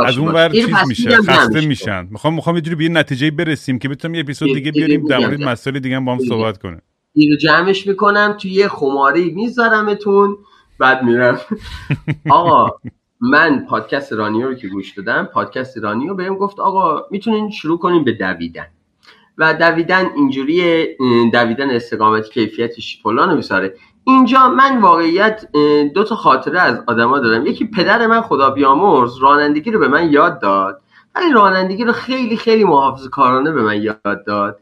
از 0.07 0.19
اون 0.19 0.33
ور 0.33 0.49
چیز 0.49 0.75
میشه 0.87 1.17
خسته 1.17 1.67
میشن. 1.67 2.09
می‌خوام 2.11 2.35
می‌خوام 2.35 2.57
یه 2.57 2.63
جوری 2.63 2.77
به 2.77 2.85
یه 2.85 2.91
نتیجه 2.91 3.31
برسیم 3.31 3.79
که 3.79 3.89
بتونم 3.89 4.15
یه 4.15 4.21
اپیزود 4.21 4.55
دیگه 4.55 4.73
بیاریم 4.73 5.07
در 5.07 5.19
مورد 5.19 5.43
مسائل 5.43 5.79
دیگه 5.79 6.01
با 6.01 6.13
هم 6.13 6.19
صحبت 6.19 6.59
کنه 6.59 6.81
اینو 7.15 7.37
جمعش 7.37 7.87
می‌کنم 7.87 8.37
توی 8.41 8.51
یه 8.51 8.69
خماره 8.69 9.25
میذارمتون 9.25 10.37
بعد 10.79 11.03
میرم. 11.03 11.41
آقا 12.31 12.71
من 13.31 13.67
پادکست 13.69 14.13
رانیو 14.13 14.49
رو 14.49 14.55
که 14.55 14.69
گوش 14.69 14.93
دادم 14.93 15.25
پادکست 15.25 15.79
رانیو 15.79 16.15
بهم 16.15 16.37
گفت 16.37 16.61
آقا 16.61 17.03
می‌تونین 17.11 17.51
شروع 17.51 17.79
کنین 17.79 18.05
به 18.05 18.13
دویدن. 18.13 18.67
و 19.39 19.55
دویدن 19.55 20.11
اینجوری 20.17 20.87
دویدن 21.33 21.71
استقامت 21.71 22.31
کیفیتش 22.31 23.01
فلان 23.03 23.37
میساره 23.37 23.75
اینجا 24.05 24.49
من 24.49 24.81
واقعیت 24.81 25.49
دو 25.95 26.05
تا 26.05 26.15
خاطره 26.15 26.61
از 26.61 26.83
آدما 26.87 27.19
دارم. 27.19 27.47
یکی 27.47 27.67
پدر 27.67 28.07
من 28.07 28.21
خدا 28.21 28.51
بیامرز 28.51 29.17
رانندگی 29.17 29.71
رو 29.71 29.79
به 29.79 29.89
من 29.89 30.13
یاد 30.13 30.41
داد. 30.41 30.81
ولی 31.15 31.33
رانندگی 31.33 31.85
رو 31.85 31.93
خیلی 31.93 32.37
خیلی 32.37 32.65
محافظ 32.65 33.09
کارانه 33.09 33.53
به 33.53 33.63
من 33.63 33.83
یاد 33.83 34.25
داد. 34.27 34.61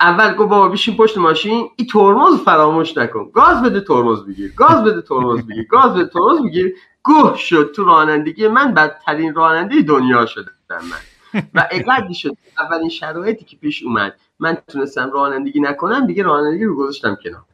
اول 0.00 0.34
گفت 0.34 0.48
بابا 0.48 0.68
بشین 0.68 0.96
پشت 0.96 1.18
ماشین 1.18 1.68
این 1.76 1.88
ترمز 1.92 2.38
فراموش 2.44 2.98
نکن. 2.98 3.30
گاز 3.34 3.62
بده 3.62 3.80
ترمز 3.80 4.26
بگیر 4.26 4.52
گاز 4.56 4.84
بده 4.84 5.02
ترمز 5.02 5.46
بگیر 5.46 5.66
گاز 5.70 5.94
بده 5.94 6.06
ترمز 6.06 6.42
بگیر. 6.46 6.74
گوه 7.02 7.36
شد 7.36 7.72
تو 7.76 7.84
رانندگی 7.84 8.48
من 8.48 8.74
بدترین 8.74 9.34
راننده 9.34 9.82
دنیا 9.82 10.26
شدم 10.26 10.52
من. 10.70 11.42
و 11.54 11.68
اقدی 11.72 12.14
شد 12.14 12.36
اولین 12.58 12.88
شرایطی 12.88 13.44
که 13.44 13.56
پیش 13.56 13.82
اومد. 13.82 14.16
من 14.38 14.56
تونستم 14.68 15.10
رانندگی 15.10 15.60
نکنم 15.60 16.06
دیگه 16.06 16.22
رانندگی 16.22 16.64
رو 16.64 16.76
گذاشتم 16.76 17.16
کنار. 17.24 17.44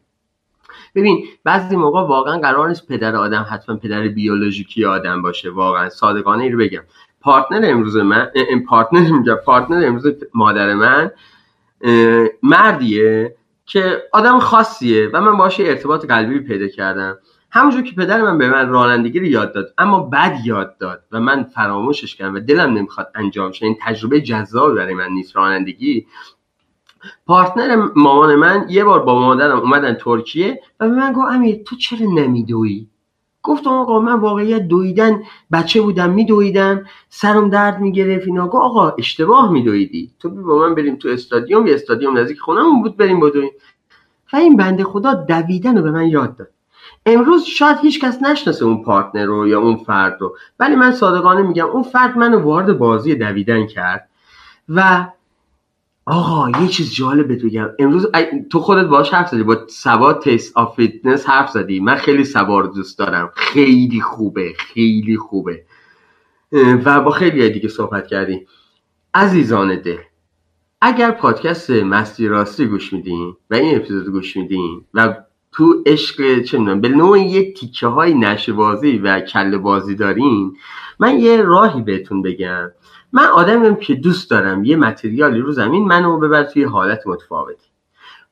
ببین 0.94 1.24
بعضی 1.44 1.76
موقع 1.76 2.00
واقعا 2.00 2.38
قرار 2.38 2.68
نیست 2.68 2.88
پدر 2.88 3.16
آدم 3.16 3.46
حتما 3.50 3.76
پدر 3.76 4.08
بیولوژیکی 4.08 4.84
آدم 4.84 5.22
باشه. 5.22 5.50
واقعا 5.50 5.88
صادقانه 5.88 6.44
ای 6.44 6.50
رو 6.50 6.58
بگم. 6.58 6.82
partner 7.20 7.70
امروز 7.70 7.96
من 7.96 8.30
این 8.34 8.64
partner 8.64 9.12
میگم 9.18 9.34
partner 9.34 9.86
امروز 9.86 10.06
مادر 10.34 10.74
من 10.74 11.10
مردیه 12.42 13.36
که 13.66 14.02
آدم 14.12 14.38
خاصیه 14.38 15.10
و 15.12 15.20
من 15.20 15.36
باهاش 15.36 15.62
ارتباط 15.62 16.06
قلبی 16.06 16.40
پیدا 16.40 16.68
کردم. 16.68 17.18
همونجور 17.50 17.82
که 17.82 17.94
پدر 17.94 18.22
من 18.22 18.38
به 18.38 18.48
من 18.48 18.68
رانندگی 18.68 19.20
رو 19.20 19.26
یاد 19.26 19.54
داد 19.54 19.74
اما 19.78 20.00
بد 20.00 20.38
یاد 20.44 20.78
داد 20.78 21.04
و 21.12 21.20
من 21.20 21.42
فراموشش 21.42 22.16
کردم 22.16 22.34
و 22.34 22.40
دلم 22.40 22.72
نمی‌خواد 22.72 23.10
انجام 23.14 23.52
شه. 23.52 23.66
این 23.66 23.76
تجربه 23.82 24.20
جذاب 24.20 24.74
برای 24.74 24.94
من 24.94 25.08
نیست 25.08 25.36
رانندگی. 25.36 26.06
پارتنر 27.26 27.88
مامان 27.96 28.34
من 28.34 28.66
یه 28.68 28.84
بار 28.84 29.02
با 29.02 29.20
مادرم 29.20 29.58
اومدن 29.58 29.94
ترکیه 29.94 30.60
و 30.80 30.88
به 30.88 30.94
من 30.94 31.12
گفت 31.12 31.32
امیر 31.32 31.62
تو 31.66 31.76
چرا 31.76 32.06
نمیدوی 32.10 32.86
گفتم 33.42 33.70
آقا 33.70 34.00
من 34.00 34.20
واقعیت 34.20 34.68
دویدن 34.68 35.22
بچه 35.52 35.80
بودم 35.80 36.10
میدویدم. 36.10 36.84
سرم 37.08 37.50
درد 37.50 37.80
می‌گرفت 37.80 38.26
اینا. 38.26 38.46
گفت 38.46 38.64
آقا 38.64 38.90
اشتباه 38.90 39.52
میدویدی. 39.52 40.10
تو 40.18 40.30
با 40.30 40.58
من 40.58 40.74
بریم 40.74 40.96
تو 40.96 41.08
استادیوم 41.08 41.66
یه 41.66 41.74
استادیوم 41.74 42.18
نزدیک 42.18 42.38
خونمون 42.38 42.82
بود 42.82 42.96
بریم 42.96 43.20
بدویم. 43.20 43.50
و 44.32 44.36
این 44.36 44.56
بنده 44.56 44.84
خدا 44.84 45.14
دویدن 45.14 45.76
رو 45.76 45.82
به 45.82 45.90
من 45.90 46.06
یاد 46.06 46.36
داد. 46.36 46.48
امروز 47.08 47.44
شاید 47.44 47.78
هیچ 47.82 48.00
کس 48.00 48.22
نشناسه 48.22 48.64
اون 48.64 48.82
پارتنر 48.82 49.24
رو 49.24 49.48
یا 49.48 49.60
اون 49.60 49.76
فرد 49.76 50.16
رو. 50.20 50.36
ولی 50.60 50.76
من 50.76 50.92
صادقانه 50.92 51.42
میگم 51.42 51.66
اون 51.66 51.82
فرد 51.82 52.18
منو 52.18 52.40
وارد 52.40 52.78
بازی 52.78 53.14
دویدن 53.14 53.66
کرد 53.66 54.08
و 54.68 55.08
آقا 56.06 56.60
یه 56.60 56.68
چیز 56.68 56.94
جالب 56.94 57.46
بگم. 57.46 57.68
امروز 57.78 58.06
تو 58.50 58.60
خودت 58.60 58.86
باش 58.86 59.14
حرف 59.14 59.28
زدی 59.28 59.42
با 59.42 59.66
سوا 59.68 60.12
تست 60.12 60.56
آف 60.56 60.76
فیتنس 60.76 61.28
حرف 61.28 61.50
زدی. 61.50 61.80
من 61.80 61.96
خیلی 61.96 62.24
سوار 62.24 62.64
دوست 62.64 62.98
دارم. 62.98 63.30
خیلی 63.34 64.00
خوبه 64.00 64.52
خیلی 64.58 65.16
خوبه. 65.16 65.64
و 66.84 67.00
با 67.00 67.10
خیلی 67.10 67.50
دیگه 67.50 67.68
صحبت 67.68 68.06
کردیم. 68.06 68.46
عزیزان 69.14 69.80
دل 69.82 69.98
اگر 70.80 71.10
پادکست 71.10 71.70
مستی 71.70 72.28
راستی 72.28 72.66
گوش 72.66 72.92
میدین 72.92 73.36
و 73.50 73.54
این 73.54 73.76
اپیزود 73.76 74.08
گوش 74.08 74.36
میدین 74.36 74.84
و 74.94 75.14
تو 75.52 75.82
عشق 75.86 76.42
چه 76.42 76.58
می‌دونم 76.58 76.80
به 76.80 76.88
نوع 76.88 77.18
یه 77.18 77.52
تیکه 77.52 77.86
های 77.86 78.14
نشه 78.14 78.52
و 78.52 79.20
کله 79.20 79.58
بازی 79.58 79.94
دارین. 79.94 80.56
من 80.98 81.18
یه 81.18 81.42
راهی 81.42 81.82
بهتون 81.82 82.22
بگم. 82.22 82.70
من 83.12 83.24
آدمیم 83.24 83.74
که 83.74 83.94
دوست 83.94 84.30
دارم 84.30 84.64
یه 84.64 84.76
متریالی 84.76 85.40
رو 85.40 85.52
زمین 85.52 85.84
منو 85.84 86.18
ببر 86.18 86.44
توی 86.44 86.64
حالت 86.64 87.06
متفاوتی. 87.06 87.68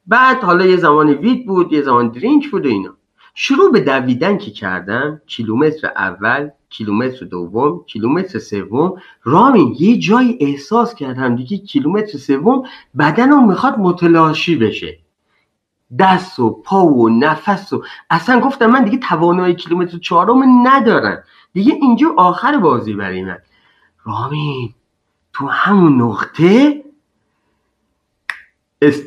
بعد 0.06 0.44
حالا 0.44 0.66
یه 0.66 0.76
زمانی 0.76 1.14
وید 1.14 1.47
بود 1.47 1.72
یه 1.72 1.82
زمان 1.82 2.09
درینک 2.09 2.51
بود 2.51 2.66
و 2.66 2.68
اینا. 2.68 2.97
شروع 3.34 3.72
به 3.72 3.80
دویدن 3.80 4.38
که 4.38 4.51
کردم 4.51 5.20
کیلومتر 5.26 5.88
اول 5.97 6.51
کیلومتر 6.70 7.26
دوم 7.26 7.84
کیلومتر 7.86 8.38
سوم 8.38 8.94
رامین 9.24 9.76
یه 9.78 9.98
جایی 9.98 10.38
احساس 10.40 10.94
کردم 10.94 11.36
دیگه 11.36 11.59
کیلومتر 11.59 12.18
سوم 12.18 12.62
بدنم 12.98 13.48
می‌خواد 13.48 13.78
متلاشی 13.78 14.56
بشه. 14.56 14.98
دست 15.98 16.38
و 16.38 16.50
پا 16.50 16.84
و 16.86 17.08
نفس 17.08 17.72
و 17.72 17.84
اصلا 18.10 18.40
گفتم 18.40 18.66
من 18.66 18.84
دیگه 18.84 18.98
توانایی 18.98 19.54
کیلومتر 19.54 19.98
چهارم 19.98 20.68
ندارم. 20.68 21.22
دیگه 21.52 21.72
اینجا 21.72 22.14
آخر 22.16 22.58
بازی 22.58 22.94
برای 22.94 23.22
من. 23.24 23.38
رامین 24.04 24.74
تو 25.32 25.46
همون 25.46 26.02
نقطه 26.02 26.84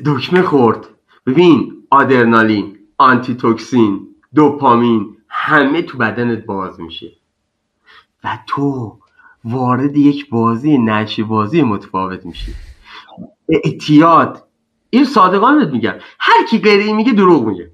دکمه 0.06 0.42
خورد. 0.42 0.88
ببین 1.26 1.84
آدرنالین 1.90 2.78
آنتی 2.98 3.36
توکسین 3.36 4.08
دوپامین 4.36 5.18
همه 5.28 5.82
تو 5.82 5.98
بدنت 5.98 6.46
باز 6.46 6.80
میشه. 6.80 7.12
و 8.24 8.40
تو 8.48 8.98
وارد 9.44 9.98
یک 9.98 10.30
بازی 10.30 10.78
نشی 10.78 11.24
بازی 11.24 11.62
متفاوت 11.62 12.26
میشی. 12.26 12.54
اعتیاد 13.50 14.49
این 14.90 15.06
صادقانت 15.06 15.68
میگم. 15.68 15.96
هر 16.20 16.46
کی 16.50 16.60
غیر 16.60 16.96
میگه 16.96 17.14
دروغ 17.14 17.48
میگه. 17.48 17.72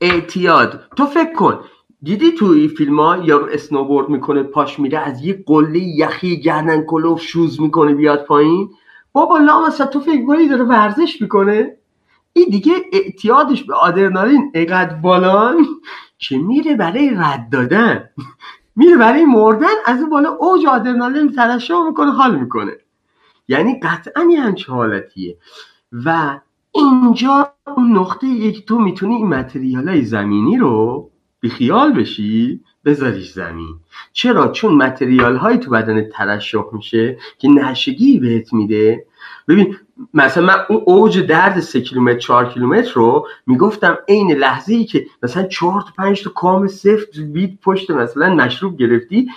اعتیاد. 0.00 0.84
تو 0.96 1.06
فکر 1.06 1.32
کن. 1.32 1.60
دیدی 2.02 2.32
تو 2.32 2.46
این 2.46 2.68
فیلم 2.68 3.00
ها 3.00 3.16
یارو 3.16 3.46
اسنوبورد 3.52 4.08
می‌کنه 4.08 4.42
پاش 4.42 4.78
میره 4.78 4.98
از 4.98 5.24
یه 5.24 5.44
قله 5.46 5.78
یخی 5.78 6.40
گردن 6.40 6.82
کلوف 6.82 7.22
شوز 7.22 7.60
می‌کنه 7.60 7.94
بیاد 7.94 8.24
پایین؟ 8.24 8.70
بابا 9.12 9.38
لامصب 9.38 9.84
تو 9.84 10.00
فکر 10.00 10.26
کنی 10.26 10.48
داره 10.48 10.64
ورزش 10.64 11.22
می‌کنه؟ 11.22 11.76
این 12.32 12.46
دیگه 12.50 12.72
اعتیادش 12.92 13.64
به 13.64 13.74
آدرنالین 13.74 14.52
اقدر 14.54 14.94
بالان 14.94 15.66
که 16.18 16.38
میره 16.38 16.76
برای 16.76 17.10
رد 17.10 17.48
دادن. 17.52 18.10
میره 18.76 18.96
برای 18.96 19.24
مردن 19.24 19.74
از 19.86 20.00
این 20.00 20.10
بالا 20.10 20.30
اوج 20.30 20.66
آدرنالین 20.66 21.32
ترشح 21.32 21.82
می‌کنه 21.86 22.10
حال 22.10 22.40
می‌کنه. 22.40 22.72
یعنی 23.48 23.80
قطعا 23.80 24.28
یه 24.30 24.40
همچه 24.40 24.72
حالتیه. 24.72 25.36
و 26.04 26.40
اینجا 26.72 27.52
اون 27.76 27.92
نقطه 27.98 28.26
یک 28.26 28.66
تو 28.66 28.78
می‌تونی 28.78 29.14
این 29.14 29.26
متریال 29.26 29.88
های 29.88 30.04
زمینی 30.04 30.56
رو 30.56 31.10
بیخیال 31.40 31.92
بشی؟ 31.92 32.60
بذاریش 32.84 33.32
زمین. 33.32 33.74
چرا؟ 34.12 34.48
چون 34.48 34.74
متریال 34.74 35.36
هایی 35.36 35.58
تو 35.58 35.70
بدن 35.70 36.08
ترشح 36.08 36.62
میشه 36.72 37.18
که 37.38 37.48
نشگی 37.48 38.18
بهت 38.18 38.52
میده. 38.52 39.06
ببین 39.48 39.76
مثلا 40.14 40.46
من 40.46 40.56
اون 40.68 40.82
اوج 40.86 41.18
درد 41.18 41.60
سه 41.60 41.80
کیلومتر 41.80 42.18
چهار 42.18 42.48
کیلومتر 42.48 42.92
رو 42.94 43.26
می‌گفتم 43.46 43.98
عین 44.08 44.32
لحظه 44.32 44.74
ای 44.74 44.84
که 44.84 45.06
مثلا 45.22 45.42
چهار 45.42 45.80
تا 45.80 45.88
پنج 45.98 46.22
تا 46.22 46.30
کام 46.30 46.66
سفت 46.66 47.18
بید 47.18 47.58
پشت 47.62 47.90
مثلا 47.90 48.34
مشروب 48.34 48.76
گرفتی 48.76 49.28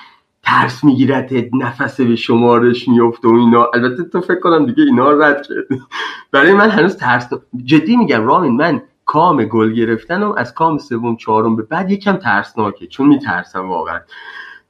ترس 0.49 0.84
می‌گیرد 0.84 1.30
نفس 1.53 2.01
به 2.01 2.15
شمارش 2.15 2.88
میفته 2.88 3.27
و 3.27 3.34
اینا. 3.34 3.65
البته 3.73 4.03
تو 4.03 4.21
فکر 4.21 4.39
کنم 4.39 4.65
دیگه 4.65 4.84
اینا 4.84 5.11
رد 5.11 5.47
کرد. 5.47 5.80
برای 6.31 6.53
من 6.53 6.69
هنوز 6.69 6.97
ترس 6.97 7.30
جدی 7.63 7.95
میگم 7.97 8.26
رامین 8.26 8.51
من 8.51 8.81
کام 9.05 9.43
گل 9.43 9.73
گرفتنم 9.73 10.31
از 10.31 10.53
کام 10.53 10.77
سوم 10.77 11.15
چهارم 11.15 11.55
به 11.55 11.63
بعد 11.63 11.91
یکم 11.91 12.15
ترسناکه 12.15 12.88
چون 12.88 13.07
میترسم 13.07 13.69
واقعا. 13.69 13.99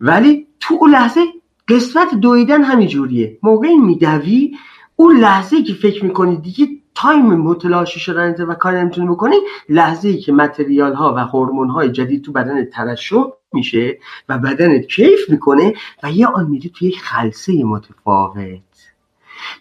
ولی 0.02 0.48
تو 0.60 0.78
اون 0.80 0.92
لحظه 0.92 1.22
قسمت 1.68 2.16
دویدن 2.16 2.64
همینجوریه. 2.64 3.38
موقعی 3.44 3.78
میدوی 3.78 4.58
اون 4.96 5.18
لحظه 5.18 5.64
که 5.64 5.74
فکر 5.74 6.06
می‌کنی 6.06 6.38
دیگه 6.38 6.68
time 6.96 7.26
متلاشی 7.26 8.00
شدن 8.00 8.46
و 8.46 8.54
کار 8.54 8.80
نمی‌تونی 8.80 9.08
بکنی 9.08 9.36
لحظه 9.70 10.10
ای 10.10 10.18
که 10.18 10.32
material 10.32 10.94
ها 10.94 11.14
و 11.14 11.20
هورمون 11.20 11.70
های 11.70 11.90
جدید 11.90 12.24
تو 12.24 12.32
بدن 12.32 12.66
ترشح 12.66 13.24
میشه 13.54 14.00
و 14.30 14.38
بدنت 14.38 14.86
کیف 14.86 15.30
می‌کنه 15.30 15.74
و 16.04 16.12
یه 16.12 16.28
آن 16.28 16.48
میری 16.48 16.70
توی 16.70 16.88
یک 16.88 17.00
خلصه 17.00 17.64
متفاوت. 17.64 18.60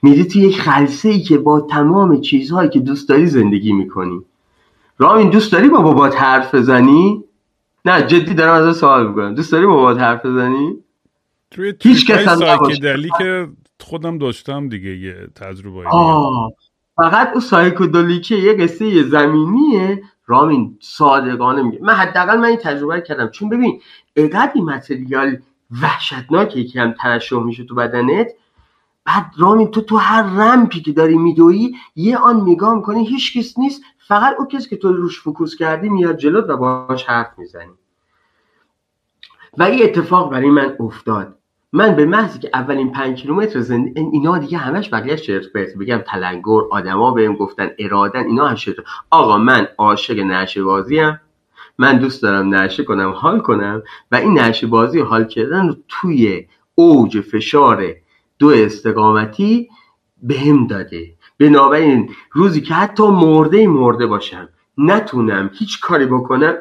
میری 0.02 0.24
توی 0.24 0.42
یک 0.42 0.60
خلصه 0.60 1.08
ای 1.08 1.20
که 1.20 1.38
با 1.38 1.60
تمام 1.60 2.20
چیزهایی 2.20 2.70
که 2.70 2.80
دوست 2.80 3.08
داری 3.08 3.26
زندگی 3.26 3.72
می‌کنی. 3.72 4.20
رامین 4.98 5.30
دوست 5.30 5.52
داری 5.52 5.68
با 5.68 5.82
بابات 5.82 6.16
حرف 6.16 6.54
بزنی؟ 6.54 7.24
نه 7.84 8.02
جدی 8.02 8.34
دارم 8.34 8.68
از 8.68 8.76
سوال 8.76 9.08
می‌کنم. 9.08 9.34
دوست 9.34 9.52
داری 9.52 9.66
با 9.66 9.76
بابات 9.76 9.98
حرف 9.98 10.26
بزنی؟ 10.26 10.76
توی 11.50 11.74
هیچ 11.82 12.06
کس 12.10 12.38
که 13.18 13.48
خودم 13.80 14.18
داشتم 14.18 14.68
دیگه 14.68 14.96
یه 14.96 15.14
تجربه 15.34 15.84
فقط 16.98 17.28
اون 17.28 17.40
سایکودلیکه 17.40 18.36
یه 18.36 18.52
قصه 18.52 19.02
زمینیه. 19.02 20.02
رامین 20.26 20.78
صادقانه 20.80 21.62
میگه. 21.62 21.78
من 21.82 21.94
حداقل 21.94 22.36
من 22.36 22.44
این 22.44 22.56
تجربه 22.56 23.00
کردم. 23.00 23.28
چون 23.28 23.48
ببین 23.48 23.80
اقدر 24.16 24.52
این 24.54 24.64
متریال 24.64 25.36
وحشتناکه 25.82 26.64
که 26.64 26.80
هم 26.80 26.92
ترشح 26.92 27.38
میشه 27.38 27.64
تو 27.64 27.74
بدنت. 27.74 28.28
بعد 29.04 29.24
رامین 29.36 29.70
تو 29.70 29.80
تو 29.80 29.96
هر 29.96 30.22
رمپی 30.22 30.80
که 30.80 30.92
داری 30.92 31.18
میدوی 31.18 31.76
یه 31.96 32.16
آن 32.16 32.40
نگاه 32.40 32.74
می‌کنی 32.74 33.06
هیچ 33.06 33.38
کس 33.38 33.58
نیست. 33.58 33.82
فقط 33.98 34.36
اون 34.38 34.48
کسی 34.48 34.68
که 34.68 34.76
تو 34.76 34.92
روش 34.92 35.20
فکوس 35.20 35.56
کردی 35.56 35.88
میاد 35.88 36.16
جلوت 36.16 36.50
و 36.50 36.56
باش 36.56 37.04
حرف 37.04 37.38
می‌زنی. 37.38 37.72
و 39.58 39.62
این 39.62 39.82
اتفاق 39.82 40.30
برای 40.32 40.50
من 40.50 40.76
افتاد. 40.80 41.37
من 41.72 41.96
به 41.96 42.06
محضی 42.06 42.38
که 42.38 42.50
اولین 42.54 42.92
پنج 42.92 43.22
کیلومتر 43.22 43.60
زندگی 43.60 44.00
اینا 44.00 44.38
دیگه 44.38 44.58
همش 44.58 44.94
بقیه 44.94 45.16
شرط 45.16 45.44
برس 45.54 45.76
بگم 45.76 45.98
تلنگر 45.98 46.60
آدما 46.70 47.10
بهم 47.10 47.34
گفتن 47.34 47.70
ارادن 47.78 48.26
اینا 48.26 48.46
هم 48.48 48.54
شرط 48.54 48.76
آقا 49.10 49.38
من 49.38 49.68
عاشق 49.78 50.18
نشه 50.18 50.62
بازیم. 50.62 51.20
من 51.78 51.98
دوست 51.98 52.22
دارم 52.22 52.54
نشه 52.54 52.84
کنم 52.84 53.10
حال 53.10 53.40
کنم. 53.40 53.82
و 54.12 54.16
این 54.16 54.38
نشه 54.38 54.66
بازی 54.66 55.00
حال 55.00 55.24
کردن 55.24 55.68
رو 55.68 55.76
توی 55.88 56.46
اوج 56.74 57.20
فشار 57.20 57.84
دو 58.38 58.48
استقامتی 58.48 59.68
بهم 60.22 60.66
داده. 60.66 61.14
بنابراین 61.38 62.10
روزی 62.32 62.60
که 62.60 62.74
حتی 62.74 63.02
مرده 63.02 63.66
مرده 63.66 64.06
باشم. 64.06 64.48
نتونم 64.78 65.50
هیچ 65.58 65.80
کاری 65.80 66.06
بکنم 66.06 66.54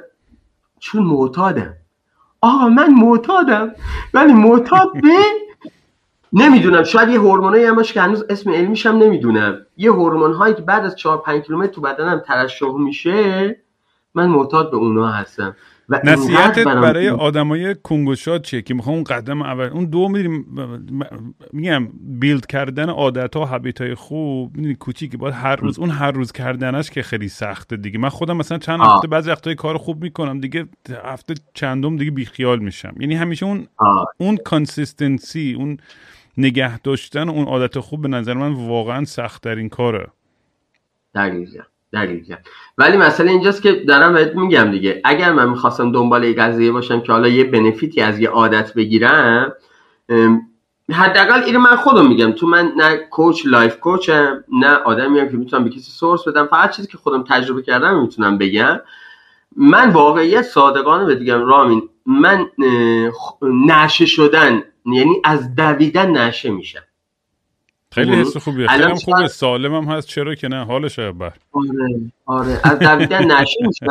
چون 0.80 1.04
معتادم. 1.04 1.74
آقا 2.42 2.70
من 2.70 2.94
معتادم 2.94 3.72
ولی 4.14 4.34
معتاد 4.34 4.94
به 4.94 5.10
نمی‌دونم. 6.34 6.84
شاید 6.84 7.10
یه 7.10 7.20
هورمونایی 7.20 7.66
هم 7.66 7.84
که 7.84 8.02
هنوز 8.02 8.26
اسم 8.30 8.52
علمیش 8.52 8.86
هم 8.86 8.98
نمی‌دونم. 8.98 9.66
یه 9.78 9.92
هورمون 9.92 10.34
هایی 10.34 10.54
که 10.54 10.62
بعد 10.62 10.86
از 10.86 10.96
4 10.96 11.18
5 11.18 11.44
کیلومتر 11.44 11.74
تو 11.74 11.82
بدنم 11.82 12.20
ترشح 12.20 12.72
میشه 12.78 13.62
من 14.16 14.28
معتاد 14.28 14.72
به 14.72 14.78
اونها 14.78 15.08
هستم. 15.08 15.56
نصیحتت 15.90 16.64
برای 16.64 17.10
آدمای 17.10 17.76
کنگوشات 17.84 18.42
چیه 18.42 18.62
که 18.62 18.74
می‌خوام 18.74 18.96
اون 18.96 19.04
قدم 19.04 19.42
اول 19.42 19.66
اون 19.66 19.86
دو 19.86 20.10
می‌دونیم 20.10 20.46
میگم 21.54 21.88
build 22.02 22.46
کردن 22.46 22.90
عادت 22.90 23.36
ها 23.36 23.46
habit 23.46 23.82
های 23.82 23.96
خوب 23.96 24.58
می‌دونی 24.58 24.76
کوچیک 24.76 25.18
باید 25.18 25.34
هر 25.34 25.56
روز 25.56 25.80
اون 25.80 25.90
هر 25.90 26.12
روز 26.12 26.32
کردنش 26.32 26.90
که 26.90 27.02
خیلی 27.02 27.28
سخته 27.28 27.78
دیگه. 27.78 28.00
من 28.00 28.10
خودم 28.10 28.38
مثلا 28.38 28.58
چند 28.58 28.80
هفته 28.82 29.08
بعضی 29.08 29.32
وقتای 29.32 29.56
کار 29.56 29.78
خوب 29.78 30.04
می‌کنم 30.04 30.40
دیگه 30.40 30.68
هفته 31.04 31.34
چندم 31.54 31.98
دیگه 31.98 32.12
بیخیال 32.12 32.60
میشم. 32.60 32.96
یعنی 33.00 33.16
همیشه 33.16 33.46
اون 33.46 33.68
اون 34.18 34.38
consistency 34.38 35.56
اون 35.58 35.78
نگه 36.38 36.80
داشتن 36.80 37.30
اون 37.30 37.46
عادت 37.46 37.80
خوب 37.80 38.02
به 38.02 38.08
نظر 38.08 38.34
من 38.34 38.54
واقعا 38.54 39.06
سخت 39.06 39.44
ترین 39.44 39.70
کاره. 39.70 40.08
دقیقا. 41.16 41.64
دلیل 41.92 42.36
ولی 42.78 42.98
مسئله 42.98 43.32
اینجاست 43.32 43.62
که 43.62 43.74
دارم 43.74 44.14
بهت 44.14 44.36
میگم 44.36 44.72
دیگه. 44.72 45.02
اگر 45.04 45.34
من 45.34 45.50
می‌خواستم 45.50 45.92
دنبال 45.92 46.24
یه 46.24 46.34
قضیه 46.34 46.72
باشم 46.72 47.02
که 47.02 47.12
حالا 47.12 47.28
یه 47.28 47.44
benefit 47.44 47.94
ی 47.95 48.02
از 48.02 48.20
یه 48.20 48.30
عادت 48.30 48.74
بگیرم 48.74 49.54
حداقل 50.92 51.44
اینو 51.44 51.60
من 51.60 51.76
خودم 51.76 52.08
میگم. 52.08 52.32
تو 52.32 52.48
من 52.48 52.72
نه 52.78 52.98
coach 52.98 53.42
life 53.46 53.80
coach 53.80 54.33
م 54.33 54.44
نه 54.52 54.74
آدمی 54.74 55.20
هم 55.20 55.30
که 55.30 55.38
می‌تونم 55.38 55.64
به 55.64 55.70
کسی 55.70 55.92
source 55.92 56.28
بدم. 56.28 56.46
فقط 56.46 56.72
چیزی 56.76 56.88
که 56.88 56.98
خودم 56.98 57.24
تجربه 57.24 57.62
کردم 57.62 58.00
می‌تونم 58.00 58.38
بگم. 58.38 58.80
من 59.56 59.90
واقعیت 59.90 60.42
صادقانه 60.42 61.06
به 61.06 61.16
دیگم 61.16 61.46
رامین 61.46 61.90
من 62.06 62.50
نشئه 63.42 64.06
شدن 64.06 64.64
یعنی 64.86 65.22
از 65.24 65.56
دویدن 65.56 66.12
نشه 66.18 66.50
میشم. 66.50 66.84
خیلی 67.92 68.16
حس 68.16 68.38
خوبیه. 68.38 68.68
خیلی 68.68 68.84
هم 68.84 68.96
خوبه. 68.96 69.28
سالم 69.28 69.76
هم 69.76 69.84
هست. 69.84 70.08
چرا 70.08 70.36
که 70.36 70.48
نه؟ 70.48 70.66
حالش 70.66 71.00
بر 71.00 71.34
آره 71.52 72.12
آره. 72.26 72.60
از 72.64 72.80
دویدن 72.80 73.32
نشه 73.32 73.68
میشن. 73.68 73.86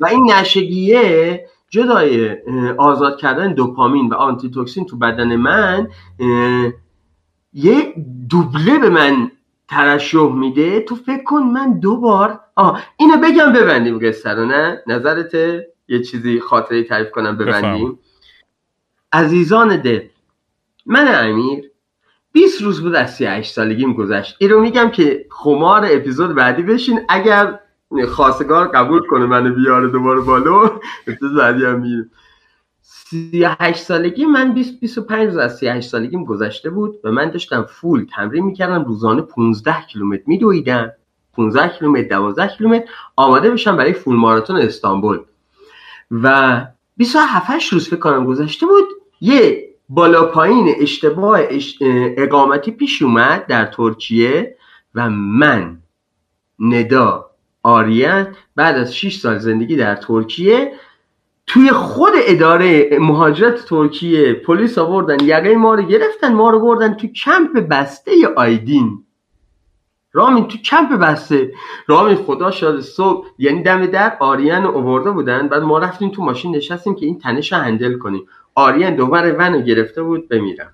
و 0.00 0.06
این 0.06 0.32
نشگیه 0.32 1.46
جدای 1.70 2.36
آزاد 2.78 3.18
کردن 3.18 3.54
دوپامین 3.54 4.08
و 4.08 4.14
آنتی 4.14 4.50
توکسین 4.50 4.86
تو 4.86 4.96
بدن 4.96 5.36
من 5.36 5.88
یه 7.52 7.94
دوبله 8.30 8.78
به 8.78 8.90
من 8.90 9.30
ترشح 9.68 10.32
میده. 10.32 10.80
تو 10.80 10.94
فکر 10.94 11.22
کن 11.24 11.42
من 11.42 11.78
دو 11.80 11.96
بار 11.96 12.40
آه 12.56 12.82
اینو 12.96 13.16
بگم 13.16 13.52
ببندیم 13.52 13.98
قصه 14.08 14.30
رو 14.30 14.46
نه؟ 14.46 14.82
نظرته 14.86 15.68
یه 15.88 16.02
چیزی 16.02 16.40
خاطره 16.40 16.82
تعریف 16.82 17.10
کنم 17.10 17.36
ببندیم. 17.36 17.98
عزیزان 19.12 19.76
دل 19.76 20.00
من 20.86 21.28
امیر 21.28 21.71
20 22.32 22.62
روز 22.62 22.82
بود 22.82 22.94
از 22.94 23.14
38 23.14 23.52
سالگیم 23.52 23.92
گذشت. 23.92 24.36
این 24.38 24.54
میگم 24.54 24.90
که 24.90 25.26
خمار 25.30 25.86
اپیزود 25.90 26.34
بعدی 26.34 26.62
بشین. 26.62 27.00
اگر 27.08 27.58
خواستگار 28.08 28.68
قبول 28.68 29.06
کنه 29.06 29.26
منو 29.26 29.54
بیاره 29.54 29.88
دوباره 29.88 30.20
بالا 30.20 30.70
اپیزود 31.06 31.34
بعدی 31.34 31.64
هم 31.64 31.80
میریم. 31.80 32.10
38 32.82 33.82
سالگی 33.82 34.24
من 34.24 34.54
20 34.54 34.80
25 34.80 35.26
روز 35.26 35.36
از 35.36 35.56
38 35.56 35.88
سالگیم 35.88 36.24
گذشته 36.24 36.70
بود 36.70 37.00
و 37.04 37.12
من 37.12 37.30
داشتم 37.30 37.62
فول 37.62 38.06
تمرین 38.16 38.44
می‌کردم 38.44 38.84
روزانه 38.84 39.22
15 39.22 39.74
کیلومتر 39.88 40.22
میدویدم. 40.26 40.92
15 41.32 41.68
کیلومتر 41.68 42.08
12 42.08 42.48
کیلومتر 42.56 42.84
آماده 43.16 43.50
بشم 43.50 43.76
برای 43.76 43.92
فول 43.92 44.16
ماراتون 44.16 44.56
استانبول. 44.56 45.18
و 46.10 46.66
27 46.96 47.72
روز 47.72 47.88
فکر 47.88 47.96
کنم 47.96 48.26
گذشته 48.26 48.66
بود 48.66 48.84
یه 49.20 49.71
بالا 49.94 50.26
پایین 50.26 50.74
اشتباه 50.78 51.40
اش- 51.50 51.78
اقامتی 52.16 52.70
پیش 52.70 53.02
اومد 53.02 53.46
در 53.46 53.64
ترکیه 53.66 54.56
و 54.94 55.10
من 55.10 55.78
ندا 56.58 57.30
آریان 57.62 58.36
بعد 58.56 58.76
از 58.76 58.96
6 58.96 59.16
سال 59.16 59.38
زندگی 59.38 59.76
در 59.76 59.96
ترکیه 59.96 60.72
توی 61.46 61.70
خود 61.72 62.12
اداره 62.16 62.98
مهاجرت 63.00 63.64
ترکیه 63.64 64.32
پلیس 64.32 64.78
آوردن 64.78 65.24
یقه 65.24 65.54
ما 65.54 65.74
رو 65.74 65.82
گرفتن 65.82 66.32
ما 66.34 66.50
رو 66.50 66.60
بردن 66.60 66.94
تو 66.94 67.06
کمپ 67.06 67.58
بسته 67.70 68.12
آیدین. 68.36 69.04
رامین 70.12 70.48
تو 70.48 70.58
کمپ 70.58 70.92
بسته. 70.92 71.52
رامین 71.86 72.16
خدا 72.16 72.50
شاد 72.50 72.80
صبح 72.80 73.26
یعنی 73.38 73.62
دم 73.62 73.86
در 73.86 74.16
آریان 74.20 74.62
رو 74.62 74.78
آورده 74.78 75.10
بودن 75.10 75.48
بعد 75.48 75.62
ما 75.62 75.78
رفتیم 75.78 76.08
تو 76.10 76.22
ماشین 76.22 76.56
نشستیم 76.56 76.94
که 76.94 77.06
این 77.06 77.18
تنش 77.18 77.52
رو 77.52 77.58
هندل 77.58 77.98
کنیم. 77.98 78.26
آریان 78.54 78.96
دوباره 78.96 79.32
ون 79.32 79.64
گرفته 79.64 80.02
بود 80.02 80.28
بمیرم. 80.28 80.72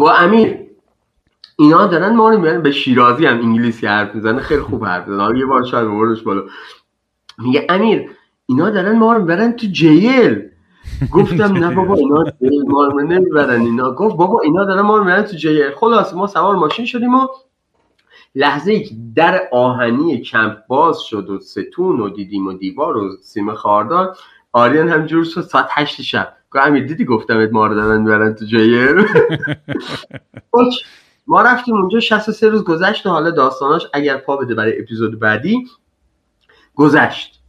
با 0.00 0.12
امیر. 0.12 0.58
اینا 1.56 1.86
دارن 1.86 2.16
ما 2.16 2.30
رو 2.30 2.60
به 2.60 2.72
شیرازی 2.72 3.26
هم 3.26 3.38
انگلیسی 3.38 3.86
حرف 3.86 4.14
می‌زنه 4.14 4.40
خیلی 4.40 4.60
خوب 4.60 4.84
حرف 4.84 5.08
می‌زنه. 5.08 5.38
یه 5.38 5.46
بار 5.46 5.64
شاید 5.64 5.88
بردش 5.88 6.22
بالا. 6.22 6.42
میگه 7.38 7.66
امیر 7.68 8.10
اینا 8.46 8.70
دارن 8.70 8.98
ما 8.98 9.12
رو 9.12 9.20
می‌برن 9.20 9.52
تو 9.52 9.66
جیل. 9.66 10.50
گفتم 11.12 11.52
نه 11.56 11.74
بابا 11.74 11.94
اینا 11.94 12.24
ما 12.66 12.86
رو 12.86 13.00
نمی‌برن 13.00 13.60
اینا. 13.60 13.92
گفت 13.92 14.16
بابا 14.16 14.40
اینا 14.40 14.64
دارن 14.64 14.80
ما 14.80 14.96
رو 14.96 15.04
می‌برن 15.04 15.22
تو 15.22 15.36
جیل. 15.36 15.70
خلاص 15.70 16.14
ما 16.14 16.26
سوار 16.26 16.56
ماشین 16.56 16.86
شدیم 16.86 17.14
و 17.14 17.26
لحظه 18.38 18.72
ای 18.72 18.82
که 18.84 18.94
در 19.14 19.48
آهنی 19.52 20.20
کمپ 20.20 20.66
باز 20.66 21.00
شد 21.00 21.30
و 21.30 21.38
ستون 21.38 22.00
و 22.00 22.08
دیدیم 22.08 22.46
و 22.46 22.52
دیوار 22.52 22.96
و 22.96 23.16
سیم 23.22 23.54
خاردار 23.54 24.16
آریان 24.52 24.88
همجور 24.88 25.24
شد 25.24 25.40
ساعت 25.40 25.68
هشت 25.70 26.02
شب. 26.02 26.34
گفت 26.50 26.66
امیر 26.66 26.86
دیدی 26.86 27.04
گفتم 27.04 27.46
ما 27.46 27.66
رو 27.66 27.74
دارن 27.74 28.00
می‌برن 28.00 28.34
تو 28.34 28.44
اوکی. 30.50 30.80
ما 31.26 31.42
رفتیم 31.42 31.76
اونجا 31.76 32.00
63 32.00 32.48
روز 32.48 32.64
گذشت 32.64 33.06
و 33.06 33.10
حالا 33.10 33.30
داستاناش 33.30 33.86
اگر 33.92 34.16
پا 34.16 34.36
بده 34.36 34.54
برای 34.54 34.80
اپیزود 34.80 35.18
بعدی 35.18 35.66
گذشت. 36.74 37.40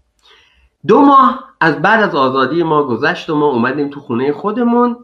دو 0.87 1.01
ماه 1.01 1.53
از 1.61 1.81
بعد 1.81 2.03
از 2.03 2.15
آزادی 2.15 2.63
ما 2.63 2.83
گذشت 2.83 3.29
و 3.29 3.35
ما 3.35 3.47
اومدیم 3.47 3.89
تو 3.89 3.99
خونه 3.99 4.33
خودمون. 4.33 4.97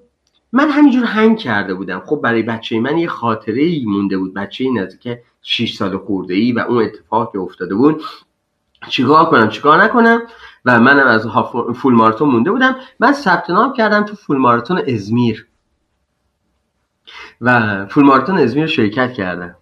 من 0.52 0.70
همینجور 0.70 1.06
هنگ 1.06 1.38
کرده 1.38 1.74
بودم. 1.74 2.04
خب 2.06 2.20
برای 2.24 2.44
بچه 2.44 2.80
من 2.80 2.98
یه 2.98 3.08
خاطره 3.08 3.62
ای 3.62 3.86
مونده 3.88 4.18
بود 4.18 4.34
بچه 4.34 4.64
ای 4.64 4.72
نزدیک 4.72 5.18
6 5.48 5.74
سال 5.74 5.98
خورده 5.98 6.34
ای 6.34 6.52
و 6.52 6.60
اون 6.60 6.84
اتفاق 6.84 7.32
که 7.32 7.40
افتاده 7.40 7.76
بود. 7.76 8.04
چیکار 8.90 9.26
کنم؟ 9.26 9.50
چیکار 9.50 9.84
نکنم؟ 9.84 10.22
و 10.66 10.80
منم 10.80 11.08
از 11.08 11.28
فول 11.76 11.94
ماراتون 11.94 12.30
مونده 12.30 12.52
بودم. 12.52 12.76
من 13.00 13.14
ثبت 13.14 13.50
نام 13.50 13.74
کردم 13.74 14.04
تو 14.04 14.16
فول 14.16 14.38
ماراتون 14.38 14.82
ازمیر. 14.88 15.48
و 17.42 17.86
فول 17.86 18.04
ماراتون 18.04 18.38
ازمیر 18.38 18.68
شرکت 18.68 19.14
کردم. 19.14 19.56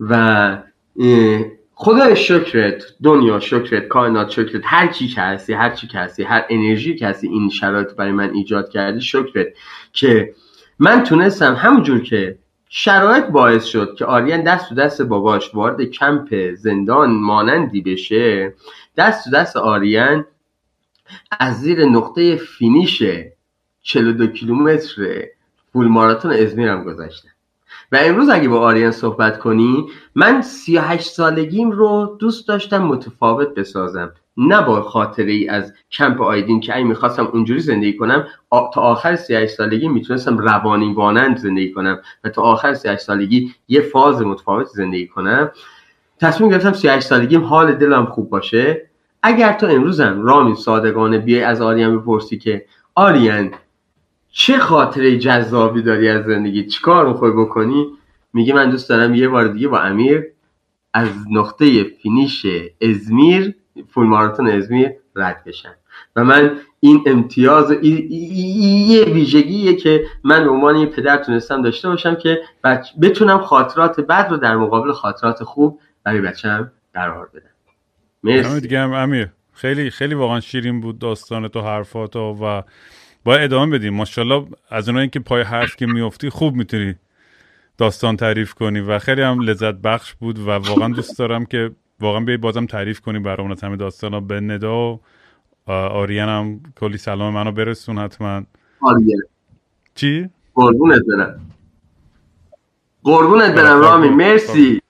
و 0.00 0.62
خدا 1.74 2.14
شکرت 2.14 2.84
دنیا 3.02 3.40
شکرت 3.40 3.88
کائنات 3.88 4.30
شکرت 4.30 4.62
هر 4.64 4.86
چی 4.86 5.08
که 5.08 5.20
هستی 5.20 5.52
هر 5.52 5.70
چی 5.70 5.86
که 5.86 5.98
هستی 5.98 6.22
هر 6.22 6.44
انرژی 6.50 6.96
که 6.96 7.06
هستی 7.06 7.28
این 7.28 7.48
شرایط 7.48 7.90
برای 7.90 8.12
من 8.12 8.30
ایجاد 8.30 8.68
کردی 8.68 9.00
شکرت. 9.00 9.46
که 9.92 10.34
من 10.78 11.02
تونستم 11.02 11.54
همونجور 11.54 12.00
که 12.00 12.38
شرایط 12.68 13.24
باعث 13.24 13.64
شد 13.64 13.94
که 13.98 14.04
آریان 14.04 14.42
دست 14.42 14.68
تو 14.68 14.74
دست 14.74 15.02
باباش 15.02 15.54
وارد 15.54 15.82
کمپ 15.82 16.54
زندان 16.54 17.10
مانندی 17.10 17.80
بشه. 17.80 18.54
دست 18.96 19.24
تو 19.24 19.30
دست 19.30 19.56
آریان 19.56 20.26
از 21.40 21.60
زیر 21.60 21.84
نقطه 21.84 22.36
فینیش 22.36 23.02
42 23.82 24.26
کیلومتر 24.26 25.24
فول 25.72 25.88
ماراتون 25.88 26.32
ازمیرم 26.32 26.84
گذاشتم 26.84 27.28
و 27.92 27.98
امروز 28.02 28.28
اگه 28.28 28.48
با 28.48 28.60
آریان 28.60 28.90
صحبت 28.90 29.38
کنی 29.38 29.86
من 30.14 30.42
38 30.42 31.10
سالگیم 31.10 31.70
رو 31.70 32.16
دوست 32.20 32.48
داشتم 32.48 32.82
متفاوت 32.82 33.54
بسازم. 33.54 34.12
نه 34.36 34.62
با 34.62 34.82
خاطره 34.82 35.32
ای 35.32 35.48
از 35.48 35.72
کمپ 35.90 36.22
آیدین 36.22 36.60
که 36.60 36.76
اگه 36.76 36.84
می‌خواستم 36.84 37.26
اونجوری 37.32 37.60
زندگی 37.60 37.96
کنم 37.96 38.26
تا 38.50 38.80
آخر 38.80 39.16
38 39.16 39.54
سالگی 39.54 39.88
می‌تونستم 39.88 40.38
روانی 40.38 40.92
بانند 40.92 41.36
زندگی 41.36 41.72
کنم 41.72 42.00
و 42.24 42.28
تا 42.28 42.42
آخر 42.42 42.74
38 42.74 43.02
سالگی 43.02 43.54
یه 43.68 43.80
فاز 43.80 44.22
متفاوت 44.22 44.66
زندگی 44.66 45.06
کنم. 45.06 45.50
تصمیم 46.20 46.50
گرفتم 46.50 46.72
38 46.72 47.06
سالگیم 47.06 47.44
حال 47.44 47.72
دلم 47.72 48.06
خوب 48.06 48.30
باشه. 48.30 48.90
اگر 49.22 49.52
تو 49.52 49.66
امروزم 49.66 50.22
رامی 50.22 50.54
صادقانه 50.54 51.18
بیای 51.18 51.42
از 51.42 51.60
آریان 51.62 51.98
بپرسی 51.98 52.38
که 52.38 52.64
آریان 52.94 53.50
چه 54.32 54.58
خاطره 54.58 55.18
جذابی 55.18 55.82
داری 55.82 56.08
از 56.08 56.24
زندگی؟ 56.24 56.66
چیکار 56.66 57.08
می‌خوای 57.08 57.32
بکنی؟ 57.32 57.86
میگه 58.32 58.54
من 58.54 58.70
دوست 58.70 58.88
دارم 58.88 59.14
یه 59.14 59.28
بار 59.28 59.48
دیگه 59.48 59.68
با 59.68 59.80
امیر 59.80 60.24
از 60.94 61.08
نقطه 61.30 61.82
فینیش 61.84 62.46
ازمیر 62.82 63.54
فول 63.88 64.06
ماراتون 64.06 64.48
ازمیر 64.48 64.92
رد 65.16 65.44
بشم 65.44 65.74
و 66.16 66.24
من 66.24 66.60
این 66.80 67.02
امتیاز 67.06 67.70
یه 67.82 69.04
ویژگیه 69.04 69.74
که 69.74 70.06
من 70.24 70.44
به 70.44 70.50
عنوان 70.50 70.76
یه 70.76 70.86
پدر 70.86 71.16
تونستم 71.16 71.62
داشته 71.62 71.88
باشم 71.88 72.14
که 72.14 72.40
بچ... 72.64 72.88
بتونم 73.02 73.38
خاطرات 73.38 74.00
بد 74.00 74.26
رو 74.30 74.36
در 74.36 74.56
مقابل 74.56 74.92
خاطرات 74.92 75.44
خوب 75.44 75.80
برای 76.04 76.20
بچم 76.20 76.72
قرار 76.94 77.30
بدم. 77.34 77.50
مرسی. 78.22 78.68
گرم 78.68 78.92
امیر. 78.92 79.28
خیلی 79.52 79.90
خیلی 79.90 80.14
واقعا 80.14 80.40
شیرین 80.40 80.80
بود 80.80 80.98
داستان 80.98 81.48
تو 81.48 81.60
حرفات 81.60 82.16
و 82.16 82.62
باید 83.24 83.42
ادامه 83.42 83.78
بدیم. 83.78 83.94
ماشاءالله 83.94 84.46
از 84.70 84.88
اونایی 84.88 85.08
که 85.08 85.20
پای 85.20 85.42
حرف 85.42 85.76
که 85.76 85.86
میفتی 85.86 86.30
خوب 86.30 86.54
می‌تونی 86.54 86.94
داستان 87.78 88.16
تعریف 88.16 88.54
کنی 88.54 88.80
و 88.80 88.98
خیلی 88.98 89.22
هم 89.22 89.40
لذت 89.40 89.74
بخش 89.74 90.14
بود 90.14 90.38
و 90.38 90.50
واقعا 90.50 90.88
دوست 90.88 91.18
دارم 91.18 91.46
که 91.46 91.70
واقعا 92.00 92.20
بیای 92.20 92.36
بازم 92.36 92.66
تعریف 92.66 93.00
کنی 93.00 93.18
برامون 93.18 93.52
از 93.52 93.64
همه 93.64 93.76
داستان 93.76 94.12
ها. 94.14 94.20
به 94.20 94.40
ندا 94.40 95.00
و 95.66 95.70
آریان 95.72 96.28
هم 96.28 96.60
کلی 96.80 96.98
سلام 96.98 97.34
منو 97.34 97.52
برسون 97.52 97.98
حتما. 97.98 98.42
آریان. 98.80 99.22
چی؟ 99.94 100.28
قربونت 100.54 101.02
برم. 101.08 101.50
قربونت 103.02 103.54
برم 103.54 103.66
آره، 103.76 103.80
رامی. 103.80 104.08
قربون. 104.08 104.24
مرسی. 104.24 104.80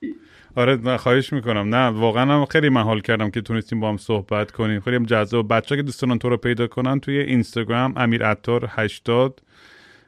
آره 0.55 0.75
نه 0.75 0.97
خواهش 0.97 1.33
می‌کنم. 1.33 1.75
نه 1.75 1.87
واقعا 1.87 2.33
هم 2.33 2.45
خیلی 2.45 2.69
من 2.69 2.81
حال 2.83 3.01
کردم 3.01 3.29
که 3.29 3.41
تونستیم 3.41 3.79
با 3.79 3.89
هم 3.89 3.97
صحبت 3.97 4.51
کنیم. 4.51 4.79
خیلی 4.81 4.95
هم 4.95 5.05
جذاب. 5.05 5.53
بچه 5.53 5.75
که 5.75 5.81
دوست 5.81 6.01
دارن 6.01 6.17
تو 6.17 6.29
رو 6.29 6.37
پیدا 6.37 6.67
کنن 6.67 6.99
توی 6.99 7.17
اینستاگرام 7.19 7.93
امیر 7.97 8.25
عطار 8.25 8.65
80 8.69 9.41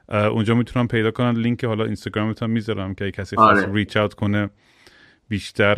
اه، 0.09 0.25
اونجا 0.25 0.55
می‌تونن 0.55 0.87
پیدا 0.87 1.11
کنن. 1.11 1.31
لینک 1.35 1.65
حالا 1.65 1.85
اینستاگرامت 1.85 2.43
هم 2.43 2.49
می‌ذارم 2.49 2.93
که 2.93 3.11
کسی 3.11 3.35
خواست 3.35 3.63
آره. 3.63 3.73
ریچ 3.73 3.97
اوت 3.97 4.13
کنه. 4.13 4.49
بیشتر 5.29 5.75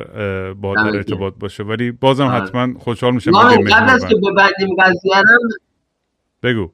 با 0.53 0.75
در 0.75 0.83
گرم. 0.83 0.95
ارتباط 0.95 1.33
باشه. 1.39 1.63
ولی 1.63 1.91
بازم 1.91 2.27
آره. 2.27 2.43
حتما 2.43 2.79
خوشحال 2.79 3.13
میشم 3.13 3.31
قبل 3.31 3.89
از 3.89 4.07
که 4.07 4.15
ببندیم 4.15 4.75
قضیه 4.79 5.23
بگو. 6.43 6.69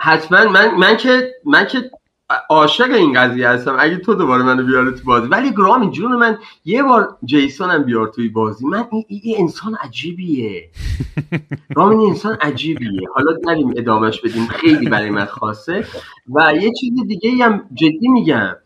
حتما 0.00 0.44
من 0.44 0.74
من 0.74 0.96
که 0.96 1.34
من 1.44 1.66
که 1.66 1.90
عاشق 2.50 2.92
این 2.92 3.12
قضیه 3.12 3.48
هستم. 3.48 3.76
اگه 3.78 3.96
تو 3.96 4.14
دوباره 4.14 4.42
منو 4.42 4.66
بیاره 4.66 4.90
تو 4.90 5.04
بازی. 5.04 5.28
ولی 5.28 5.50
گرام 5.50 5.90
جون 5.90 6.16
من 6.16 6.38
یه 6.64 6.82
بار 6.82 7.16
جیسون 7.24 7.70
هم 7.70 7.82
بیار 7.82 8.08
توی 8.08 8.28
بازی. 8.28 8.66
من 8.66 8.84
این, 8.90 9.04
این 9.08 9.36
انسان 9.40 9.74
عجیبیه. 9.74 10.70
رامین 11.76 12.08
انسان 12.08 12.34
عجیبیه. 12.40 13.08
حالا 13.14 13.36
نریم 13.46 13.72
ادامهش 13.76 14.20
بدیم. 14.20 14.46
خیلی 14.46 14.88
برای 14.88 15.10
من 15.10 15.24
خاصه. 15.24 15.84
و 16.34 16.52
یه 16.54 16.72
چیز 16.80 16.92
دیگه 17.08 17.44
هم 17.44 17.64
جدی 17.74 18.08
میگم. 18.08 18.56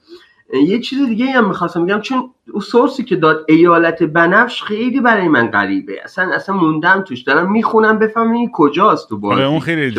یه 0.66 0.80
چیز 0.80 1.08
دیگه 1.08 1.26
هم 1.26 1.48
می‌خواستم 1.48 1.82
میگم 1.82 2.00
چون 2.00 2.30
سورسی 2.62 3.04
که 3.04 3.16
داد 3.16 3.44
ایالت 3.48 4.02
بنفش 4.02 4.62
خیلی 4.62 5.00
برای 5.00 5.28
من 5.28 5.46
غریبه. 5.46 5.92
اصلا 6.04 6.34
اصلا 6.34 6.56
موندم 6.56 7.04
توش. 7.08 7.22
دارم 7.22 7.52
می‌خونم 7.52 7.98
بفهمم 7.98 8.32
این 8.32 8.50
کجاست 8.52 9.08
تو 9.08 9.18
بازی. 9.18 9.34
آره، 9.34 9.48
اون 9.48 9.60
خیلی 9.60 9.98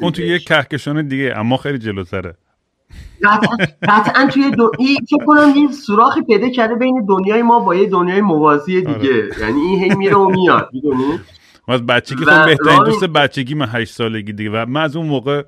اون 0.00 0.12
تو 0.12 0.22
یه 0.22 0.38
کهکشان 0.38 1.08
دیگه 1.08 1.34
اما 1.36 1.56
خیلی 1.56 1.78
جلوتره. 1.78 2.34
قطعا 3.82 4.26
توی 4.26 4.50
دو... 4.50 4.70
فکر 4.78 5.24
کنم 5.26 5.52
یه 5.56 5.72
سوراخی 5.72 6.22
پیدا 6.22 6.48
کرده 6.48 6.74
بین 6.74 7.06
دنیای 7.08 7.42
ما 7.42 7.60
با 7.60 7.74
یه 7.74 7.88
دنیای 7.88 8.20
موازی 8.20 8.80
دیگه. 8.80 8.94
آره. 8.94 9.30
یعنی 9.40 9.60
این 9.60 9.82
هی 9.82 9.94
میره 9.94 10.16
و 10.16 10.28
میاد 10.28 10.68
می‌دونی؟ 10.72 11.20
از 11.68 11.86
بچگی 11.86 12.24
خب 12.24 12.44
بهترین 12.44 12.84
دوست 12.84 13.04
بچگی 13.04 13.54
من 13.54 13.68
هشت 13.72 13.94
سالگی 13.94 14.32
دیگه 14.32 14.50
و 14.50 14.66
من 14.68 14.82
از 14.82 14.96
اون 14.96 15.06
موقع 15.06 15.42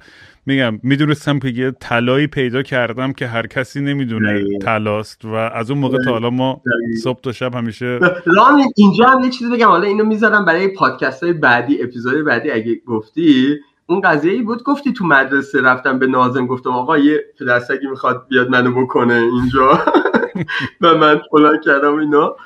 میگم 0.48 0.80
می‌دونستم 0.82 1.38
که 1.38 1.48
یه 1.48 1.70
طلایی 1.80 2.26
پیدا 2.26 2.62
کردم 2.62 3.12
که 3.12 3.26
هر 3.26 3.46
کسی 3.46 3.80
نمی‌دونه 3.80 4.58
طلاست 4.58 5.24
و 5.24 5.34
از 5.34 5.70
اون 5.70 5.80
موقع 5.80 5.98
تا 6.04 6.10
حالا 6.10 6.30
ما 6.30 6.62
صبح 7.02 7.20
تا 7.20 7.32
شب 7.32 7.54
همیشه 7.54 7.98
رامین 8.26 8.72
اینجا 8.76 9.04
هم 9.04 9.24
یه 9.24 9.30
چیزی 9.30 9.50
بگم. 9.50 9.68
حالا 9.68 9.86
اینو 9.86 10.04
می‌ذارم 10.04 10.44
برای 10.44 10.68
پادکست 10.68 11.22
های 11.22 11.32
بعدی 11.32 11.82
اپیزود 11.82 12.24
بعدی. 12.24 12.50
اگه 12.50 12.80
گفتی 12.86 13.56
اون 13.86 14.00
قضیه 14.00 14.32
ای 14.32 14.42
بود 14.42 14.62
گفتی 14.62 14.92
تو 14.92 15.06
مدرسه 15.06 15.60
رفتم 15.62 15.98
به 15.98 16.06
نازم 16.06 16.46
گفتم 16.46 16.70
آقا 16.70 16.98
یه 16.98 17.24
پدرسگی 17.40 17.86
می‌خواد 17.86 18.26
بیاد 18.28 18.48
منو 18.48 18.84
بکنه 18.84 19.14
اینجا. 19.14 19.78
و 20.80 20.94
من 20.94 21.20
فلان 21.30 21.60
کردم 21.64 21.94
اینا. 21.94 22.36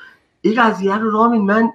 این 0.41 0.63
قضیه 0.63 0.97
رو 0.97 1.11
رامین 1.11 1.41
من 1.41 1.69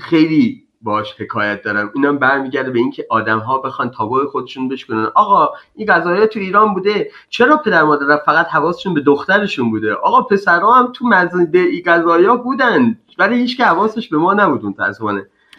خیلی 0.00 0.63
باش 0.84 1.20
حکایت 1.20 1.62
دارم. 1.62 1.90
اینم 1.94 2.18
برمیگرده 2.18 2.70
به 2.70 2.78
اینکه 2.78 3.06
آدم 3.10 3.38
ها 3.38 3.58
بخوان 3.58 3.90
تابو 3.90 4.26
خودشون 4.26 4.68
بشکنن. 4.68 5.10
آقا 5.14 5.48
این 5.74 5.88
غذایا 5.88 6.26
تو 6.26 6.40
ایران 6.40 6.74
بوده. 6.74 7.10
چرا 7.28 7.56
پدر 7.56 7.82
مادر 7.82 8.16
فقط 8.16 8.46
حواسشون 8.46 8.94
به 8.94 9.00
دخترشون 9.00 9.70
بوده. 9.70 9.94
آقا 9.94 10.22
پسرها 10.22 10.74
هم 10.74 10.92
تو 10.92 11.06
مزید 11.06 11.56
این 11.56 11.82
غذایا 11.86 12.36
بودن. 12.36 12.98
ولی 13.18 13.34
هیچ 13.34 13.56
که 13.56 13.64
حواسش 13.64 14.08
به 14.08 14.16
ما 14.16 14.34
نبود 14.34 14.64
اون 14.64 14.74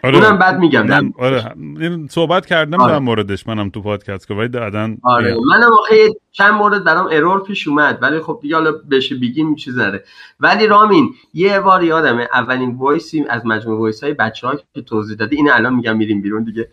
آره. 0.06 0.16
اونم 0.16 0.38
بعد 0.38 0.58
میگم 0.58 0.86
من 0.86 1.12
آره. 1.18 1.54
صحبت 2.10 2.46
کردم 2.46 2.80
آره. 2.80 2.92
در 2.92 2.98
موردش. 2.98 3.46
منم 3.46 3.70
تو 3.70 3.82
پادکست 3.82 4.28
که 4.28 4.34
ولی 4.34 4.48
دادن 4.48 4.98
آره. 5.02 5.34
منم 5.34 5.70
واقعا 5.70 6.08
چند 6.32 6.54
مورد 6.54 6.84
برام 6.84 7.08
ارور 7.12 7.42
پیش 7.42 7.68
اومد 7.68 7.98
ولی 8.02 8.20
خب 8.20 8.38
دیگه 8.42 8.56
حالا 8.56 8.72
بشه 8.90 9.14
بگیم 9.14 9.54
چیز 9.54 9.78
نره 9.78 10.04
ولی 10.40 10.66
رامین 10.66 11.14
یه 11.34 11.60
بار 11.60 11.84
یادمه 11.84 12.28
اولین 12.32 12.74
وایسی 12.74 13.24
از 13.28 13.46
مجموعه 13.46 13.78
وایس 13.78 14.04
های 14.04 14.14
بچه 14.14 14.46
ها 14.46 14.56
که 14.74 14.82
توضیح 14.82 15.16
داده. 15.16 15.36
این 15.36 15.50
الان 15.50 15.74
میگم 15.74 15.96
میریم 15.96 16.22
بیرون 16.22 16.44
دیگه. 16.44 16.68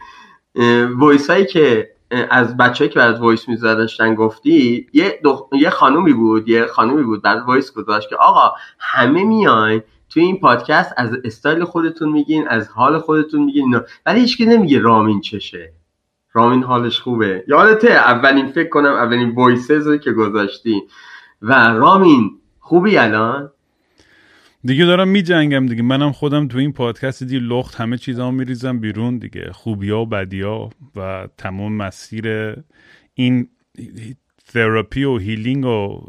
وایس 0.95 1.29
هایی 1.29 1.45
که 1.45 1.89
از 2.29 2.57
بچه‌ای 2.57 2.89
که 2.89 2.99
برات 2.99 3.19
وایس 3.19 3.49
میذاشتن 3.49 4.15
گفتی 4.15 4.87
یه 4.93 5.19
دخ... 5.23 5.43
یه 5.51 5.69
خانومی 5.69 6.13
بود 6.13 6.49
یه 6.49 6.65
خانومی 6.65 7.03
بود 7.03 7.21
بعد 7.21 7.43
وایس 7.47 7.73
گذاشت 7.73 8.09
که 8.09 8.15
آقا 8.15 8.55
همه 8.79 9.23
میاین 9.23 9.81
توی 10.13 10.23
این 10.23 10.39
پادکست 10.39 10.93
از 10.97 11.11
استایل 11.23 11.63
خودتون 11.63 12.11
میگین 12.11 12.47
از 12.47 12.67
حال 12.67 12.99
خودتون 12.99 13.43
میگین 13.43 13.79
ولی 14.05 14.19
هیچکی 14.19 14.45
نمیگه 14.45 14.79
رامین 14.79 15.21
چشه. 15.21 15.73
رامین 16.33 16.63
حالش 16.63 16.99
خوبه. 16.99 17.43
یادته 17.47 17.91
اولین 17.91 18.47
فکر 18.47 18.69
کنم 18.69 18.93
اولین 18.93 19.29
وایسی 19.29 19.99
که 19.99 20.11
گذاشتی 20.11 20.81
و 21.41 21.53
رامین 21.67 22.31
خوبی 22.59 22.97
الان؟ 22.97 23.51
دیگه 24.63 24.85
دارم 24.85 25.07
میجنگم 25.07 25.65
دیگه. 25.65 25.83
منم 25.83 26.11
خودم 26.11 26.47
تو 26.47 26.57
این 26.57 26.73
پادکست 26.73 27.23
دیگه 27.23 27.39
لخت 27.39 27.75
همه 27.75 27.97
چیزا 27.97 28.31
میریزم 28.31 28.79
بیرون 28.79 29.17
دیگه. 29.17 29.51
خوبیا 29.53 29.99
و 29.99 30.05
بدیا 30.05 30.69
و 30.95 31.27
تمام 31.37 31.73
مسیر 31.73 32.55
این 33.13 33.47
تراپی 34.53 35.03
و 35.03 35.17
healing 35.17 35.65
و 35.65 36.07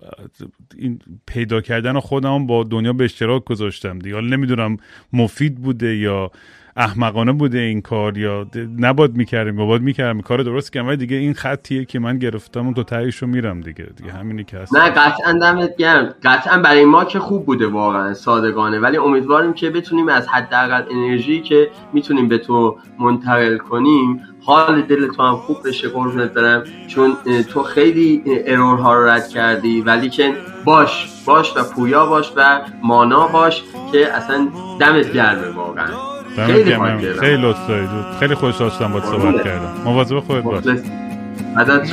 این 0.79 0.99
پیدا 1.27 1.61
کردن 1.61 2.01
خودم 2.01 2.47
با 2.47 2.65
دنیا 2.65 2.93
به 2.93 3.05
اشتراک 3.05 3.45
گذاشتم 3.45 3.99
دیگه. 3.99 4.15
حالا 4.15 4.37
نمی‌دونم 4.37 4.77
مفید 5.13 5.55
بوده 5.55 5.97
یا 5.97 6.31
احمقانه 6.77 7.33
بوده 7.33 7.59
این 7.59 7.81
کار 7.81 8.19
یا 8.19 8.47
نباد 8.79 9.17
می‌کردیم 9.17 9.59
یا 9.59 9.67
باید 9.67 9.83
می‌کردم 9.83 10.21
کار 10.21 10.43
درست 10.43 10.73
که 10.73 10.83
ولی 10.83 10.97
دیگه 10.97 11.17
این 11.17 11.35
خطیه 11.35 11.85
که 11.85 11.99
من 11.99 12.19
گرفتم 12.19 12.61
اون 12.61 12.75
تو 12.75 12.83
تایش 12.83 13.17
رو 13.17 13.29
میرم 13.29 13.61
دیگه. 13.61 13.85
دیگه 13.97 14.13
همینی 14.13 14.45
که 14.45 14.59
هست. 14.59 14.77
نه 14.77 14.91
قطعا 14.91 15.33
دمت 15.33 15.77
گرم. 15.77 16.15
قطعا 16.23 16.59
برای 16.59 16.85
ما 16.85 17.05
که 17.05 17.19
خوب 17.19 17.47
بوده 17.47 17.67
واقعا 17.67 18.15
صادقانه. 18.15 18.79
ولی 18.79 18.97
امیدواریم 18.97 19.53
که 19.53 19.71
بتونیم 19.71 20.09
از 20.09 20.29
حداقل 20.29 20.83
انرژی 20.91 21.41
که 21.41 21.71
می‌تونیم 21.93 22.29
به 22.29 22.39
تو 22.39 22.79
منتقل 22.99 23.57
کنیم 23.59 24.21
حال 24.47 24.83
دل 24.83 25.09
تو 25.09 25.23
هم 25.23 25.37
خوب 25.37 25.57
بشه 25.69 25.89
قربونت 25.89 26.35
دارم 26.35 26.65
چون 26.89 27.17
تو 27.53 27.63
خیلی 27.63 28.23
ارورها 28.27 28.95
رو 28.95 29.07
رد 29.07 29.29
کردی 29.29 29.81
ولی 29.81 30.11
که 30.11 30.33
باش 30.65 31.25
باش 31.27 31.57
و 31.57 31.63
پویا 31.63 32.07
باش 32.07 32.33
و 32.37 32.61
مانا 32.83 33.29
باش 33.29 33.63
که 33.93 34.13
اصلا 34.13 34.49
دمت 34.81 35.13
گرمه 35.13 35.49
واقعا. 35.49 36.14
خیلی 36.37 36.77
خیلی 37.21 37.43
لطف 37.43 37.69
دارید. 37.69 37.89
خیلی 38.21 38.35
خوش 38.35 38.57
داشتم 38.57 38.93
با 38.93 39.01
صحبت 39.01 39.45
کردم. 39.45 39.73
مواظب 39.85 40.21
خودت 40.21 40.43
باش. 40.43 40.65
مدد 41.57 41.85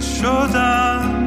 شدم. 0.00 1.26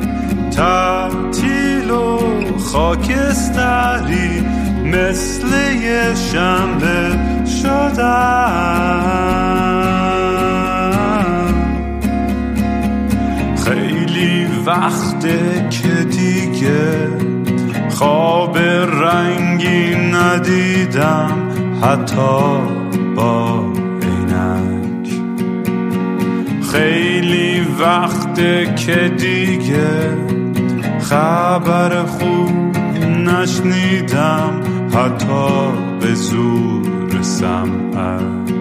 تعطیل 0.51 1.91
و 1.91 2.19
خاکستری 2.59 4.43
مثل 4.85 5.47
یه 5.81 6.15
شنبه 6.15 7.19
شدم. 7.63 9.01
خیلی 13.65 14.47
وقته 14.65 15.69
که 15.69 16.03
دیگه 16.03 17.07
خواب 17.91 18.57
رنگی 18.57 19.95
ندیدم 19.95 21.49
حتی 21.81 22.59
با 23.15 23.65
عینک. 24.01 25.09
خیلی 26.71 27.67
وقته 27.79 28.73
که 28.75 29.11
دیگه 29.17 30.17
خبر 30.99 32.03
خوب 32.03 32.77
نشنیدم 33.07 34.61
حتی 34.93 35.71
به 35.99 36.13
زور 36.13 37.21
سمعت 37.21 38.60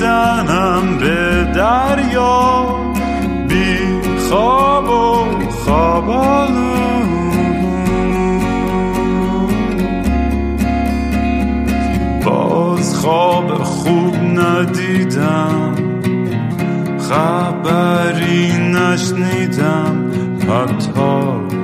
می‌زنم 0.00 0.98
به 0.98 1.44
دریا 1.54 2.66
بی 3.48 3.78
خواب 4.28 4.90
و 4.90 5.24
خوابالو 5.50 6.70
باز 12.24 12.94
خواب 12.94 13.54
خوب 13.54 14.16
ندیدم 14.16 15.74
خبری 16.98 18.52
نشنیدم 18.72 20.10
حتی 20.48 21.59